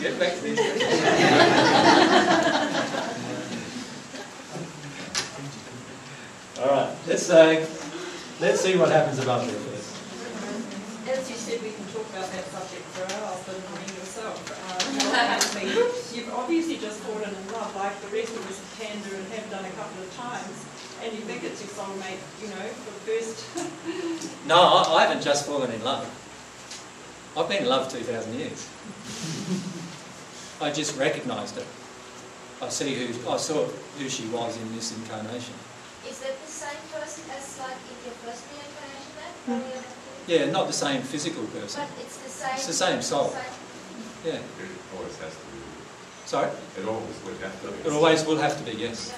Get 0.01 0.19
back 0.19 0.35
to 0.35 0.41
these 0.43 0.59
All 6.59 6.69
right, 6.73 6.89
let's 7.07 7.29
uh, 7.29 7.67
let's 8.41 8.61
see 8.63 8.77
what 8.79 8.89
happens 8.91 9.19
above 9.19 9.45
there 9.47 9.61
first. 9.69 9.93
As 11.07 11.29
you 11.31 11.37
said, 11.37 11.61
we 11.63 11.71
can 11.77 11.85
talk 11.93 12.09
about 12.11 12.33
that 12.33 12.49
subject 12.49 12.83
for 12.97 13.05
hours, 13.05 13.41
but 13.45 13.61
I 13.61 13.73
mean 13.77 13.93
yourself, 14.01 14.41
um, 14.73 14.89
you're 14.97 15.13
obviously, 15.13 16.17
you've 16.17 16.33
obviously 16.33 16.77
just 16.81 16.99
fallen 17.05 17.29
in 17.29 17.47
love, 17.53 17.77
like 17.77 17.93
the 18.01 18.09
rest 18.09 18.33
of 18.33 18.43
us 18.49 18.59
can 18.81 18.97
do 19.05 19.15
and 19.15 19.27
have 19.37 19.47
done 19.53 19.65
a 19.69 19.75
couple 19.77 20.01
of 20.03 20.11
times, 20.17 20.57
and 21.03 21.13
you 21.13 21.21
think 21.23 21.43
it's 21.45 21.61
your 21.61 21.71
soulmate, 21.71 22.21
you 22.43 22.49
know, 22.49 22.67
for 22.85 22.93
the 22.93 23.03
first. 23.07 23.45
No, 24.47 24.55
I, 24.55 24.95
I 24.99 25.03
haven't 25.07 25.23
just 25.23 25.45
fallen 25.47 25.71
in 25.73 25.83
love. 25.83 26.07
I've 27.37 27.49
been 27.49 27.65
in 27.65 27.69
love 27.69 27.91
2,000 27.91 28.33
years. 28.35 28.69
I 30.61 30.71
just 30.71 30.97
recognised 30.97 31.59
it. 31.59 31.67
I 32.63 32.69
see 32.71 32.95
who 32.95 33.29
I 33.29 33.37
saw 33.37 33.67
who 33.99 34.09
she 34.09 34.27
was 34.29 34.57
in 34.57 34.75
this 34.75 34.97
incarnation. 34.97 35.55
Is 36.09 36.21
that 36.21 36.33
the 36.41 36.51
same 36.51 36.81
person 36.95 37.25
as 37.37 37.59
like 37.61 37.77
in 37.91 37.99
your 38.07 38.15
first 38.25 38.45
reincarnation 38.49 39.13
then? 39.19 39.33
Hmm. 39.45 39.53
Maria 39.53 39.83
Magdalene? 39.83 40.47
Yeah, 40.47 40.51
not 40.53 40.67
the 40.69 40.73
same 40.73 41.03
physical 41.03 41.45
person. 41.53 41.83
But 41.85 42.05
it's 42.05 42.17
the 42.19 42.31
same. 42.31 42.55
It's 42.55 42.67
the 42.67 42.73
same 42.73 43.03
soul. 43.03 43.29
same- 43.31 44.25
Yeah. 44.25 44.41
It 44.41 44.71
always 44.97 45.17
has 45.19 45.35
to 45.35 45.45
be. 45.53 45.61
Sorry? 46.25 46.51
It 46.79 46.87
always 46.89 47.19
would 47.27 47.39
have 47.43 47.61
to 47.63 47.69
be. 47.69 47.89
It 47.89 47.93
always 47.93 48.25
will 48.25 48.39
have 48.39 48.57
to 48.57 48.63
be, 48.65 48.79
yes. 48.79 49.13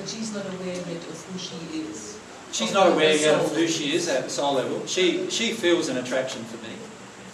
But 0.00 0.08
she's 0.08 0.32
not 0.34 0.46
aware 0.46 0.74
yet 0.74 0.96
of 0.96 1.26
who 1.26 1.38
she 1.38 1.80
is. 1.80 2.18
She's 2.52 2.72
not 2.72 2.90
aware 2.90 3.14
yet 3.14 3.38
of 3.38 3.54
who 3.54 3.68
she 3.68 3.92
is 3.94 4.08
at 4.08 4.24
the 4.24 4.30
soul 4.30 4.54
level. 4.54 4.86
She 4.86 5.28
she 5.28 5.52
feels 5.52 5.90
an 5.90 5.98
attraction 5.98 6.42
for 6.44 6.56
me, 6.66 6.72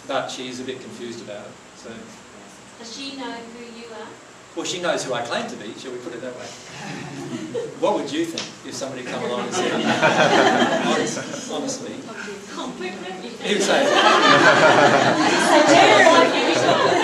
but 0.05 0.27
she's 0.27 0.59
a 0.59 0.65
bit 0.65 0.81
confused 0.81 1.21
about 1.23 1.45
it. 1.45 1.51
So, 1.77 1.89
Does 2.79 2.93
she 2.93 3.15
know 3.15 3.31
who 3.31 3.63
you 3.79 3.85
are? 3.93 4.07
well, 4.53 4.65
she 4.65 4.81
knows 4.81 5.05
who 5.05 5.13
I 5.13 5.21
claim 5.21 5.47
to 5.47 5.55
be. 5.55 5.73
Shall 5.79 5.93
we 5.93 5.99
put 5.99 6.13
it 6.13 6.21
that 6.21 6.35
way? 6.35 6.45
What 7.79 7.93
would 7.95 8.11
you 8.11 8.25
think 8.25 8.43
if 8.67 8.73
somebody 8.73 9.03
come 9.03 9.23
along 9.23 9.47
and 9.47 9.53
said, 9.53 9.71
honestly, 10.85 11.53
honestly 11.53 11.93
he 13.43 13.53
would 13.53 13.63
say, 13.63 13.85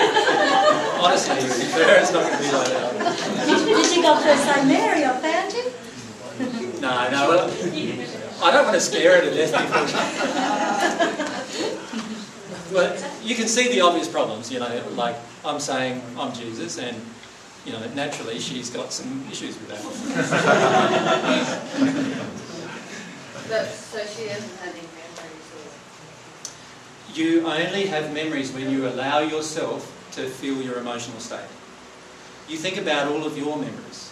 honestly, 1.04 1.36
fair, 1.36 2.00
it's 2.00 2.12
not 2.12 2.22
going 2.22 2.36
to 2.36 2.42
be 2.42 2.50
like 2.52 2.68
that. 2.68 3.44
Did 3.46 3.96
you 3.96 4.02
go 4.02 4.16
through 4.16 4.30
and 4.32 4.40
say, 4.40 4.64
Mary, 4.66 5.04
I 5.04 5.18
found 5.20 5.52
you? 5.52 5.72
No, 6.80 7.10
no, 7.10 7.28
well, 7.28 7.50
I 8.42 8.50
don't 8.50 8.64
want 8.64 8.74
to 8.74 8.80
scare 8.80 9.20
her 9.20 9.30
to 9.30 9.34
death 9.34 9.52
before 9.52 9.86
Well, 12.74 12.96
you 13.22 13.34
can 13.34 13.46
see 13.48 13.68
the 13.68 13.80
obvious 13.80 14.08
problems, 14.08 14.50
you 14.50 14.58
know, 14.58 14.82
like 14.94 15.16
I'm 15.44 15.60
saying 15.60 16.02
I'm 16.18 16.32
Jesus 16.32 16.78
and, 16.78 16.96
you 17.64 17.72
know, 17.72 17.86
naturally 17.94 18.38
she's 18.40 18.70
got 18.70 18.92
some 18.92 19.26
issues 19.30 19.58
with 19.58 19.68
that. 19.68 19.80
But, 23.46 23.66
so 23.66 23.98
she 23.98 24.28
hasn't 24.28 24.58
had 24.60 24.70
any 24.70 24.88
memories 24.96 25.52
or? 25.52 25.68
You 27.12 27.46
only 27.46 27.86
have 27.88 28.12
memories 28.14 28.52
when 28.52 28.70
you 28.70 28.88
allow 28.88 29.18
yourself 29.18 29.92
to 30.14 30.28
feel 30.28 30.62
your 30.62 30.78
emotional 30.78 31.20
state. 31.20 31.48
You 32.48 32.56
think 32.56 32.76
about 32.76 33.08
all 33.08 33.24
of 33.24 33.36
your 33.36 33.56
memories. 33.56 34.10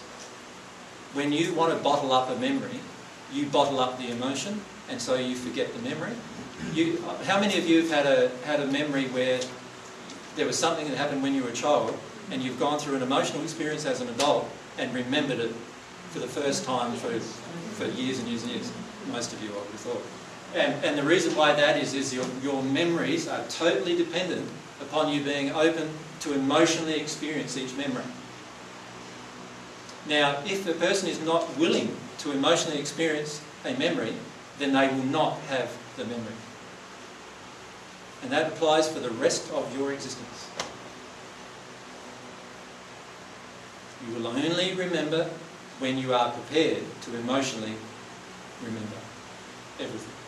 When 1.13 1.31
you 1.31 1.53
want 1.53 1.75
to 1.75 1.83
bottle 1.83 2.11
up 2.11 2.29
a 2.29 2.35
memory, 2.39 2.79
you 3.31 3.45
bottle 3.45 3.79
up 3.79 3.97
the 3.99 4.09
emotion, 4.09 4.61
and 4.89 4.99
so 4.99 5.15
you 5.15 5.35
forget 5.35 5.73
the 5.73 5.79
memory. 5.87 6.13
You, 6.73 7.03
how 7.25 7.39
many 7.39 7.57
of 7.57 7.67
you 7.67 7.81
have 7.81 7.91
had 7.91 8.05
a 8.05 8.29
had 8.45 8.59
a 8.59 8.67
memory 8.67 9.05
where 9.05 9.39
there 10.35 10.47
was 10.47 10.57
something 10.57 10.87
that 10.89 10.97
happened 10.97 11.21
when 11.21 11.35
you 11.35 11.43
were 11.43 11.49
a 11.49 11.53
child, 11.53 11.97
and 12.31 12.41
you've 12.41 12.59
gone 12.59 12.79
through 12.79 12.95
an 12.95 13.03
emotional 13.03 13.43
experience 13.43 13.85
as 13.85 14.01
an 14.01 14.09
adult 14.09 14.49
and 14.77 14.93
remembered 14.93 15.39
it 15.39 15.53
for 16.09 16.19
the 16.19 16.27
first 16.27 16.65
time 16.65 16.93
for, 16.93 17.11
for 17.19 17.85
years 17.99 18.19
and 18.19 18.27
years 18.27 18.43
and 18.43 18.51
years? 18.51 18.71
Most 19.11 19.33
of 19.33 19.43
you, 19.43 19.49
I 19.49 19.53
would 19.53 19.65
have 19.65 19.79
thought. 19.79 20.01
And, 20.55 20.85
and 20.85 20.97
the 20.97 21.03
reason 21.03 21.35
why 21.35 21.53
that 21.53 21.77
is, 21.77 21.93
is 21.93 22.13
your, 22.13 22.25
your 22.41 22.61
memories 22.61 23.27
are 23.27 23.43
totally 23.47 23.97
dependent 23.97 24.47
upon 24.81 25.11
you 25.11 25.23
being 25.23 25.51
open 25.51 25.89
to 26.21 26.33
emotionally 26.33 26.99
experience 26.99 27.57
each 27.57 27.75
memory. 27.75 28.03
Now, 30.07 30.41
if 30.45 30.67
a 30.67 30.73
person 30.73 31.07
is 31.07 31.21
not 31.21 31.57
willing 31.57 31.95
to 32.19 32.31
emotionally 32.31 32.79
experience 32.79 33.41
a 33.65 33.73
memory, 33.73 34.13
then 34.59 34.73
they 34.73 34.87
will 34.87 35.05
not 35.05 35.39
have 35.49 35.71
the 35.97 36.05
memory. 36.05 36.33
And 38.21 38.31
that 38.31 38.53
applies 38.53 38.91
for 38.91 38.99
the 38.99 39.11
rest 39.11 39.51
of 39.53 39.77
your 39.77 39.91
existence. 39.91 40.49
You 44.07 44.15
will 44.15 44.27
only 44.27 44.73
remember 44.73 45.29
when 45.79 45.97
you 45.97 46.13
are 46.13 46.31
prepared 46.31 46.83
to 47.01 47.15
emotionally 47.15 47.75
remember 48.61 48.97
everything. 49.79 50.22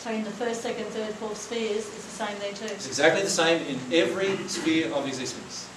So 0.00 0.10
in 0.10 0.24
the 0.24 0.30
first, 0.30 0.62
second, 0.62 0.86
third, 0.96 1.12
fourth 1.20 1.36
spheres, 1.36 1.84
it's 1.84 2.06
the 2.08 2.24
same 2.24 2.38
there 2.38 2.54
too. 2.54 2.72
It's 2.72 2.86
exactly 2.86 3.20
the 3.20 3.28
same 3.28 3.60
in 3.68 3.76
every 3.92 4.32
sphere 4.48 4.90
of 4.94 5.06
existence. 5.06 5.68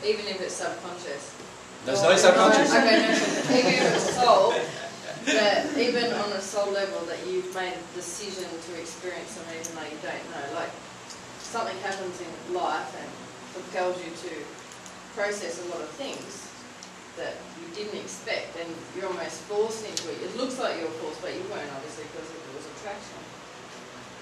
Even 0.00 0.24
if 0.24 0.40
it's 0.40 0.54
subconscious? 0.54 1.36
There's 1.84 2.00
no 2.00 2.16
subconscious. 2.16 2.72
Okay, 2.72 3.04
no, 3.04 3.12
so 3.12 3.52
even 3.52 3.72
if 3.76 3.96
it's 3.96 4.16
soul, 4.16 4.54
that 5.26 5.76
even 5.76 6.10
on 6.14 6.32
a 6.32 6.40
soul 6.40 6.72
level 6.72 7.04
that 7.04 7.20
you've 7.26 7.54
made 7.54 7.74
a 7.76 7.94
decision 7.94 8.48
to 8.48 8.80
experience 8.80 9.34
them 9.34 9.44
even 9.52 9.76
though 9.76 9.84
you 9.84 10.00
don't 10.00 10.24
know, 10.32 10.54
like 10.56 10.72
something 11.40 11.76
happens 11.84 12.18
in 12.24 12.54
life 12.54 12.96
and 12.96 13.10
propels 13.52 14.00
you 14.00 14.10
to 14.24 14.36
process 15.14 15.62
a 15.66 15.68
lot 15.68 15.82
of 15.82 15.88
things 16.00 16.48
that 17.16 17.34
you 17.60 17.74
didn't 17.74 17.98
expect 18.00 18.56
and 18.58 18.68
you're 18.96 19.06
almost 19.06 19.40
forced 19.42 19.86
into 19.86 20.10
it. 20.10 20.22
It 20.22 20.36
looks 20.36 20.58
like 20.58 20.78
you're 20.78 20.90
forced, 21.02 21.22
but 21.22 21.34
you 21.34 21.42
weren't 21.50 21.70
obviously 21.74 22.04
because 22.12 22.28
it 22.30 22.40
was 22.54 22.66
attraction. 22.78 23.18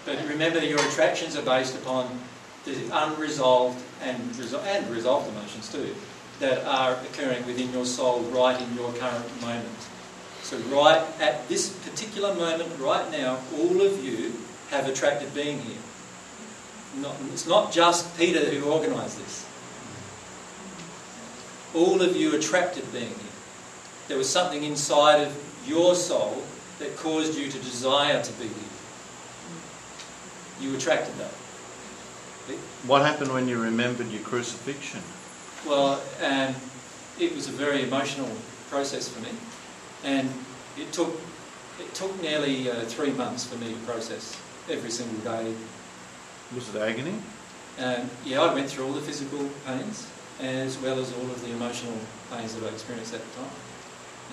But 0.05 0.29
remember, 0.29 0.65
your 0.65 0.81
attractions 0.81 1.37
are 1.37 1.43
based 1.43 1.77
upon 1.77 2.21
the 2.65 2.75
unresolved 2.93 3.83
and, 4.03 4.19
resol- 4.33 4.65
and 4.65 4.89
resolved 4.91 5.29
emotions 5.31 5.71
too 5.71 5.95
that 6.41 6.65
are 6.65 6.95
occurring 7.05 7.47
within 7.47 7.73
your 7.73 7.85
soul 7.85 8.21
right 8.25 8.61
in 8.61 8.75
your 8.75 8.93
current 8.95 9.41
moment. 9.41 9.69
So, 10.43 10.59
right 10.75 11.03
at 11.21 11.49
this 11.49 11.71
particular 11.89 12.35
moment, 12.35 12.79
right 12.81 13.09
now, 13.13 13.39
all 13.57 13.81
of 13.81 14.05
you 14.05 14.33
have 14.71 14.89
attracted 14.89 15.33
being 15.35 15.61
here. 15.61 15.79
Not, 16.97 17.15
it's 17.33 17.47
not 17.47 17.73
just 17.73 18.17
Peter 18.19 18.41
who 18.41 18.71
organised 18.71 19.19
this. 19.19 19.47
All 21.75 22.03
of 22.03 22.17
you 22.17 22.35
attracted 22.35 22.91
being 22.93 23.07
here. 23.07 23.33
There 24.09 24.19
was 24.19 24.29
something 24.29 24.63
inside 24.63 25.27
of 25.27 25.63
your 25.67 25.95
soul 25.95 26.43
that 26.79 26.97
caused 26.97 27.39
you 27.39 27.51
to 27.51 27.59
desire 27.59 28.23
to 28.23 28.33
be 28.33 28.45
here. 28.45 28.55
You 30.61 30.77
attracted 30.77 31.17
that. 31.17 31.33
What 32.87 33.03
happened 33.03 33.33
when 33.33 33.49
you 33.49 33.61
remembered 33.61 34.11
your 34.11 34.23
crucifixion? 34.23 35.01
Well, 35.67 36.03
and 36.21 36.55
it 37.19 37.35
was 37.35 37.49
a 37.49 37.53
very 37.53 37.85
emotional 37.85 38.29
process 38.69 39.09
for 39.09 39.21
me, 39.23 39.31
and 40.03 40.29
it 40.77 40.93
took 40.93 41.19
it 41.79 41.95
took 41.95 42.21
nearly 42.21 42.71
uh, 42.71 42.83
three 42.83 43.13
months 43.13 43.45
for 43.47 43.57
me 43.59 43.73
to 43.73 43.79
process 43.81 44.37
every 44.69 44.91
single 44.91 45.19
day. 45.21 45.55
Was 46.55 46.75
it 46.75 46.81
agony? 46.81 47.15
And 47.79 48.11
yeah, 48.25 48.43
I 48.43 48.53
went 48.53 48.69
through 48.69 48.87
all 48.87 48.93
the 48.93 49.01
physical 49.01 49.49
pains 49.65 50.07
as 50.41 50.79
well 50.79 50.99
as 50.99 51.13
all 51.13 51.31
of 51.31 51.41
the 51.43 51.51
emotional 51.53 51.99
pains 52.31 52.55
that 52.55 52.65
I 52.65 52.73
experienced 52.73 53.15
at 53.15 53.21
the 53.21 53.41
time. 53.41 53.51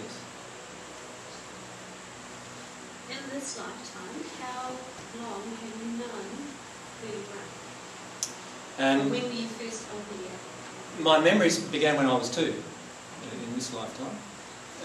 Yes. 0.02 0.14
In 3.10 3.36
this 3.36 3.58
lifetime, 3.58 4.24
how 4.42 4.70
long 5.22 5.42
have 5.44 5.82
you 5.82 5.98
known 5.98 6.26
who 7.02 7.08
you? 7.08 7.24
And 8.78 9.12
when 9.12 9.24
were 9.24 9.30
you 9.30 9.48
first 9.48 9.86
aware? 9.92 10.30
my 11.02 11.20
memories 11.20 11.60
began 11.60 11.98
when 11.98 12.06
I 12.06 12.14
was 12.14 12.30
two, 12.30 12.54
uh, 12.54 13.46
in 13.48 13.56
this 13.56 13.74
lifetime, 13.74 14.16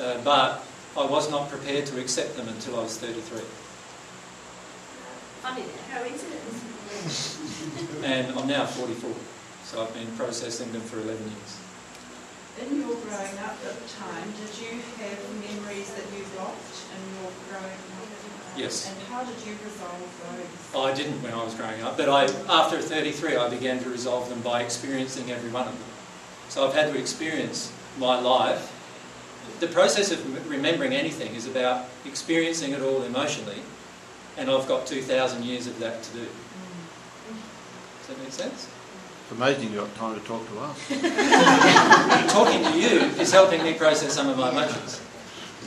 uh, 0.00 0.18
but 0.22 0.64
I 0.96 1.06
was 1.06 1.30
not 1.30 1.48
prepared 1.48 1.86
to 1.86 2.00
accept 2.00 2.36
them 2.36 2.48
until 2.48 2.78
I 2.78 2.84
was 2.84 2.98
33. 2.98 3.40
Funny 5.42 5.62
that. 5.62 6.02
Coincidence. 6.02 6.64
And 8.04 8.38
I'm 8.38 8.46
now 8.46 8.66
44, 8.66 9.10
so 9.64 9.82
I've 9.82 9.94
been 9.94 10.10
processing 10.16 10.70
them 10.72 10.82
for 10.82 11.00
11 11.00 11.16
years. 11.16 11.60
In 12.62 12.78
your 12.78 12.94
growing 12.94 13.38
up 13.42 13.58
at 13.66 13.74
the 13.74 13.88
time, 13.98 14.30
did 14.38 14.52
you 14.62 14.78
have 15.02 15.18
memories 15.42 15.90
that 15.94 16.04
you 16.14 16.24
blocked 16.36 16.84
in 16.94 17.02
your 17.18 17.32
growing 17.50 17.72
up? 17.72 18.04
Yes. 18.56 18.88
And 18.88 18.96
how 19.08 19.24
did 19.24 19.34
you 19.44 19.56
resolve 19.64 20.70
those? 20.72 20.80
I 20.80 20.94
didn't 20.94 21.20
when 21.22 21.32
I 21.34 21.42
was 21.42 21.54
growing 21.54 21.82
up, 21.82 21.96
but 21.96 22.08
I, 22.08 22.24
after 22.48 22.80
33, 22.80 23.36
I 23.36 23.50
began 23.50 23.82
to 23.82 23.90
resolve 23.90 24.28
them 24.28 24.40
by 24.42 24.62
experiencing 24.62 25.32
every 25.32 25.50
one 25.50 25.66
of 25.66 25.76
them. 25.76 25.88
So 26.48 26.66
I've 26.66 26.74
had 26.74 26.92
to 26.92 26.98
experience 26.98 27.72
my 27.98 28.20
life. 28.20 28.70
The 29.58 29.66
process 29.66 30.12
of 30.12 30.48
remembering 30.48 30.92
anything 30.92 31.34
is 31.34 31.46
about 31.46 31.86
experiencing 32.04 32.72
it 32.72 32.80
all 32.80 33.02
emotionally, 33.02 33.58
and 34.36 34.48
I've 34.48 34.68
got 34.68 34.86
2,000 34.86 35.42
years 35.42 35.66
of 35.66 35.78
that 35.80 36.02
to 36.04 36.12
do. 36.12 36.20
Mm. 36.20 37.36
Does 37.98 38.06
that 38.08 38.18
make 38.22 38.32
sense? 38.32 38.68
It's 39.24 39.32
amazing 39.32 39.72
you 39.72 39.80
got 39.80 39.94
time 39.94 40.20
to 40.20 40.26
talk 40.26 40.46
to 40.48 40.58
us. 40.60 40.76
Talking 42.32 42.62
to 42.62 42.78
you 42.78 43.00
is 43.18 43.32
helping 43.32 43.62
me 43.62 43.72
process 43.72 44.12
some 44.12 44.28
of 44.28 44.36
my 44.36 44.50
emotions. 44.50 45.00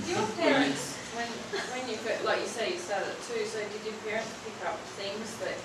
Your 0.08 0.22
parents, 0.38 0.96
when, 1.16 1.26
when 1.74 1.90
you, 1.90 1.96
fir- 1.98 2.24
like 2.24 2.42
you 2.42 2.46
say, 2.46 2.74
you 2.74 2.78
started 2.78 3.08
at 3.10 3.18
two, 3.24 3.44
so 3.46 3.58
did 3.58 3.84
your 3.84 3.98
parents 4.06 4.30
pick 4.46 4.68
up 4.70 4.78
things 5.02 5.38
that 5.42 5.58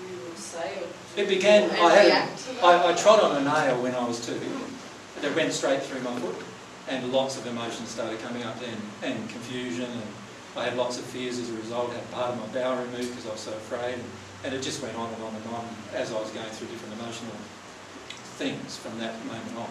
you 0.00 0.16
would 0.24 0.38
say 0.38 0.78
or 0.78 0.86
do? 1.14 1.22
It 1.22 1.28
began, 1.28 1.70
I, 1.72 1.92
had. 1.92 2.28
I, 2.62 2.90
I 2.90 2.94
trod 2.94 3.20
on 3.20 3.36
a 3.36 3.44
nail 3.44 3.82
when 3.82 3.94
I 3.94 4.08
was 4.08 4.24
two 4.24 4.40
that 5.20 5.36
went 5.36 5.52
straight 5.52 5.82
through 5.82 6.00
my 6.00 6.18
foot 6.20 6.36
and 6.88 7.12
lots 7.12 7.36
of 7.36 7.46
emotions 7.46 7.90
started 7.90 8.18
coming 8.20 8.44
up 8.44 8.58
then 8.60 8.76
and 9.02 9.28
confusion 9.28 9.84
and 9.90 10.02
I 10.56 10.64
had 10.64 10.76
lots 10.76 10.98
of 10.98 11.04
fears 11.04 11.38
as 11.38 11.50
a 11.50 11.54
result. 11.54 11.90
I 11.90 11.94
had 11.96 12.10
part 12.12 12.30
of 12.30 12.40
my 12.40 12.46
bowel 12.58 12.76
removed 12.82 13.10
because 13.10 13.26
I 13.26 13.32
was 13.32 13.40
so 13.40 13.52
afraid, 13.52 13.94
and, 13.94 14.04
and 14.44 14.54
it 14.54 14.62
just 14.62 14.82
went 14.82 14.96
on 14.96 15.12
and 15.12 15.22
on 15.22 15.34
and 15.34 15.46
on 15.54 15.68
as 15.94 16.12
I 16.12 16.20
was 16.20 16.30
going 16.30 16.46
through 16.46 16.68
different 16.68 16.94
emotional 17.00 17.34
things 18.38 18.76
from 18.76 18.98
that 18.98 19.18
moment 19.26 19.56
on. 19.56 19.70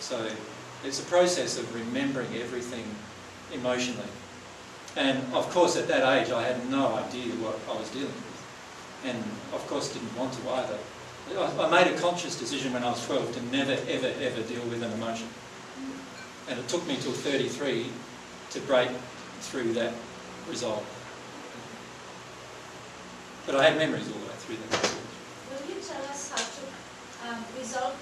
So 0.00 0.28
it's 0.84 1.00
a 1.00 1.04
process 1.04 1.58
of 1.58 1.72
remembering 1.74 2.34
everything 2.34 2.84
emotionally. 3.52 4.08
And 4.96 5.18
of 5.32 5.48
course, 5.50 5.76
at 5.76 5.88
that 5.88 6.02
age, 6.18 6.32
I 6.32 6.42
had 6.42 6.68
no 6.70 6.94
idea 6.94 7.32
what 7.36 7.58
I 7.70 7.78
was 7.78 7.88
dealing 7.90 8.08
with. 8.08 9.04
And 9.04 9.18
of 9.54 9.66
course, 9.68 9.92
didn't 9.92 10.16
want 10.16 10.32
to 10.34 10.50
either. 10.50 10.78
I 11.38 11.70
made 11.70 11.86
a 11.92 11.98
conscious 11.98 12.38
decision 12.38 12.72
when 12.72 12.82
I 12.82 12.90
was 12.90 13.04
12 13.06 13.34
to 13.34 13.42
never, 13.56 13.72
ever, 13.88 14.12
ever 14.20 14.42
deal 14.42 14.62
with 14.64 14.82
an 14.82 14.92
emotion. 14.92 15.28
And 16.48 16.58
it 16.58 16.68
took 16.68 16.86
me 16.86 16.96
till 16.96 17.12
33 17.12 17.86
to 18.50 18.60
break 18.60 18.90
through 19.40 19.72
that 19.74 19.94
resolve. 20.48 20.84
But 23.46 23.56
I 23.56 23.64
had 23.64 23.76
memories 23.76 24.06
all 24.08 24.18
the 24.18 24.26
way 24.26 24.38
through 24.38 24.56
that. 24.56 24.82
Will 25.50 25.74
you 25.74 25.80
tell 25.82 26.02
us 26.04 26.30
how 26.30 26.38
to 26.38 26.62
um, 27.28 27.44
resolve 27.58 27.96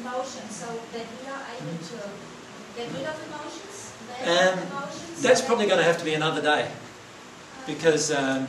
emotions 0.00 0.54
so 0.56 0.66
that 0.92 1.06
we 1.20 1.28
are 1.28 1.42
able 1.56 1.78
to 1.78 1.96
get 2.76 2.88
rid 2.92 3.04
of 3.06 3.16
emotions? 3.28 3.92
Um, 4.24 4.58
emotions 4.58 5.22
That's 5.22 5.42
probably 5.42 5.66
going 5.66 5.78
to 5.78 5.84
have 5.84 5.98
to 5.98 6.04
be 6.04 6.14
another 6.14 6.40
day. 6.40 6.70
Because 7.66 8.10
um, 8.10 8.46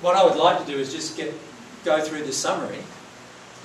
what 0.00 0.16
I 0.16 0.24
would 0.24 0.36
like 0.36 0.58
to 0.64 0.66
do 0.70 0.78
is 0.78 0.92
just 0.92 1.16
get 1.16 1.32
go 1.84 2.00
through 2.00 2.22
the 2.22 2.32
summary 2.32 2.78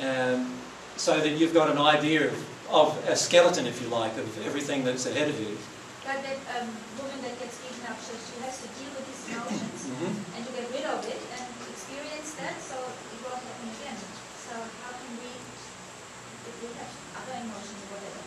um, 0.01 0.53
so 0.97 1.19
that 1.19 1.29
you've 1.37 1.53
got 1.53 1.69
an 1.69 1.77
idea 1.77 2.27
of, 2.27 2.37
of 2.69 2.97
a 3.07 3.15
skeleton, 3.15 3.67
if 3.67 3.81
you 3.81 3.87
like, 3.89 4.17
of 4.17 4.25
everything 4.45 4.83
that's 4.83 5.05
ahead 5.05 5.29
of 5.29 5.39
you. 5.39 5.57
But 6.05 6.23
that 6.25 6.39
um, 6.61 6.69
woman 6.97 7.21
that 7.21 7.37
gets 7.37 7.57
up, 7.87 7.95
so 8.03 8.13
she 8.19 8.35
has 8.43 8.59
to 8.59 8.67
deal 8.75 8.91
with 8.95 9.05
these 9.07 9.23
emotions 9.31 9.87
Mhm. 9.87 10.11
and 10.35 10.41
to 10.43 10.51
get 10.51 10.67
rid 10.75 10.83
of 10.91 10.99
it 11.07 11.21
and 11.39 11.45
experience 11.71 12.35
that 12.35 12.59
so 12.59 12.75
it 12.75 13.19
won't 13.23 13.39
happen 13.39 13.67
again. 13.79 13.95
So 14.43 14.53
how 14.83 14.91
can 14.91 15.11
we, 15.23 15.31
if 15.31 16.55
we 16.59 16.67
have 16.75 16.91
other 17.15 17.35
emotions 17.47 17.79
or 17.87 17.95
whatever, 17.95 18.23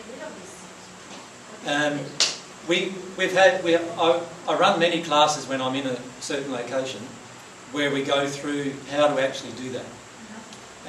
get 0.00 0.04
rid 0.12 0.22
of 0.24 0.32
this? 0.40 0.52
What 0.64 1.20
is 1.20 1.56
Um, 1.68 1.98
we, 2.66 2.94
we've 3.18 3.34
had, 3.34 3.62
we, 3.62 3.76
I, 3.76 4.22
I 4.48 4.56
run 4.56 4.80
many 4.80 5.02
classes 5.02 5.46
when 5.46 5.60
I'm 5.60 5.74
in 5.74 5.86
a 5.86 5.98
certain 6.20 6.50
location 6.50 7.02
where 7.72 7.92
we 7.92 8.02
go 8.02 8.26
through 8.26 8.72
how 8.90 9.14
to 9.14 9.22
actually 9.22 9.52
do 9.52 9.72
that. 9.72 9.84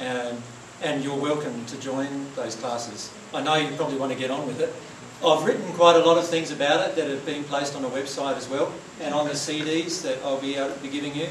Um, 0.00 0.42
and 0.80 1.04
you're 1.04 1.20
welcome 1.20 1.66
to 1.66 1.78
join 1.78 2.24
those 2.34 2.56
classes. 2.56 3.12
I 3.34 3.42
know 3.42 3.56
you 3.56 3.76
probably 3.76 3.98
want 3.98 4.10
to 4.12 4.18
get 4.18 4.30
on 4.30 4.46
with 4.46 4.58
it. 4.58 4.74
I've 5.22 5.44
written 5.44 5.70
quite 5.74 5.96
a 5.96 5.98
lot 5.98 6.16
of 6.16 6.26
things 6.26 6.50
about 6.50 6.88
it 6.88 6.96
that 6.96 7.08
have 7.08 7.26
been 7.26 7.44
placed 7.44 7.76
on 7.76 7.82
the 7.82 7.88
website 7.88 8.38
as 8.38 8.48
well 8.48 8.72
and 9.02 9.12
on 9.12 9.26
the 9.26 9.34
CDs 9.34 10.00
that 10.00 10.16
I'll 10.24 10.40
be 10.40 10.56
able 10.56 10.74
to 10.74 10.80
be 10.80 10.88
giving 10.88 11.14
you 11.14 11.28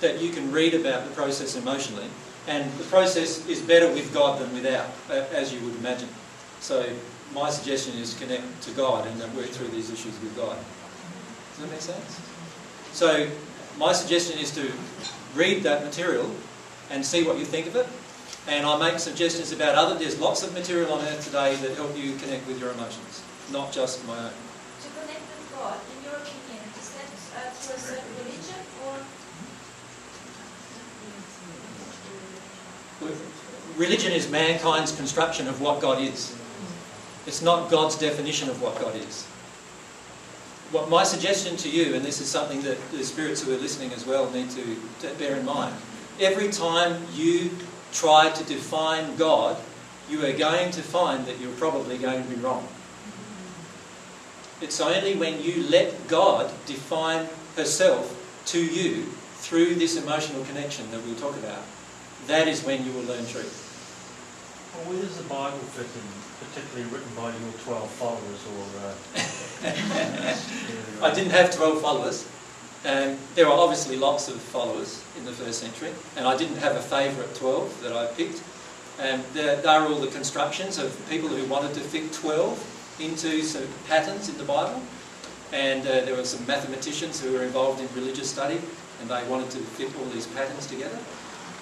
that 0.00 0.20
you 0.20 0.30
can 0.30 0.50
read 0.50 0.74
about 0.74 1.04
the 1.04 1.14
process 1.14 1.54
emotionally. 1.54 2.08
And 2.48 2.72
the 2.72 2.84
process 2.84 3.46
is 3.46 3.60
better 3.60 3.86
with 3.86 4.12
God 4.12 4.40
than 4.40 4.52
without, 4.52 4.90
as 5.08 5.54
you 5.54 5.60
would 5.60 5.76
imagine. 5.76 6.08
So 6.58 6.84
my 7.34 7.50
suggestion 7.50 7.96
is 7.98 8.14
connect 8.14 8.62
to 8.62 8.70
God 8.72 9.06
and 9.06 9.20
then 9.20 9.34
work 9.36 9.46
through 9.46 9.68
these 9.68 9.90
issues 9.90 10.18
with 10.20 10.36
God. 10.36 10.56
Does 11.52 11.64
that 11.64 11.70
make 11.70 11.80
sense? 11.80 12.20
So 12.92 13.28
my 13.78 13.92
suggestion 13.92 14.38
is 14.38 14.50
to 14.52 14.70
read 15.34 15.62
that 15.62 15.84
material 15.84 16.30
and 16.90 17.04
see 17.04 17.22
what 17.24 17.38
you 17.38 17.44
think 17.44 17.66
of 17.66 17.76
it. 17.76 17.86
And 18.48 18.66
I 18.66 18.78
make 18.78 18.98
suggestions 18.98 19.52
about 19.52 19.76
other. 19.76 19.98
There's 19.98 20.18
lots 20.18 20.42
of 20.42 20.52
material 20.54 20.92
on 20.92 21.04
earth 21.04 21.24
today 21.24 21.54
that 21.56 21.76
help 21.76 21.96
you 21.96 22.16
connect 22.16 22.46
with 22.48 22.58
your 22.58 22.72
emotions, 22.72 23.22
not 23.52 23.70
just 23.70 24.04
my 24.06 24.18
own. 24.18 24.32
To 24.82 24.88
connect 24.98 25.20
with 25.20 25.52
God, 25.54 25.78
in 25.96 26.04
your 26.04 26.18
opinion, 26.18 26.64
is 26.80 26.90
that 26.96 27.06
uh, 27.36 27.50
through 27.50 27.76
a 27.76 27.78
certain 27.78 28.10
religion 28.18 28.58
or? 28.86 28.96
Religion 33.76 34.12
is 34.12 34.30
mankind's 34.30 34.94
construction 34.94 35.48
of 35.48 35.60
what 35.60 35.80
God 35.80 36.02
is. 36.02 36.36
It's 37.30 37.42
not 37.42 37.70
God's 37.70 37.96
definition 37.96 38.48
of 38.48 38.60
what 38.60 38.76
God 38.80 38.96
is. 38.96 39.24
What 40.72 40.90
my 40.90 41.04
suggestion 41.04 41.56
to 41.58 41.70
you, 41.70 41.94
and 41.94 42.04
this 42.04 42.20
is 42.20 42.26
something 42.26 42.60
that 42.62 42.76
the 42.90 43.04
spirits 43.04 43.40
who 43.40 43.54
are 43.54 43.56
listening 43.56 43.92
as 43.92 44.04
well 44.04 44.28
need 44.32 44.50
to, 44.50 44.76
bear 45.16 45.36
in 45.36 45.44
mind, 45.44 45.72
every 46.18 46.48
time 46.48 47.00
you 47.14 47.52
try 47.92 48.30
to 48.30 48.44
define 48.46 49.14
God, 49.14 49.56
you 50.10 50.26
are 50.26 50.32
going 50.32 50.72
to 50.72 50.82
find 50.82 51.24
that 51.26 51.38
you're 51.38 51.52
probably 51.52 51.98
going 51.98 52.20
to 52.20 52.28
be 52.28 52.34
wrong. 52.34 52.66
It's 54.60 54.80
only 54.80 55.14
when 55.14 55.40
you 55.40 55.62
let 55.68 56.08
God 56.08 56.52
define 56.66 57.28
herself 57.54 58.42
to 58.46 58.58
you 58.58 59.04
through 59.36 59.76
this 59.76 59.96
emotional 59.96 60.44
connection 60.46 60.90
that 60.90 61.00
we'll 61.06 61.14
talk 61.14 61.36
about, 61.36 61.62
that 62.26 62.48
is 62.48 62.64
when 62.64 62.84
you 62.84 62.90
will 62.90 63.04
learn 63.04 63.24
truth. 63.26 64.74
Well, 64.74 64.94
where 64.94 65.02
does 65.02 65.16
the 65.16 65.28
Bible 65.28 65.58
fit 65.58 65.86
in, 65.86 66.29
particularly 66.52 66.90
written 66.90 67.08
by 67.16 67.30
your 67.30 67.52
12 67.64 67.90
followers 67.90 68.46
or... 68.54 68.64
Uh, 68.80 68.94
I 71.06 71.14
didn't 71.14 71.30
have 71.30 71.54
12 71.54 71.80
followers. 71.80 72.28
Um, 72.84 73.18
there 73.34 73.46
are 73.46 73.58
obviously 73.58 73.96
lots 73.96 74.28
of 74.28 74.40
followers 74.40 75.04
in 75.18 75.24
the 75.24 75.32
first 75.32 75.60
century, 75.60 75.90
and 76.16 76.26
I 76.26 76.36
didn't 76.36 76.56
have 76.56 76.76
a 76.76 76.80
favourite 76.80 77.34
12 77.34 77.82
that 77.82 77.92
I 77.92 78.06
picked. 78.06 78.42
Um, 78.98 79.22
there, 79.32 79.56
there 79.56 79.80
are 79.80 79.86
all 79.86 80.00
the 80.00 80.08
constructions 80.08 80.78
of 80.78 80.96
people 81.08 81.28
who 81.28 81.44
wanted 81.46 81.74
to 81.74 81.80
fit 81.80 82.12
12 82.12 82.98
into 83.00 83.42
some 83.42 83.66
patterns 83.86 84.28
in 84.28 84.38
the 84.38 84.44
Bible, 84.44 84.80
and 85.52 85.82
uh, 85.82 86.04
there 86.04 86.16
were 86.16 86.24
some 86.24 86.46
mathematicians 86.46 87.20
who 87.20 87.32
were 87.32 87.42
involved 87.42 87.80
in 87.80 87.88
religious 87.94 88.30
study, 88.30 88.58
and 89.00 89.10
they 89.10 89.22
wanted 89.28 89.50
to 89.50 89.58
fit 89.58 89.94
all 89.98 90.06
these 90.06 90.26
patterns 90.28 90.66
together. 90.66 90.98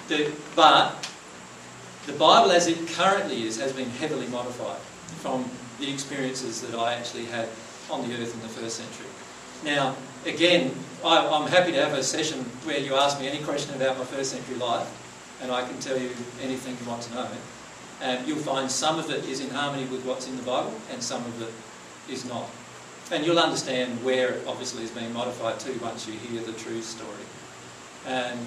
The, 0.09 0.33
but 0.57 1.09
the 2.09 2.15
Bible, 2.15 2.51
as 2.51 2.67
it 2.67 2.89
currently 2.89 3.43
is, 3.43 3.61
has 3.61 3.73
been 3.75 3.91
heavily 3.91 4.27
modified 4.29 4.81
from 5.21 5.49
the 5.79 5.93
experiences 5.93 6.63
that 6.63 6.75
I 6.77 6.95
actually 6.95 7.27
had 7.27 7.49
on 7.91 8.09
the 8.09 8.15
earth 8.15 8.35
in 8.35 8.41
the 8.41 8.49
first 8.49 8.77
century. 8.77 9.07
Now, 9.63 9.95
again, 10.25 10.75
I, 11.05 11.29
I'm 11.29 11.49
happy 11.49 11.71
to 11.73 11.85
have 11.85 11.93
a 11.93 12.03
session 12.03 12.41
where 12.65 12.79
you 12.79 12.95
ask 12.95 13.21
me 13.21 13.29
any 13.29 13.45
question 13.45 13.75
about 13.75 13.99
my 13.99 14.05
first 14.05 14.31
century 14.31 14.57
life, 14.57 14.89
and 15.43 15.53
I 15.53 15.69
can 15.69 15.79
tell 15.81 15.99
you 15.99 16.09
anything 16.43 16.77
you 16.81 16.91
want 16.91 17.03
to 17.03 17.15
know. 17.15 17.29
And 18.01 18.27
you'll 18.27 18.39
find 18.39 18.71
some 18.71 18.99
of 18.99 19.11
it 19.11 19.25
is 19.27 19.41
in 19.41 19.51
harmony 19.51 19.85
with 19.87 20.07
what's 20.07 20.27
in 20.29 20.37
the 20.37 20.43
Bible, 20.45 20.73
and 20.91 21.03
some 21.03 21.23
of 21.27 21.43
it 21.43 21.53
is 22.11 22.25
not. 22.25 22.49
And 23.13 23.25
you'll 23.25 23.39
understand 23.39 24.03
where 24.03 24.31
it 24.31 24.47
obviously 24.47 24.83
is 24.83 24.91
being 24.91 25.13
modified 25.13 25.61
too 25.61 25.79
once 25.83 26.07
you 26.07 26.15
hear 26.15 26.41
the 26.41 26.53
true 26.53 26.81
story. 26.81 27.27
And 28.07 28.39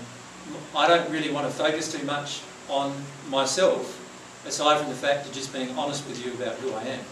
I 0.75 0.87
don't 0.87 1.11
really 1.11 1.31
want 1.31 1.45
to 1.45 1.53
focus 1.53 1.91
too 1.91 2.03
much 2.05 2.41
on 2.71 2.95
myself, 3.29 3.99
aside 4.47 4.79
from 4.79 4.89
the 4.89 4.95
fact 4.95 5.27
of 5.27 5.33
just 5.33 5.51
being 5.51 5.77
honest 5.77 6.07
with 6.07 6.25
you 6.25 6.31
about 6.33 6.55
who 6.55 6.73
I 6.73 6.83
am. 6.83 7.05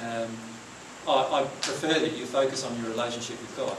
Um, 0.00 0.30
I, 1.06 1.40
I 1.40 1.42
prefer 1.60 2.00
that 2.00 2.16
you 2.16 2.24
focus 2.24 2.64
on 2.64 2.76
your 2.80 2.90
relationship 2.90 3.38
with 3.40 3.54
God, 3.56 3.76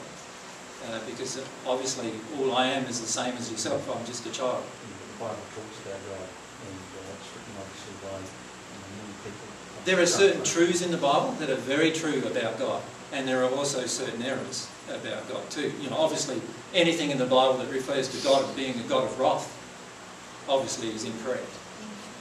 uh, 0.88 1.00
because 1.10 1.44
obviously 1.66 2.14
all 2.38 2.56
I 2.56 2.68
am 2.68 2.86
is 2.86 3.02
the 3.02 3.08
same 3.08 3.36
as 3.38 3.52
yourself. 3.52 3.90
I'm 3.90 4.06
just 4.06 4.26
a 4.26 4.32
child. 4.32 4.64
the 4.64 5.20
Bible 5.20 5.36
talks 5.58 5.78
about 5.82 6.00
God, 6.14 6.30
and 6.62 6.74
it's 6.78 7.30
written 7.34 7.54
obviously 7.58 7.94
by 8.06 8.18
many 8.94 9.14
people. 9.26 9.48
There 9.86 10.00
are 10.00 10.06
certain 10.06 10.44
truths 10.44 10.82
in 10.82 10.92
the 10.92 10.98
Bible 10.98 11.32
that 11.40 11.50
are 11.50 11.64
very 11.66 11.92
true 11.92 12.22
about 12.26 12.60
God, 12.60 12.84
and 13.12 13.28
there 13.28 13.44
are 13.44 13.50
also 13.50 13.86
certain 13.88 14.22
errors 14.22 14.70
about 14.88 15.28
God 15.28 15.50
too. 15.50 15.74
You 15.82 15.90
know, 15.90 15.98
obviously 15.98 16.40
anything 16.74 17.10
in 17.10 17.18
the 17.18 17.26
Bible 17.26 17.58
that 17.58 17.72
refers 17.72 18.08
to 18.10 18.24
God 18.24 18.48
as 18.48 18.56
being 18.56 18.80
a 18.80 18.84
God 18.84 19.06
of 19.06 19.20
wrath, 19.20 19.56
obviously 20.50 20.90
is 20.90 21.06
incorrect. 21.06 21.48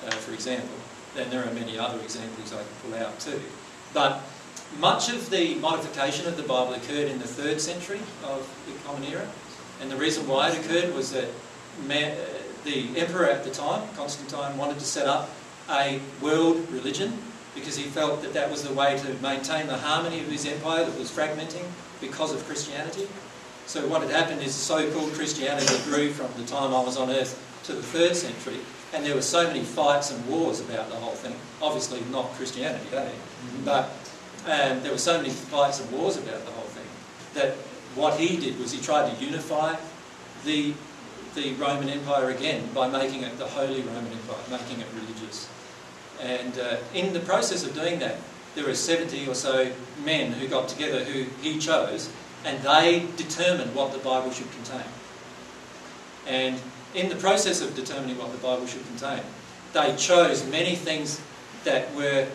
Uh, 0.07 0.11
for 0.11 0.33
example, 0.33 0.77
And 1.17 1.33
there 1.33 1.43
are 1.43 1.53
many 1.53 1.79
other 1.79 1.99
examples 2.01 2.53
I 2.53 2.59
can 2.59 2.67
pull 2.83 2.95
out 2.95 3.19
too. 3.19 3.41
But 3.93 4.21
much 4.79 5.09
of 5.09 5.31
the 5.31 5.57
modification 5.57 6.29
of 6.29 6.37
the 6.37 6.43
Bible 6.43 6.75
occurred 6.75 7.09
in 7.09 7.19
the 7.19 7.27
third 7.27 7.61
century 7.61 8.01
of 8.23 8.47
the 8.67 8.79
Common 8.87 9.05
Era, 9.11 9.27
and 9.81 9.91
the 9.91 9.97
reason 9.97 10.29
why 10.29 10.51
it 10.51 10.59
occurred 10.59 10.95
was 10.95 11.13
that 11.13 11.29
man, 11.87 12.13
uh, 12.13 12.25
the 12.65 12.97
emperor 12.97 13.27
at 13.27 13.45
the 13.45 13.51
time, 13.51 13.89
Constantine, 13.97 14.57
wanted 14.57 14.79
to 14.79 14.85
set 14.85 15.07
up 15.07 15.31
a 15.71 16.01
world 16.21 16.71
religion 16.71 17.17
because 17.55 17.77
he 17.77 17.85
felt 17.85 18.23
that 18.23 18.35
that 18.35 18.51
was 18.51 18.63
the 18.63 18.75
way 18.75 18.99
to 18.99 19.15
maintain 19.23 19.67
the 19.67 19.77
harmony 19.77 20.21
of 20.21 20.27
his 20.27 20.47
empire 20.47 20.85
that 20.85 20.99
was 20.99 21.11
fragmenting 21.11 21.65
because 22.01 22.33
of 22.33 22.45
Christianity. 22.47 23.09
So 23.67 23.87
what 23.89 24.03
had 24.03 24.11
happened 24.11 24.43
is 24.43 24.55
so-called 24.55 25.13
Christianity 25.13 25.75
grew 25.85 26.11
from 26.11 26.29
the 26.41 26.47
time 26.47 26.73
I 26.73 26.83
was 26.83 26.97
on 26.97 27.11
earth 27.11 27.37
to 27.69 27.75
the 27.75 27.83
third 27.83 28.17
century, 28.17 28.57
and 28.93 29.05
there 29.05 29.15
were 29.15 29.23
so 29.23 29.47
many 29.47 29.63
fights 29.63 30.11
and 30.11 30.27
wars 30.27 30.61
about 30.61 30.89
the 30.89 30.97
whole 30.97 31.13
thing. 31.13 31.35
Obviously 31.61 32.01
not 32.11 32.33
Christianity, 32.33 32.89
eh? 32.97 33.11
but 33.65 33.91
um, 34.47 34.83
there 34.83 34.91
were 34.91 34.99
so 34.99 35.19
many 35.19 35.31
fights 35.31 35.81
and 35.81 35.93
wars 35.93 36.17
about 36.17 36.45
the 36.45 36.51
whole 36.51 36.69
thing 36.69 36.87
that 37.35 37.55
what 37.95 38.19
he 38.19 38.39
did 38.39 38.59
was 38.59 38.73
he 38.73 38.81
tried 38.81 39.15
to 39.15 39.25
unify 39.25 39.77
the 40.45 40.75
the 41.35 41.53
Roman 41.55 41.91
Empire 41.91 42.31
again 42.31 42.69
by 42.75 42.89
making 42.89 43.23
it 43.23 43.37
the 43.39 43.47
Holy 43.47 43.83
Roman 43.83 44.11
Empire, 44.11 44.59
making 44.59 44.81
it 44.81 44.87
religious. 44.95 45.49
And 46.21 46.59
uh, 46.59 46.79
in 46.95 47.13
the 47.13 47.21
process 47.21 47.65
of 47.65 47.75
doing 47.75 48.01
that, 48.01 48.17
there 48.55 48.65
were 48.65 48.75
70 48.75 49.29
or 49.29 49.35
so 49.35 49.71
men 50.05 50.33
who 50.33 50.49
got 50.49 50.69
together 50.69 51.05
who 51.05 51.25
he 51.43 51.59
chose 51.59 52.11
and 52.45 52.61
they 52.63 53.07
determined 53.17 53.75
what 53.75 53.93
the 53.93 53.99
Bible 53.99 54.33
should 54.33 54.51
contain. 54.53 54.87
And 56.27 56.61
in 56.99 57.09
the 57.09 57.17
process 57.17 57.61
of 57.61 57.77
determining 57.77 58.19
what 58.19 58.33
the 58.33 58.39
Bible 58.39 58.67
should 58.67 58.85
contain, 58.89 59.23
they 59.73 59.95
chose 59.97 60.45
many 60.51 60.75
things 60.75 61.21
that 61.63 61.95
were 61.95 62.27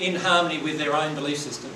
in 0.00 0.16
harmony 0.16 0.58
with 0.58 0.78
their 0.78 0.96
own 0.96 1.14
belief 1.14 1.38
system, 1.38 1.70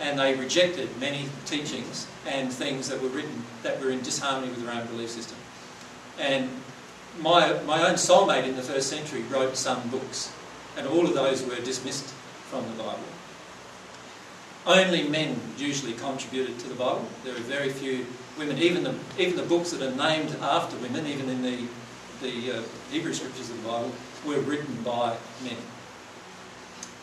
and 0.00 0.18
they 0.18 0.34
rejected 0.34 0.88
many 0.98 1.28
teachings 1.44 2.06
and 2.26 2.50
things 2.50 2.88
that 2.88 3.00
were 3.02 3.08
written 3.08 3.44
that 3.62 3.80
were 3.80 3.90
in 3.90 4.00
disharmony 4.00 4.48
with 4.48 4.64
their 4.64 4.74
own 4.74 4.86
belief 4.86 5.10
system. 5.10 5.36
And 6.18 6.48
my, 7.20 7.60
my 7.64 7.86
own 7.86 7.94
soulmate 7.94 8.44
in 8.44 8.56
the 8.56 8.62
first 8.62 8.88
century 8.88 9.22
wrote 9.24 9.56
some 9.56 9.88
books, 9.90 10.32
and 10.78 10.86
all 10.86 11.06
of 11.06 11.14
those 11.14 11.44
were 11.44 11.56
dismissed 11.56 12.06
from 12.48 12.64
the 12.64 12.82
Bible. 12.82 13.15
Only 14.66 15.08
men 15.08 15.40
usually 15.56 15.92
contributed 15.92 16.58
to 16.58 16.68
the 16.68 16.74
Bible. 16.74 17.06
There 17.24 17.34
are 17.34 17.38
very 17.38 17.70
few 17.70 18.06
women. 18.36 18.58
Even 18.58 18.82
the 18.82 18.94
even 19.18 19.36
the 19.36 19.44
books 19.44 19.70
that 19.70 19.82
are 19.82 19.94
named 19.94 20.34
after 20.42 20.76
women, 20.78 21.06
even 21.06 21.28
in 21.28 21.42
the 21.42 21.66
the 22.20 22.58
uh, 22.58 22.62
Hebrew 22.90 23.12
scriptures 23.14 23.50
of 23.50 23.62
the 23.62 23.68
Bible, 23.68 23.92
were 24.24 24.40
written 24.40 24.74
by 24.82 25.16
men. 25.44 25.56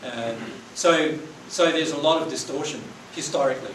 Um, 0.04 0.36
so 0.76 1.18
so 1.48 1.72
there's 1.72 1.92
a 1.92 1.98
lot 1.98 2.22
of 2.22 2.30
distortion 2.30 2.82
historically, 3.14 3.74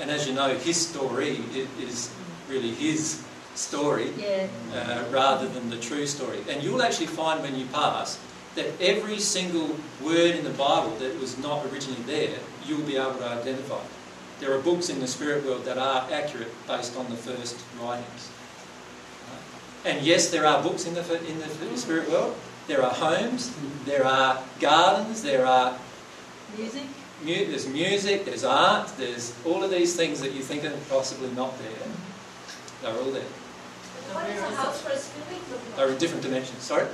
and 0.00 0.10
as 0.10 0.26
you 0.26 0.34
know, 0.34 0.56
his 0.56 0.76
story 0.86 1.40
is 1.80 2.10
really 2.48 2.70
his 2.70 3.22
story 3.54 4.12
Yeah. 4.16 4.46
uh, 4.72 5.04
rather 5.10 5.48
than 5.48 5.68
the 5.68 5.78
true 5.78 6.06
story. 6.06 6.38
And 6.48 6.62
you'll 6.62 6.82
actually 6.82 7.08
find 7.08 7.42
when 7.42 7.56
you 7.58 7.66
pass 7.66 8.18
that 8.54 8.66
every 8.80 9.18
single 9.18 9.76
word 10.02 10.36
in 10.36 10.44
the 10.44 10.50
Bible 10.50 10.96
that 11.00 11.18
was 11.20 11.36
not 11.38 11.66
originally 11.66 12.00
there, 12.02 12.38
you'll 12.68 12.86
be 12.86 12.96
able 12.96 13.14
to 13.14 13.26
identify. 13.28 13.80
There 14.40 14.54
are 14.54 14.60
books 14.60 14.88
in 14.88 15.00
the 15.00 15.08
spirit 15.08 15.44
world 15.44 15.64
that 15.64 15.78
are 15.78 16.06
accurate 16.12 16.52
based 16.66 16.96
on 16.96 17.08
the 17.10 17.16
first 17.16 17.56
writings. 17.80 18.30
Uh, 19.28 19.88
and 19.88 20.06
yes, 20.06 20.30
there 20.30 20.46
are 20.46 20.62
books 20.62 20.86
in 20.86 20.94
the, 20.94 21.00
in 21.28 21.38
the 21.38 21.76
spirit 21.76 22.08
world. 22.08 22.36
There 22.68 22.82
are 22.82 22.92
homes, 22.92 23.54
there 23.84 24.04
are 24.04 24.38
gardens, 24.60 25.22
there 25.22 25.46
are 25.46 25.76
Music? 26.56 26.84
mu- 27.24 27.46
there's 27.46 27.66
music, 27.66 28.24
there's 28.26 28.44
art, 28.44 28.92
there's 28.98 29.34
all 29.44 29.64
of 29.64 29.70
these 29.70 29.96
things 29.96 30.20
that 30.20 30.32
you 30.32 30.42
think 30.42 30.64
are 30.64 30.76
possibly 30.88 31.30
not 31.30 31.58
there. 31.58 31.88
They're 32.82 33.00
all 33.00 33.10
there. 33.10 33.22
What 34.12 34.26
does 34.26 34.42
a 34.42 34.56
house 34.56 34.80
for 34.82 34.90
a 34.90 34.96
spirit 34.96 35.50
look? 35.50 35.76
They're 35.76 35.88
in 35.90 35.98
different 35.98 36.22
dimensions. 36.22 36.62
Sorry? 36.62 36.86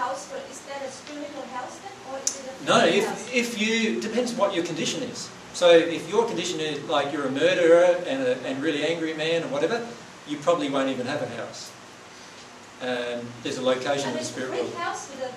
What 0.00 0.08
house 0.08 0.28
for, 0.28 0.36
is 0.50 0.60
that 0.60 0.80
a 0.80 0.90
spiritual 0.90 1.42
house 1.52 1.78
then, 1.80 1.92
or 2.10 2.18
is 2.24 2.40
it 2.40 2.48
a 2.48 2.64
No, 2.64 2.80
house? 2.80 3.28
if, 3.28 3.34
if 3.34 3.60
you, 3.60 4.00
depends 4.00 4.32
what 4.32 4.54
your 4.54 4.64
condition 4.64 5.02
is. 5.02 5.28
So 5.52 5.68
if 5.72 6.08
your 6.08 6.26
condition 6.26 6.58
is 6.58 6.82
like 6.84 7.12
you're 7.12 7.26
a 7.26 7.30
murderer 7.30 8.00
and 8.06 8.22
a 8.22 8.38
and 8.46 8.62
really 8.62 8.82
angry 8.86 9.12
man 9.12 9.42
or 9.44 9.48
whatever, 9.48 9.86
you 10.26 10.38
probably 10.38 10.70
won't 10.70 10.88
even 10.88 11.06
have 11.06 11.20
a 11.20 11.28
house. 11.36 11.70
Um, 12.80 13.26
there's 13.42 13.58
a 13.58 13.62
location 13.62 14.08
And 14.08 14.12
in 14.12 14.12
the 14.14 14.20
it's 14.20 14.30
a 14.30 14.32
spirit 14.32 14.48
brick 14.48 14.62
world. 14.62 14.74
house 14.76 15.10
with 15.10 15.20
a... 15.20 15.32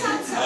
Sounds 0.00 0.26
so... 0.32 0.40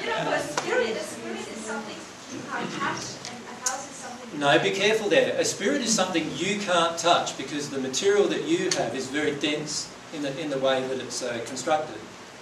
You 0.00 0.08
know, 0.08 0.16
for 0.24 0.34
a 0.34 0.40
spirit, 0.40 0.96
a 0.96 1.00
spirit 1.00 1.40
is 1.40 1.60
something 1.60 1.96
you 2.32 2.40
can't 2.50 2.70
touch, 2.72 3.04
and 3.28 3.36
a 3.52 3.68
house 3.68 3.84
is 3.84 3.96
something... 3.96 4.40
No, 4.40 4.58
be 4.60 4.70
careful 4.70 5.10
there. 5.10 5.38
A 5.38 5.44
spirit 5.44 5.82
is 5.82 5.92
something 5.94 6.24
you 6.36 6.58
can't 6.60 6.96
touch 6.96 7.36
because 7.36 7.68
the 7.68 7.80
material 7.80 8.28
that 8.28 8.44
you 8.48 8.70
have 8.78 8.94
is 8.96 9.08
very 9.08 9.32
dense 9.36 9.90
in 10.14 10.22
the, 10.22 10.40
in 10.40 10.50
the 10.50 10.58
way 10.58 10.86
that 10.86 10.98
it's 10.98 11.22
uh, 11.22 11.40
constructed. 11.46 11.96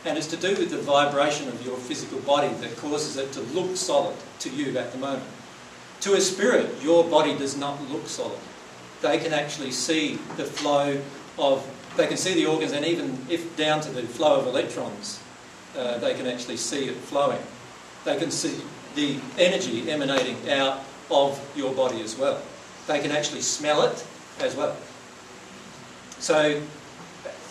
And 0.04 0.18
it's 0.18 0.26
to 0.28 0.36
do 0.36 0.48
with 0.48 0.70
the 0.70 0.78
vibration 0.78 1.48
of 1.48 1.64
your 1.64 1.76
physical 1.76 2.18
body 2.20 2.48
that 2.54 2.76
causes 2.76 3.16
it 3.16 3.32
to 3.32 3.40
look 3.40 3.76
solid 3.76 4.16
to 4.40 4.50
you 4.50 4.76
at 4.76 4.92
the 4.92 4.98
moment. 4.98 5.24
To 6.00 6.14
a 6.14 6.20
spirit, 6.20 6.82
your 6.82 7.04
body 7.04 7.36
does 7.38 7.56
not 7.56 7.80
look 7.90 8.08
solid. 8.08 8.38
They 9.00 9.18
can 9.18 9.32
actually 9.32 9.70
see 9.70 10.14
the 10.36 10.44
flow 10.44 11.00
of, 11.38 11.64
they 11.96 12.08
can 12.08 12.16
see 12.16 12.34
the 12.34 12.46
organs, 12.46 12.72
and 12.72 12.84
even 12.84 13.18
if 13.28 13.56
down 13.56 13.80
to 13.82 13.90
the 13.90 14.02
flow 14.02 14.40
of 14.40 14.46
electrons, 14.46 15.22
uh, 15.76 15.98
they 15.98 16.14
can 16.14 16.26
actually 16.26 16.56
see 16.56 16.86
it 16.86 16.96
flowing. 16.96 17.40
They 18.04 18.18
can 18.18 18.30
see 18.32 18.60
the 18.96 19.18
energy 19.38 19.88
emanating 19.90 20.50
out 20.50 20.80
of 21.10 21.40
your 21.56 21.72
body 21.74 22.00
as 22.02 22.18
well. 22.18 22.42
They 22.86 23.00
can 23.00 23.12
actually 23.12 23.42
smell 23.42 23.82
it 23.82 24.04
as 24.40 24.56
well. 24.56 24.76
So, 26.18 26.60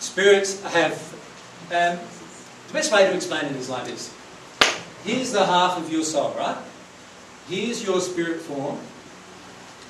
spirits 0.02 0.62
have. 0.64 0.92
Um, 1.70 1.98
the 2.68 2.74
best 2.74 2.92
way 2.92 3.06
to 3.06 3.14
explain 3.14 3.44
it 3.46 3.56
is 3.56 3.70
like 3.70 3.86
this 3.86 4.12
here's 5.04 5.32
the 5.32 5.44
half 5.44 5.78
of 5.78 5.90
your 5.92 6.02
soul, 6.02 6.34
right? 6.36 6.56
Here's 7.48 7.84
your 7.84 8.00
spirit 8.00 8.40
form, 8.40 8.78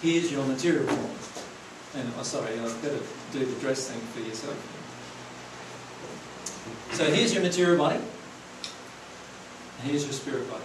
here's 0.00 0.32
your 0.32 0.44
material 0.44 0.86
form. 0.86 2.02
And 2.02 2.12
oh, 2.18 2.22
sorry, 2.22 2.52
I've 2.58 2.82
got 2.82 2.92
to 2.92 3.02
do 3.32 3.44
the 3.44 3.60
dress 3.60 3.90
thing 3.90 4.00
for 4.00 4.20
yourself. 4.20 4.56
So 6.92 7.04
here's 7.10 7.34
your 7.34 7.42
material 7.42 7.78
body, 7.78 7.96
and 7.96 9.90
here's 9.90 10.04
your 10.04 10.12
spirit 10.12 10.48
body. 10.50 10.64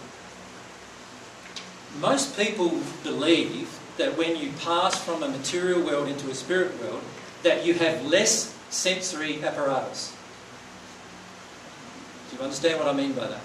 Most 2.00 2.38
people 2.38 2.80
believe 3.04 3.78
that 3.98 4.18
when 4.18 4.36
you 4.38 4.52
pass 4.64 5.04
from 5.04 5.24
a 5.24 5.28
material 5.28 5.82
world 5.82 6.08
into 6.08 6.30
a 6.30 6.36
spirit 6.36 6.80
world, 6.82 7.02
that 7.44 7.66
you 7.66 7.74
have 7.76 8.06
less 8.06 8.57
sensory 8.70 9.44
apparatus. 9.44 10.16
Do 12.30 12.38
you 12.38 12.44
understand 12.44 12.80
what 12.80 12.88
I 12.88 12.94
mean 12.94 13.14
by 13.14 13.28
that? 13.28 13.42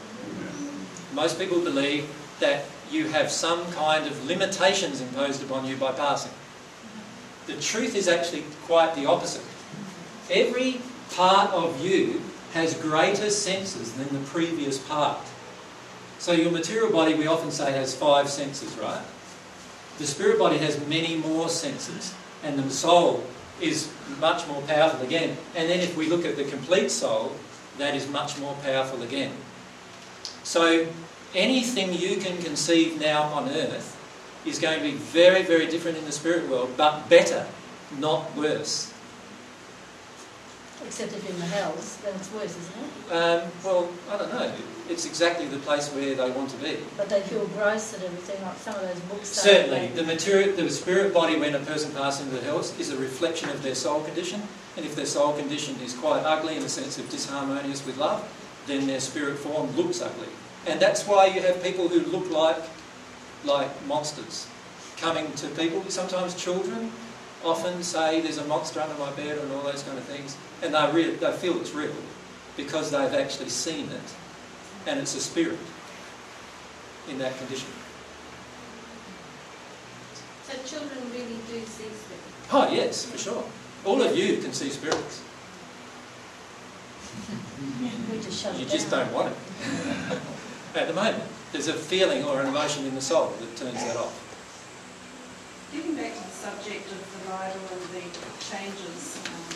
Most 1.15 1.39
people 1.39 1.61
believe 1.61 2.09
that 2.41 2.65
you 2.91 3.09
have 3.09 3.31
some 3.31 3.65
kind 3.73 4.07
of 4.07 4.27
limitations 4.27 5.01
imposed 5.01 5.43
upon 5.43 5.67
you 5.67 5.77
by 5.77 5.93
passing. 5.93 6.33
The 7.47 7.55
truth 7.55 7.95
is 7.95 8.09
actually 8.09 8.45
quite 8.65 8.95
the 8.95 9.07
opposite. 9.07 9.45
Every 10.31 10.81
part 11.11 11.53
of 11.53 11.85
you 11.85 12.23
has 12.53 12.75
greater 12.75 13.31
senses 13.31 13.93
than 13.93 14.09
the 14.13 14.27
previous 14.29 14.79
part. 14.79 15.19
So 16.19 16.33
your 16.33 16.53
material 16.53 16.93
body, 16.93 17.15
we 17.15 17.27
often 17.27 17.51
say, 17.51 17.73
has 17.73 17.95
five 17.95 18.29
senses, 18.29 18.77
right? 18.77 19.03
The 19.99 20.07
spirit 20.07 20.39
body 20.39 20.59
has 20.59 20.87
many 20.87 21.17
more 21.17 21.49
senses, 21.49 22.15
and 22.43 22.59
the 22.59 22.71
soul 22.71 23.25
is 23.63 23.91
much 24.21 24.47
more 24.49 24.61
powerful 24.63 25.01
again. 25.03 25.37
And 25.57 25.69
then 25.69 25.81
if 25.81 25.97
we 25.97 26.09
look 26.09 26.25
at 26.25 26.37
the 26.37 26.45
complete 26.45 26.91
soul, 26.91 27.33
that 27.79 27.95
is 27.95 28.09
much 28.09 28.39
more 28.39 28.55
powerful 28.63 29.03
again. 29.03 29.33
So 30.43 30.87
anything 31.35 31.95
you 31.95 32.17
can 32.17 32.39
conceive 32.43 33.01
now 33.01 33.23
on 33.23 33.49
earth 33.49 33.99
is 34.45 34.59
going 34.59 34.79
to 34.79 34.85
be 34.85 34.93
very, 34.93 35.43
very 35.43 35.67
different 35.67 35.97
in 35.97 36.05
the 36.05 36.13
spirit 36.13 36.49
world, 36.49 36.75
but 36.77 37.09
better, 37.09 37.47
not 37.99 38.35
worse. 38.37 38.92
Except 40.87 41.13
if 41.13 41.29
in 41.29 41.39
the 41.39 41.47
hells, 41.47 41.97
then 41.99 42.15
it's 42.15 42.33
worse, 42.33 42.57
isn't 42.57 42.75
it? 42.77 43.13
Um, 43.13 43.51
well, 43.65 43.89
I 44.11 44.19
don't 44.19 44.33
know. 44.33 44.53
It's 44.89 45.07
exactly 45.07 45.47
the 45.47 45.59
place 45.59 45.89
where 45.91 46.15
they 46.15 46.31
want 46.31 46.51
to 46.51 46.57
be. 46.57 46.77
But 46.97 47.09
they 47.09 47.23
feel 47.23 47.47
gross 47.49 47.95
and 47.95 48.03
everything, 48.05 48.43
like 48.45 48.57
some 48.59 48.75
of 48.75 48.83
those 48.83 49.01
books. 49.01 49.29
Certainly, 49.29 49.89
the 49.89 50.03
material, 50.03 50.55
the 50.57 50.69
spirit 50.71 51.15
body 51.15 51.39
when 51.39 51.55
a 51.55 51.61
person 51.61 51.93
passes 51.93 52.27
into 52.27 52.39
the 52.39 52.45
hells 52.45 52.79
is 52.79 52.91
a 52.91 52.97
reflection 52.97 53.49
of 53.51 53.63
their 53.63 53.75
soul 53.75 54.03
condition. 54.03 54.43
And 54.77 54.85
if 54.85 54.95
their 54.97 55.07
soul 55.07 55.35
condition 55.35 55.77
is 55.81 55.95
quite 55.95 56.25
ugly 56.25 56.57
in 56.57 56.63
the 56.63 56.69
sense 56.69 56.99
of 56.99 57.07
disharmonious 57.07 57.87
with 57.87 57.97
love, 57.99 58.29
then 58.67 58.87
their 58.87 59.01
spirit 59.01 59.39
form 59.39 59.75
looks 59.77 60.03
ugly. 60.03 60.29
And 60.67 60.81
that's 60.81 61.07
why 61.07 61.27
you 61.27 61.41
have 61.43 61.63
people 61.63 61.89
who 61.89 62.01
look 62.01 62.31
like 62.31 62.63
like 63.45 63.71
monsters 63.87 64.47
coming 64.97 65.33
to 65.33 65.49
people. 65.49 65.83
Sometimes 65.89 66.35
children 66.35 66.93
often 67.45 67.83
say 67.83 68.21
there's 68.21 68.39
a 68.39 68.45
monster 68.45 68.81
under 68.81 68.95
my 68.99 69.11
bed 69.13 69.39
and 69.39 69.53
all 69.53 69.63
those 69.63 69.83
kind 69.83 69.99
of 69.99 70.05
things, 70.05 70.37
and 70.63 70.75
they 70.75 70.93
real, 70.93 71.15
they 71.17 71.33
feel 71.33 71.61
it's 71.61 71.73
real 71.73 71.95
because 72.57 72.91
they've 72.91 73.15
actually 73.15 73.49
seen 73.49 73.89
it, 73.91 74.15
and 74.87 75.01
it's 75.01 75.15
a 75.15 75.21
spirit 75.21 75.59
in 77.09 77.19
that 77.19 77.37
condition. 77.39 77.69
So 80.49 80.59
children 80.65 80.99
really 81.13 81.39
do 81.49 81.61
see 81.61 81.85
spirits. 81.85 82.03
Oh 82.53 82.71
yes, 82.71 83.05
for 83.07 83.19
sure. 83.19 83.45
All 83.85 84.01
of 84.03 84.17
you 84.17 84.37
can 84.39 84.53
see 84.53 84.69
spirits. 84.71 85.23
Just 88.23 88.59
You 88.59 88.67
just 88.67 88.91
down. 88.91 89.07
don't 89.07 89.15
want 89.15 89.29
it. 89.29 90.19
At 90.75 90.89
the 90.89 90.95
moment, 90.95 91.23
there's 91.53 91.69
a 91.69 91.75
feeling 91.75 92.25
or 92.25 92.41
an 92.41 92.47
emotion 92.47 92.87
in 92.87 92.95
the 92.95 93.01
soul 93.01 93.33
that 93.41 93.57
turns 93.57 93.83
that 93.85 93.97
off. 93.97 94.19
Getting 95.73 95.97
back 95.97 96.15
to 96.15 96.23
the 96.23 96.29
subject 96.43 96.91
of 96.91 96.99
the 96.99 97.31
Bible 97.31 97.61
and 97.71 97.83
the 97.95 98.03
changes, 98.51 99.23
um, 99.31 99.55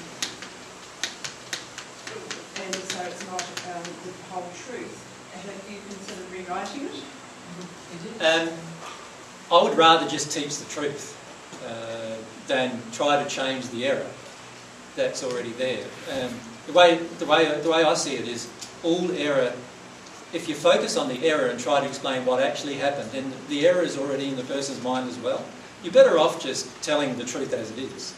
and 2.63 2.75
so 2.77 3.03
it's 3.03 3.27
not 3.27 3.43
um, 3.75 3.83
the 4.05 4.13
whole 4.31 4.49
truth, 4.55 4.95
have 5.35 5.51
you 5.69 5.81
considered 5.89 6.31
rewriting 6.31 6.87
it? 6.87 8.23
Um, 8.23 8.51
I 9.51 9.65
would 9.65 9.77
rather 9.77 10.09
just 10.09 10.31
teach 10.31 10.59
the 10.59 10.65
truth 10.67 11.19
uh, 11.67 12.15
than 12.47 12.81
try 12.93 13.21
to 13.21 13.29
change 13.29 13.69
the 13.71 13.85
error 13.85 14.07
that's 14.95 15.25
already 15.25 15.51
there. 15.55 15.85
Um, 16.13 16.39
the 16.69 16.73
way 16.73 16.99
the 17.19 17.27
way 17.27 17.61
the 17.63 17.69
way 17.69 17.83
I 17.83 17.95
see 17.95 18.15
it 18.15 18.29
is 18.29 18.49
all 18.85 19.11
error 19.11 19.53
if 20.33 20.49
you 20.49 20.55
focus 20.55 20.97
on 20.97 21.09
the 21.09 21.27
error 21.27 21.47
and 21.47 21.59
try 21.59 21.81
to 21.81 21.87
explain 21.87 22.25
what 22.25 22.41
actually 22.41 22.75
happened, 22.75 23.11
then 23.11 23.33
the 23.49 23.67
error 23.67 23.83
is 23.83 23.99
already 23.99 24.29
in 24.29 24.37
the 24.37 24.45
person's 24.45 24.81
mind 24.85 25.09
as 25.09 25.19
well. 25.19 25.45
You're 25.87 25.93
better 25.93 26.19
off 26.19 26.43
just 26.43 26.67
telling 26.83 27.17
the 27.17 27.25
truth 27.25 27.53
as 27.53 27.71
it 27.71 27.79
is. 27.79 28.13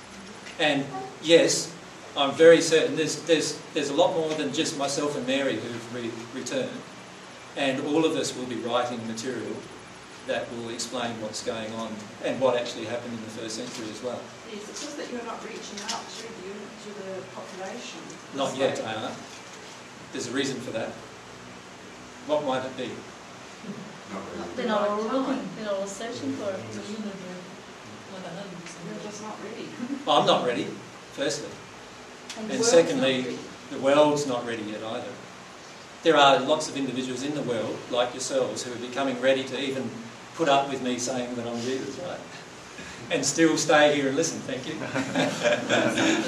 And 0.59 0.86
yes, 1.20 1.70
I'm 2.16 2.32
very 2.32 2.62
certain 2.62 2.97
there's, 2.97 3.20
there's, 3.24 3.61
there's 3.74 3.90
a 3.90 3.95
lot 3.95 4.15
more 4.15 4.31
than 4.40 4.55
just 4.55 4.78
myself 4.78 5.15
and 5.19 5.27
Mary 5.27 5.57
who've 5.57 5.95
re- 5.95 6.11
returned. 6.32 6.81
And 7.59 7.85
all 7.89 8.07
of 8.07 8.16
us 8.16 8.35
will 8.35 8.47
be 8.47 8.55
writing 8.55 9.07
material 9.07 9.53
that 10.28 10.51
will 10.53 10.70
explain 10.70 11.11
what's 11.20 11.45
going 11.45 11.70
on 11.74 11.93
and 12.24 12.40
what 12.40 12.57
actually 12.57 12.86
happened 12.86 13.12
in 13.12 13.23
the 13.24 13.31
first 13.32 13.57
century 13.57 13.90
as 13.90 14.03
well. 14.03 14.19
Yes, 14.51 14.66
it's 14.70 14.81
just 14.81 14.97
that 14.97 15.12
you're 15.12 15.23
not 15.24 15.45
reaching 15.45 15.78
out 15.93 16.09
to 16.09 16.23
the, 16.24 16.89
to 16.89 16.99
the 17.05 17.20
population. 17.36 18.01
Not 18.35 18.53
So- 18.53 18.61
yet, 18.61 18.81
Anna. 18.81 19.15
There's 20.12 20.28
a 20.28 20.32
reason 20.32 20.59
for 20.59 20.70
that. 20.70 20.89
What 22.28 22.47
might 22.47 22.65
it 22.65 22.74
be? 22.78 22.89
Not 22.89 24.23
really. 24.32 24.49
They're 24.57 24.69
not 24.69 24.89
all 24.89 25.03
looking, 25.03 25.47
they're 25.61 25.70
all 25.70 25.86
searching 25.86 26.32
for 26.32 26.49
it. 26.49 26.61
You're 28.23 29.03
just 29.05 29.23
not 29.23 29.36
ready. 29.43 29.69
I'm 30.09 30.27
not 30.27 30.47
ready, 30.47 30.66
firstly. 31.12 31.49
the 32.47 32.55
And 32.55 32.65
secondly, 32.65 33.39
the 33.70 33.78
world's 33.78 34.27
not 34.27 34.47
ready 34.47 34.62
yet 34.62 34.82
either. 34.82 35.12
There 36.03 36.16
are 36.16 36.39
lots 36.39 36.69
of 36.69 36.77
individuals 36.77 37.23
in 37.24 37.35
the 37.35 37.43
world, 37.43 37.77
like 37.90 38.15
yourselves, 38.15 38.62
who 38.62 38.73
are 38.73 38.77
becoming 38.89 39.20
ready 39.20 39.43
to 39.45 39.61
even 39.61 39.90
put 40.36 40.49
up 40.49 40.70
with 40.70 40.81
me 40.82 40.99
saying 40.99 41.35
that 41.35 41.47
I'm 41.47 41.61
Jesus, 41.61 41.99
right? 42.01 42.20
And 43.11 43.24
still 43.24 43.57
stay 43.57 43.95
here 43.97 44.09
and 44.09 44.16
listen, 44.16 44.39
thank 44.40 44.66
you. 44.69 44.74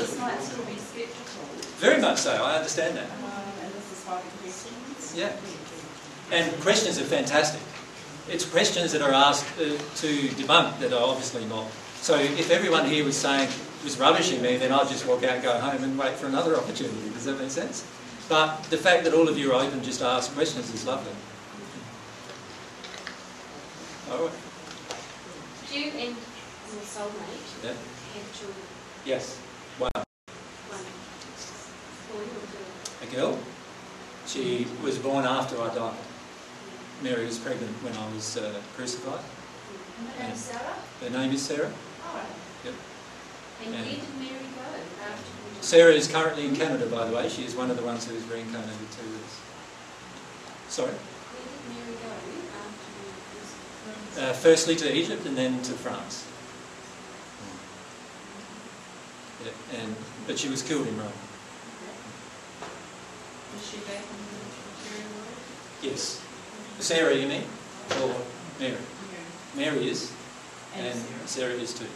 This 0.01 0.19
might 0.19 0.41
still 0.43 0.65
be 0.65 0.77
sceptical, 0.77 1.45
Very 1.79 2.01
much 2.01 2.19
so, 2.19 2.33
I 2.43 2.57
understand 2.57 2.97
that. 2.97 3.05
um, 3.05 3.43
and 3.62 3.73
this 3.75 3.93
is 3.93 4.05
why 4.07 4.17
the 4.23 4.31
questions. 4.43 5.15
Yeah. 5.15 5.33
And 6.33 6.61
questions 6.62 6.99
are 6.99 7.05
fantastic. 7.05 7.61
It's 8.29 8.45
questions 8.47 8.93
that 8.93 9.03
are 9.03 9.12
asked 9.12 9.45
uh, 9.61 9.77
to 10.01 10.09
debunk 10.39 10.79
that 10.81 10.93
are 10.93 11.03
obviously 11.03 11.45
not. 11.45 11.67
So 12.01 12.16
if 12.16 12.51
everyone 12.51 12.86
here 12.86 13.05
was 13.05 13.16
saying, 13.16 13.48
was 13.85 13.98
rubbishing 13.98 14.43
me, 14.43 14.56
then 14.56 14.72
I'd 14.72 14.89
just 14.89 15.06
walk 15.06 15.22
out 15.24 15.43
go 15.43 15.59
home 15.59 15.82
and 15.85 15.98
wait 15.98 16.14
for 16.16 16.27
another 16.27 16.56
opportunity. 16.56 17.10
Does 17.10 17.24
that 17.27 17.39
make 17.39 17.51
sense? 17.51 17.85
But 18.28 18.62
the 18.64 18.77
fact 18.77 19.05
that 19.05 19.12
all 19.14 19.28
of 19.28 19.36
you 19.39 19.52
are 19.52 19.62
open 19.64 19.82
just 19.82 20.01
to 20.01 20.06
ask 20.06 20.32
questions 20.35 20.72
is 20.72 20.86
lovely. 20.86 21.12
All 24.10 24.24
right. 24.24 24.32
Do 25.70 25.78
you 25.78 25.90
and 25.90 26.16
your 26.16 26.82
soulmate 26.82 27.64
Yeah. 27.64 27.70
have 27.70 28.39
children? 28.39 28.64
Yes. 29.05 29.36
One 29.78 29.90
girl? 29.94 30.05
A 33.02 33.06
girl. 33.14 33.39
She 34.27 34.66
was 34.82 34.98
born 34.98 35.24
after 35.24 35.60
I 35.60 35.74
died. 35.74 35.94
Mary 37.02 37.27
was 37.27 37.39
pregnant 37.39 37.72
when 37.82 37.94
I 37.97 38.14
was 38.14 38.36
uh, 38.36 38.60
crucified. 38.77 39.20
And 40.18 40.28
And 40.31 40.39
Sarah? 40.39 40.74
her 41.02 41.10
name 41.10 41.32
is 41.32 41.43
Sarah. 41.43 41.72
Yep. 42.65 42.74
And 43.65 43.73
did 43.85 44.01
Mary 44.19 44.47
go 44.55 44.62
after? 45.03 45.31
Sarah 45.61 45.93
is 45.93 46.09
currently 46.09 46.47
in 46.47 46.57
Canada, 46.57 46.87
by 46.87 47.07
the 47.07 47.15
way. 47.15 47.28
She 47.28 47.45
is 47.45 47.55
one 47.55 47.70
of 47.70 47.77
the 47.77 47.82
ones 47.85 48.07
who 48.07 48.15
is 48.15 48.24
reincarnated 48.24 48.91
to 48.91 49.03
us. 49.24 49.41
Sorry? 50.69 50.91
Where 50.91 50.97
did 51.45 51.62
Mary 51.77 51.97
go 52.03 52.09
after 54.16 54.31
Uh, 54.31 54.32
firstly 54.32 54.77
to 54.77 54.93
Egypt 54.93 55.27
and 55.27 55.37
then 55.37 55.62
to 55.62 55.73
France. 55.73 56.27
Yeah, 59.45 59.81
and, 59.81 59.97
but 60.27 60.39
she 60.39 60.49
was 60.49 60.62
killed 60.62 60.87
in 60.87 60.97
Rome. 60.99 61.12
Was 63.55 63.70
she 63.70 63.78
back 63.78 64.05
in 64.05 64.16
the 64.16 64.24
world? 65.15 65.37
Yes. 65.82 66.20
Sarah, 66.78 67.15
you 67.15 67.27
mean? 67.27 67.45
Or 68.03 68.15
Mary? 68.59 68.77
Mary 69.57 69.89
is, 69.89 70.12
And 70.77 70.87
and 70.87 70.99
Sarah. 70.99 71.27
Sarah 71.27 71.55
is 71.55 71.74
too. 71.74 71.87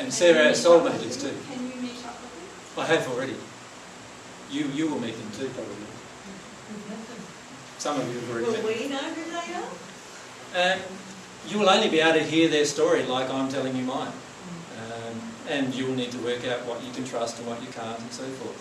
And 0.00 0.12
Sarah, 0.12 0.38
our 0.38 0.44
meet 0.48 0.56
soulmate, 0.56 1.04
is 1.06 1.16
too. 1.22 1.28
Can 1.52 1.60
you 1.68 1.76
meet 1.82 2.00
up 2.06 2.16
with 2.22 2.74
them? 2.74 2.84
I 2.84 2.86
have 2.86 3.06
already. 3.08 3.36
You, 4.50 4.64
you 4.68 4.88
will 4.88 4.98
meet 4.98 5.14
them 5.14 5.30
too, 5.36 5.48
probably. 5.50 5.76
Some 7.76 8.00
of 8.00 8.08
you 8.08 8.20
have 8.20 8.30
already 8.30 8.46
Will 8.46 8.52
them. 8.54 8.64
we 8.64 8.88
know 8.88 8.96
who 9.12 9.24
they 9.30 10.58
are? 10.64 10.72
Um, 10.72 10.80
you 11.48 11.58
will 11.58 11.68
only 11.68 11.88
be 11.88 12.00
able 12.00 12.18
to 12.18 12.24
hear 12.24 12.48
their 12.48 12.64
story 12.64 13.02
like 13.04 13.28
I'm 13.30 13.50
telling 13.50 13.76
you 13.76 13.84
mine. 13.84 14.12
Um, 14.80 15.20
and 15.48 15.74
you'll 15.74 15.94
need 15.94 16.12
to 16.12 16.18
work 16.18 16.46
out 16.46 16.64
what 16.64 16.82
you 16.82 16.90
can 16.92 17.04
trust 17.04 17.38
and 17.38 17.46
what 17.46 17.60
you 17.60 17.68
can't 17.68 17.98
and 17.98 18.10
so 18.10 18.24
forth. 18.40 18.56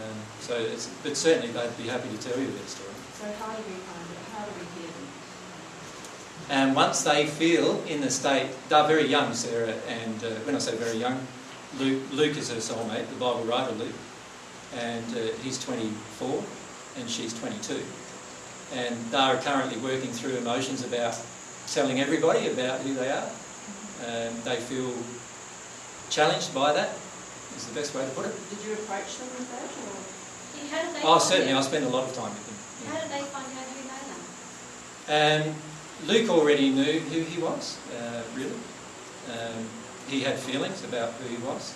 Um, 0.00 0.16
so, 0.40 0.54
it's, 0.56 0.88
but 1.02 1.16
certainly 1.16 1.48
they'd 1.48 1.76
be 1.76 1.88
happy 1.88 2.08
to 2.08 2.18
tell 2.18 2.38
you 2.40 2.46
their 2.46 2.66
story. 2.66 2.94
So 3.14 3.24
how 3.36 3.52
do 3.52 3.62
we 3.68 3.76
find 3.76 3.76
it? 3.76 3.76
How 3.76 3.76
do 3.76 3.76
we 3.76 3.76
hear 3.76 3.92
them? 3.92 3.97
And 6.50 6.74
once 6.74 7.02
they 7.02 7.26
feel 7.26 7.82
in 7.84 8.00
the 8.00 8.10
state, 8.10 8.48
they're 8.68 8.86
very 8.86 9.06
young, 9.06 9.34
Sarah, 9.34 9.74
and 9.86 10.24
uh, 10.24 10.28
when 10.46 10.54
I 10.54 10.58
say 10.58 10.74
very 10.76 10.96
young, 10.96 11.20
Luke, 11.78 12.02
Luke 12.12 12.36
is 12.36 12.48
her 12.50 12.56
soulmate, 12.56 13.06
the 13.10 13.16
Bible 13.16 13.44
writer 13.44 13.72
Luke, 13.72 13.92
and 14.74 15.04
uh, 15.14 15.20
he's 15.42 15.62
24 15.62 16.42
and 16.96 17.08
she's 17.08 17.38
22. 17.38 17.80
And 18.74 18.96
they 19.10 19.16
are 19.18 19.36
currently 19.36 19.78
working 19.78 20.10
through 20.10 20.36
emotions 20.36 20.84
about 20.84 21.18
telling 21.68 22.00
everybody 22.00 22.48
about 22.48 22.80
who 22.80 22.94
they 22.94 23.10
are. 23.10 23.28
Um, 24.06 24.32
they 24.44 24.56
feel 24.56 24.92
challenged 26.08 26.54
by 26.54 26.72
that, 26.72 26.90
is 27.56 27.66
the 27.66 27.74
best 27.74 27.94
way 27.94 28.04
to 28.04 28.10
put 28.12 28.24
it. 28.24 28.32
Did 28.48 28.64
you 28.66 28.72
approach 28.72 29.18
them 29.18 29.28
with 29.36 29.48
that 29.52 29.68
or? 29.68 30.64
Yeah, 30.64 30.70
How 30.72 30.82
did 30.86 30.96
they 30.96 31.00
Oh, 31.06 31.18
find 31.18 31.22
certainly, 31.22 31.52
I 31.52 31.60
spend 31.60 31.84
a 31.84 31.88
lot 31.90 32.08
of 32.08 32.14
time 32.16 32.32
with 32.32 32.46
them. 32.48 32.56
yeah. 32.56 32.96
How 32.96 33.00
did 33.04 33.10
they 33.12 33.24
find 33.28 33.46
out 33.52 33.68
who 33.68 33.84
they 33.84 35.12
are? 35.12 35.48
Um, 35.48 35.54
Luke 36.06 36.30
already 36.30 36.70
knew 36.70 37.00
who 37.00 37.20
he 37.20 37.40
was, 37.40 37.78
uh, 37.98 38.22
really. 38.34 38.52
Um, 39.30 39.66
he 40.08 40.20
had 40.22 40.38
feelings 40.38 40.84
about 40.84 41.12
who 41.14 41.28
he 41.28 41.36
was. 41.44 41.74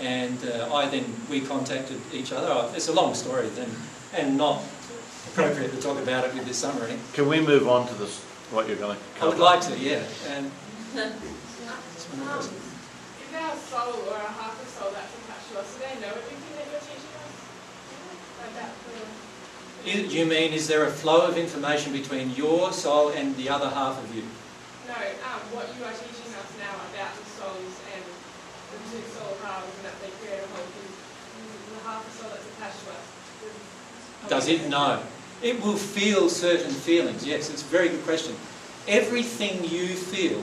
And 0.00 0.38
uh, 0.44 0.74
I 0.74 0.88
then, 0.88 1.04
we 1.30 1.40
contacted 1.40 2.00
each 2.12 2.32
other. 2.32 2.48
Oh, 2.50 2.72
It's 2.74 2.88
a 2.88 2.92
long 2.92 3.14
story 3.14 3.48
then, 3.50 3.70
and 4.14 4.36
not 4.36 4.62
appropriate 5.28 5.70
to 5.72 5.80
talk 5.80 5.98
about 5.98 6.24
it 6.24 6.34
with 6.34 6.46
this 6.46 6.56
summary. 6.58 6.96
Can 7.12 7.28
we 7.28 7.40
move 7.40 7.68
on 7.68 7.86
to 7.88 7.94
this, 7.94 8.18
what 8.50 8.66
you're 8.66 8.76
going 8.78 8.96
to 8.96 9.24
I 9.24 9.28
would 9.28 9.38
like 9.38 9.60
to, 9.62 9.78
yeah. 9.78 10.02
And 10.28 10.50
Um, 10.96 11.12
Is 12.12 13.32
our 13.32 13.56
soul 13.56 14.04
or 14.10 14.14
our 14.14 14.32
half 14.36 14.60
a 14.60 14.66
soul 14.68 14.90
that's 14.92 15.12
attached 15.24 15.48
to 15.52 15.60
us, 15.60 15.72
do 15.72 15.80
they 15.80 16.00
know 16.00 16.12
everything 16.12 16.52
that 16.56 16.66
you're 16.68 16.84
teaching 16.84 17.14
us? 17.16 17.32
Like 18.42 18.54
that, 18.60 18.70
the- 19.84 19.90
i- 19.90 19.94
you 20.06 20.26
mean, 20.26 20.52
is 20.52 20.68
there 20.68 20.84
a 20.84 20.90
flow 20.90 21.22
of 21.22 21.36
information 21.36 21.92
between 21.92 22.34
your 22.34 22.72
soul 22.72 23.08
and 23.10 23.36
the 23.36 23.48
other 23.48 23.68
half 23.70 23.98
of 24.02 24.14
you? 24.14 24.22
no, 24.88 24.94
um, 24.94 25.40
what 25.52 25.68
you 25.78 25.84
are 25.84 25.92
teaching 25.92 26.32
us 26.34 26.48
now 26.58 26.74
about 26.92 27.12
the 27.16 27.24
souls 27.40 27.74
and 27.94 28.02
the 28.72 28.78
two 28.90 29.02
soul 29.16 29.36
halves 29.42 29.66
and 29.76 29.86
that 29.86 29.96
they 30.02 30.10
create 30.20 30.42
a 30.42 30.48
whole 30.54 30.66
thing, 30.66 30.92
the 31.72 31.88
half 31.88 32.02
a 32.06 32.12
soul 32.18 32.30
that's 32.30 32.44
attached 32.56 32.84
to 32.84 32.90
us. 32.90 34.28
Does 34.28 34.48
it 34.48 34.68
know? 34.68 35.00
It 35.42 35.60
will 35.62 35.76
feel 35.76 36.28
certain 36.28 36.72
feelings. 36.72 37.24
Yes, 37.24 37.50
it's 37.50 37.62
a 37.62 37.66
very 37.66 37.88
good 37.88 38.04
question. 38.04 38.36
Everything 38.86 39.64
you 39.64 39.88
feel, 39.88 40.42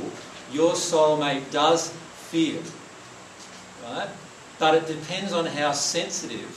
your 0.52 0.74
soulmate 0.74 1.52
does 1.52 1.92
feel. 2.30 2.62
Right? 3.84 4.10
But 4.58 4.76
it 4.76 4.88
depends 4.88 5.32
on 5.32 5.46
how 5.46 5.72
sensitive 5.72 6.50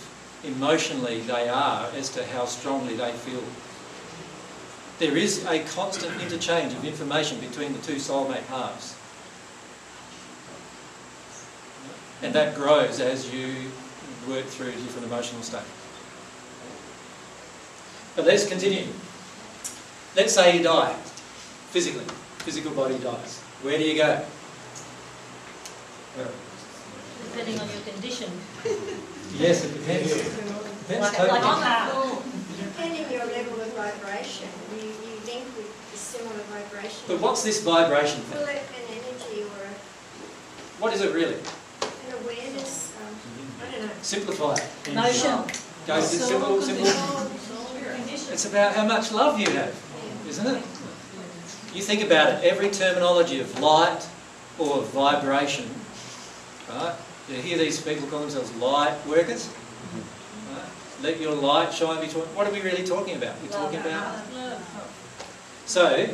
emotionally 0.45 1.21
they 1.21 1.49
are 1.49 1.89
as 1.95 2.09
to 2.11 2.27
how 2.27 2.45
strongly 2.45 2.95
they 2.95 3.13
feel. 3.13 3.43
There 4.99 5.17
is 5.17 5.45
a 5.47 5.61
constant 5.65 6.21
interchange 6.21 6.73
of 6.73 6.85
information 6.85 7.41
between 7.41 7.73
the 7.73 7.79
two 7.81 7.97
soulmate 7.97 8.45
halves. 8.45 8.97
And 12.23 12.33
that 12.35 12.55
grows 12.55 13.01
as 13.01 13.33
you 13.33 13.71
work 14.29 14.45
through 14.45 14.71
different 14.73 15.07
emotional 15.07 15.43
states. 15.43 15.65
But 18.15 18.27
let's 18.27 18.47
continue. 18.47 18.87
Let's 20.15 20.35
say 20.35 20.59
you 20.59 20.63
die, 20.63 20.93
physically. 21.71 22.05
Physical 22.39 22.71
body 22.73 22.99
dies. 22.99 23.41
Where 23.63 23.79
do 23.79 23.85
you 23.85 23.97
go? 23.97 24.25
Depending 27.25 27.59
on 27.59 27.69
your 27.71 27.81
condition. 27.81 28.31
Yes, 29.39 29.65
it 29.65 29.73
depends. 29.75 30.13
Depends 30.13 31.01
Like, 31.01 31.17
totally. 31.17 31.41
like 31.41 31.43
a 31.43 31.63
car. 31.63 32.23
Depending 32.59 33.11
your 33.11 33.27
level 33.27 33.61
of 33.61 33.73
vibration, 33.75 34.49
you, 34.77 34.87
you 34.89 35.15
link 35.27 35.45
with 35.57 35.71
a 35.95 35.97
similar 35.97 36.43
vibration. 36.53 37.01
But 37.09 37.21
what's 37.21 37.43
this 37.43 37.63
vibration 37.63 38.23
Well, 38.31 38.47
thing? 38.47 38.57
an 38.59 38.85
energy 38.91 39.43
or 39.43 39.65
a, 39.67 39.73
What 40.83 40.93
is 40.95 41.01
it 41.03 41.13
really? 41.15 41.35
an 41.35 42.13
awareness, 42.23 42.93
um, 43.01 43.15
I 43.67 43.71
don't 43.73 43.87
know. 43.87 43.93
Simplify 44.03 44.55
it. 44.55 44.95
Motion. 44.95 45.45
Go 45.87 45.97
with 45.97 46.15
it 46.15 46.19
simple, 46.19 46.63
simple. 46.63 46.87
It's 48.33 48.45
about 48.47 48.75
how 48.75 48.87
much 48.87 49.13
love 49.13 49.39
you 49.39 49.51
have, 49.51 49.75
isn't 50.29 50.47
it? 50.47 50.63
You 51.75 51.83
think 51.83 52.03
about 52.03 52.29
it, 52.35 52.45
every 52.45 52.71
terminology 52.71 53.41
of 53.41 53.59
light 53.61 54.07
or 54.59 54.83
vibration, 54.83 55.69
right? 56.69 56.95
You 57.29 57.37
hear 57.37 57.59
these 57.59 57.81
people 57.81 58.07
call 58.09 58.21
themselves 58.21 58.53
light 58.57 58.97
workers. 59.07 59.49
Right? 60.51 60.65
Let 61.03 61.21
your 61.21 61.35
light 61.35 61.73
shine 61.73 62.01
between. 62.01 62.25
What 62.35 62.47
are 62.47 62.53
we 62.53 62.61
really 62.61 62.85
talking 62.85 63.17
about? 63.17 63.41
We're 63.43 63.49
talking 63.49 63.81
about. 63.81 64.23
So, 65.67 66.07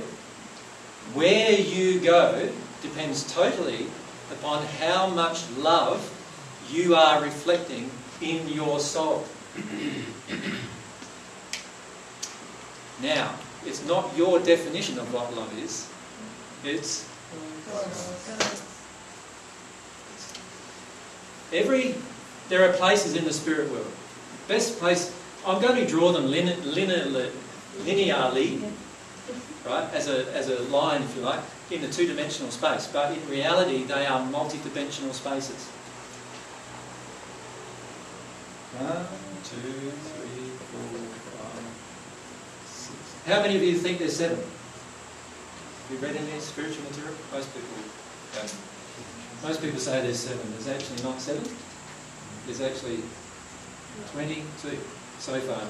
where 1.14 1.52
you 1.52 2.00
go 2.00 2.50
depends 2.82 3.32
totally 3.32 3.86
upon 4.30 4.64
how 4.80 5.08
much 5.08 5.48
love 5.56 6.14
you 6.70 6.94
are 6.94 7.22
reflecting 7.22 7.90
in 8.20 8.46
your 8.48 8.78
soul. 8.78 9.24
Now, 13.02 13.34
it's 13.64 13.84
not 13.86 14.14
your 14.16 14.38
definition 14.40 14.98
of 14.98 15.12
what 15.14 15.34
love 15.34 15.56
is, 15.58 15.88
it's 16.64 17.08
every. 21.52 21.94
There 22.48 22.66
are 22.66 22.72
places 22.72 23.14
in 23.14 23.24
the 23.24 23.32
spirit 23.32 23.70
world. 23.70 23.92
Best 24.48 24.78
place, 24.78 25.14
I'm 25.46 25.60
going 25.60 25.76
to 25.76 25.86
draw 25.86 26.12
them 26.12 26.30
lin, 26.30 26.46
linearly, 26.62 27.30
linearly 27.80 28.72
right, 29.66 29.92
as 29.92 30.08
a, 30.08 30.32
as 30.34 30.48
a 30.48 30.58
line, 30.64 31.02
if 31.02 31.14
you 31.14 31.22
like, 31.22 31.40
in 31.70 31.82
the 31.82 31.88
two-dimensional 31.88 32.50
space. 32.50 32.86
But 32.86 33.12
in 33.12 33.28
reality, 33.28 33.84
they 33.84 34.06
are 34.06 34.24
multi-dimensional 34.26 35.12
spaces. 35.12 35.66
One, 38.78 39.04
two, 39.44 39.90
three, 39.92 40.48
four, 40.72 40.98
five, 41.36 41.64
six. 42.64 42.96
How 43.26 43.42
many 43.42 43.56
of 43.56 43.62
you 43.62 43.76
think 43.76 43.98
there's 43.98 44.16
seven? 44.16 44.38
Have 44.38 45.90
you 45.90 45.98
read 45.98 46.16
any 46.16 46.40
spiritual 46.40 46.84
material? 46.84 47.14
Most 47.32 47.52
people 47.52 47.68
don't. 48.34 48.77
Most 49.42 49.62
people 49.62 49.78
say 49.78 50.00
there's 50.02 50.18
seven. 50.18 50.50
There's 50.52 50.68
actually 50.68 51.02
not 51.02 51.20
seven. 51.20 51.44
There's 52.46 52.60
actually 52.60 53.00
22 54.12 54.78
so 55.18 55.40
far. 55.40 55.62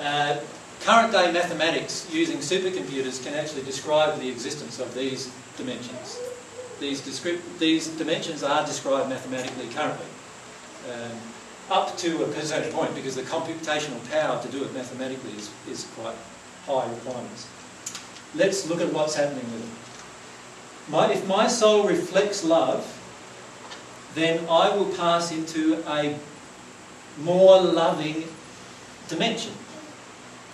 Uh, 0.00 0.40
current 0.80 1.12
day 1.12 1.30
mathematics 1.30 2.08
using 2.12 2.38
supercomputers 2.38 3.22
can 3.22 3.34
actually 3.34 3.62
describe 3.62 4.18
the 4.18 4.28
existence 4.28 4.80
of 4.80 4.94
these 4.94 5.30
dimensions. 5.56 6.18
These, 6.80 7.02
these 7.58 7.88
dimensions 7.88 8.42
are 8.42 8.64
described 8.64 9.10
mathematically 9.10 9.68
currently. 9.68 10.06
Um, 10.90 11.12
up 11.70 11.96
to 11.98 12.24
a 12.24 12.42
certain 12.42 12.72
point 12.72 12.94
because 12.94 13.14
the 13.14 13.22
computational 13.22 14.00
power 14.10 14.42
to 14.42 14.48
do 14.48 14.64
it 14.64 14.72
mathematically 14.74 15.32
is, 15.32 15.50
is 15.68 15.86
quite 15.94 16.16
high 16.66 16.90
requirements. 16.90 17.46
Let's 18.34 18.68
look 18.68 18.80
at 18.80 18.92
what's 18.92 19.14
happening 19.14 19.44
with 19.52 19.62
it. 19.62 19.89
My, 20.88 21.12
if 21.12 21.26
my 21.26 21.46
soul 21.46 21.86
reflects 21.86 22.44
love, 22.44 22.96
then 24.14 24.44
I 24.48 24.74
will 24.74 24.92
pass 24.96 25.30
into 25.30 25.82
a 25.88 26.18
more 27.22 27.60
loving 27.60 28.24
dimension 29.08 29.52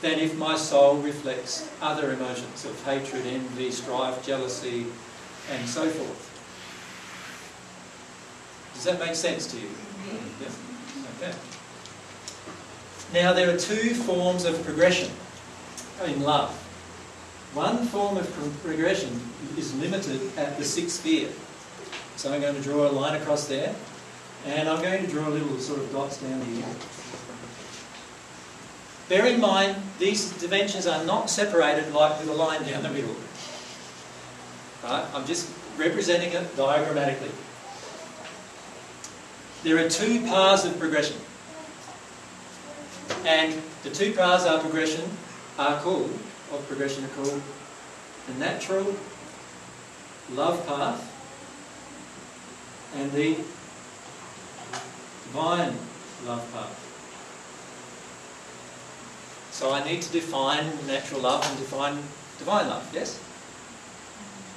than 0.03 0.19
if 0.19 0.37
my 0.37 0.57
soul 0.57 0.97
reflects 0.97 1.69
other 1.81 2.13
emotions 2.13 2.65
of 2.65 2.85
hatred, 2.85 3.27
envy, 3.27 3.71
strife, 3.71 4.25
jealousy, 4.25 4.87
and 5.51 5.69
so 5.69 5.89
forth. 5.89 6.33
Does 8.75 8.85
that 8.85 8.99
make 8.99 9.15
sense 9.15 9.47
to 9.47 9.57
you? 9.57 9.69
Mm-hmm. 9.69 10.43
Yes? 10.43 10.59
Okay. 11.17 11.35
Now, 13.15 13.33
there 13.33 13.55
are 13.55 13.59
two 13.59 13.95
forms 13.95 14.45
of 14.45 14.63
progression 14.65 15.11
in 16.05 16.23
love. 16.23 16.66
One 17.55 17.87
form 17.87 18.17
of 18.17 18.31
progression 18.63 19.21
is 19.57 19.75
limited 19.77 20.21
at 20.37 20.59
the 20.59 20.65
sixth 20.65 21.01
sphere. 21.01 21.29
So 22.17 22.33
I'm 22.33 22.41
going 22.41 22.55
to 22.55 22.63
draw 22.63 22.87
a 22.87 22.93
line 22.93 23.21
across 23.21 23.47
there, 23.47 23.75
and 24.47 24.69
I'm 24.69 24.83
going 24.83 25.05
to 25.05 25.11
draw 25.11 25.29
a 25.29 25.31
little 25.31 25.59
sort 25.59 25.81
of 25.81 25.93
dots 25.93 26.19
down 26.19 26.41
here. 26.43 26.65
Bear 29.09 29.27
in 29.27 29.41
mind, 29.41 29.77
these 29.99 30.33
dimensions 30.33 30.87
are 30.87 31.05
not 31.05 31.31
separated 31.31 31.93
like 31.93 32.19
with 32.19 32.29
a 32.29 32.35
line 32.35 32.63
down 32.65 32.83
the 32.83 32.91
middle. 32.91 33.15
Right? 34.83 35.05
I'm 35.15 35.25
just 35.27 35.51
representing 35.77 36.33
it 36.33 36.57
diagrammatically. 36.57 37.31
There 39.63 39.85
are 39.85 39.89
two 39.89 40.21
paths 40.23 40.65
of 40.65 40.79
progression. 40.79 41.17
And 43.25 43.63
the 43.83 43.91
two 43.91 44.13
paths 44.13 44.45
of 44.45 44.61
progression 44.61 45.05
are 45.59 45.81
called, 45.81 46.11
of 46.53 46.65
progression 46.69 47.05
are 47.05 47.09
called 47.09 47.43
the 48.27 48.35
natural 48.35 48.95
love 50.33 50.67
path 50.67 51.13
and 52.97 53.13
the 53.13 53.37
divine 55.25 55.75
love 56.27 56.53
path. 56.53 56.83
So 59.51 59.73
I 59.73 59.85
need 59.85 60.03
to 60.03 60.13
define 60.13 60.67
natural 60.87 61.21
love 61.21 61.45
and 61.49 61.59
define 61.59 61.97
divine 62.39 62.69
love, 62.69 62.89
yes? 62.93 63.19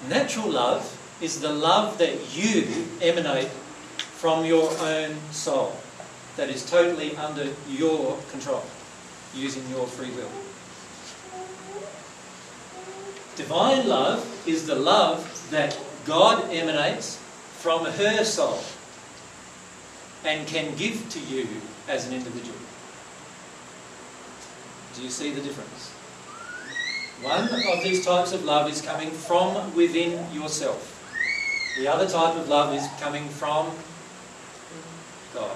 Natural 0.10 0.50
love 0.50 0.84
is 1.22 1.40
the 1.42 1.52
love 1.52 1.98
that 1.98 2.36
you 2.36 2.86
emanate 3.02 3.50
from 4.20 4.46
your 4.46 4.70
own 4.80 5.16
soul, 5.32 5.76
that 6.36 6.50
is 6.50 6.70
totally 6.70 7.16
under 7.16 7.48
your 7.70 8.18
control, 8.32 8.64
using 9.34 9.68
your 9.70 9.88
free 9.88 10.12
will. 10.12 10.30
Divine 13.40 13.88
love 13.88 14.44
is 14.46 14.68
the 14.68 14.76
love 14.76 15.24
that 15.50 15.80
God 16.06 16.52
emanates 16.52 17.16
from 17.60 17.86
her 17.86 18.26
soul 18.26 18.60
and 20.26 20.46
can 20.46 20.76
give 20.76 21.08
to 21.10 21.20
you 21.22 21.48
as 21.88 22.06
an 22.06 22.16
individual. 22.16 22.58
Do 24.94 25.04
you 25.04 25.10
see 25.10 25.32
the 25.32 25.40
difference? 25.40 25.92
One 27.24 27.48
of 27.48 27.82
these 27.82 28.06
types 28.06 28.34
of 28.34 28.44
love 28.44 28.70
is 28.70 28.82
coming 28.82 29.10
from 29.10 29.74
within 29.74 30.20
yourself. 30.34 30.98
The 31.78 31.88
other 31.88 32.10
type 32.10 32.36
of 32.36 32.50
love 32.50 32.74
is 32.74 32.86
coming 33.00 33.30
from 33.30 33.72
God. 35.34 35.56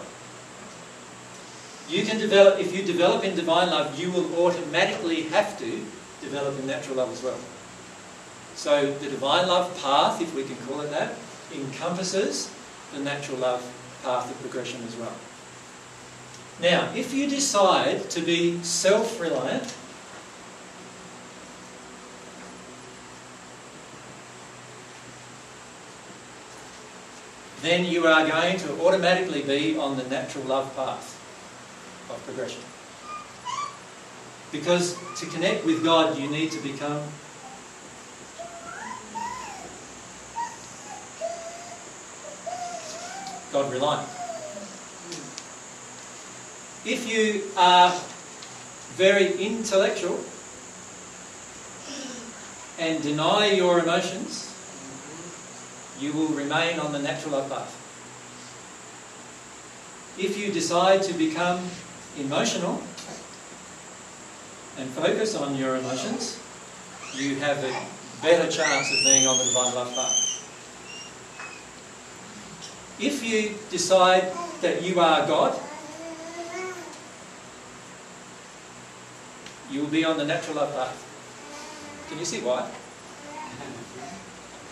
You 1.89 2.05
can 2.05 2.18
develop, 2.18 2.61
if 2.61 2.73
you 2.73 2.84
develop 2.84 3.26
in 3.26 3.35
divine 3.35 3.72
love, 3.72 3.99
you 3.99 4.10
will 4.10 4.45
automatically 4.45 5.23
have 5.23 5.60
to 5.60 5.85
develop 6.22 6.57
in 6.57 6.65
natural 6.65 6.95
love 6.95 7.11
as 7.11 7.22
well. 7.22 7.38
So 8.55 8.93
the 8.93 9.09
divine 9.09 9.47
love 9.47 9.75
path, 9.81 10.21
if 10.21 10.34
we 10.35 10.43
can 10.43 10.55
call 10.67 10.81
it 10.81 10.91
that, 10.91 11.15
encompasses 11.53 12.51
the 12.93 12.99
natural 12.99 13.38
love 13.39 13.61
path 14.03 14.30
of 14.30 14.39
progression 14.41 14.84
as 14.84 14.95
well. 14.95 15.13
Now, 16.61 16.91
if 16.95 17.13
you 17.13 17.27
decide 17.27 18.09
to 18.11 18.21
be 18.21 18.61
self 18.63 19.19
reliant, 19.19 19.75
then 27.61 27.85
you 27.85 28.05
are 28.05 28.27
going 28.27 28.59
to 28.59 28.85
automatically 28.85 29.41
be 29.41 29.77
on 29.77 29.97
the 29.97 30.03
natural 30.03 30.43
love 30.43 30.75
path 30.75 31.19
of 32.09 32.21
progression. 32.25 32.61
Because 34.51 34.95
to 35.19 35.25
connect 35.27 35.65
with 35.65 35.84
God, 35.84 36.17
you 36.17 36.30
need 36.30 36.51
to 36.51 36.59
become 36.59 37.01
God 43.53 43.71
reliant. 43.71 44.09
If 46.85 47.07
you 47.07 47.43
are 47.55 47.93
very 48.95 49.31
intellectual 49.38 50.19
and 52.80 53.01
deny 53.03 53.51
your 53.51 53.80
emotions, 53.80 54.51
you 55.99 56.11
will 56.13 56.30
remain 56.30 56.80
on 56.80 56.91
the 56.91 56.99
natural 56.99 57.34
love 57.34 57.49
path. 57.49 57.80
If 60.17 60.38
you 60.38 60.51
decide 60.51 61.03
to 61.03 61.13
become 61.13 61.69
emotional 62.19 62.81
and 64.77 64.89
focus 64.89 65.35
on 65.35 65.55
your 65.55 65.77
emotions, 65.77 66.39
you 67.15 67.35
have 67.35 67.63
a 67.63 67.85
better 68.21 68.51
chance 68.51 68.91
of 68.91 68.97
being 69.05 69.27
on 69.27 69.38
the 69.38 69.43
divine 69.43 69.75
love 69.75 69.93
path. 69.93 70.23
If 72.99 73.24
you 73.24 73.56
decide 73.72 74.32
that 74.61 74.84
you 74.84 74.99
are 74.99 75.26
God, 75.26 75.60
you 79.72 79.82
will 79.82 79.90
be 79.90 80.06
on 80.06 80.18
the 80.18 80.26
natural 80.26 80.57
love 80.57 80.74
path. 80.76 82.06
Can 82.10 82.20
you 82.20 82.26
see 82.26 82.41
why? 82.41 82.70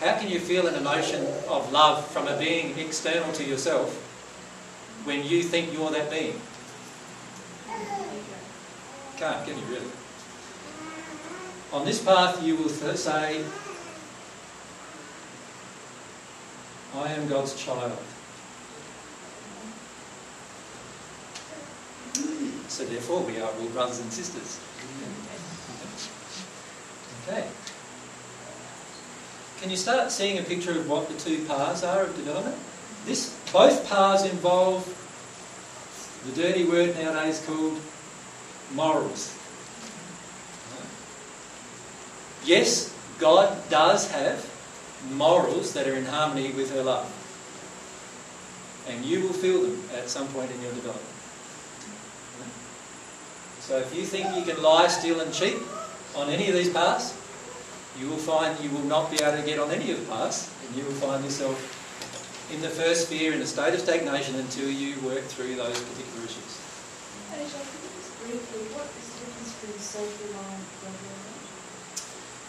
How 0.00 0.18
can 0.18 0.30
you 0.30 0.38
feel 0.38 0.68
an 0.68 0.74
emotion 0.74 1.26
of 1.48 1.72
love 1.72 2.06
from 2.06 2.28
a 2.28 2.38
being 2.38 2.78
external 2.78 3.32
to 3.32 3.44
yourself 3.44 3.92
when 5.04 5.24
you 5.24 5.42
think 5.42 5.72
you're 5.72 5.90
that 5.90 6.10
being? 6.10 6.40
Can't, 9.16 9.44
can 9.46 9.58
you 9.58 9.64
really? 9.66 9.90
On 11.72 11.84
this 11.84 12.04
path, 12.04 12.42
you 12.42 12.56
will 12.56 12.68
say, 12.68 13.44
I 16.94 17.08
am 17.12 17.28
God's 17.28 17.54
child. 17.56 17.96
So 22.72 22.86
therefore, 22.86 23.20
we 23.20 23.38
are 23.38 23.50
all 23.50 23.66
brothers 23.66 24.00
and 24.00 24.10
sisters. 24.10 24.58
Okay. 27.28 27.46
Can 29.60 29.68
you 29.68 29.76
start 29.76 30.10
seeing 30.10 30.38
a 30.38 30.42
picture 30.42 30.70
of 30.70 30.88
what 30.88 31.06
the 31.06 31.14
two 31.18 31.44
paths 31.44 31.84
are 31.84 32.04
of 32.04 32.16
development? 32.16 32.56
This, 33.04 33.38
both 33.52 33.86
paths 33.90 34.24
involve 34.24 34.88
the 36.24 36.32
dirty 36.32 36.64
word 36.64 36.96
nowadays 36.96 37.44
called 37.46 37.78
morals. 38.74 39.36
Yes, 42.46 42.96
God 43.18 43.54
does 43.68 44.10
have 44.12 44.48
morals 45.10 45.74
that 45.74 45.86
are 45.86 45.94
in 45.94 46.06
harmony 46.06 46.52
with 46.52 46.72
her 46.74 46.82
love. 46.82 47.06
And 48.88 49.04
you 49.04 49.20
will 49.20 49.34
feel 49.34 49.60
them 49.60 49.84
at 49.94 50.08
some 50.08 50.26
point 50.28 50.50
in 50.50 50.62
your 50.62 50.72
development. 50.72 51.11
So 53.62 53.78
if 53.78 53.94
you 53.94 54.02
think 54.02 54.34
you 54.34 54.42
can 54.42 54.60
lie, 54.60 54.88
steal 54.88 55.20
and 55.20 55.32
cheat 55.32 55.56
on 56.16 56.28
any 56.28 56.48
of 56.48 56.54
these 56.54 56.68
paths, 56.70 57.14
you 57.96 58.08
will 58.08 58.16
find 58.18 58.58
you 58.58 58.70
will 58.70 58.84
not 58.84 59.08
be 59.08 59.22
able 59.22 59.38
to 59.38 59.46
get 59.46 59.60
on 59.60 59.70
any 59.70 59.92
of 59.92 60.00
the 60.00 60.06
paths 60.10 60.50
and 60.66 60.76
you 60.76 60.84
will 60.84 60.98
find 60.98 61.22
yourself 61.22 61.54
in 62.52 62.60
the 62.60 62.68
first 62.68 63.06
sphere 63.06 63.32
in 63.32 63.40
a 63.40 63.46
state 63.46 63.72
of 63.72 63.80
stagnation 63.80 64.34
until 64.34 64.68
you 64.68 64.98
work 65.06 65.22
through 65.22 65.54
those 65.54 65.78
particular 65.80 66.26
issues. 66.26 66.58
Hey, 67.30 67.44
Jackie, 67.46 67.86
just 67.86 68.10
briefly, 68.18 68.66
what 68.74 68.90
is 68.98 69.06
the 69.14 69.30
difference 69.30 69.54
between 69.54 69.78
self-reliant 69.78 70.58
and 70.58 70.82
God-reliant? 70.82 71.32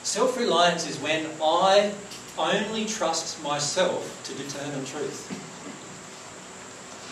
Self-reliance 0.01 0.89
is 0.89 0.97
when 0.97 1.29
I 1.39 1.93
only 2.39 2.85
trust 2.85 3.41
myself 3.43 4.01
to 4.25 4.33
determine 4.33 4.83
truth. 4.83 5.29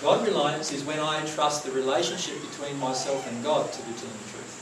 God 0.01 0.25
reliance 0.25 0.71
is 0.73 0.83
when 0.83 0.99
I 0.99 1.23
trust 1.25 1.63
the 1.63 1.71
relationship 1.71 2.41
between 2.49 2.79
myself 2.79 3.27
and 3.27 3.43
God 3.43 3.71
to 3.71 3.77
determine 3.77 4.17
the 4.17 4.31
truth. 4.33 4.57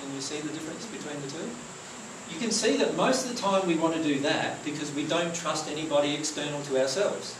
Can 0.00 0.14
you 0.14 0.20
see 0.22 0.40
the 0.40 0.48
difference 0.48 0.86
between 0.86 1.20
the 1.20 1.30
two? 1.30 1.50
You 2.32 2.40
can 2.40 2.50
see 2.50 2.76
that 2.78 2.96
most 2.96 3.26
of 3.26 3.34
the 3.34 3.40
time 3.40 3.66
we 3.66 3.74
want 3.76 3.94
to 3.94 4.02
do 4.02 4.20
that 4.20 4.64
because 4.64 4.90
we 4.94 5.04
don't 5.04 5.34
trust 5.34 5.68
anybody 5.68 6.14
external 6.14 6.62
to 6.62 6.80
ourselves. 6.80 7.36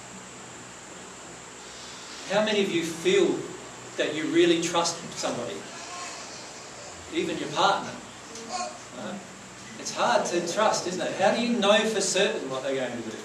How 2.31 2.45
many 2.45 2.63
of 2.63 2.71
you 2.71 2.85
feel 2.85 3.39
that 3.97 4.15
you 4.15 4.25
really 4.27 4.61
trust 4.61 4.97
somebody? 5.17 5.57
Even 7.15 7.39
your 7.39 7.49
partner. 7.49 7.91
It's 9.79 9.95
hard 9.95 10.27
to 10.27 10.53
trust, 10.53 10.87
isn't 10.89 11.01
it? 11.01 11.15
How 11.15 11.35
do 11.35 11.41
you 11.41 11.59
know 11.59 11.79
for 11.89 12.03
certain 12.03 12.51
what 12.51 12.63
they're 12.63 12.75
going 12.75 13.03
to 13.03 13.09
do? 13.09 13.17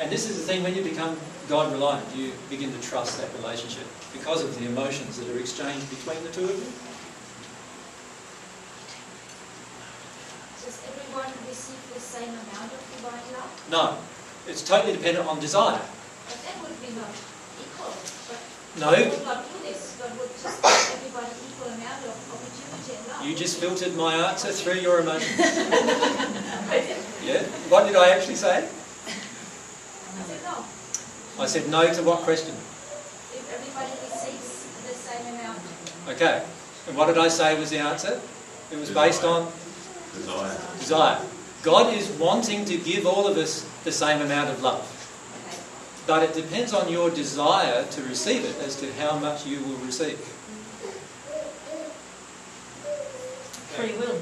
And 0.00 0.10
this 0.10 0.28
is 0.28 0.36
the 0.36 0.42
thing, 0.42 0.62
when 0.64 0.74
you 0.74 0.82
become 0.82 1.16
God 1.48 1.70
reliant, 1.72 2.04
you 2.16 2.32
begin 2.50 2.72
to 2.72 2.80
trust 2.82 3.20
that 3.20 3.32
relationship 3.38 3.86
because 4.12 4.42
of 4.42 4.58
the 4.58 4.66
emotions 4.66 5.18
that 5.18 5.28
are 5.30 5.38
exchanged 5.38 5.88
between 5.90 6.22
the 6.24 6.30
two 6.30 6.44
of 6.44 6.50
you. 6.50 6.72
Does 10.66 10.82
everyone 10.90 11.30
receive 11.46 11.78
the 11.94 12.00
same 12.00 12.30
amount 12.30 12.74
of 12.74 12.80
divine 12.96 13.22
love? 13.38 13.52
No, 13.70 13.96
it's 14.50 14.66
totally 14.66 14.94
dependent 14.94 15.28
on 15.28 15.38
desire. 15.38 15.78
But 15.78 16.38
that 16.42 16.58
would 16.62 16.74
be 16.82 16.90
not 16.98 17.14
equal. 17.62 17.94
But 18.26 18.40
No. 18.80 18.90
Would 18.90 19.24
not 19.24 19.46
do 19.46 19.62
this. 19.62 19.94
God 20.00 20.10
would 20.18 20.30
just 20.42 20.58
give 20.58 20.90
everybody 20.98 21.30
equal 21.46 21.70
amount 21.70 22.02
of 22.02 22.18
opportunity 22.34 22.98
and 22.98 23.06
love. 23.14 23.22
You 23.22 23.36
just 23.36 23.60
filtered 23.60 23.94
my 23.94 24.14
answer 24.14 24.50
through 24.50 24.80
your 24.82 24.98
emotions. 25.00 25.38
yeah? 27.22 27.46
What 27.70 27.86
did 27.86 27.94
I 27.94 28.08
actually 28.10 28.34
say? 28.34 28.66
I 30.16 30.22
said 30.22 30.42
no. 30.44 30.64
I 31.42 31.46
said 31.46 31.68
no 31.68 31.94
to 31.94 32.02
what 32.02 32.20
question? 32.20 32.54
If 32.54 33.50
everybody 33.52 33.92
receives 34.06 34.66
the 34.86 34.94
same 34.94 35.34
amount. 35.34 35.58
Okay. 36.08 36.44
And 36.88 36.96
what 36.96 37.06
did 37.06 37.18
I 37.18 37.28
say 37.28 37.58
was 37.58 37.70
the 37.70 37.78
answer? 37.78 38.20
It 38.70 38.78
was 38.78 38.90
based 38.90 39.24
on 39.24 39.50
Desire. 40.14 40.58
desire. 40.78 41.20
God 41.62 41.94
is 41.94 42.08
wanting 42.18 42.64
to 42.66 42.76
give 42.76 43.06
all 43.06 43.26
of 43.26 43.36
us 43.36 43.66
the 43.84 43.92
same 43.92 44.20
amount 44.20 44.50
of 44.50 44.62
love. 44.62 44.90
But 46.06 46.22
it 46.22 46.34
depends 46.34 46.74
on 46.74 46.92
your 46.92 47.10
desire 47.10 47.84
to 47.84 48.02
receive 48.02 48.44
it 48.44 48.56
as 48.60 48.76
to 48.80 48.92
how 48.94 49.18
much 49.18 49.46
you 49.46 49.60
will 49.60 49.78
receive. 49.78 50.18
Free 53.74 53.96
will. 53.96 54.20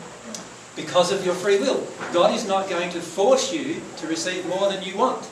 Because 0.77 1.13
of 1.13 1.27
your 1.27 1.35
free 1.35 1.59
will. 1.59 1.87
God 2.13 2.33
is 2.35 2.47
not 2.47 2.71
going 2.71 2.91
to 2.91 3.01
force 3.01 3.53
you 3.53 3.83
to 3.99 4.07
receive 4.07 4.47
more 4.47 4.71
than 4.71 4.83
you 4.83 4.97
want. 4.97 5.29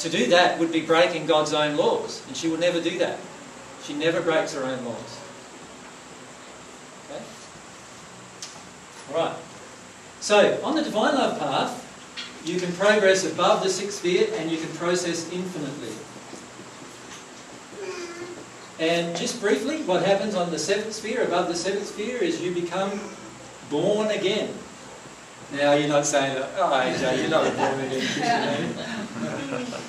To 0.00 0.08
do 0.08 0.28
that 0.28 0.58
would 0.58 0.72
be 0.72 0.80
breaking 0.80 1.26
God's 1.26 1.52
own 1.52 1.76
laws, 1.76 2.26
and 2.26 2.36
she 2.36 2.48
will 2.48 2.58
never 2.58 2.80
do 2.80 2.98
that. 2.98 3.18
She 3.84 3.92
never 3.92 4.22
breaks 4.22 4.54
her 4.54 4.64
own 4.64 4.82
laws. 4.84 5.20
Okay? 7.10 7.22
Alright. 9.12 9.36
So, 10.20 10.58
on 10.64 10.74
the 10.74 10.82
divine 10.82 11.14
love 11.14 11.38
path, 11.38 11.86
you 12.46 12.58
can 12.58 12.72
progress 12.72 13.30
above 13.30 13.62
the 13.62 13.68
sixth 13.68 13.98
sphere 13.98 14.28
and 14.36 14.50
you 14.50 14.56
can 14.56 14.68
process 14.70 15.30
infinitely. 15.32 15.92
And 18.78 19.14
just 19.14 19.40
briefly, 19.40 19.82
what 19.82 20.02
happens 20.02 20.34
on 20.34 20.50
the 20.50 20.58
seventh 20.58 20.94
sphere, 20.94 21.24
above 21.24 21.48
the 21.48 21.54
seventh 21.54 21.86
sphere, 21.86 22.16
is 22.16 22.40
you 22.40 22.54
become 22.54 22.98
born 23.68 24.08
again. 24.08 24.48
Now, 25.52 25.74
you're 25.74 25.88
not 25.88 26.06
saying 26.06 26.34
that, 26.34 26.50
oh, 26.58 26.70
AJ, 26.70 27.18
you're 27.20 27.28
not 27.28 27.46
a 27.46 27.50
born 27.50 27.80
again 27.80 28.00
Christian. 28.00 29.82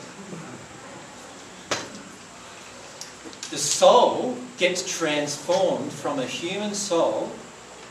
The 3.52 3.58
soul 3.58 4.38
gets 4.58 4.98
transformed 4.98 5.92
from 5.92 6.20
a 6.20 6.26
human 6.26 6.74
soul 6.74 7.32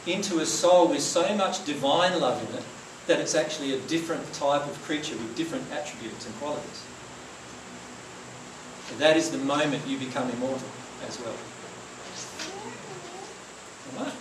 into 0.07 0.41
a 0.41 0.47
soul 0.47 0.89
with 0.89 1.03
so 1.03 1.37
much 1.37 1.65
divine 1.65 2.19
love 2.19 2.43
in 2.49 2.57
it 2.57 2.65
that 3.07 3.21
it's 3.21 3.35
actually 3.35 3.75
a 3.75 3.79
different 3.81 4.33
type 4.33 4.67
of 4.67 4.83
creature 4.83 5.15
with 5.17 5.37
different 5.37 5.65
attributes 5.71 6.27
and 6.27 6.35
qualities. 6.37 6.83
And 8.91 8.99
that 9.01 9.17
is 9.17 9.31
the 9.31 9.39
moment 9.39 9.87
you 9.87 9.99
become 9.99 10.31
immortal 10.31 10.69
as 11.07 11.21
well. 11.21 11.35
Alright? 13.99 14.15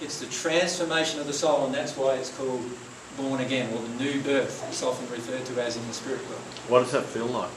It's 0.00 0.20
the 0.20 0.26
transformation 0.26 1.18
of 1.18 1.26
the 1.26 1.32
soul, 1.32 1.66
and 1.66 1.74
that's 1.74 1.96
why 1.96 2.14
it's 2.14 2.36
called 2.36 2.62
born 3.16 3.40
again, 3.40 3.72
or 3.74 3.82
the 3.82 4.04
new 4.04 4.20
birth. 4.22 4.64
It's 4.68 4.82
often 4.82 5.10
referred 5.10 5.44
to 5.46 5.62
as 5.62 5.76
in 5.76 5.86
the 5.88 5.92
spirit 5.92 6.20
world. 6.28 6.40
What 6.68 6.80
does 6.80 6.92
that 6.92 7.04
feel 7.04 7.26
like? 7.26 7.50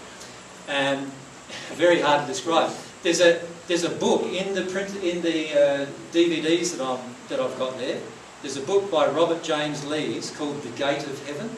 And 0.67 1.05
very 1.73 2.01
hard 2.01 2.21
to 2.21 2.27
describe. 2.27 2.71
There's 3.03 3.21
a 3.21 3.41
there's 3.67 3.83
a 3.83 3.89
book 3.89 4.23
in 4.23 4.55
the 4.55 4.63
print 4.63 4.95
in 5.03 5.21
the 5.21 5.49
uh, 5.51 5.85
DVDs 6.11 6.75
that 6.75 6.83
I'm 6.83 6.99
that 7.29 7.39
I've 7.39 7.57
got 7.59 7.77
there. 7.77 7.99
There's 8.41 8.57
a 8.57 8.61
book 8.61 8.89
by 8.89 9.07
Robert 9.07 9.43
James 9.43 9.85
Lees 9.85 10.31
called 10.31 10.63
The 10.63 10.69
Gate 10.69 11.05
of 11.05 11.27
Heaven, 11.27 11.49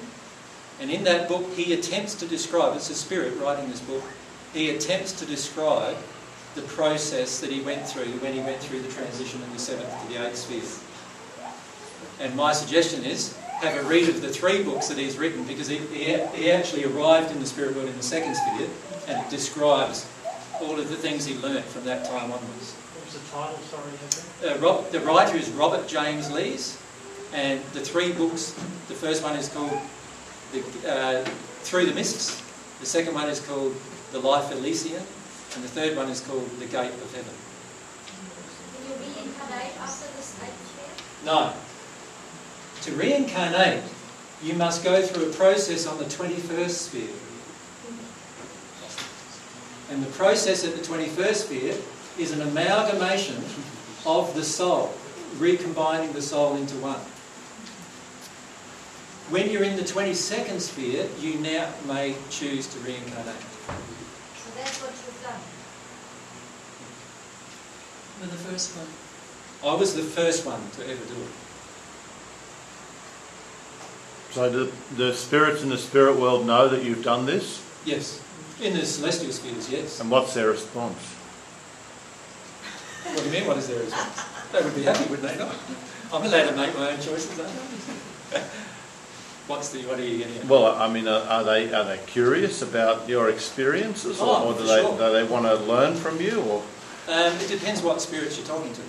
and 0.81 0.91
in 0.91 1.05
that 1.05 1.29
book 1.29 1.49
he 1.53 1.73
attempts 1.73 2.15
to 2.15 2.27
describe. 2.27 2.75
It's 2.75 2.89
a 2.89 2.95
spirit 2.95 3.39
writing 3.39 3.69
this 3.69 3.81
book. 3.81 4.03
He 4.53 4.69
attempts 4.69 5.13
to 5.13 5.25
describe 5.25 5.97
the 6.55 6.61
process 6.63 7.39
that 7.39 7.51
he 7.51 7.61
went 7.61 7.87
through 7.87 8.11
when 8.19 8.33
he 8.33 8.39
went 8.41 8.59
through 8.59 8.81
the 8.81 8.89
transition 8.89 9.41
in 9.41 9.51
the 9.53 9.59
seventh 9.59 9.89
to 10.01 10.13
the 10.13 10.25
eighth 10.25 10.37
sphere. 10.37 10.61
And 12.19 12.35
my 12.35 12.53
suggestion 12.53 13.03
is 13.03 13.35
have 13.61 13.83
a 13.83 13.87
read 13.87 14.09
of 14.09 14.21
the 14.21 14.29
three 14.29 14.61
books 14.61 14.87
that 14.89 14.97
he's 14.97 15.17
written 15.17 15.43
because 15.45 15.67
he, 15.67 15.77
he, 15.77 16.17
he 16.35 16.51
actually 16.51 16.83
arrived 16.85 17.31
in 17.31 17.39
the 17.39 17.45
spirit 17.45 17.75
world 17.75 17.87
in 17.87 17.95
the 17.95 18.03
second 18.03 18.35
sphere 18.35 18.67
and 19.07 19.25
it 19.25 19.29
describes 19.29 20.07
all 20.61 20.79
of 20.79 20.89
the 20.89 20.95
things 20.95 21.25
he 21.25 21.35
learnt 21.35 21.65
from 21.65 21.83
that 21.85 22.05
time 22.05 22.31
onwards. 22.31 22.73
What 22.73 23.05
was 23.05 23.13
the 23.13 23.31
title, 23.31 23.57
sorry? 23.69 24.53
Uh, 24.53 24.57
Rob, 24.59 24.91
the 24.91 24.99
writer 25.01 25.37
is 25.37 25.49
Robert 25.51 25.87
James 25.87 26.31
Lees, 26.31 26.79
and 27.33 27.61
the 27.73 27.81
three 27.81 28.11
books, 28.11 28.51
the 28.87 28.93
first 28.93 29.23
one 29.23 29.35
is 29.35 29.49
called 29.49 29.77
the, 30.51 30.61
uh, 30.89 31.23
Through 31.63 31.87
the 31.87 31.93
Mists, 31.93 32.41
the 32.79 32.85
second 32.85 33.13
one 33.13 33.29
is 33.29 33.39
called 33.45 33.75
The 34.11 34.19
Life 34.19 34.51
Elysian, 34.51 35.01
and 35.55 35.63
the 35.63 35.69
third 35.69 35.95
one 35.95 36.09
is 36.09 36.21
called 36.21 36.49
The 36.59 36.65
Gate 36.65 36.91
of 36.91 37.15
Heaven. 37.15 37.33
Will 38.79 38.89
you 38.89 39.13
reincarnate 39.15 39.77
after 39.79 40.07
this 40.17 40.37
eighth 40.41 40.67
sphere? 40.67 41.25
No. 41.25 41.53
To 42.81 42.91
reincarnate, 42.93 43.83
you 44.41 44.55
must 44.55 44.83
go 44.83 45.01
through 45.01 45.29
a 45.29 45.33
process 45.33 45.85
on 45.85 45.97
the 45.99 46.05
21st 46.05 46.69
sphere. 46.69 47.15
And 49.91 50.03
the 50.03 50.11
process 50.11 50.65
at 50.65 50.75
the 50.75 50.81
21st 50.81 51.35
sphere 51.35 51.75
is 52.17 52.31
an 52.31 52.41
amalgamation 52.41 53.35
of 54.05 54.33
the 54.33 54.43
soul, 54.43 54.93
recombining 55.37 56.11
the 56.13 56.21
soul 56.21 56.55
into 56.55 56.75
one. 56.77 56.99
When 59.29 59.49
you're 59.49 59.63
in 59.63 59.75
the 59.75 59.83
22nd 59.83 60.59
sphere, 60.59 61.07
you 61.19 61.35
now 61.39 61.71
may 61.87 62.15
choose 62.29 62.67
to 62.67 62.79
reincarnate. 62.79 63.35
So 64.35 64.51
that's 68.29 68.43
what 68.43 68.43
you've 68.43 68.43
done. 68.43 68.43
With 68.43 68.43
the 68.43 68.49
first 68.51 68.77
one? 68.77 68.87
I 69.73 69.75
was 69.79 69.95
the 69.95 70.03
first 70.03 70.45
one 70.45 70.61
to 70.77 70.83
ever 70.83 71.05
do 71.05 71.13
it. 71.21 71.29
So 74.31 74.49
the, 74.49 74.71
the 74.95 75.13
spirits 75.13 75.61
in 75.63 75.69
the 75.69 75.77
spirit 75.77 76.17
world 76.19 76.45
know 76.45 76.67
that 76.67 76.83
you've 76.83 77.03
done 77.03 77.25
this? 77.25 77.63
Yes. 77.85 78.19
In 78.61 78.73
the 78.73 78.85
celestial 78.85 79.31
spheres, 79.31 79.69
yes. 79.69 79.99
And 79.99 80.09
what's 80.09 80.33
their 80.33 80.49
response? 80.49 80.97
What 83.03 83.17
do 83.17 83.25
you 83.25 83.31
mean, 83.31 83.45
what 83.47 83.57
is 83.57 83.67
their 83.67 83.79
response? 83.79 84.23
They 84.51 84.61
would 84.63 84.75
be 84.75 84.83
happy, 84.83 85.09
wouldn't 85.09 85.27
they 85.27 85.37
not? 85.37 85.55
I'm 86.11 86.23
allowed 86.23 86.49
to 86.49 86.55
make 86.55 86.73
my 86.75 86.91
own 86.91 86.97
choices, 86.99 87.39
aren't 87.39 87.51
I? 88.35 88.43
What's 89.47 89.71
the, 89.71 89.79
what 89.87 89.99
are 89.99 90.05
you 90.05 90.19
getting 90.19 90.37
at? 90.37 90.45
Well, 90.45 90.67
I 90.67 90.87
mean, 90.87 91.05
are 91.05 91.19
are 91.27 91.43
they 91.43 91.73
are 91.73 91.83
they 91.83 91.99
curious 92.07 92.61
about 92.61 93.09
your 93.09 93.29
experiences, 93.29 94.21
or, 94.21 94.27
Oh, 94.29 94.47
or 94.47 94.53
do 94.53 94.59
for 94.59 94.65
they 94.67 94.81
sure. 94.81 94.97
do 94.97 95.11
they 95.11 95.23
want 95.25 95.45
to 95.45 95.55
learn 95.55 95.95
from 95.95 96.21
you, 96.21 96.39
or 96.43 96.63
Um, 97.07 97.33
it 97.35 97.47
depends 97.49 97.81
what 97.81 98.01
spirits 98.01 98.37
you're 98.37 98.47
talking 98.47 98.73
to. 98.73 98.81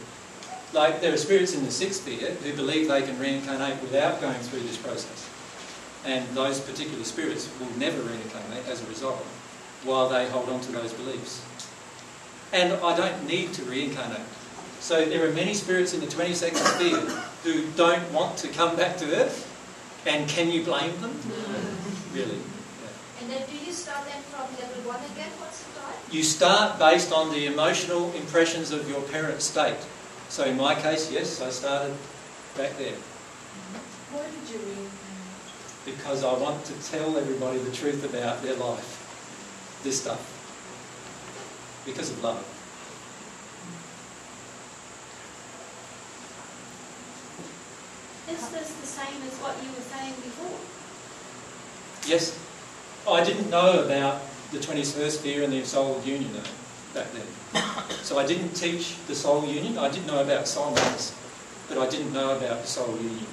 Like, 0.73 1.01
there 1.01 1.13
are 1.13 1.17
spirits 1.17 1.55
in 1.55 1.65
the 1.65 1.71
sixth 1.71 2.03
sphere 2.03 2.31
who 2.31 2.53
believe 2.55 2.89
they 2.89 3.03
can 3.03 3.19
reincarnate 3.19 3.81
without 3.81 4.21
going 4.21 4.39
through 4.41 4.61
this 4.61 4.77
process. 4.77 5.31
And 6.05 6.27
those 6.37 6.61
particular 6.61 7.03
spirits 7.05 7.49
will 7.59 7.71
never 7.79 8.01
reincarnate 8.03 8.69
as 8.69 8.83
a 8.83 8.87
result, 8.87 9.19
while 9.85 10.09
they 10.09 10.29
hold 10.29 10.49
on 10.49 10.61
to 10.63 10.73
those 10.73 10.93
beliefs. 10.93 11.45
And 12.53 12.73
I 12.85 12.97
don't 12.97 13.27
need 13.27 13.53
to 13.55 13.63
reincarnate. 13.65 14.27
So 14.81 15.05
there 15.05 15.27
are 15.27 15.33
many 15.33 15.55
spirits 15.55 15.95
in 15.95 16.01
the 16.01 16.07
22nd 16.07 16.57
sphere 16.57 17.01
who 17.43 17.67
don't 17.73 18.13
want 18.13 18.37
to 18.39 18.49
come 18.49 18.77
back 18.77 18.97
to 18.99 19.07
Earth. 19.17 19.51
And 20.07 20.29
can 20.29 20.51
you 20.51 20.63
blame 20.63 20.99
them? 21.01 21.19
Really? 22.15 22.39
And 23.19 23.29
then 23.29 23.43
do 23.51 23.57
you 23.59 23.73
start 23.73 24.07
then 24.07 24.23
from 24.31 24.47
level 24.55 24.87
one 24.87 25.03
again? 25.11 25.33
What's 26.09 26.35
the 26.35 26.45
time? 26.45 26.59
You 26.59 26.69
start 26.69 26.79
based 26.79 27.13
on 27.13 27.31
the 27.33 27.47
emotional 27.47 28.13
impressions 28.15 28.71
of 28.73 28.89
your 28.89 29.01
parent 29.03 29.43
state. 29.43 29.77
So 30.29 30.45
in 30.45 30.57
my 30.57 30.75
case, 30.75 31.11
yes, 31.13 31.41
I 31.41 31.51
started 31.51 31.95
back 32.57 32.77
there 32.79 32.95
Why 34.13 34.23
did 34.25 34.51
you 34.53 34.59
reincarnate? 34.59 34.91
because 35.85 36.25
I 36.25 36.33
want 36.33 36.65
to 36.65 36.73
tell 36.91 37.17
everybody 37.19 37.59
the 37.59 37.71
truth 37.73 38.05
about 38.05 38.43
their 38.43 38.55
life, 38.55 39.81
this 39.85 40.01
stuff, 40.01 40.21
because 41.85 42.11
of 42.11 42.23
love. 42.23 42.43
Is 48.31 48.49
this 48.49 48.73
the 48.81 48.87
same 48.87 49.23
as 49.29 49.37
what 49.39 49.55
you 49.63 49.69
were 49.69 49.85
saying 49.85 50.15
before? 50.15 50.59
Yes, 52.09 52.39
I 53.09 53.23
didn't 53.23 53.51
know 53.51 53.85
about 53.85 54.23
the 54.55 54.61
21st 54.61 55.11
sphere 55.11 55.43
and 55.43 55.53
the 55.53 55.65
soul 55.65 56.01
union 56.05 56.31
back 56.95 57.07
then. 57.13 57.63
So 58.03 58.19
I 58.19 58.27
didn't 58.27 58.51
teach 58.55 58.97
the 59.09 59.15
soul 59.15 59.45
union. 59.45 59.79
I 59.79 59.91
did 59.91 60.07
know 60.07 60.23
about 60.23 60.45
soulmates, 60.45 61.13
but 61.69 61.77
I 61.79 61.89
didn't 61.91 62.13
know 62.13 62.37
about 62.37 62.63
the 62.63 62.67
soul 62.67 62.95
union. 62.97 63.27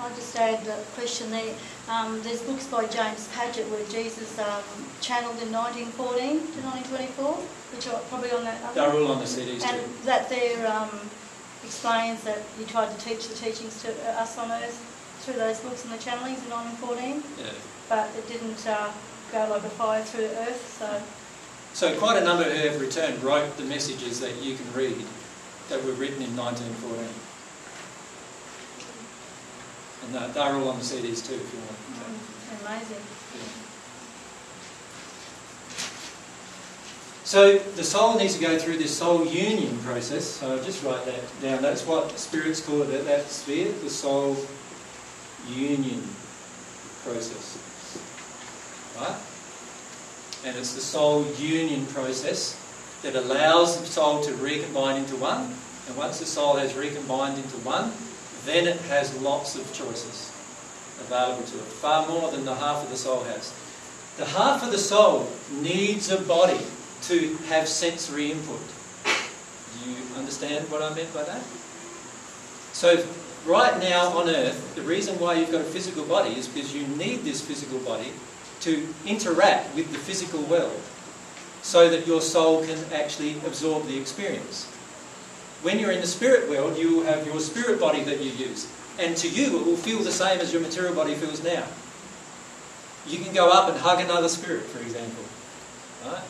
I'll 0.00 0.10
just 0.16 0.34
add 0.36 0.66
a 0.66 0.82
question 0.96 1.30
there. 1.30 1.54
Um, 1.88 2.20
there's 2.22 2.42
books 2.42 2.66
by 2.66 2.86
James 2.86 3.28
Padgett 3.34 3.68
where 3.70 3.84
Jesus 3.88 4.38
um, 4.38 4.62
channeled 5.00 5.40
in 5.42 5.52
1914 5.52 6.40
to 6.40 6.60
1924, 6.88 7.32
which 7.76 7.86
are 7.88 8.00
probably 8.08 8.32
on 8.32 8.44
that 8.44 8.60
other. 8.64 8.74
They're 8.80 8.92
all 8.92 9.12
on 9.12 9.18
the 9.20 9.24
CDs 9.28 9.62
And 9.62 9.80
too. 9.80 10.04
that 10.04 10.28
there 10.28 10.66
um, 10.66 10.90
explains 11.62 12.24
that 12.24 12.42
he 12.58 12.64
tried 12.64 12.90
to 12.90 12.98
teach 13.04 13.28
the 13.28 13.34
teachings 13.34 13.80
to 13.82 13.92
uh, 14.08 14.22
us 14.24 14.36
on 14.38 14.50
earth 14.50 14.76
through 15.20 15.34
those 15.34 15.60
books 15.60 15.84
and 15.84 15.92
the 15.92 15.98
channelings 15.98 16.42
in 16.44 16.50
1914, 16.50 17.22
Yeah. 17.38 17.52
But 17.88 18.10
it 18.16 18.26
didn't 18.28 18.66
uh, 18.66 18.90
go 19.32 19.48
like 19.50 19.62
a 19.64 19.70
fire 19.70 20.02
through 20.02 20.28
the 20.28 20.38
earth, 20.40 20.78
so 20.78 21.02
So 21.74 21.98
quite 21.98 22.20
a 22.20 22.24
number 22.24 22.44
who 22.44 22.68
have 22.68 22.80
returned 22.80 23.22
wrote 23.22 23.56
the 23.56 23.64
messages 23.64 24.20
that 24.20 24.36
you 24.42 24.56
can 24.56 24.72
read 24.72 24.96
that 25.68 25.82
were 25.84 25.92
written 25.92 26.22
in 26.22 26.36
1914. 26.36 27.08
And 30.04 30.14
they're, 30.14 30.28
they're 30.28 30.54
all 30.54 30.68
on 30.68 30.78
the 30.78 30.84
CDs 30.84 31.26
too 31.26 31.34
if 31.34 31.52
you 31.52 31.58
want. 31.60 31.78
mm, 31.98 32.66
amazing. 32.66 33.02
So 37.24 37.56
the 37.58 37.82
soul 37.82 38.18
needs 38.18 38.34
to 38.34 38.40
go 38.40 38.58
through 38.58 38.76
this 38.76 38.96
soul 38.96 39.26
union 39.26 39.78
process. 39.78 40.24
So 40.24 40.52
I'll 40.52 40.62
just 40.62 40.84
write 40.84 41.04
that 41.06 41.40
down. 41.40 41.62
That's 41.62 41.86
what 41.86 42.16
spirits 42.18 42.60
call 42.60 42.82
it 42.82 42.90
at 42.94 43.06
that 43.06 43.28
sphere, 43.28 43.72
the 43.82 43.88
soul 43.90 44.36
union 45.48 46.02
process. 47.02 47.63
Right? 48.96 49.16
And 50.44 50.56
it's 50.56 50.74
the 50.74 50.80
soul 50.80 51.26
union 51.38 51.86
process 51.86 52.60
that 53.02 53.16
allows 53.16 53.80
the 53.80 53.86
soul 53.86 54.22
to 54.22 54.34
recombine 54.34 54.96
into 54.96 55.16
one. 55.16 55.54
And 55.86 55.96
once 55.96 56.18
the 56.18 56.26
soul 56.26 56.56
has 56.56 56.74
recombined 56.74 57.38
into 57.38 57.56
one, 57.58 57.92
then 58.44 58.66
it 58.66 58.80
has 58.82 59.14
lots 59.20 59.56
of 59.56 59.72
choices 59.72 60.30
available 61.00 61.42
to 61.42 61.56
it, 61.58 61.64
far 61.64 62.06
more 62.08 62.30
than 62.30 62.44
the 62.44 62.54
half 62.54 62.82
of 62.82 62.90
the 62.90 62.96
soul 62.96 63.24
has. 63.24 63.52
The 64.16 64.24
half 64.24 64.62
of 64.62 64.70
the 64.70 64.78
soul 64.78 65.28
needs 65.50 66.10
a 66.10 66.20
body 66.22 66.60
to 67.02 67.36
have 67.48 67.68
sensory 67.68 68.30
input. 68.30 68.60
Do 69.04 69.90
you 69.90 69.96
understand 70.16 70.70
what 70.70 70.82
I 70.82 70.94
meant 70.94 71.12
by 71.12 71.24
that? 71.24 71.42
So, 72.72 73.04
right 73.44 73.78
now 73.80 74.16
on 74.16 74.28
earth, 74.28 74.74
the 74.74 74.82
reason 74.82 75.18
why 75.18 75.34
you've 75.34 75.50
got 75.50 75.60
a 75.60 75.64
physical 75.64 76.04
body 76.04 76.34
is 76.36 76.48
because 76.48 76.74
you 76.74 76.86
need 76.86 77.24
this 77.24 77.40
physical 77.40 77.78
body 77.80 78.12
to 78.64 78.86
interact 79.06 79.74
with 79.74 79.92
the 79.92 79.98
physical 79.98 80.40
world 80.42 80.80
so 81.62 81.88
that 81.90 82.06
your 82.06 82.20
soul 82.20 82.64
can 82.64 82.78
actually 82.92 83.36
absorb 83.46 83.86
the 83.86 83.98
experience. 83.98 84.66
When 85.62 85.78
you're 85.78 85.92
in 85.92 86.00
the 86.00 86.06
spirit 86.06 86.48
world, 86.48 86.76
you 86.78 86.96
will 86.96 87.04
have 87.04 87.26
your 87.26 87.40
spirit 87.40 87.78
body 87.80 88.02
that 88.04 88.20
you 88.20 88.30
use. 88.32 88.70
And 88.98 89.16
to 89.18 89.28
you, 89.28 89.58
it 89.60 89.66
will 89.66 89.76
feel 89.76 90.00
the 90.00 90.12
same 90.12 90.40
as 90.40 90.52
your 90.52 90.62
material 90.62 90.94
body 90.94 91.14
feels 91.14 91.42
now. 91.42 91.64
You 93.06 93.18
can 93.18 93.34
go 93.34 93.50
up 93.50 93.68
and 93.68 93.78
hug 93.78 94.00
another 94.00 94.28
spirit, 94.28 94.64
for 94.64 94.80
example. 94.80 95.24
Right? 96.06 96.22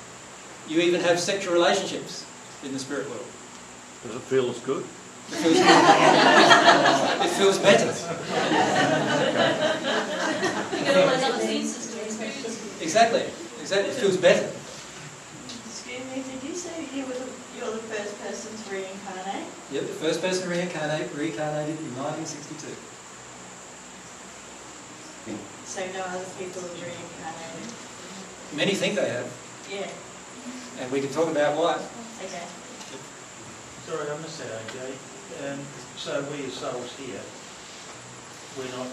You 0.68 0.80
even 0.80 1.00
have 1.02 1.20
sexual 1.20 1.52
relationships 1.52 2.24
in 2.64 2.72
the 2.72 2.78
spirit 2.78 3.08
world. 3.10 3.26
does 4.04 4.16
it 4.16 4.22
feel 4.22 4.50
as 4.50 4.58
good? 4.60 4.84
It 5.30 5.36
feels, 5.36 5.56
it 7.24 7.30
feels 7.38 7.58
better. 7.58 7.92
Exactly. 12.84 13.24
Exactly. 13.64 13.90
It 13.90 13.96
feels 13.96 14.18
better. 14.18 14.44
Excuse 14.44 16.04
me, 16.12 16.20
did 16.20 16.40
you 16.44 16.54
say 16.54 16.84
you 16.92 17.06
were 17.08 17.16
the, 17.16 17.28
you're 17.56 17.72
the 17.72 17.80
first 17.88 18.12
person 18.20 18.52
to 18.52 18.64
reincarnate? 18.68 19.48
Yep, 19.72 19.82
the 19.88 19.98
first 20.04 20.20
person 20.20 20.44
to 20.44 20.50
reincarnate 20.52 21.08
reincarnated 21.16 21.80
in 21.80 21.96
1962. 21.96 22.68
So 25.64 25.80
no 25.96 26.04
other 26.04 26.28
people 26.38 26.60
have 26.60 26.76
reincarnated? 26.76 27.72
Many 28.54 28.74
think 28.76 28.94
they 28.94 29.08
have, 29.08 29.26
Yeah, 29.72 29.88
and 30.78 30.92
we 30.92 31.00
can 31.00 31.10
talk 31.10 31.26
about 31.32 31.56
why. 31.56 31.80
okay. 32.20 32.44
Sorry, 33.88 34.06
I 34.12 34.16
missed 34.20 34.38
that, 34.38 34.60
AJ. 34.60 34.92
Um, 35.42 35.58
so 35.96 36.22
we 36.30 36.44
as 36.46 36.52
souls 36.52 36.92
here, 37.00 37.18
we're 38.60 38.70
not, 38.76 38.86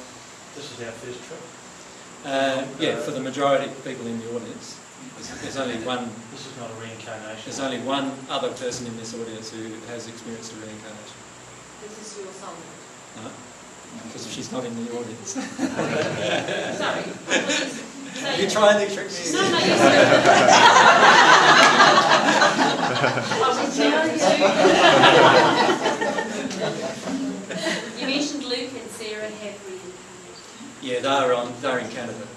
this 0.56 0.72
is 0.72 0.80
our 0.82 0.92
first 1.04 1.22
trip. 1.28 1.61
Uh, 2.23 2.64
yeah, 2.80 2.98
for 2.98 3.10
the 3.11 3.19
majority 3.19 3.65
of 3.65 3.84
people 3.84 4.06
in 4.06 4.19
the 4.19 4.35
audience, 4.35 4.80
there's, 5.15 5.41
there's 5.41 5.57
only 5.57 5.77
one. 5.85 6.07
This 6.31 6.45
is 6.45 6.56
not 6.57 6.69
a 6.69 6.73
reincarnation. 6.76 7.41
There's 7.45 7.60
only 7.60 7.80
one 7.80 8.11
other 8.30 8.49
person 8.49 8.85
in 8.85 8.95
this 8.98 9.15
audience 9.15 9.49
who 9.49 9.73
has 9.89 10.07
experienced 10.07 10.53
a 10.53 10.57
reincarnation. 10.57 11.18
This 11.81 11.98
is 11.98 12.19
your 12.19 12.27
soulmate. 12.27 13.23
No, 13.23 13.31
because 14.06 14.31
she's 14.31 14.52
not 14.52 14.65
in 14.65 14.85
the 14.85 14.91
audience. 14.91 15.31
Sorry. 16.77 17.03
you 18.41 18.48
trying 18.49 18.88
to 18.88 18.93
trick 18.93 19.07
me? 19.10 19.31
No, 19.34 19.41
no, 19.41 19.57
you're 19.57 19.77
You 27.99 28.06
mentioned 28.07 28.43
Luke 28.45 28.72
and 28.73 28.89
Sarah 28.91 29.27
have 29.27 29.60
reincarnated, 30.92 31.04
Yeah, 31.04 31.20
they're 31.20 31.36
on. 31.36 31.54
They're 31.62 31.80
in 31.80 31.90
Canada. 31.90 32.28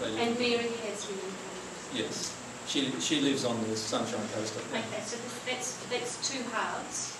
They 0.00 0.06
and 0.26 0.38
Mary 0.38 0.70
has 0.88 1.06
reincarnated. 1.06 1.94
Yes, 1.94 2.36
she 2.66 2.90
she 3.00 3.20
lives 3.20 3.44
on 3.44 3.60
the 3.68 3.76
Sunshine 3.76 4.26
Coast. 4.34 4.54
Okay, 4.72 4.82
so 5.04 5.16
that's, 5.46 5.76
that's 5.86 6.30
two 6.30 6.42
halves. 6.50 7.16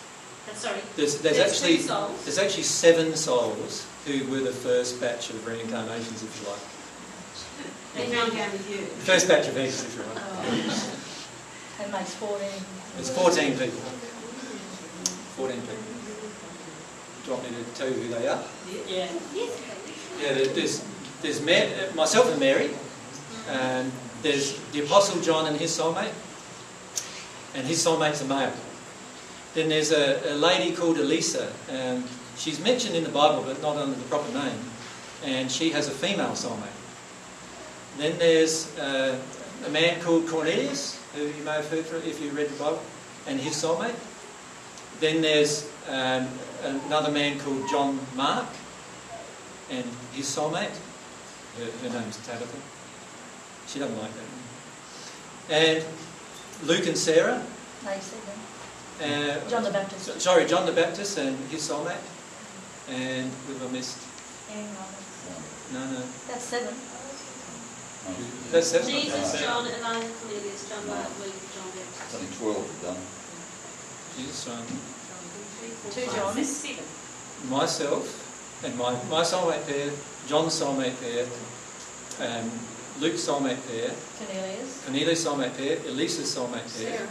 Uh, 0.49 0.55
sorry. 0.55 0.81
There's, 0.97 1.21
there's 1.21 1.37
That's 1.37 1.53
actually 1.63 1.77
two 1.77 1.83
souls. 1.83 2.25
there's 2.25 2.39
actually 2.39 2.63
seven 2.63 3.15
souls 3.15 3.87
who 4.07 4.27
were 4.31 4.41
the 4.41 4.53
first 4.53 5.01
batch 5.01 5.31
of 5.31 5.47
reincarnations, 5.47 6.23
if 6.23 6.41
you 6.43 6.49
like. 6.51 6.61
They 7.95 8.07
ran 8.17 8.31
down 8.31 8.53
with 8.53 8.71
you. 8.71 8.79
The 8.79 9.05
first 9.05 9.29
batch 9.29 9.49
of 9.49 9.57
eggs, 9.57 9.83
if 9.85 9.97
you 9.97 10.03
like. 10.15 10.23
And 11.83 11.93
makes 11.93 12.15
14. 12.15 12.47
It's 12.99 13.11
14 13.11 13.53
people. 13.53 13.81
14 15.37 15.61
people. 15.61 15.75
Do 17.25 17.31
you 17.31 17.37
want 17.37 17.51
me 17.51 17.57
to 17.57 17.65
tell 17.75 17.89
you 17.89 17.95
who 17.95 18.09
they 18.15 18.29
are? 18.29 18.43
Yeah. 18.87 19.09
Yes. 19.35 19.61
Yeah, 20.21 20.35
there's 20.35 20.85
there's 21.23 21.41
uh, 21.41 21.93
myself 21.95 22.31
and 22.31 22.41
Mary. 22.41 22.71
and 23.49 23.91
there's 24.23 24.59
the 24.73 24.85
Apostle 24.85 25.21
John 25.23 25.47
and 25.47 25.57
his 25.57 25.71
soulmate, 25.71 26.13
and 27.55 27.67
his 27.67 27.85
soulmate's 27.85 28.21
a 28.21 28.27
male. 28.27 28.53
Then 29.55 29.69
there's 29.69 29.93
a, 29.93 30.33
a 30.33 30.35
lady 30.35 30.77
called 30.77 30.99
Elisa. 30.99 31.51
Um, 31.73 32.05
she's 32.37 32.61
mentioned 32.61 32.97
in 32.97 33.03
the 33.05 33.11
Bible, 33.11 33.43
but 33.43 33.61
not 33.63 33.77
under 33.77 33.97
the 33.97 34.05
proper 34.05 34.31
name, 34.33 34.59
and 35.25 35.51
she 35.51 35.71
has 35.71 35.89
a 35.89 35.91
female 35.91 36.33
soulmate. 36.33 36.77
Then 37.97 38.19
there's 38.19 38.77
uh, 38.79 39.19
a 39.67 39.71
man 39.71 40.01
called 40.01 40.29
Cornelius, 40.29 41.03
who 41.15 41.23
you 41.23 41.45
may 41.45 41.53
have 41.53 41.69
heard 41.71 41.87
from 41.87 42.03
if 42.03 42.21
you 42.23 42.31
read 42.31 42.49
the 42.49 42.59
Bible, 42.59 42.83
and 43.27 43.41
his 43.41 43.55
soulmate. 43.55 43.97
Then 45.01 45.23
there's 45.23 45.71
um, 45.89 46.29
another 46.63 47.11
man 47.11 47.39
called 47.39 47.69
John 47.71 47.99
Mark, 48.15 48.47
and 49.71 49.85
his 50.13 50.27
soulmate. 50.27 50.77
Her, 51.59 51.89
her 51.89 52.01
name's 52.01 52.19
Tabitha. 52.27 52.59
She 53.67 53.79
doesn't 53.79 53.99
like 53.99 54.13
that. 54.13 54.29
Name. 55.49 55.83
And 55.83 56.69
Luke 56.69 56.87
and 56.87 56.97
Sarah. 56.97 57.43
No, 57.85 57.91
you. 57.93 57.99
Uh, 59.01 59.49
John 59.49 59.65
the 59.65 59.71
Baptist. 59.71 60.21
Sorry, 60.21 60.45
John 60.45 60.67
the 60.67 60.73
Baptist 60.73 61.19
and 61.19 61.37
his 61.49 61.63
soulmate. 61.69 61.97
And 62.91 63.31
who 63.47 63.55
have 63.55 63.71
I 63.71 63.73
missed? 63.73 63.99
No, 65.73 65.79
no. 65.87 66.03
That's 66.29 66.45
seven. 66.45 66.75
That's 68.51 68.67
seven. 68.67 68.91
Jesus, 68.91 69.41
John, 69.41 69.67
Elijah, 69.67 70.09
Cornelius, 70.21 70.69
John 70.69 70.87
Mark, 70.89 71.09
Luke, 71.21 71.33
John 71.55 71.71
Baptist. 71.71 72.03
It's 72.03 72.15
only 72.15 72.31
twelve 72.37 72.67
done. 72.83 72.99
Jesus, 74.17 74.45
John. 74.45 74.65
Two 75.91 76.07
Johns. 76.11 76.49
Seven. 76.49 76.85
myself 77.49 78.20
and 78.65 78.77
my, 78.79 78.93
my 79.11 79.23
soulmate 79.23 79.67
pair, 79.67 79.91
John's 80.29 80.53
soulmate 80.61 80.99
there, 81.01 81.27
um, 82.27 82.51
Luke's 83.01 83.21
soulmate 83.27 83.61
there, 83.71 83.91
Cornelius. 84.19 84.85
Cornelius' 84.85 85.25
soulmate 85.25 85.57
there, 85.57 85.79
Elisa's 85.89 86.35
soulmate 86.35 86.69
there. 86.79 86.97
Sarah. 86.99 87.09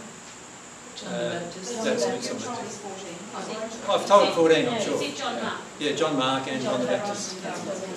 John 0.96 1.14
Uh, 1.14 1.30
the 1.30 1.40
Baptist. 1.40 1.84
that's 1.84 2.04
John 2.04 2.14
Luke's 2.14 2.28
the 2.28 2.36
soulmate 2.36 2.44
pair. 2.44 3.56
Charlie's. 3.56 3.90
I've 3.90 4.06
told 4.06 4.34
14, 4.34 4.68
I'm 4.68 4.74
Is 4.76 4.84
sure. 4.84 5.02
it 5.04 5.16
John 5.16 5.42
Mark? 5.42 5.62
Yeah, 5.80 5.92
John 5.94 6.18
Mark 6.18 6.48
and 6.48 6.62
John 6.62 6.80
the 6.82 6.88
Baptist. 6.88 7.42
That's 7.44 7.60
seven. 7.62 7.90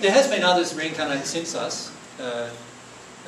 There 0.00 0.12
has 0.12 0.28
been 0.28 0.42
others 0.42 0.74
reincarnated 0.74 1.26
since 1.26 1.54
us 1.54 1.92
uh, 2.20 2.48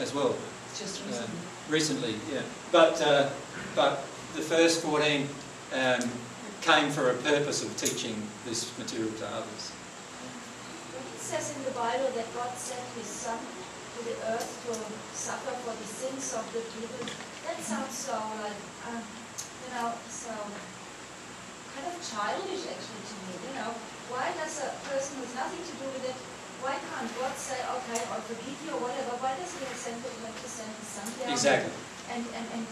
as 0.00 0.14
well. 0.14 0.34
Just 0.78 1.02
Uh, 1.02 1.06
recently. 1.06 1.30
recently, 1.68 2.14
yeah. 2.32 2.40
But, 2.72 3.00
uh, 3.02 3.28
but 3.76 4.04
the 4.34 4.42
first 4.42 4.82
14 4.82 5.28
um, 5.74 6.10
came 6.62 6.90
for 6.90 7.10
a 7.10 7.14
purpose 7.14 7.62
of 7.62 7.76
teaching 7.76 8.20
this 8.44 8.70
material 8.78 9.10
to 9.18 9.26
others. 9.26 9.72
It 11.14 11.20
says 11.20 11.56
in 11.56 11.64
the 11.64 11.72
Bible 11.72 12.12
that 12.14 12.28
God 12.36 12.52
sent 12.54 12.84
his 12.96 13.08
son 13.08 13.40
to 13.40 14.00
the 14.04 14.16
earth 14.36 14.48
to 14.68 14.72
suffer 15.16 15.52
for 15.64 15.72
the 15.72 15.88
sins 15.88 16.36
of 16.36 16.44
the 16.52 16.60
people. 16.76 17.08
That 17.48 17.58
sounds 17.60 17.96
so 17.96 18.16
like, 18.44 18.60
uh, 18.84 19.00
you 19.00 19.68
know, 19.72 19.92
so 20.12 20.32
kind 21.72 21.86
of 21.88 21.96
childish 22.04 22.68
actually 22.68 23.04
to 23.08 23.16
me, 23.26 23.34
you 23.48 23.52
know. 23.56 23.72
Why 24.12 24.28
does 24.36 24.60
a 24.60 24.70
person 24.86 25.18
with 25.24 25.32
nothing 25.34 25.64
to 25.64 25.74
do 25.80 25.86
with 25.96 26.04
it, 26.12 26.18
why 26.60 26.76
can't 26.80 27.10
God 27.20 27.34
say, 27.36 27.60
okay, 27.60 28.00
I'll 28.08 28.24
forgive 28.24 28.56
you 28.64 28.72
or 28.76 28.88
whatever? 28.88 29.20
Why 29.20 29.36
does 29.36 29.52
he 29.52 29.64
have 29.68 29.76
sent 29.76 30.00
the, 30.00 30.08
have 30.24 30.32
to 30.32 30.48
send 30.48 30.72
his 30.80 30.88
son 30.88 31.08
down? 31.20 31.32
Exactly. 31.32 31.72
And, 32.12 32.24
and, 32.36 32.46
and 32.56 32.62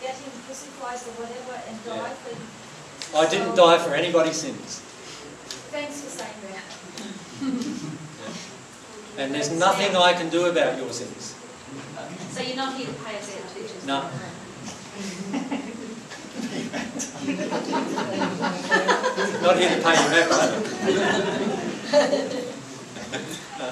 get 0.00 0.16
him 0.16 0.32
crucified 0.48 1.00
or 1.04 1.14
whatever 1.20 1.56
and 1.68 1.76
Yeah. 1.84 2.00
die 2.00 2.16
for 2.20 2.32
him? 2.32 2.48
I 3.12 3.24
didn't 3.28 3.54
die 3.56 3.78
for 3.78 3.92
anybody's 3.94 4.40
sins. 4.40 4.80
Thanks 5.76 6.00
for 6.00 6.08
saying 6.08 6.32
that. 6.48 6.64
And 9.18 9.34
there's 9.34 9.50
nothing 9.50 9.96
I 9.96 10.12
can 10.12 10.28
do 10.28 10.46
about 10.46 10.76
your 10.76 10.90
sins. 10.90 11.34
So 12.30 12.42
you're 12.42 12.56
not 12.56 12.76
here 12.76 12.86
to 12.86 12.92
pay 12.92 13.16
us 13.16 13.34
out, 13.34 13.54
teachers? 13.54 13.86
No. 13.86 14.00
Not 19.42 19.56
here 19.56 19.70
to 19.70 19.82
pay 19.82 19.94
you 20.02 20.08
back, 20.12 20.30
right? 20.30 20.52
no. 23.58 23.68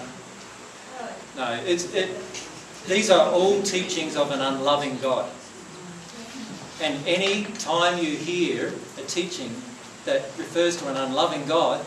No, 1.37 1.47
it's, 1.67 1.93
it, 1.95 2.09
these 2.87 3.11
are 3.11 3.31
all 3.31 3.63
teachings 3.63 4.17
of 4.17 4.31
an 4.31 4.41
unloving 4.41 4.99
God. 4.99 5.31
And 6.83 7.07
any 7.07 7.45
time 7.59 7.99
you 7.99 8.17
hear 8.17 8.73
a 8.99 9.03
teaching 9.03 9.55
that 10.05 10.23
refers 10.39 10.77
to 10.79 10.89
an 10.89 10.97
unloving 10.97 11.45
God, 11.47 11.85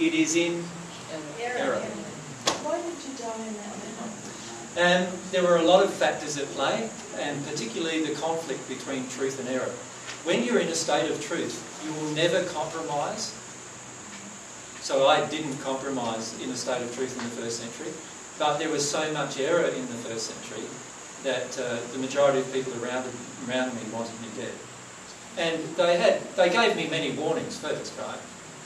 it 0.00 0.14
is 0.14 0.36
in 0.36 0.64
error. 1.40 1.80
Why 2.62 2.76
did 2.76 2.98
you 3.02 3.14
die 3.18 3.46
in 3.46 3.54
that 3.56 3.74
manner? 3.78 4.08
And 4.76 5.18
there 5.32 5.42
were 5.42 5.56
a 5.56 5.62
lot 5.62 5.82
of 5.82 5.92
factors 5.92 6.38
at 6.38 6.46
play, 6.54 6.88
and 7.18 7.44
particularly 7.46 8.04
the 8.04 8.14
conflict 8.14 8.68
between 8.68 9.08
truth 9.08 9.40
and 9.40 9.48
error. 9.48 9.72
When 10.24 10.44
you're 10.44 10.60
in 10.60 10.68
a 10.68 10.74
state 10.74 11.10
of 11.10 11.20
truth, 11.20 11.58
you 11.84 11.92
will 11.94 12.14
never 12.14 12.44
compromise. 12.50 13.34
So 14.80 15.08
I 15.08 15.26
didn't 15.26 15.58
compromise 15.58 16.38
in 16.40 16.50
a 16.50 16.56
state 16.56 16.82
of 16.82 16.94
truth 16.94 17.16
in 17.18 17.24
the 17.24 17.42
first 17.42 17.60
century, 17.60 17.92
but 18.38 18.58
there 18.58 18.70
was 18.70 18.88
so 18.88 19.12
much 19.12 19.38
error 19.40 19.66
in 19.66 19.86
the 19.88 19.98
first 20.06 20.30
century 20.30 20.64
that 21.24 21.58
uh, 21.58 21.78
the 21.92 21.98
majority 21.98 22.38
of 22.38 22.52
people 22.52 22.72
around, 22.82 23.04
around 23.48 23.74
me 23.74 23.82
wanted 23.92 24.14
me 24.20 24.28
dead. 24.36 24.54
And 25.36 25.60
they 25.76 25.98
had, 25.98 26.22
they 26.36 26.50
gave 26.50 26.76
me 26.76 26.88
many 26.88 27.10
warnings 27.12 27.58
first, 27.58 27.98
right? 27.98 28.18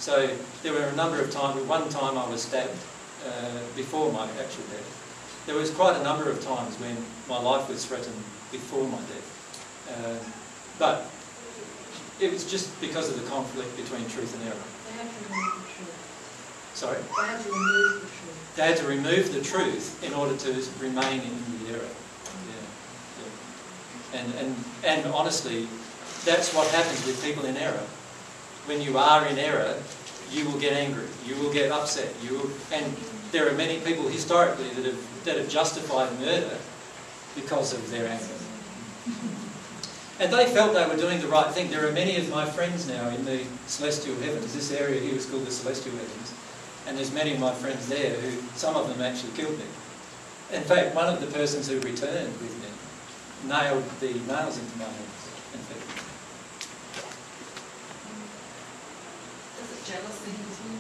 So 0.03 0.29
there 0.65 0.73
were 0.73 0.83
a 0.83 0.97
number 0.97 1.21
of 1.21 1.31
times, 1.31 1.63
one 1.69 1.89
time 1.89 2.19
I 2.19 2.29
was 2.29 2.43
stabbed 2.43 2.75
uh, 3.25 3.31
before 3.77 4.11
my 4.11 4.25
actual 4.25 4.65
death. 4.65 5.43
There 5.47 5.55
was 5.55 5.71
quite 5.71 5.95
a 5.95 6.03
number 6.03 6.29
of 6.29 6.43
times 6.43 6.75
when 6.81 6.97
my 7.29 7.41
life 7.41 7.69
was 7.69 7.87
threatened 7.87 8.21
before 8.51 8.83
my 8.89 8.99
death. 8.99 9.87
Uh, 9.89 10.19
but 10.77 11.09
it 12.19 12.33
was 12.33 12.51
just 12.51 12.69
because 12.81 13.11
of 13.11 13.23
the 13.23 13.31
conflict 13.31 13.77
between 13.77 14.03
truth 14.09 14.35
and 14.35 14.43
error. 14.49 14.59
They 14.91 14.99
had 14.99 15.07
to 15.07 15.23
remove 15.31 15.55
the 15.55 15.71
truth. 15.71 15.95
Sorry? 16.75 16.99
They 16.99 17.31
had 17.31 17.39
to 17.45 17.53
remove 17.53 18.03
the 18.03 18.09
truth. 18.11 18.57
They 18.57 18.67
had 18.67 18.77
to 18.79 18.87
remove 18.89 19.33
the 19.33 19.41
truth 19.41 20.03
in 20.03 20.15
order 20.15 20.37
to 20.37 20.51
remain 20.83 21.21
in 21.21 21.35
the 21.63 21.75
error. 21.75 21.95
Yeah. 22.51 22.67
yeah. 23.23 24.21
And, 24.21 24.35
and, 24.35 24.65
and 24.83 25.15
honestly, 25.15 25.69
that's 26.25 26.53
what 26.53 26.67
happens 26.73 27.07
with 27.07 27.23
people 27.23 27.45
in 27.45 27.57
error. 27.57 27.87
When 28.67 28.81
you 28.81 28.97
are 28.97 29.27
in 29.27 29.39
error, 29.39 29.75
you 30.31 30.45
will 30.49 30.59
get 30.59 30.73
angry, 30.73 31.07
you 31.27 31.37
will 31.37 31.53
get 31.53 31.71
upset, 31.73 32.15
you 32.23 32.39
will, 32.39 32.51
and 32.73 32.97
there 33.33 33.49
are 33.49 33.55
many 33.55 33.81
people 33.81 34.09
historically 34.09 34.69
that 34.71 34.85
have, 34.85 35.25
that 35.25 35.37
have 35.37 35.49
justified 35.49 36.13
murder 36.21 36.57
because 37.35 37.73
of 37.73 37.91
their 37.91 38.09
anger. 38.09 38.25
And 40.21 40.33
they 40.33 40.47
felt 40.47 40.75
they 40.75 40.87
were 40.87 41.01
doing 41.01 41.21
the 41.21 41.27
right 41.27 41.51
thing. 41.53 41.71
There 41.71 41.85
are 41.89 41.93
many 41.93 42.17
of 42.17 42.31
my 42.31 42.47
friends 42.47 42.87
now 42.87 43.09
in 43.09 43.25
the 43.25 43.45
celestial 43.67 44.15
heavens. 44.17 44.55
This 44.55 44.71
area 44.71 45.01
here 45.01 45.17
is 45.17 45.27
called 45.27 45.45
the 45.45 45.51
celestial 45.51 45.93
heavens. 45.93 46.33
And 46.87 46.97
there's 46.97 47.13
many 47.13 47.33
of 47.33 47.41
my 47.41 47.53
friends 47.55 47.89
there 47.89 48.15
who, 48.21 48.41
some 48.55 48.77
of 48.77 48.89
them 48.89 49.01
actually 49.01 49.33
killed 49.33 49.59
me. 49.59 49.65
In 50.53 50.63
fact, 50.63 50.95
one 50.95 51.09
of 51.09 51.21
the 51.21 51.27
persons 51.27 51.67
who 51.69 51.81
returned 51.81 52.33
with 52.41 52.55
me 52.61 53.49
nailed 53.49 53.85
the 53.99 54.13
nails 54.29 54.59
into 54.59 54.79
my 54.79 54.85
hands 54.85 55.29
and 55.55 55.63
feet. 55.63 55.83
Is 59.65 59.71
it 59.72 59.72
jealousy 59.85 60.31
in 60.31 60.79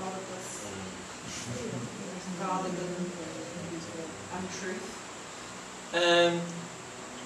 a 0.00 0.04
lot 0.04 0.14
of 0.14 0.24
this? 0.34 0.66
Rather 2.40 2.68
than 2.68 3.12
untruth? 4.36 4.88
Um, 5.94 6.40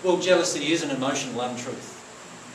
well, 0.05 0.19
jealousy 0.19 0.73
is 0.73 0.83
an 0.83 0.91
emotional 0.91 1.41
untruth. 1.41 1.93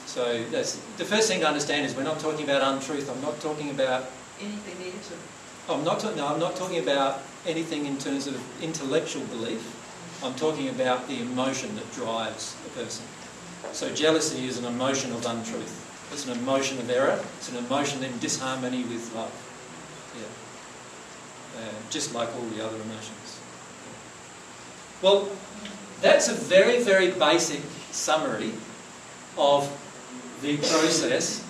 So 0.05 0.43
that's 0.51 0.75
the 0.97 1.05
first 1.05 1.27
thing 1.29 1.39
to 1.41 1.47
understand 1.47 1.85
is 1.85 1.95
we're 1.95 2.03
not 2.03 2.19
talking 2.19 2.43
about 2.43 2.61
untruth. 2.73 3.09
I'm 3.09 3.21
not 3.21 3.39
talking 3.39 3.69
about. 3.69 4.05
Anything 4.39 4.77
negative? 4.79 5.19
I'm 5.69 5.83
not. 5.83 5.99
ta- 5.99 6.13
No, 6.15 6.27
I'm 6.27 6.39
not 6.39 6.55
talking 6.55 6.79
about 6.79 7.21
anything 7.45 7.85
in 7.85 7.97
terms 7.97 8.27
of 8.27 8.35
intellectual 8.61 9.23
belief. 9.25 9.77
I'm 10.23 10.35
talking 10.35 10.69
about 10.69 11.07
the 11.07 11.21
emotion 11.21 11.75
that 11.75 11.91
drives 11.93 12.55
a 12.65 12.69
person. 12.77 13.05
So 13.73 13.89
jealousy 13.93 14.45
is 14.47 14.57
an 14.57 14.65
emotion 14.65 15.13
of 15.13 15.25
untruth. 15.25 15.88
It's 16.11 16.27
an 16.27 16.38
emotion 16.38 16.77
of 16.79 16.89
error. 16.89 17.23
It's 17.38 17.49
an 17.49 17.57
emotion 17.57 18.03
in 18.03 18.17
disharmony 18.19 18.83
with 18.83 19.13
love. 19.15 19.31
Yeah. 20.17 21.61
Uh, 21.61 21.71
just 21.89 22.13
like 22.13 22.29
all 22.35 22.45
the 22.47 22.63
other 22.63 22.75
emotions. 22.75 23.39
Well, 25.01 25.29
that's 26.01 26.29
a 26.29 26.33
very, 26.33 26.83
very 26.83 27.11
basic 27.11 27.61
summary 27.91 28.51
of 29.38 29.69
the 30.41 30.57
process 30.57 31.45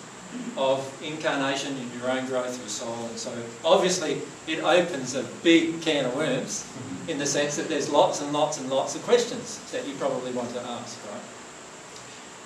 of 0.57 1.03
incarnation 1.03 1.75
in 1.77 1.99
your 1.99 2.09
own 2.09 2.25
growth 2.25 2.63
of 2.63 2.69
soul. 2.69 3.05
And 3.09 3.17
so 3.17 3.33
obviously 3.65 4.21
it 4.47 4.63
opens 4.63 5.15
a 5.15 5.23
big 5.43 5.81
can 5.81 6.05
of 6.05 6.15
worms 6.15 6.65
in 7.07 7.17
the 7.17 7.25
sense 7.25 7.55
that 7.57 7.67
there's 7.67 7.89
lots 7.89 8.21
and 8.21 8.31
lots 8.31 8.59
and 8.59 8.69
lots 8.69 8.95
of 8.95 9.01
questions 9.03 9.59
that 9.71 9.87
you 9.87 9.93
probably 9.95 10.31
want 10.31 10.53
to 10.53 10.61
ask, 10.61 10.99
right? 11.11 11.21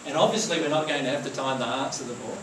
And 0.05 0.15
obviously 0.15 0.59
we're 0.61 0.69
not 0.69 0.87
going 0.87 1.03
to 1.03 1.09
have 1.09 1.23
the 1.23 1.29
time 1.29 1.59
to 1.59 1.65
answer 1.65 2.03
them 2.03 2.17
all. 2.25 2.37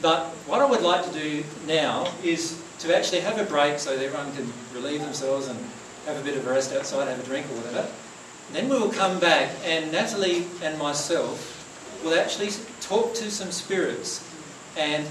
But 0.00 0.26
what 0.46 0.60
I 0.60 0.66
would 0.66 0.82
like 0.82 1.04
to 1.04 1.12
do 1.12 1.44
now 1.66 2.12
is 2.22 2.60
to 2.80 2.96
actually 2.96 3.20
have 3.20 3.38
a 3.38 3.44
break 3.44 3.78
so 3.78 3.96
that 3.96 4.04
everyone 4.04 4.32
can 4.34 4.52
relieve 4.72 5.00
themselves 5.00 5.48
and 5.48 5.58
have 6.06 6.16
a 6.16 6.22
bit 6.22 6.36
of 6.36 6.46
a 6.46 6.50
rest 6.50 6.72
outside, 6.72 7.08
have 7.08 7.18
a 7.18 7.24
drink 7.24 7.46
or 7.46 7.56
whatever. 7.56 7.88
Then 8.52 8.68
we 8.68 8.78
will 8.78 8.90
come 8.90 9.18
back 9.18 9.50
and 9.64 9.92
Natalie 9.92 10.46
and 10.62 10.78
myself 10.78 11.54
will 12.04 12.18
actually 12.18 12.50
talk 12.80 13.14
to 13.14 13.30
some 13.30 13.50
spirits 13.50 14.24
and 14.76 15.06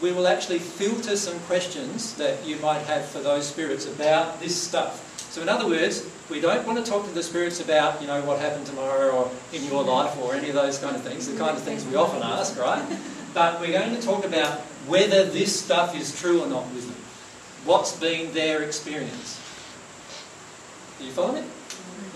we 0.00 0.12
will 0.12 0.26
actually 0.26 0.58
filter 0.58 1.16
some 1.16 1.38
questions 1.40 2.14
that 2.14 2.44
you 2.46 2.56
might 2.56 2.82
have 2.82 3.04
for 3.04 3.20
those 3.20 3.46
spirits 3.46 3.86
about 3.86 4.40
this 4.40 4.60
stuff. 4.60 5.06
So 5.30 5.42
in 5.42 5.48
other 5.48 5.68
words, 5.68 6.10
we 6.28 6.40
don't 6.40 6.66
want 6.66 6.84
to 6.84 6.90
talk 6.90 7.06
to 7.06 7.12
the 7.12 7.22
spirits 7.22 7.60
about, 7.60 8.00
you 8.00 8.08
know, 8.08 8.20
what 8.22 8.40
happened 8.40 8.66
tomorrow 8.66 9.10
or 9.10 9.30
in 9.52 9.64
your 9.64 9.84
life 9.84 10.18
or 10.18 10.34
any 10.34 10.48
of 10.48 10.56
those 10.56 10.78
kind 10.78 10.96
of 10.96 11.02
things, 11.02 11.28
the 11.28 11.38
kind 11.38 11.56
of 11.56 11.62
things 11.62 11.86
we 11.86 11.94
often 11.94 12.20
ask, 12.20 12.58
right? 12.58 12.84
But 13.32 13.60
we're 13.60 13.72
going 13.72 13.94
to 13.94 14.02
talk 14.02 14.24
about 14.24 14.58
whether 14.88 15.24
this 15.24 15.58
stuff 15.58 15.96
is 15.96 16.18
true 16.20 16.42
or 16.42 16.48
not 16.48 16.66
with 16.74 16.88
them. 16.88 16.96
What's 17.64 17.96
been 17.96 18.34
their 18.34 18.64
experience? 18.64 19.40
Do 20.98 21.04
you 21.04 21.12
follow 21.12 21.34
me? 21.34 21.44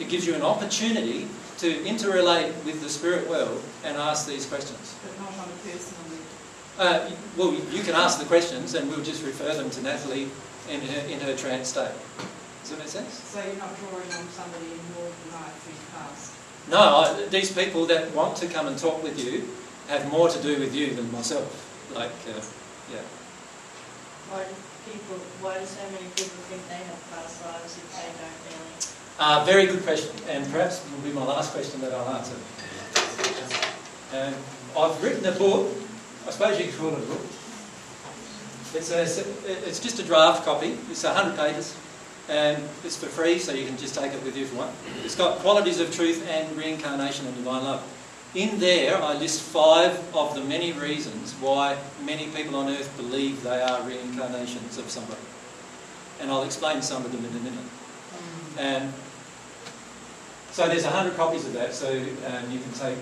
It 0.01 0.09
gives 0.09 0.27
you 0.27 0.35
an 0.35 0.43
opportunity 0.43 1.29
to 1.59 1.73
interrelate 1.85 2.53
with 2.65 2.83
the 2.83 2.89
spirit 2.89 3.31
world 3.31 3.63
and 3.85 3.97
ask 3.97 4.27
these 4.27 4.45
questions. 4.45 4.97
But 5.05 5.21
not 5.21 5.33
on 5.39 5.49
a 5.49 5.71
personal 5.71 6.05
Uh, 6.77 7.11
well, 7.37 7.55
you 7.71 7.85
can 7.85 7.95
ask 7.95 8.19
the 8.19 8.25
questions 8.25 8.75
and 8.75 8.91
we'll 8.91 9.05
just 9.05 9.25
refer 9.25 9.55
them 9.55 9.71
to 9.71 9.83
Natalie 9.83 10.29
in 10.69 10.81
her, 10.81 11.01
in 11.07 11.21
her 11.21 11.37
trance 11.37 11.69
state. 11.69 11.95
Does 12.65 12.71
that 12.71 12.79
make 12.79 12.89
sense? 12.89 13.13
So 13.13 13.45
you're 13.45 13.61
not 13.61 13.77
drawing 13.77 14.09
on 14.09 14.25
somebody 14.33 14.73
in 14.73 14.81
your 14.97 15.13
life 15.37 15.53
who's 15.69 15.85
passed? 15.93 16.33
No, 16.73 16.81
I, 16.81 17.29
these 17.29 17.53
people 17.53 17.85
that 17.93 18.11
want 18.15 18.39
to 18.39 18.47
come 18.47 18.69
and 18.69 18.79
talk 18.79 19.03
with 19.03 19.21
you 19.21 19.45
have 19.93 20.11
more 20.11 20.31
to 20.31 20.43
do 20.43 20.59
with 20.59 20.75
you 20.75 20.95
than 20.95 21.13
myself. 21.13 21.45
Like, 21.95 22.09
uh, 22.25 22.41
yeah. 22.89 23.05
Why 24.33 24.49
do 24.49 24.57
people, 24.91 25.21
why 25.45 25.59
do 25.61 25.67
so 25.67 25.85
many 25.93 26.09
people 26.17 26.41
think 26.49 26.65
they 26.73 26.81
have 26.89 27.05
past 27.13 27.45
lives 27.45 27.77
if 27.77 27.85
they 27.93 28.09
don't 28.17 28.41
really? 28.49 28.65
Uh, 29.21 29.45
very 29.45 29.67
good 29.67 29.85
question, 29.85 30.17
and 30.31 30.51
perhaps 30.51 30.81
it 30.81 30.91
will 30.91 31.05
be 31.05 31.13
my 31.13 31.25
last 31.25 31.53
question 31.53 31.83
that 31.83 31.93
I'll 31.93 32.17
answer. 32.17 32.37
Um, 34.17 34.33
I've 34.73 35.03
written 35.05 35.27
a 35.27 35.37
book, 35.37 35.69
I 36.27 36.31
suppose 36.31 36.59
you 36.59 36.69
could 36.69 36.79
call 36.79 36.97
it 36.97 37.03
a 37.03 37.07
book. 37.13 37.27
It's, 38.73 38.91
a, 38.91 39.03
it's 39.69 39.81
just 39.81 40.01
a 40.01 40.03
draft 40.03 40.47
copy, 40.47 40.79
it's 40.91 41.05
100 41.05 41.37
pages, 41.37 41.77
and 42.29 42.63
it's 42.85 42.97
for 42.97 43.07
free, 43.07 43.39
so 43.39 43.53
you 43.53 43.67
can 43.67 43.77
just 43.77 43.95
take 43.95 44.13
it 44.13 44.23
with 44.25 44.37
you 44.37 44.45
if 44.45 44.53
you 44.53 44.59
want. 44.59 44.75
It's 45.05 45.17
got 45.17 45.39
qualities 45.39 45.81
of 45.81 45.95
truth 45.95 46.27
and 46.29 46.57
reincarnation 46.57 47.27
and 47.27 47.37
divine 47.37 47.65
love. 47.65 47.83
In 48.35 48.59
there, 48.59 49.01
I 49.01 49.15
list 49.15 49.43
five 49.43 49.93
of 50.15 50.35
the 50.35 50.43
many 50.43 50.73
reasons 50.73 51.33
why 51.35 51.77
many 52.05 52.27
people 52.29 52.57
on 52.57 52.69
earth 52.69 52.93
believe 52.97 53.43
they 53.43 53.61
are 53.61 53.83
reincarnations 53.83 54.79
of 54.79 54.91
somebody. 54.91 55.21
And 56.21 56.31
I'll 56.31 56.43
explain 56.43 56.83
some 56.83 57.05
of 57.05 57.13
them 57.13 57.25
in 57.25 57.31
a 57.31 57.41
minute. 57.41 57.65
And 58.59 58.93
so 60.51 60.67
there's 60.67 60.85
100 60.85 61.17
copies 61.17 61.47
of 61.47 61.53
that, 61.55 61.75
so 61.75 61.91
um, 61.91 62.51
you 62.51 62.59
can 62.59 62.73
take 62.73 62.99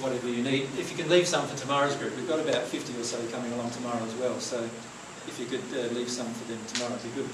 whatever 0.00 0.28
you 0.28 0.42
need. 0.42 0.68
If 0.78 0.90
you 0.90 0.96
can 0.96 1.10
leave 1.10 1.26
some 1.26 1.46
for 1.46 1.56
tomorrow's 1.56 1.96
group, 1.96 2.16
we've 2.16 2.28
got 2.28 2.40
about 2.40 2.62
50 2.62 2.98
or 2.98 3.04
so 3.04 3.18
coming 3.28 3.52
along 3.52 3.70
tomorrow 3.70 4.02
as 4.02 4.14
well, 4.14 4.38
so 4.40 4.62
if 5.26 5.36
you 5.38 5.46
could 5.46 5.64
uh, 5.72 5.92
leave 5.94 6.08
some 6.08 6.26
for 6.32 6.50
them 6.50 6.60
tomorrow, 6.68 6.94
it'd 6.94 7.14
be 7.14 7.22
good. 7.22 7.30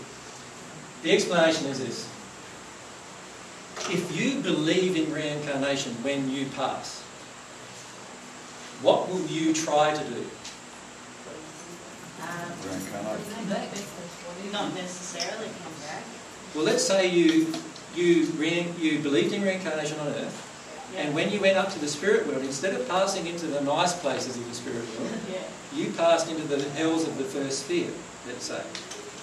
The 1.02 1.12
explanation 1.12 1.66
is 1.66 1.78
this. 1.78 2.09
If 3.90 4.16
you 4.18 4.40
believe 4.40 4.97
in 4.97 5.12
reincarnation 5.12 5.93
when 6.02 6.31
you 6.31 6.47
pass, 6.56 7.02
what 8.82 9.09
will 9.09 9.24
you 9.27 9.52
try 9.52 9.94
to 9.94 10.05
do? 10.05 10.24
Um, 12.23 12.51
Not 14.52 14.74
necessarily 14.74 15.47
come 15.62 15.73
back. 15.86 16.02
Well, 16.55 16.64
let's 16.64 16.85
say 16.85 17.06
you 17.09 17.52
you 17.94 18.27
rein, 18.36 18.74
you 18.78 18.98
believed 18.98 19.32
in 19.32 19.43
reincarnation 19.43 19.98
on 20.01 20.09
Earth, 20.09 20.93
and 20.97 21.14
when 21.14 21.31
you 21.31 21.40
went 21.40 21.56
up 21.56 21.70
to 21.73 21.78
the 21.78 21.89
spirit 21.89 22.27
world, 22.27 22.43
instead 22.43 22.74
of 22.78 22.86
passing 22.89 23.27
into 23.27 23.47
the 23.47 23.60
nice 23.62 23.94
places 23.98 24.36
of 24.36 24.47
the 24.48 24.55
spirit 24.55 24.85
world, 24.98 25.12
Yeah. 25.32 25.39
you 25.74 25.93
passed 25.93 26.28
into 26.31 26.43
the 26.43 26.62
hells 26.70 27.06
of 27.06 27.16
the 27.18 27.24
first 27.24 27.60
sphere. 27.64 27.90
Let's 28.27 28.44
say 28.44 28.62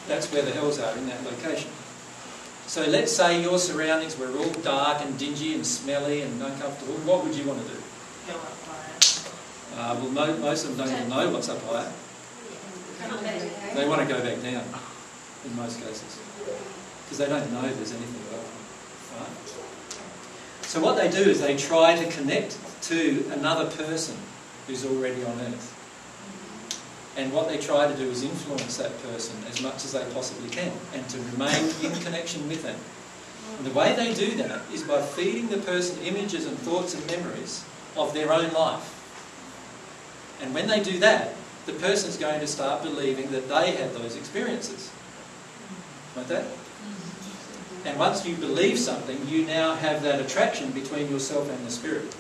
that's 0.08 0.32
where 0.32 0.42
the 0.42 0.52
hells 0.52 0.80
are 0.80 0.96
in 0.98 1.08
that 1.08 1.24
location. 1.24 1.70
So 2.68 2.86
let's 2.86 3.12
say 3.12 3.42
your 3.42 3.60
surroundings 3.60 4.18
were 4.18 4.32
all 4.38 4.52
dark 4.62 5.02
and 5.02 5.18
dingy 5.18 5.54
and 5.56 5.66
smelly 5.66 6.22
and 6.22 6.42
uncomfortable. 6.42 6.96
What 7.06 7.24
would 7.24 7.36
you 7.36 7.46
want 7.46 7.62
to 7.62 7.68
do? 7.74 7.80
Go 8.28 8.34
up 8.36 8.58
higher. 8.66 9.94
Uh, 9.94 10.00
well, 10.00 10.10
mo- 10.12 10.38
most 10.38 10.66
of 10.66 10.78
them 10.78 10.88
don't 10.88 10.96
even 10.96 11.10
know 11.10 11.30
what's 11.30 11.50
up 11.50 11.62
higher. 11.64 11.92
They 13.76 13.88
want 13.88 14.02
to 14.02 14.08
go 14.08 14.22
back 14.24 14.42
down 14.42 14.64
in 15.46 15.56
most 15.56 15.80
cases 15.80 16.20
because 17.04 17.18
they 17.18 17.28
don't 17.28 17.52
know 17.52 17.62
there's 17.62 17.92
anything 17.92 18.22
above 18.30 18.46
them. 18.48 19.20
Right? 19.20 20.68
So 20.68 20.80
what 20.80 20.96
they 20.96 21.10
do 21.10 21.30
is 21.30 21.42
they 21.42 21.58
try 21.58 21.96
to 21.96 22.10
connect 22.12 22.58
to 22.84 23.26
another 23.34 23.70
person 23.76 24.16
who's 24.68 24.86
already 24.86 25.24
on 25.26 25.40
earth. 25.42 25.83
And 27.16 27.32
what 27.32 27.48
they 27.48 27.58
try 27.58 27.88
to 27.88 27.96
do 27.96 28.10
is 28.10 28.24
influence 28.24 28.78
that 28.78 28.92
person 29.04 29.38
as 29.50 29.62
much 29.62 29.86
as 29.86 29.92
they 29.92 30.04
possibly 30.14 30.50
can 30.50 30.72
and 30.94 31.08
to 31.10 31.20
remain 31.32 31.72
in 31.84 31.92
connection 32.04 32.48
with 32.48 32.64
them. 32.64 32.80
And 33.58 33.68
the 33.68 33.72
way 33.72 33.94
they 33.94 34.14
do 34.14 34.36
that 34.38 34.62
is 34.74 34.84
by 34.84 35.02
feeding 35.02 35.50
the 35.50 35.58
person 35.58 36.02
images 36.04 36.48
and 36.48 36.58
thoughts 36.58 36.96
and 36.96 37.06
memories 37.08 37.64
of 37.96 38.14
their 38.14 38.34
own 38.34 38.52
life. 38.54 39.00
And 40.42 40.54
when 40.54 40.68
they 40.68 40.82
do 40.82 41.00
that, 41.00 41.36
the 41.66 41.74
person 41.74 42.10
is 42.10 42.18
going 42.18 42.40
to 42.40 42.48
start 42.48 42.82
believing 42.82 43.32
that 43.32 43.48
they 43.48 43.72
had 43.72 43.94
those 43.94 44.16
experiences. 44.18 44.92
Like 46.16 46.28
that? 46.28 46.46
And 47.86 48.00
once 48.00 48.26
you 48.26 48.36
believe 48.36 48.80
something, 48.80 49.28
you 49.28 49.46
now 49.46 49.76
have 49.76 50.04
that 50.04 50.20
attraction 50.20 50.72
between 50.72 51.10
yourself 51.10 51.50
and 51.50 51.66
the 51.66 51.72
spirit. 51.72 52.16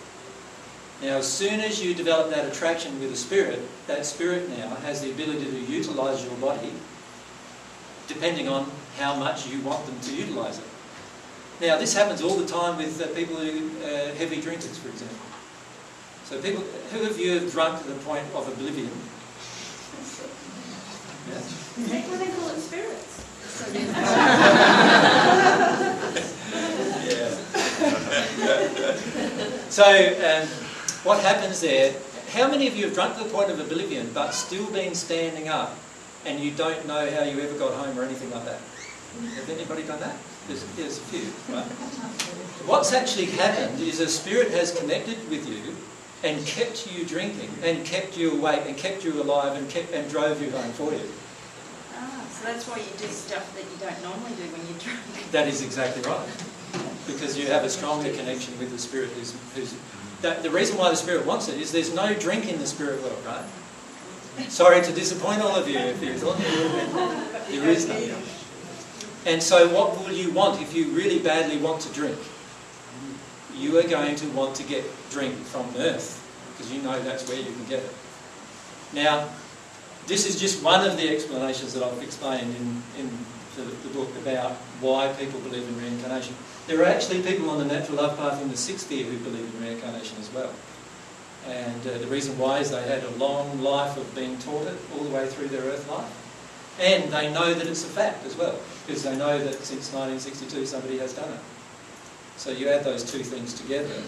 Now, 1.03 1.17
as 1.17 1.29
soon 1.29 1.59
as 1.59 1.83
you 1.83 1.93
develop 1.93 2.29
that 2.29 2.45
attraction 2.45 2.97
with 3.01 3.11
a 3.11 3.17
spirit, 3.17 3.59
that 3.87 4.05
spirit 4.05 4.47
now 4.57 4.69
has 4.87 5.01
the 5.01 5.11
ability 5.11 5.43
to 5.43 5.59
utilize 5.59 6.23
your 6.23 6.35
body 6.35 6.71
depending 8.07 8.47
on 8.47 8.71
how 8.97 9.13
much 9.13 9.45
you 9.47 9.59
want 9.61 9.85
them 9.85 9.99
to 9.99 10.15
utilize 10.15 10.59
it. 10.59 10.65
Now, 11.59 11.77
this 11.77 11.93
happens 11.93 12.21
all 12.21 12.37
the 12.37 12.45
time 12.45 12.77
with 12.77 13.01
uh, 13.01 13.07
people 13.07 13.35
who 13.35 13.69
uh, 13.83 14.13
heavy 14.15 14.39
drinkers, 14.39 14.77
for 14.77 14.87
example. 14.87 15.17
So, 16.23 16.41
people, 16.41 16.63
who 16.93 17.05
of 17.05 17.19
you 17.19 17.37
have 17.39 17.51
drunk 17.51 17.81
to 17.81 17.87
the 17.89 17.95
point 17.95 18.25
of 18.33 18.47
oblivion? 18.47 18.89
Yeah. 21.27 21.33
That's 21.33 21.75
they 21.77 22.01
call 22.31 22.47
it 22.47 22.61
spirits. 22.61 23.25
yeah. 27.09 27.35
So, 29.73 29.83
um, 29.83 30.47
what 31.03 31.19
happens 31.19 31.61
there? 31.61 31.93
How 32.31 32.49
many 32.49 32.67
of 32.67 32.75
you 32.75 32.85
have 32.85 32.93
drunk 32.93 33.17
to 33.17 33.23
the 33.23 33.29
point 33.29 33.51
of 33.51 33.59
oblivion 33.59 34.11
but 34.13 34.31
still 34.31 34.71
been 34.71 34.95
standing 34.95 35.49
up 35.49 35.77
and 36.25 36.39
you 36.39 36.51
don't 36.51 36.87
know 36.87 37.09
how 37.11 37.23
you 37.23 37.39
ever 37.41 37.57
got 37.59 37.73
home 37.73 37.97
or 37.99 38.03
anything 38.03 38.31
like 38.31 38.45
that? 38.45 38.59
Has 39.35 39.49
anybody 39.49 39.83
done 39.83 39.99
that? 39.99 40.15
There's, 40.47 40.63
there's 40.75 40.97
a 40.97 41.01
few, 41.01 41.53
right? 41.53 41.65
What's 42.65 42.93
actually 42.93 43.25
happened 43.25 43.79
is 43.79 43.99
a 43.99 44.07
spirit 44.07 44.51
has 44.51 44.77
connected 44.77 45.17
with 45.29 45.47
you 45.47 45.75
and 46.23 46.45
kept 46.45 46.91
you 46.91 47.05
drinking 47.05 47.51
and 47.63 47.85
kept 47.85 48.17
you 48.17 48.39
awake 48.39 48.63
and 48.65 48.77
kept 48.77 49.03
you 49.03 49.21
alive 49.21 49.57
and 49.57 49.69
kept 49.69 49.93
and 49.93 50.09
drove 50.09 50.41
you 50.41 50.51
home 50.51 50.71
for 50.71 50.91
you. 50.91 51.11
Ah, 51.95 52.25
so 52.31 52.45
that's 52.45 52.67
why 52.67 52.77
you 52.77 52.91
do 52.97 53.07
stuff 53.07 53.53
that 53.55 53.63
you 53.63 53.77
don't 53.79 54.01
normally 54.03 54.35
do 54.35 54.43
when 54.51 54.65
you're 54.67 54.79
drunk. 54.79 55.31
That 55.31 55.47
is 55.47 55.61
exactly 55.61 56.01
right. 56.03 56.27
Because 57.05 57.37
you 57.37 57.47
have 57.47 57.63
a 57.63 57.69
stronger 57.69 58.11
connection 58.13 58.57
with 58.57 58.71
the 58.71 58.79
spirit 58.79 59.09
who's, 59.09 59.35
who's 59.53 59.75
that, 60.23 60.41
the 60.41 60.49
reason 60.49 60.77
why 60.77 60.89
the 60.89 60.95
spirit 60.95 61.25
wants 61.25 61.47
it 61.47 61.59
is 61.59 61.71
there's 61.71 61.93
no 61.93 62.13
drink 62.15 62.51
in 62.51 62.57
the 62.57 62.65
spirit 62.65 63.01
world, 63.01 63.21
right? 63.25 63.45
Sorry 64.49 64.81
to 64.81 64.91
disappoint 64.91 65.41
all 65.41 65.55
of 65.55 65.69
you 65.69 65.77
if 65.77 66.01
you 66.01 66.13
there 67.59 67.69
is 67.69 67.87
no. 67.87 68.17
And 69.25 69.43
so 69.43 69.69
what 69.69 69.97
will 69.99 70.11
you 70.11 70.31
want 70.31 70.61
if 70.61 70.73
you 70.73 70.87
really 70.87 71.19
badly 71.19 71.57
want 71.57 71.81
to 71.81 71.93
drink? 71.93 72.17
You 73.55 73.77
are 73.77 73.87
going 73.87 74.15
to 74.15 74.27
want 74.29 74.55
to 74.55 74.63
get 74.63 74.83
drink 75.11 75.35
from 75.35 75.69
earth 75.77 76.19
because 76.51 76.73
you 76.73 76.81
know 76.81 76.99
that's 77.03 77.27
where 77.29 77.37
you 77.37 77.45
can 77.45 77.65
get 77.65 77.79
it. 77.79 77.93
Now, 78.93 79.29
this 80.07 80.27
is 80.27 80.39
just 80.39 80.63
one 80.63 80.87
of 80.87 80.97
the 80.97 81.09
explanations 81.09 81.73
that 81.73 81.83
I've 81.83 82.01
explained 82.01 82.55
in, 82.55 82.83
in 82.99 83.11
the, 83.55 83.63
the 83.63 83.93
book 83.93 84.09
about 84.17 84.51
why 84.81 85.13
people 85.13 85.39
believe 85.41 85.67
in 85.67 85.77
reincarnation. 85.79 86.35
There 86.67 86.81
are 86.81 86.85
actually 86.85 87.21
people 87.21 87.49
on 87.49 87.59
the 87.59 87.65
natural 87.65 87.97
love 87.97 88.17
path 88.17 88.41
in 88.41 88.49
the 88.49 88.57
sixth 88.57 88.85
sphere 88.85 89.05
who 89.05 89.17
believe 89.17 89.53
in 89.53 89.61
reincarnation 89.61 90.17
as 90.19 90.31
well. 90.33 90.51
And 91.45 91.85
uh, 91.85 91.97
the 91.97 92.07
reason 92.07 92.37
why 92.37 92.59
is 92.59 92.71
they 92.71 92.83
had 92.83 93.03
a 93.03 93.09
long 93.11 93.61
life 93.61 93.97
of 93.97 94.15
being 94.15 94.37
taught 94.39 94.67
it 94.67 94.77
all 94.93 95.03
the 95.03 95.13
way 95.13 95.27
through 95.27 95.49
their 95.49 95.63
earth 95.63 95.89
life. 95.89 96.19
And 96.79 97.11
they 97.11 97.31
know 97.33 97.53
that 97.53 97.67
it's 97.67 97.83
a 97.83 97.87
fact 97.87 98.25
as 98.25 98.37
well, 98.37 98.57
because 98.87 99.03
they 99.03 99.15
know 99.17 99.37
that 99.37 99.55
since 99.55 99.91
1962 99.93 100.65
somebody 100.65 100.97
has 100.99 101.13
done 101.13 101.31
it. 101.31 101.39
So 102.37 102.49
you 102.49 102.69
add 102.69 102.83
those 102.83 103.03
two 103.03 103.23
things 103.23 103.53
together, 103.53 104.01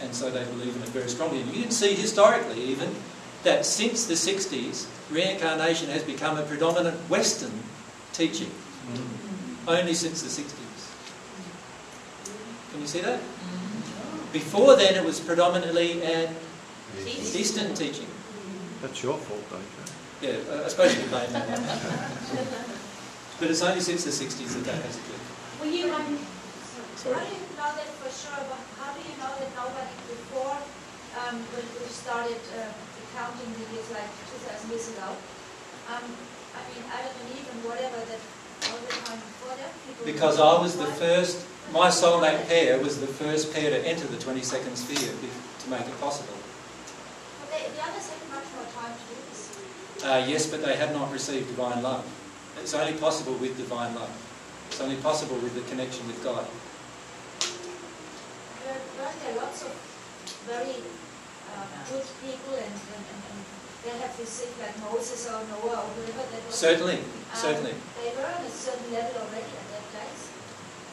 and 0.00 0.14
so 0.14 0.30
they 0.30 0.44
believe 0.44 0.74
in 0.74 0.82
it 0.82 0.88
very 0.88 1.08
strongly. 1.08 1.42
And 1.42 1.54
you 1.54 1.62
can 1.62 1.70
see 1.70 1.94
historically 1.94 2.62
even 2.62 2.94
that 3.42 3.66
since 3.66 4.06
the 4.06 4.14
60s, 4.14 4.86
reincarnation 5.10 5.90
has 5.90 6.02
become 6.02 6.38
a 6.38 6.42
predominant 6.42 6.96
Western 7.10 7.52
teaching. 8.12 8.50
Only 9.68 9.94
since 9.94 10.22
the 10.22 10.28
60s. 10.28 10.65
Can 12.76 12.84
you 12.84 12.92
see 12.92 13.00
that? 13.08 13.24
Before 14.36 14.76
then, 14.76 15.00
it 15.00 15.04
was 15.04 15.16
predominantly 15.16 16.04
an 16.04 16.28
Eastern 17.08 17.72
teaching. 17.72 18.04
That's 18.84 19.00
your 19.00 19.16
fault, 19.16 19.40
though, 19.48 19.64
Yeah, 20.20 20.36
I- 20.44 20.64
I 20.64 20.68
suppose 20.68 20.92
you 20.92 21.00
could 21.00 21.08
blame 21.08 21.32
that 21.32 21.48
one. 21.48 21.64
But 23.40 23.48
it's 23.48 23.62
only 23.64 23.80
since 23.80 24.04
the 24.04 24.12
60s 24.12 24.52
that 24.60 24.64
that 24.68 24.76
has 24.84 24.96
occurred. 25.00 25.24
Will 25.64 25.72
you, 25.72 25.88
um, 25.88 26.20
Sorry. 27.00 27.16
how 27.16 27.24
do 27.24 27.32
you 27.32 27.48
know 27.56 27.72
that 27.80 27.88
for 27.96 28.12
sure, 28.12 28.44
but 28.44 28.60
how 28.76 28.92
do 28.92 29.00
you 29.08 29.16
know 29.24 29.32
that 29.40 29.50
nobody 29.56 29.96
before, 30.12 30.60
um, 31.16 31.36
when 31.56 31.64
we 31.80 31.88
started, 31.88 32.40
uh, 32.60 32.76
counting 33.16 33.56
the 33.56 33.64
years 33.72 33.88
like 33.88 34.12
two 34.28 34.36
thousand 34.44 34.68
years 34.68 34.88
ago, 34.92 35.16
um, 35.88 36.04
I 36.52 36.60
mean, 36.68 36.84
Adam 36.92 37.12
and 37.24 37.28
Eve 37.40 37.48
and 37.56 37.60
whatever, 37.64 38.04
that 38.04 38.20
all 38.68 38.80
the 38.84 38.92
time 39.00 39.20
before 39.32 39.56
that, 39.56 39.72
people. 39.88 40.04
Because 40.04 40.36
I 40.40 40.60
was 40.60 40.76
the 40.76 40.92
first, 41.00 41.40
my 41.72 41.88
soulmate 41.88 42.46
pair 42.48 42.78
was 42.78 43.00
the 43.00 43.06
first 43.06 43.52
pair 43.52 43.70
to 43.70 43.78
enter 43.86 44.06
the 44.06 44.16
22nd 44.16 44.76
sphere 44.76 45.12
to 45.12 45.70
make 45.70 45.86
it 45.86 46.00
possible. 46.00 46.34
But 47.50 47.50
the 47.50 47.82
others 47.82 48.10
had 48.10 48.22
much 48.30 48.46
more 48.54 48.66
time 48.72 48.92
to 48.94 49.04
do 49.10 49.18
this. 49.30 50.04
Uh, 50.04 50.24
yes, 50.26 50.46
but 50.46 50.64
they 50.64 50.76
had 50.76 50.92
not 50.92 51.12
received 51.12 51.48
divine 51.48 51.82
love. 51.82 52.04
It's 52.60 52.74
only 52.74 52.94
possible 52.94 53.34
with 53.34 53.56
divine 53.56 53.94
love. 53.94 54.10
It's 54.68 54.80
only 54.80 54.96
possible 54.96 55.36
with 55.36 55.54
the 55.54 55.62
connection 55.70 56.06
with 56.06 56.22
God. 56.22 56.46
There, 58.64 58.80
weren't 58.98 59.20
there 59.22 59.36
lots 59.36 59.62
of 59.62 59.72
very, 60.46 60.82
uh, 61.54 61.66
good 61.90 62.06
people 62.22 62.54
and, 62.54 62.74
and, 62.94 63.04
and, 63.06 63.38
they 63.86 63.94
have 64.02 64.18
received 64.18 64.58
like 64.58 64.74
Moses 64.82 65.30
or 65.30 65.38
Noah 65.46 65.78
or 65.78 65.86
whoever. 65.94 66.26
Certainly, 66.50 66.98
um, 66.98 67.34
certainly. 67.34 67.70
They 68.02 68.10
were 68.18 68.26
on 68.26 68.42
a 68.42 68.50
certain 68.50 68.90
level 68.92 69.22
already 69.22 69.46
at 69.46 69.65
that 69.65 69.65
place. 69.65 69.65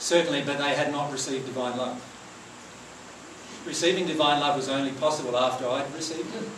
Certainly, 0.03 0.41
but 0.41 0.57
they 0.57 0.75
had 0.75 0.91
not 0.91 1.13
received 1.13 1.45
divine 1.45 1.77
love. 1.77 1.95
Receiving 3.65 4.05
divine 4.05 4.41
love 4.41 4.57
was 4.57 4.67
only 4.67 4.91
possible 4.91 5.37
after 5.37 5.65
I'd 5.65 5.89
received 5.95 6.35
it. 6.35 6.49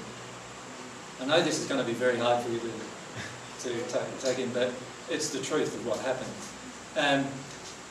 I 1.22 1.26
know 1.26 1.44
this 1.44 1.60
is 1.60 1.68
going 1.68 1.80
to 1.80 1.86
be 1.86 1.94
very 1.94 2.18
hard 2.18 2.44
for 2.44 2.52
you 2.52 2.60
to, 2.60 3.70
to 3.70 3.84
take, 3.84 4.20
take 4.20 4.40
in, 4.40 4.52
but 4.52 4.74
it's 5.12 5.30
the 5.30 5.38
truth 5.38 5.76
of 5.76 5.86
what 5.86 6.00
happened. 6.00 6.34
Um, 6.98 7.32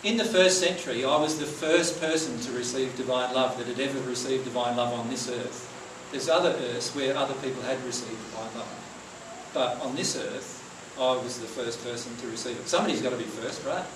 in 0.03 0.17
the 0.17 0.25
first 0.25 0.59
century, 0.59 1.05
I 1.05 1.17
was 1.21 1.39
the 1.39 1.47
first 1.47 2.01
person 2.01 2.37
to 2.41 2.51
receive 2.51 2.97
divine 2.97 3.33
love 3.33 3.57
that 3.59 3.69
had 3.69 3.79
ever 3.79 4.01
received 4.09 4.43
divine 4.43 4.77
love 4.77 4.93
on 4.93 5.09
this 5.09 5.31
earth. 5.31 5.71
There's 6.11 6.29
other 6.29 6.51
earths 6.51 6.93
where 6.97 7.17
other 7.17 7.35
people 7.35 7.63
had 7.63 7.81
received 7.85 8.19
divine 8.33 8.59
love. 8.59 9.51
But 9.55 9.81
on 9.83 9.95
this 9.95 10.17
earth, 10.17 10.99
I 10.99 11.13
was 11.13 11.39
the 11.39 11.47
first 11.47 11.85
person 11.85 12.17
to 12.17 12.27
receive 12.27 12.59
it. 12.59 12.67
Somebody's 12.67 13.03
got 13.03 13.11
to 13.11 13.17
be 13.17 13.23
first, 13.23 13.65
right? 13.65 13.87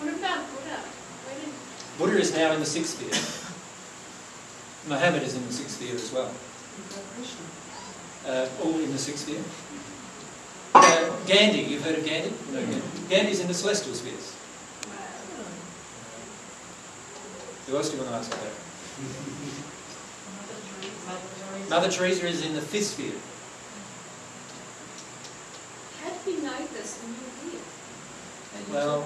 What 0.00 0.14
about 0.14 0.46
Buddha? 0.50 0.78
Where 1.26 1.36
did 1.40 1.52
Buddha 1.98 2.18
is 2.18 2.34
now 2.36 2.52
in 2.52 2.60
the 2.60 2.66
sixth 2.66 2.98
sphere. 2.98 3.16
Muhammad 4.88 5.22
is 5.22 5.34
in 5.34 5.46
the 5.46 5.52
sixth 5.52 5.76
sphere 5.76 5.94
as 5.94 6.12
well. 6.12 6.30
Uh, 8.26 8.48
all 8.62 8.78
in 8.78 8.92
the 8.92 8.98
sixth 8.98 9.24
sphere. 9.26 9.42
Uh, 10.74 11.16
Gandhi, 11.26 11.62
you've 11.62 11.82
heard 11.82 11.98
of 11.98 12.04
Gandhi? 12.04 12.32
No, 12.52 12.60
Gandhi. 12.60 12.82
Gandhi's 13.08 13.40
in 13.40 13.48
the 13.48 13.54
celestial 13.54 13.94
spheres. 13.94 14.36
Who 17.66 17.76
else 17.76 17.90
do 17.90 17.96
you 17.96 18.02
want 18.02 18.12
to 18.12 18.18
ask 18.18 18.32
about? 18.32 18.52
Mother 21.68 21.90
Teresa 21.90 22.26
is 22.28 22.44
in 22.46 22.54
the 22.54 22.60
fifth 22.60 22.86
sphere. 22.86 23.12
How 26.00 26.10
do 26.10 26.30
we 26.30 26.42
know 26.42 26.66
this 26.72 26.98
when 27.02 27.14
you're 27.18 27.52
here? 27.52 27.64
Well, 28.72 29.04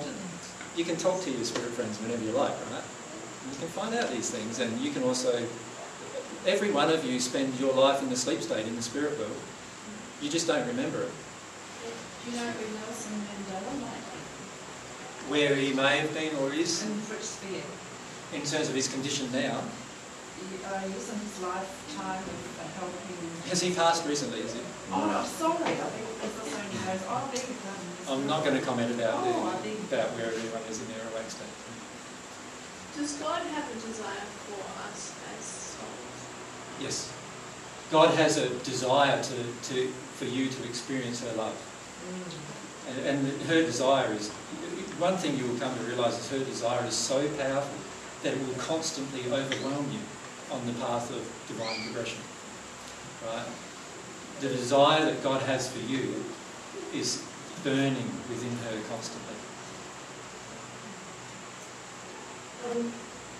you 0.76 0.84
can 0.84 0.96
talk 0.96 1.20
to 1.22 1.30
your 1.30 1.44
spirit 1.44 1.70
friends 1.72 1.98
whenever 2.00 2.24
you 2.24 2.32
like, 2.32 2.52
right? 2.70 2.84
You 3.50 3.58
can 3.58 3.68
find 3.68 3.94
out 3.94 4.10
these 4.10 4.30
things, 4.30 4.58
and 4.58 4.78
you 4.80 4.90
can 4.92 5.02
also. 5.02 5.42
Every 6.46 6.70
one 6.72 6.88
of 6.90 7.04
you 7.04 7.20
spend 7.20 7.58
your 7.60 7.74
life 7.74 8.02
in 8.02 8.08
the 8.08 8.16
sleep 8.16 8.40
state 8.40 8.66
in 8.66 8.74
the 8.76 8.82
spirit 8.82 9.18
world. 9.18 9.36
You 10.22 10.30
just 10.30 10.46
don't 10.46 10.66
remember 10.66 11.02
it. 11.02 11.12
Do 12.24 12.30
you 12.30 12.36
know 12.36 12.48
who 12.48 12.64
Nelson 12.80 13.12
Mandela 13.28 13.80
might 13.80 15.28
Where 15.28 15.54
he 15.54 15.72
may 15.74 15.98
have 15.98 16.12
been 16.14 16.34
or 16.36 16.52
is, 16.52 16.82
In 16.82 16.88
which 17.08 17.20
sphere? 17.20 17.62
in 18.32 18.40
terms 18.46 18.68
of 18.68 18.74
his 18.74 18.88
condition 18.88 19.30
now. 19.32 19.60
Uh, 19.60 20.78
he 20.80 20.94
was 20.94 21.12
in 21.12 21.18
his 21.20 21.40
lifetime 21.42 22.22
helping. 22.80 23.20
Has 23.52 23.60
he 23.60 23.74
passed 23.74 24.06
recently, 24.08 24.40
is 24.40 24.54
he? 24.54 24.60
Oh, 24.92 25.06
no, 25.06 25.22
sorry, 25.24 25.76
I 25.76 25.88
think 25.92 26.08
this 26.24 26.32
is 26.32 26.54
only 26.56 26.76
goes, 26.80 27.02
oh, 27.06 27.20
I 27.20 27.28
beg 27.30 27.44
your 27.44 27.58
pardon. 27.60 27.90
I'm 28.08 28.26
not 28.26 28.42
going 28.44 28.56
to 28.58 28.64
comment 28.64 28.90
about, 28.90 29.22
the, 29.22 29.30
Oh, 29.30 29.52
I 29.52 29.68
about 29.86 30.08
where 30.16 30.26
everyone 30.26 30.64
is 30.68 30.80
in 30.80 30.88
their 30.88 31.04
awake 31.12 31.30
state. 31.30 31.54
Does 32.96 33.12
God 33.22 33.42
have 33.54 33.64
a 33.70 33.74
desire 33.74 34.26
for 34.50 34.60
us 34.88 35.14
as 35.38 35.44
souls? 35.44 36.18
Yes. 36.80 37.12
God 37.90 38.14
has 38.14 38.36
a 38.36 38.48
desire 38.60 39.22
to, 39.22 39.36
to, 39.70 39.88
for 40.18 40.24
you 40.24 40.48
to 40.48 40.64
experience 40.64 41.22
her 41.22 41.32
love. 41.36 41.54
Mm. 41.54 42.58
And, 42.90 43.26
and 43.26 43.42
her 43.42 43.62
desire 43.62 44.12
is, 44.12 44.30
one 44.98 45.16
thing 45.16 45.36
you 45.36 45.46
will 45.46 45.58
come 45.58 45.76
to 45.76 45.84
realise 45.84 46.18
is 46.18 46.30
her 46.30 46.44
desire 46.44 46.84
is 46.86 46.94
so 46.94 47.26
powerful 47.38 47.78
that 48.22 48.34
it 48.34 48.46
will 48.46 48.54
constantly 48.54 49.24
overwhelm 49.32 49.86
you 49.92 50.00
on 50.50 50.66
the 50.66 50.72
path 50.74 51.10
of 51.10 51.22
divine 51.48 51.84
progression. 51.84 52.18
Right? 53.26 53.46
The 54.40 54.48
desire 54.48 55.04
that 55.04 55.22
God 55.22 55.42
has 55.42 55.70
for 55.70 55.80
you 55.80 56.24
is 56.94 57.22
burning 57.62 58.08
within 58.28 58.56
her 58.64 58.80
constantly. 58.88 59.34
Um, 62.70 62.92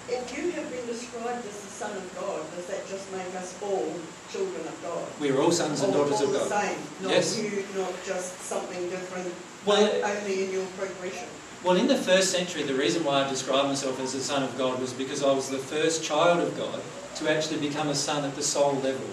if 0.09 0.37
you 0.37 0.51
have 0.53 0.71
been 0.71 0.87
described 0.87 1.47
as 1.47 1.61
the 1.61 1.71
Son 1.71 1.97
of 1.97 2.15
God, 2.21 2.41
does 2.57 2.67
that 2.67 2.87
just 2.89 3.11
make 3.13 3.35
us 3.37 3.55
all 3.63 3.93
children 4.33 4.67
of 4.67 4.83
God? 4.83 5.07
We 5.21 5.31
are 5.31 5.41
all 5.41 5.53
sons 5.53 5.83
and 5.83 5.95
All- 5.95 6.05
daughters 6.05 6.21
of 6.21 6.29
all 6.29 6.35
God. 6.41 6.51
the 6.51 6.61
same, 6.69 6.79
not 7.01 7.11
Yes. 7.13 7.39
you, 7.39 7.65
not 7.77 7.93
just 8.07 8.41
something 8.43 8.91
different, 8.91 9.33
Well, 9.67 9.91
only 10.05 10.45
in 10.45 10.53
your 10.53 10.67
progression. 10.79 11.29
Well, 11.63 11.77
in 11.77 11.87
the 11.87 11.97
first 11.97 12.31
century, 12.31 12.63
the 12.63 12.75
reason 12.75 13.05
why 13.05 13.25
I 13.25 13.29
described 13.29 13.69
myself 13.69 14.01
as 14.01 14.13
the 14.15 14.23
Son 14.23 14.43
of 14.43 14.57
God 14.57 14.81
was 14.81 14.93
because 14.95 15.23
I 15.23 15.33
was 15.33 15.49
the 15.51 15.59
first 15.59 16.03
child 16.03 16.41
of 16.41 16.57
God 16.57 16.81
to 17.17 17.31
actually 17.31 17.59
become 17.59 17.89
a 17.89 17.95
son 17.95 18.25
at 18.25 18.35
the 18.35 18.43
soul 18.43 18.75
level. 18.83 19.07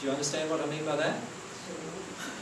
Do 0.00 0.06
you 0.06 0.12
understand 0.12 0.48
what 0.50 0.60
I 0.60 0.66
mean 0.66 0.84
by 0.84 0.96
that? 0.96 1.18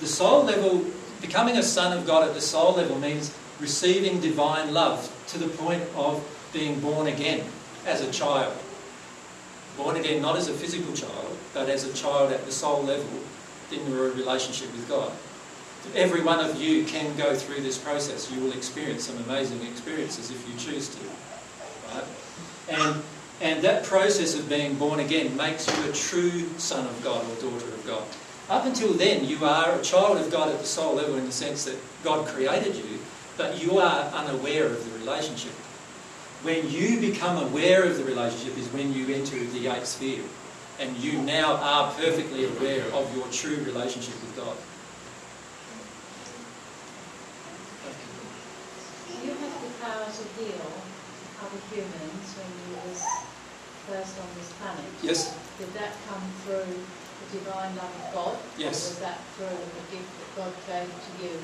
The 0.00 0.06
soul 0.06 0.44
level, 0.44 0.84
becoming 1.20 1.56
a 1.56 1.62
son 1.62 1.96
of 1.96 2.06
God 2.06 2.28
at 2.28 2.34
the 2.34 2.40
soul 2.40 2.74
level 2.74 2.98
means 2.98 3.34
receiving 3.60 4.20
divine 4.20 4.74
love 4.74 5.10
to 5.28 5.38
the 5.38 5.48
point 5.48 5.82
of 5.94 6.22
being 6.52 6.80
born 6.80 7.06
again 7.06 7.46
as 7.86 8.02
a 8.02 8.10
child. 8.12 8.54
Born 9.76 9.96
again 9.96 10.20
not 10.20 10.36
as 10.36 10.48
a 10.48 10.52
physical 10.52 10.92
child, 10.94 11.36
but 11.54 11.68
as 11.68 11.84
a 11.84 11.92
child 11.94 12.32
at 12.32 12.44
the 12.44 12.52
soul 12.52 12.82
level 12.82 13.20
in 13.72 13.90
your 13.90 14.10
relationship 14.10 14.70
with 14.72 14.88
God. 14.88 15.12
Every 15.94 16.22
one 16.22 16.40
of 16.40 16.60
you 16.60 16.84
can 16.84 17.16
go 17.16 17.34
through 17.34 17.62
this 17.62 17.78
process. 17.78 18.30
You 18.30 18.40
will 18.40 18.52
experience 18.52 19.04
some 19.04 19.16
amazing 19.24 19.62
experiences 19.62 20.30
if 20.30 20.46
you 20.48 20.54
choose 20.58 20.88
to. 20.88 21.00
Right? 21.94 22.04
And, 22.68 23.02
and 23.40 23.62
that 23.62 23.84
process 23.84 24.38
of 24.38 24.48
being 24.48 24.74
born 24.76 25.00
again 25.00 25.36
makes 25.36 25.66
you 25.66 25.90
a 25.90 25.92
true 25.92 26.48
son 26.58 26.86
of 26.86 27.04
God 27.04 27.24
or 27.24 27.34
daughter 27.40 27.66
of 27.66 27.86
God. 27.86 28.04
Up 28.48 28.64
until 28.64 28.92
then, 28.92 29.24
you 29.24 29.44
are 29.44 29.78
a 29.78 29.82
child 29.82 30.18
of 30.18 30.30
God 30.30 30.48
at 30.48 30.58
the 30.58 30.66
soul 30.66 30.94
level 30.94 31.16
in 31.16 31.26
the 31.26 31.32
sense 31.32 31.64
that 31.64 31.76
God 32.04 32.26
created 32.26 32.76
you, 32.76 32.98
but 33.36 33.60
you 33.60 33.78
are 33.78 34.04
unaware 34.14 34.66
of 34.66 34.84
the 34.84 34.98
relationship. 34.98 35.52
When 36.42 36.70
you 36.70 37.00
become 37.00 37.42
aware 37.42 37.84
of 37.84 37.98
the 37.98 38.04
relationship 38.04 38.56
is 38.56 38.68
when 38.68 38.92
you 38.92 39.12
enter 39.14 39.36
the 39.36 39.66
eighth 39.66 39.86
sphere. 39.86 40.22
And 40.78 40.94
you 40.98 41.22
now 41.22 41.54
are 41.54 41.90
perfectly 41.94 42.44
aware 42.44 42.84
of 42.92 43.10
your 43.16 43.26
true 43.28 43.56
relationship 43.64 44.14
with 44.20 44.36
God. 44.36 44.56
You 49.24 49.32
have 49.32 49.62
the 49.62 49.70
power 49.80 50.04
to 50.04 50.24
heal 50.36 50.68
other 51.40 51.60
humans 51.72 52.25
first 53.86 54.18
on 54.18 54.26
this 54.36 54.52
planet. 54.60 54.84
Yes. 55.02 55.36
Did 55.58 55.72
that 55.74 55.92
come 56.08 56.22
through 56.44 56.66
the 56.66 57.38
divine 57.38 57.74
love 57.76 57.94
of 58.04 58.14
God? 58.14 58.36
Yes. 58.58 58.86
Or 58.86 58.90
was 58.90 58.98
that 59.00 59.18
through 59.36 59.46
the 59.48 59.96
gift 59.96 60.10
that 60.18 60.30
God 60.36 60.52
gave 60.66 60.90
to 60.90 61.24
you? 61.24 61.34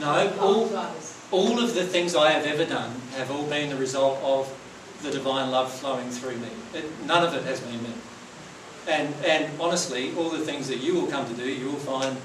No, 0.00 0.32
all, 0.40 0.68
pass 0.68 0.70
to 0.70 0.78
others? 0.78 1.18
all 1.30 1.58
of 1.62 1.74
the 1.74 1.84
things 1.84 2.14
I 2.14 2.30
have 2.30 2.46
ever 2.46 2.64
done 2.64 2.90
have 3.16 3.30
all 3.30 3.46
been 3.46 3.68
the 3.68 3.76
result 3.76 4.18
of 4.22 4.48
the 5.02 5.10
divine 5.10 5.50
love 5.50 5.72
flowing 5.72 6.08
through 6.10 6.36
me. 6.38 6.48
It, 6.74 6.84
none 7.06 7.24
of 7.26 7.34
it 7.34 7.44
has 7.44 7.60
been 7.60 7.82
me. 7.82 7.92
And, 8.88 9.14
and 9.24 9.60
honestly, 9.60 10.14
all 10.16 10.30
the 10.30 10.38
things 10.38 10.68
that 10.68 10.78
you 10.78 10.94
will 10.94 11.06
come 11.06 11.26
to 11.26 11.34
do, 11.34 11.48
you 11.48 11.66
will 11.66 11.84
find, 11.84 12.16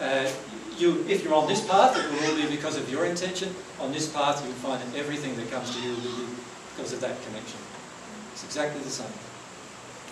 uh, 0.00 0.28
you, 0.76 1.04
if 1.08 1.24
you're 1.24 1.34
on 1.34 1.48
this 1.48 1.66
path, 1.66 1.96
it 1.96 2.04
will 2.12 2.30
all 2.30 2.36
be 2.36 2.54
because 2.54 2.76
of 2.76 2.90
your 2.90 3.06
intention. 3.06 3.54
On 3.80 3.92
this 3.92 4.12
path, 4.12 4.42
you 4.42 4.48
will 4.48 4.56
find 4.56 4.80
that 4.82 4.98
everything 4.98 5.36
that 5.36 5.50
comes 5.50 5.74
to 5.74 5.82
you 5.82 5.90
will 5.90 6.02
be 6.02 6.26
because 6.76 6.92
of 6.92 7.00
that 7.00 7.20
connection. 7.22 7.58
It's 8.36 8.44
exactly 8.44 8.82
the 8.82 8.90
same. 8.90 9.06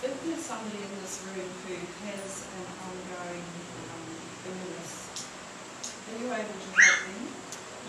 If 0.01 0.17
there's 0.25 0.41
somebody 0.41 0.81
in 0.81 0.89
this 0.99 1.21
room 1.29 1.45
who 1.67 1.75
has 2.09 2.47
an 2.57 2.65
ongoing 2.81 3.45
um, 3.93 4.01
illness, 4.49 5.29
are 6.09 6.17
you 6.17 6.33
able 6.33 6.41
to 6.41 6.81
help 6.81 7.05
them? 7.05 7.27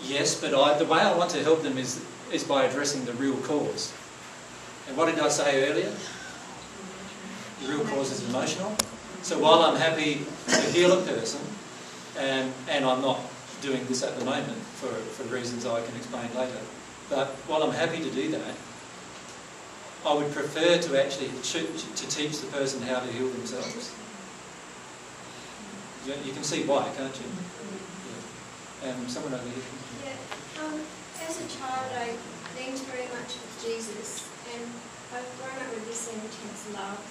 Yes, 0.03 0.39
but 0.39 0.53
I, 0.53 0.77
the 0.77 0.85
way 0.85 0.99
I 0.99 1.17
want 1.17 1.31
to 1.31 1.41
help 1.41 1.63
them 1.63 1.79
is, 1.79 2.05
is 2.31 2.43
by 2.43 2.65
addressing 2.65 3.03
the 3.05 3.13
real 3.13 3.35
cause. 3.37 3.91
And 4.87 4.95
what 4.95 5.07
did 5.09 5.17
I 5.17 5.29
say 5.29 5.67
earlier? 5.71 5.91
The 7.63 7.69
real 7.73 7.83
cause 7.85 8.11
is 8.11 8.29
emotional. 8.29 8.75
So 9.23 9.39
while 9.39 9.63
I'm 9.63 9.77
happy 9.77 10.21
to 10.49 10.61
heal 10.69 10.91
a 10.91 11.01
person, 11.01 11.41
and, 12.19 12.53
and 12.69 12.85
I'm 12.85 13.01
not 13.01 13.21
doing 13.63 13.83
this 13.87 14.03
at 14.03 14.19
the 14.19 14.23
moment 14.23 14.61
for, 14.77 14.89
for 14.89 15.23
reasons 15.33 15.65
I 15.65 15.81
can 15.81 15.95
explain 15.95 16.29
later, 16.35 16.61
But 17.09 17.29
while 17.47 17.63
I'm 17.63 17.73
happy 17.73 18.03
to 18.03 18.11
do 18.11 18.29
that, 18.29 18.53
I 20.07 20.13
would 20.13 20.31
prefer 20.31 20.79
to 20.79 21.03
actually 21.03 21.27
to 21.27 22.05
teach 22.07 22.39
the 22.39 22.47
person 22.47 22.81
how 22.81 23.01
to 23.03 23.11
heal 23.11 23.27
themselves. 23.27 23.91
You, 26.07 26.31
can 26.31 26.43
see 26.43 26.63
why, 26.63 26.87
can't 26.95 27.11
you? 27.11 27.27
Yeah. 27.27 28.95
Um, 28.95 29.03
someone 29.11 29.35
over 29.35 29.43
here. 29.43 29.67
Yeah, 30.07 30.63
um, 30.63 30.79
as 31.27 31.35
a 31.43 31.47
child, 31.59 31.91
I 31.99 32.15
linked 32.55 32.87
very 32.87 33.11
much 33.19 33.35
with 33.35 33.53
Jesus, 33.59 34.23
and 34.55 34.63
I've 35.11 35.27
grown 35.43 35.59
up 35.59 35.75
with 35.75 35.83
this 35.91 36.07
intense 36.07 36.63
love. 36.71 37.03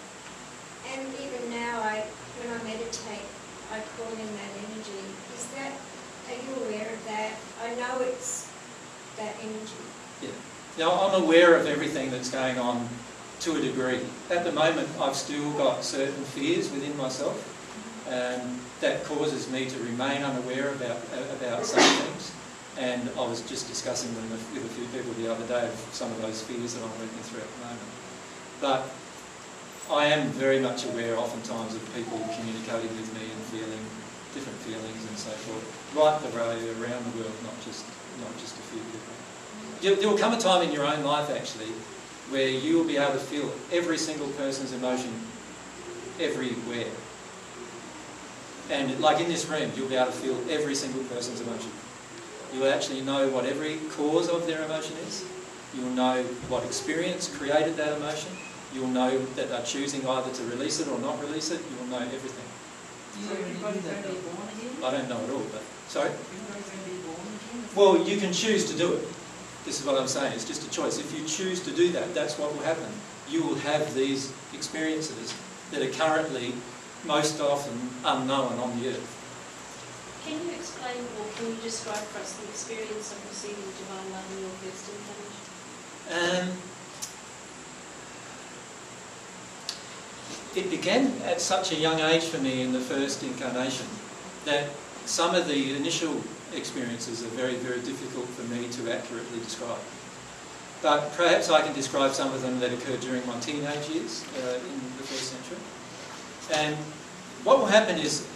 And 0.97 1.05
even 1.21 1.53
now, 1.53 1.85
I, 1.85 2.01
when 2.41 2.49
I 2.49 2.65
meditate, 2.65 3.29
I 3.77 3.85
call 4.01 4.09
in 4.09 4.25
that 4.25 4.53
energy. 4.73 5.05
Is 5.37 5.45
that, 5.53 5.77
are 6.33 6.41
you 6.41 6.65
aware 6.65 6.89
of 6.89 7.05
that? 7.13 7.37
I 7.61 7.77
know 7.77 8.01
it's 8.09 8.49
that 9.21 9.37
energy. 9.45 9.85
Yeah. 10.25 10.33
Now, 10.79 11.06
Aware 11.17 11.57
of 11.57 11.67
everything 11.67 12.11
that's 12.11 12.29
going 12.29 12.59
on 12.59 12.87
to 13.41 13.57
a 13.57 13.61
degree. 13.61 14.01
At 14.29 14.45
the 14.45 14.53
moment, 14.53 14.85
I've 15.01 15.17
still 15.17 15.51
got 15.53 15.83
certain 15.83 16.25
fears 16.37 16.71
within 16.71 16.95
myself 16.99 17.41
um, 18.05 18.61
that 18.85 19.03
causes 19.05 19.49
me 19.51 19.65
to 19.65 19.79
remain 19.81 20.21
unaware 20.21 20.77
about, 20.77 21.01
about 21.41 21.65
some 21.65 21.81
things. 21.81 22.33
And 22.77 23.09
I 23.17 23.25
was 23.25 23.41
just 23.49 23.65
discussing 23.67 24.13
them 24.13 24.29
with, 24.29 24.45
with 24.53 24.69
a 24.69 24.73
few 24.77 24.85
people 24.93 25.09
the 25.17 25.33
other 25.33 25.47
day 25.49 25.65
of 25.65 25.77
some 25.93 26.13
of 26.13 26.21
those 26.21 26.43
fears 26.45 26.75
that 26.75 26.85
I'm 26.85 26.93
working 27.01 27.25
through 27.25 27.41
at 27.41 27.49
the 27.49 27.63
moment. 27.65 27.93
But 28.61 28.81
I 29.89 30.13
am 30.13 30.29
very 30.37 30.61
much 30.61 30.85
aware 30.85 31.17
oftentimes 31.17 31.75
of 31.75 31.95
people 31.97 32.21
communicating 32.37 32.93
with 32.93 33.09
me 33.17 33.25
and 33.25 33.41
feeling 33.49 33.81
different 34.37 34.61
feelings 34.69 35.01
and 35.09 35.17
so 35.17 35.33
forth, 35.49 35.65
right 35.97 36.21
the 36.21 36.29
way 36.37 36.61
around 36.77 37.01
the 37.09 37.25
world, 37.25 37.33
not 37.41 37.57
just, 37.65 37.89
not 38.21 38.37
just 38.37 38.53
a 38.61 38.65
few 38.69 38.85
people. 38.93 39.26
There 39.83 40.09
will 40.09 40.19
come 40.19 40.33
a 40.33 40.39
time 40.39 40.63
in 40.67 40.73
your 40.73 40.87
own 40.87 41.05
life 41.05 41.31
actually 41.31 41.73
where 42.31 42.49
you 42.49 42.77
will 42.77 42.85
be 42.85 42.97
able 42.97 43.13
to 43.13 43.19
feel 43.19 43.53
every 43.71 43.99
single 43.99 44.29
person's 44.29 44.73
emotion 44.73 45.13
everywhere. 46.19 46.91
And 48.71 48.99
like 49.01 49.21
in 49.21 49.29
this 49.29 49.47
room, 49.47 49.71
you'll 49.77 49.89
be 49.89 49.95
able 49.95 50.11
to 50.11 50.19
feel 50.19 50.37
every 50.51 50.75
single 50.75 51.05
person's 51.05 51.41
emotion. 51.41 51.71
You 52.53 52.61
will 52.61 52.73
actually 52.73 53.03
know 53.03 53.29
what 53.29 53.45
every 53.45 53.79
cause 53.91 54.29
of 54.29 54.47
their 54.47 54.65
emotion 54.65 54.97
is. 55.07 55.25
You'll 55.75 55.91
know 55.91 56.23
what 56.49 56.65
experience 56.65 57.29
created 57.37 57.77
that 57.77 57.97
emotion. 57.97 58.33
You'll 58.75 58.89
know 58.89 59.19
that 59.37 59.49
they're 59.49 59.63
choosing 59.65 60.07
either 60.07 60.33
to 60.33 60.43
release 60.45 60.81
it 60.81 60.89
or 60.89 60.99
not 60.99 61.21
release 61.21 61.51
it. 61.51 61.61
You'll 61.71 61.89
know 61.89 61.99
everything. 61.99 62.45
So 63.17 63.33
everybody's 63.33 63.83
going 63.83 64.03
to 64.03 64.09
be 64.09 64.15
born 64.17 64.49
again? 64.59 64.85
I 64.85 64.91
don't 64.91 65.09
know 65.09 65.25
at 65.25 65.31
all, 65.31 65.47
but 65.53 65.63
sorry. 65.89 66.11
Everybody's 66.11 66.69
going 66.69 66.85
to 66.85 66.91
be 66.91 66.97
born 67.07 67.21
again? 67.23 67.77
Well, 67.77 68.09
you 68.09 68.17
can 68.19 68.33
choose 68.33 68.71
to 68.71 68.77
do 68.77 68.95
it. 68.95 69.09
This 69.67 69.81
is 69.81 69.87
what 69.87 70.01
I'm 70.01 70.07
saying. 70.07 70.33
It's 70.33 70.45
just 70.45 70.65
a 70.65 70.71
choice. 70.71 70.99
If 70.99 71.13
you 71.13 71.27
choose 71.27 71.61
to 71.65 71.73
do 71.73 71.91
that, 71.91 72.15
that's 72.15 72.39
what 72.39 72.55
will 72.55 72.63
happen. 72.63 72.87
You 73.29 73.43
will 73.43 73.57
have 73.57 73.95
these 73.95 74.33
experiences 74.55 75.35
that 75.73 75.83
are 75.83 75.91
currently 75.91 76.55
most 77.05 77.41
often 77.41 77.77
unknown 78.05 78.53
on 78.61 78.81
the 78.81 78.91
earth. 78.91 79.13
Can 80.25 80.35
you 80.47 80.55
explain 80.55 81.03
or 81.19 81.27
can 81.35 81.47
you 81.49 81.57
describe 81.63 81.99
for 81.99 82.21
us 82.21 82.37
the 82.37 82.49
experience 82.49 83.11
of 83.11 83.19
receiving 83.29 83.67
divine 83.79 84.13
love 84.13 84.25
in 84.35 84.43
your 84.47 84.55
first 84.63 84.87
incarnation? 84.95 85.45
Um, 86.15 86.57
it 90.55 90.71
began 90.71 91.11
at 91.23 91.41
such 91.41 91.73
a 91.73 91.75
young 91.75 91.99
age 91.99 92.25
for 92.25 92.39
me 92.39 92.63
in 92.63 92.73
the 92.73 92.81
first 92.81 93.25
incarnation 93.25 93.87
that 94.45 94.69
some 95.07 95.35
of 95.35 95.49
the 95.49 95.75
initial 95.75 96.23
experiences 96.57 97.23
are 97.23 97.29
very, 97.29 97.57
very 97.57 97.81
difficult 97.81 98.27
for 98.27 98.43
me 98.53 98.69
to 98.69 98.93
accurately 98.93 99.39
describe. 99.41 99.79
But 100.83 101.13
perhaps 101.17 101.51
I 101.51 101.63
can 101.63 101.75
describe 101.75 102.13
some 102.13 102.33
of 102.33 102.43
them 102.43 102.61
that 102.61 102.73
occurred 102.73 103.01
during 103.01 103.27
my 103.27 103.39
teenage 103.41 103.89
years 103.89 104.25
uh, 104.45 104.55
in 104.57 104.81
the 104.97 105.05
first 105.05 105.33
century. 105.33 105.59
And 106.53 106.77
what 107.45 107.59
will 107.59 107.67
happen 107.67 107.99
is 107.99 108.27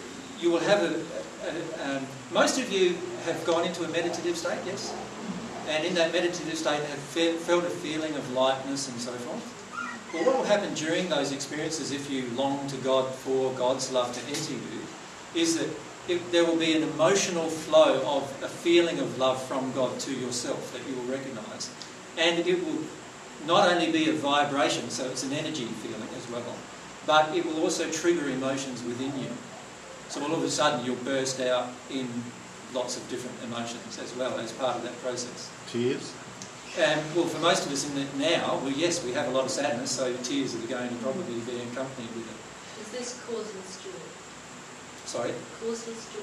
you 0.40 0.50
will 0.50 0.60
have 0.60 0.82
a, 0.82 0.94
a, 1.46 1.96
um, 1.96 2.06
most 2.32 2.58
of 2.58 2.72
you 2.72 2.96
have 3.24 3.44
gone 3.44 3.66
into 3.66 3.84
a 3.84 3.88
meditative 3.88 4.36
state, 4.36 4.58
yes? 4.64 4.94
And 5.68 5.84
in 5.84 5.94
that 5.94 6.12
meditative 6.12 6.56
state 6.56 6.80
have 6.80 6.98
fe 6.98 7.34
felt 7.34 7.64
a 7.64 7.70
feeling 7.70 8.14
of 8.14 8.32
lightness 8.32 8.88
and 8.88 9.00
so 9.00 9.12
forth. 9.12 9.56
Well, 10.12 10.24
what 10.24 10.38
will 10.38 10.44
happen 10.44 10.74
during 10.74 11.08
those 11.08 11.30
experiences 11.30 11.92
if 11.92 12.10
you 12.10 12.26
long 12.34 12.66
to 12.68 12.76
God 12.78 13.06
for 13.14 13.52
God's 13.52 13.92
love 13.92 14.12
to 14.12 14.20
enter 14.28 14.54
you 14.54 14.80
is 15.34 15.58
that 15.58 15.68
it, 16.10 16.32
there 16.32 16.44
will 16.44 16.58
be 16.58 16.76
an 16.76 16.82
emotional 16.82 17.48
flow 17.48 18.02
of 18.16 18.42
a 18.42 18.48
feeling 18.48 18.98
of 18.98 19.18
love 19.18 19.42
from 19.42 19.72
God 19.72 19.98
to 20.00 20.12
yourself 20.12 20.72
that 20.72 20.86
you 20.88 20.96
will 20.96 21.10
recognise. 21.10 21.70
And 22.18 22.46
it 22.46 22.64
will 22.64 22.82
not 23.46 23.72
only 23.72 23.90
be 23.90 24.10
a 24.10 24.12
vibration, 24.12 24.90
so 24.90 25.06
it's 25.06 25.22
an 25.22 25.32
energy 25.32 25.64
feeling 25.64 26.08
as 26.16 26.28
well, 26.30 26.54
but 27.06 27.34
it 27.34 27.46
will 27.46 27.62
also 27.62 27.90
trigger 27.90 28.28
emotions 28.28 28.82
within 28.82 29.18
you. 29.18 29.30
So 30.08 30.22
all 30.22 30.34
of 30.34 30.42
a 30.42 30.50
sudden 30.50 30.84
you'll 30.84 30.96
burst 30.96 31.40
out 31.40 31.68
in 31.90 32.08
lots 32.74 32.96
of 32.96 33.08
different 33.08 33.36
emotions 33.44 33.98
as 34.02 34.14
well 34.16 34.38
as 34.38 34.52
part 34.52 34.76
of 34.76 34.82
that 34.82 34.96
process. 35.02 35.50
Tears? 35.70 36.12
And 36.78 37.00
well, 37.16 37.26
for 37.26 37.40
most 37.40 37.66
of 37.66 37.72
us 37.72 37.88
in 37.88 37.94
the 37.94 38.06
now, 38.18 38.58
well, 38.62 38.70
yes, 38.70 39.04
we 39.04 39.12
have 39.12 39.26
a 39.28 39.30
lot 39.30 39.44
of 39.44 39.50
sadness, 39.50 39.90
so 39.90 40.14
tears 40.22 40.54
are 40.54 40.66
going 40.68 40.88
to 40.88 40.94
probably 40.96 41.40
be 41.40 41.58
accompanied 41.62 42.10
with 42.14 42.30
it. 42.30 42.82
Is 42.82 42.90
this 42.92 43.22
causeless 43.26 43.69
joy? 43.69 43.69
Sorry? 45.10 45.34
Causeless 45.58 46.06
joy? 46.14 46.22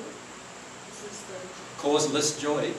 Is 0.87 1.19
the... 1.27 1.35
Causeless 1.77 2.39
joy? 2.39 2.71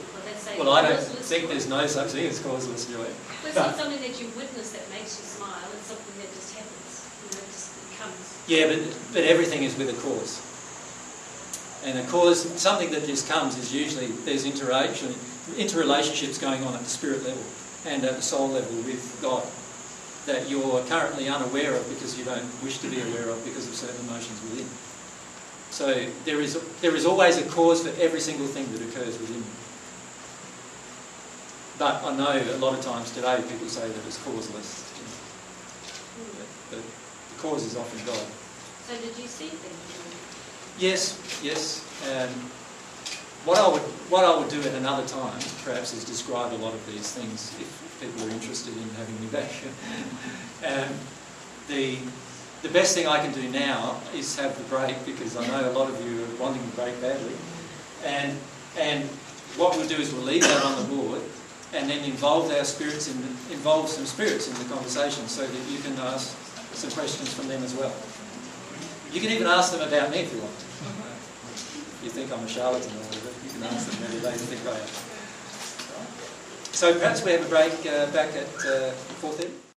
Well, 0.57 0.65
Well, 0.65 0.73
I 0.73 0.81
don't 0.89 0.99
think 0.99 1.43
joy. 1.43 1.49
there's 1.49 1.69
no 1.69 1.85
such 1.85 2.09
thing 2.09 2.25
as 2.25 2.39
causeless 2.39 2.89
joy. 2.89 2.97
Well, 2.97 3.45
it's 3.45 3.55
not 3.55 3.75
something 3.77 4.01
that 4.01 4.19
you 4.19 4.25
witness 4.33 4.71
that 4.73 4.89
makes 4.89 5.21
you 5.21 5.25
smile. 5.29 5.69
It's 5.77 5.85
something 5.85 6.17
that 6.17 6.33
just 6.33 6.57
happens. 6.57 7.05
You 7.21 7.29
know, 7.29 7.45
it 7.45 7.51
just 7.53 7.69
comes. 8.01 8.41
Yeah, 8.49 8.65
but, 8.73 8.97
but 9.13 9.23
everything 9.23 9.61
is 9.61 9.77
with 9.77 9.93
a 9.93 10.01
cause. 10.01 10.41
And 11.85 11.99
a 11.99 12.03
cause, 12.09 12.41
something 12.59 12.89
that 12.89 13.05
just 13.05 13.29
comes 13.29 13.55
is 13.55 13.71
usually 13.71 14.07
there's 14.25 14.45
interaction, 14.45 15.09
interrelationships 15.61 16.41
going 16.41 16.63
on 16.63 16.73
at 16.73 16.81
the 16.81 16.89
spirit 16.89 17.23
level 17.23 17.43
and 17.85 18.03
at 18.03 18.15
the 18.15 18.21
soul 18.23 18.49
level 18.49 18.81
with 18.81 19.19
God 19.21 19.45
that 20.25 20.49
you're 20.49 20.83
currently 20.85 21.29
unaware 21.29 21.75
of 21.75 21.87
because 21.87 22.17
you 22.17 22.25
don't 22.25 22.49
wish 22.63 22.79
to 22.79 22.89
be 22.89 22.99
aware 22.99 23.29
of 23.29 23.45
because 23.45 23.67
of 23.67 23.75
certain 23.75 24.01
emotions 24.09 24.41
within. 24.49 24.65
So 25.79 25.95
there 26.25 26.41
is, 26.41 26.59
there 26.81 26.93
is 26.93 27.05
always 27.05 27.37
a 27.37 27.47
cause 27.47 27.87
for 27.87 28.01
every 28.01 28.19
single 28.19 28.47
thing 28.47 28.69
that 28.73 28.81
occurs 28.81 29.17
within 29.17 29.37
you. 29.37 29.43
But 31.79 32.03
I 32.03 32.17
know 32.17 32.35
a 32.53 32.59
lot 32.59 32.77
of 32.77 32.83
times 32.83 33.11
today 33.11 33.41
people 33.47 33.69
say 33.69 33.87
that 33.87 34.05
it's 34.05 34.21
causeless. 34.25 34.91
you 34.97 35.03
know. 35.07 36.45
But, 36.69 36.83
the 36.83 37.41
cause 37.41 37.63
is 37.63 37.77
often 37.77 38.05
God. 38.05 38.27
So 38.89 38.93
did 38.99 39.17
you 39.17 39.25
see 39.25 39.47
things? 39.47 39.79
Yes, 40.79 41.15
yes. 41.41 41.79
Um, 42.11 42.27
what 43.47 43.57
I 43.57 43.69
would 43.69 43.87
what 44.11 44.25
I 44.25 44.37
would 44.37 44.49
do 44.49 44.59
at 44.59 44.75
another 44.75 45.07
time, 45.07 45.39
perhaps, 45.63 45.93
is 45.93 46.03
describe 46.03 46.51
a 46.51 46.59
lot 46.59 46.73
of 46.73 46.85
these 46.91 47.09
things 47.13 47.55
if 47.57 47.97
people 48.01 48.27
are 48.27 48.31
interested 48.31 48.75
in 48.75 48.89
having 48.99 49.17
me 49.21 49.27
back. 49.27 49.51
um, 50.67 50.93
the 51.69 51.99
the 52.61 52.69
best 52.69 52.95
thing 52.95 53.07
I 53.07 53.19
can 53.19 53.31
do 53.31 53.47
now 53.49 53.99
is 54.13 54.35
have 54.37 54.57
the 54.57 54.63
break 54.63 54.95
because 55.05 55.37
I 55.37 55.47
know 55.47 55.71
a 55.71 55.73
lot 55.73 55.89
of 55.89 56.05
you 56.05 56.23
are 56.23 56.35
wanting 56.41 56.61
the 56.61 56.75
break 56.75 56.99
badly, 57.01 57.35
and 58.03 58.37
and 58.77 59.03
what 59.57 59.75
we'll 59.75 59.87
do 59.87 59.95
is 59.95 60.13
we'll 60.13 60.23
leave 60.23 60.43
that 60.43 60.63
on 60.63 60.75
the 60.81 60.95
board 60.95 61.21
and 61.73 61.89
then 61.89 62.03
involve 62.03 62.51
our 62.51 62.63
spirits 62.63 63.07
in 63.07 63.21
the, 63.21 63.27
involve 63.53 63.89
some 63.89 64.05
spirits 64.05 64.47
in 64.47 64.53
the 64.57 64.73
conversation 64.73 65.27
so 65.27 65.45
that 65.45 65.71
you 65.71 65.79
can 65.79 65.93
ask 65.99 66.35
some 66.73 66.89
questions 66.91 67.33
from 67.33 67.47
them 67.47 67.63
as 67.63 67.75
well. 67.75 67.93
You 69.11 69.21
can 69.21 69.31
even 69.31 69.47
ask 69.47 69.71
them 69.71 69.87
about 69.87 70.11
me 70.11 70.19
if 70.19 70.33
you 70.33 70.39
want. 70.39 70.55
You 72.03 72.09
think 72.09 72.31
I'm 72.31 72.43
a 72.43 72.47
charlatan 72.47 72.91
or 72.91 73.03
whatever, 73.03 73.29
you 73.45 73.51
can 73.51 73.63
ask 73.63 73.89
them 73.89 74.01
whether 74.01 74.19
they 74.19 74.37
think 74.37 74.65
I 74.65 74.79
am. 74.79 74.87
So 76.73 76.97
perhaps 76.97 77.23
we 77.25 77.31
have 77.31 77.45
a 77.45 77.49
break 77.49 77.73
uh, 77.85 78.09
back 78.11 78.33
at 78.35 78.47
uh, 78.65 78.93
4.30. 79.21 79.68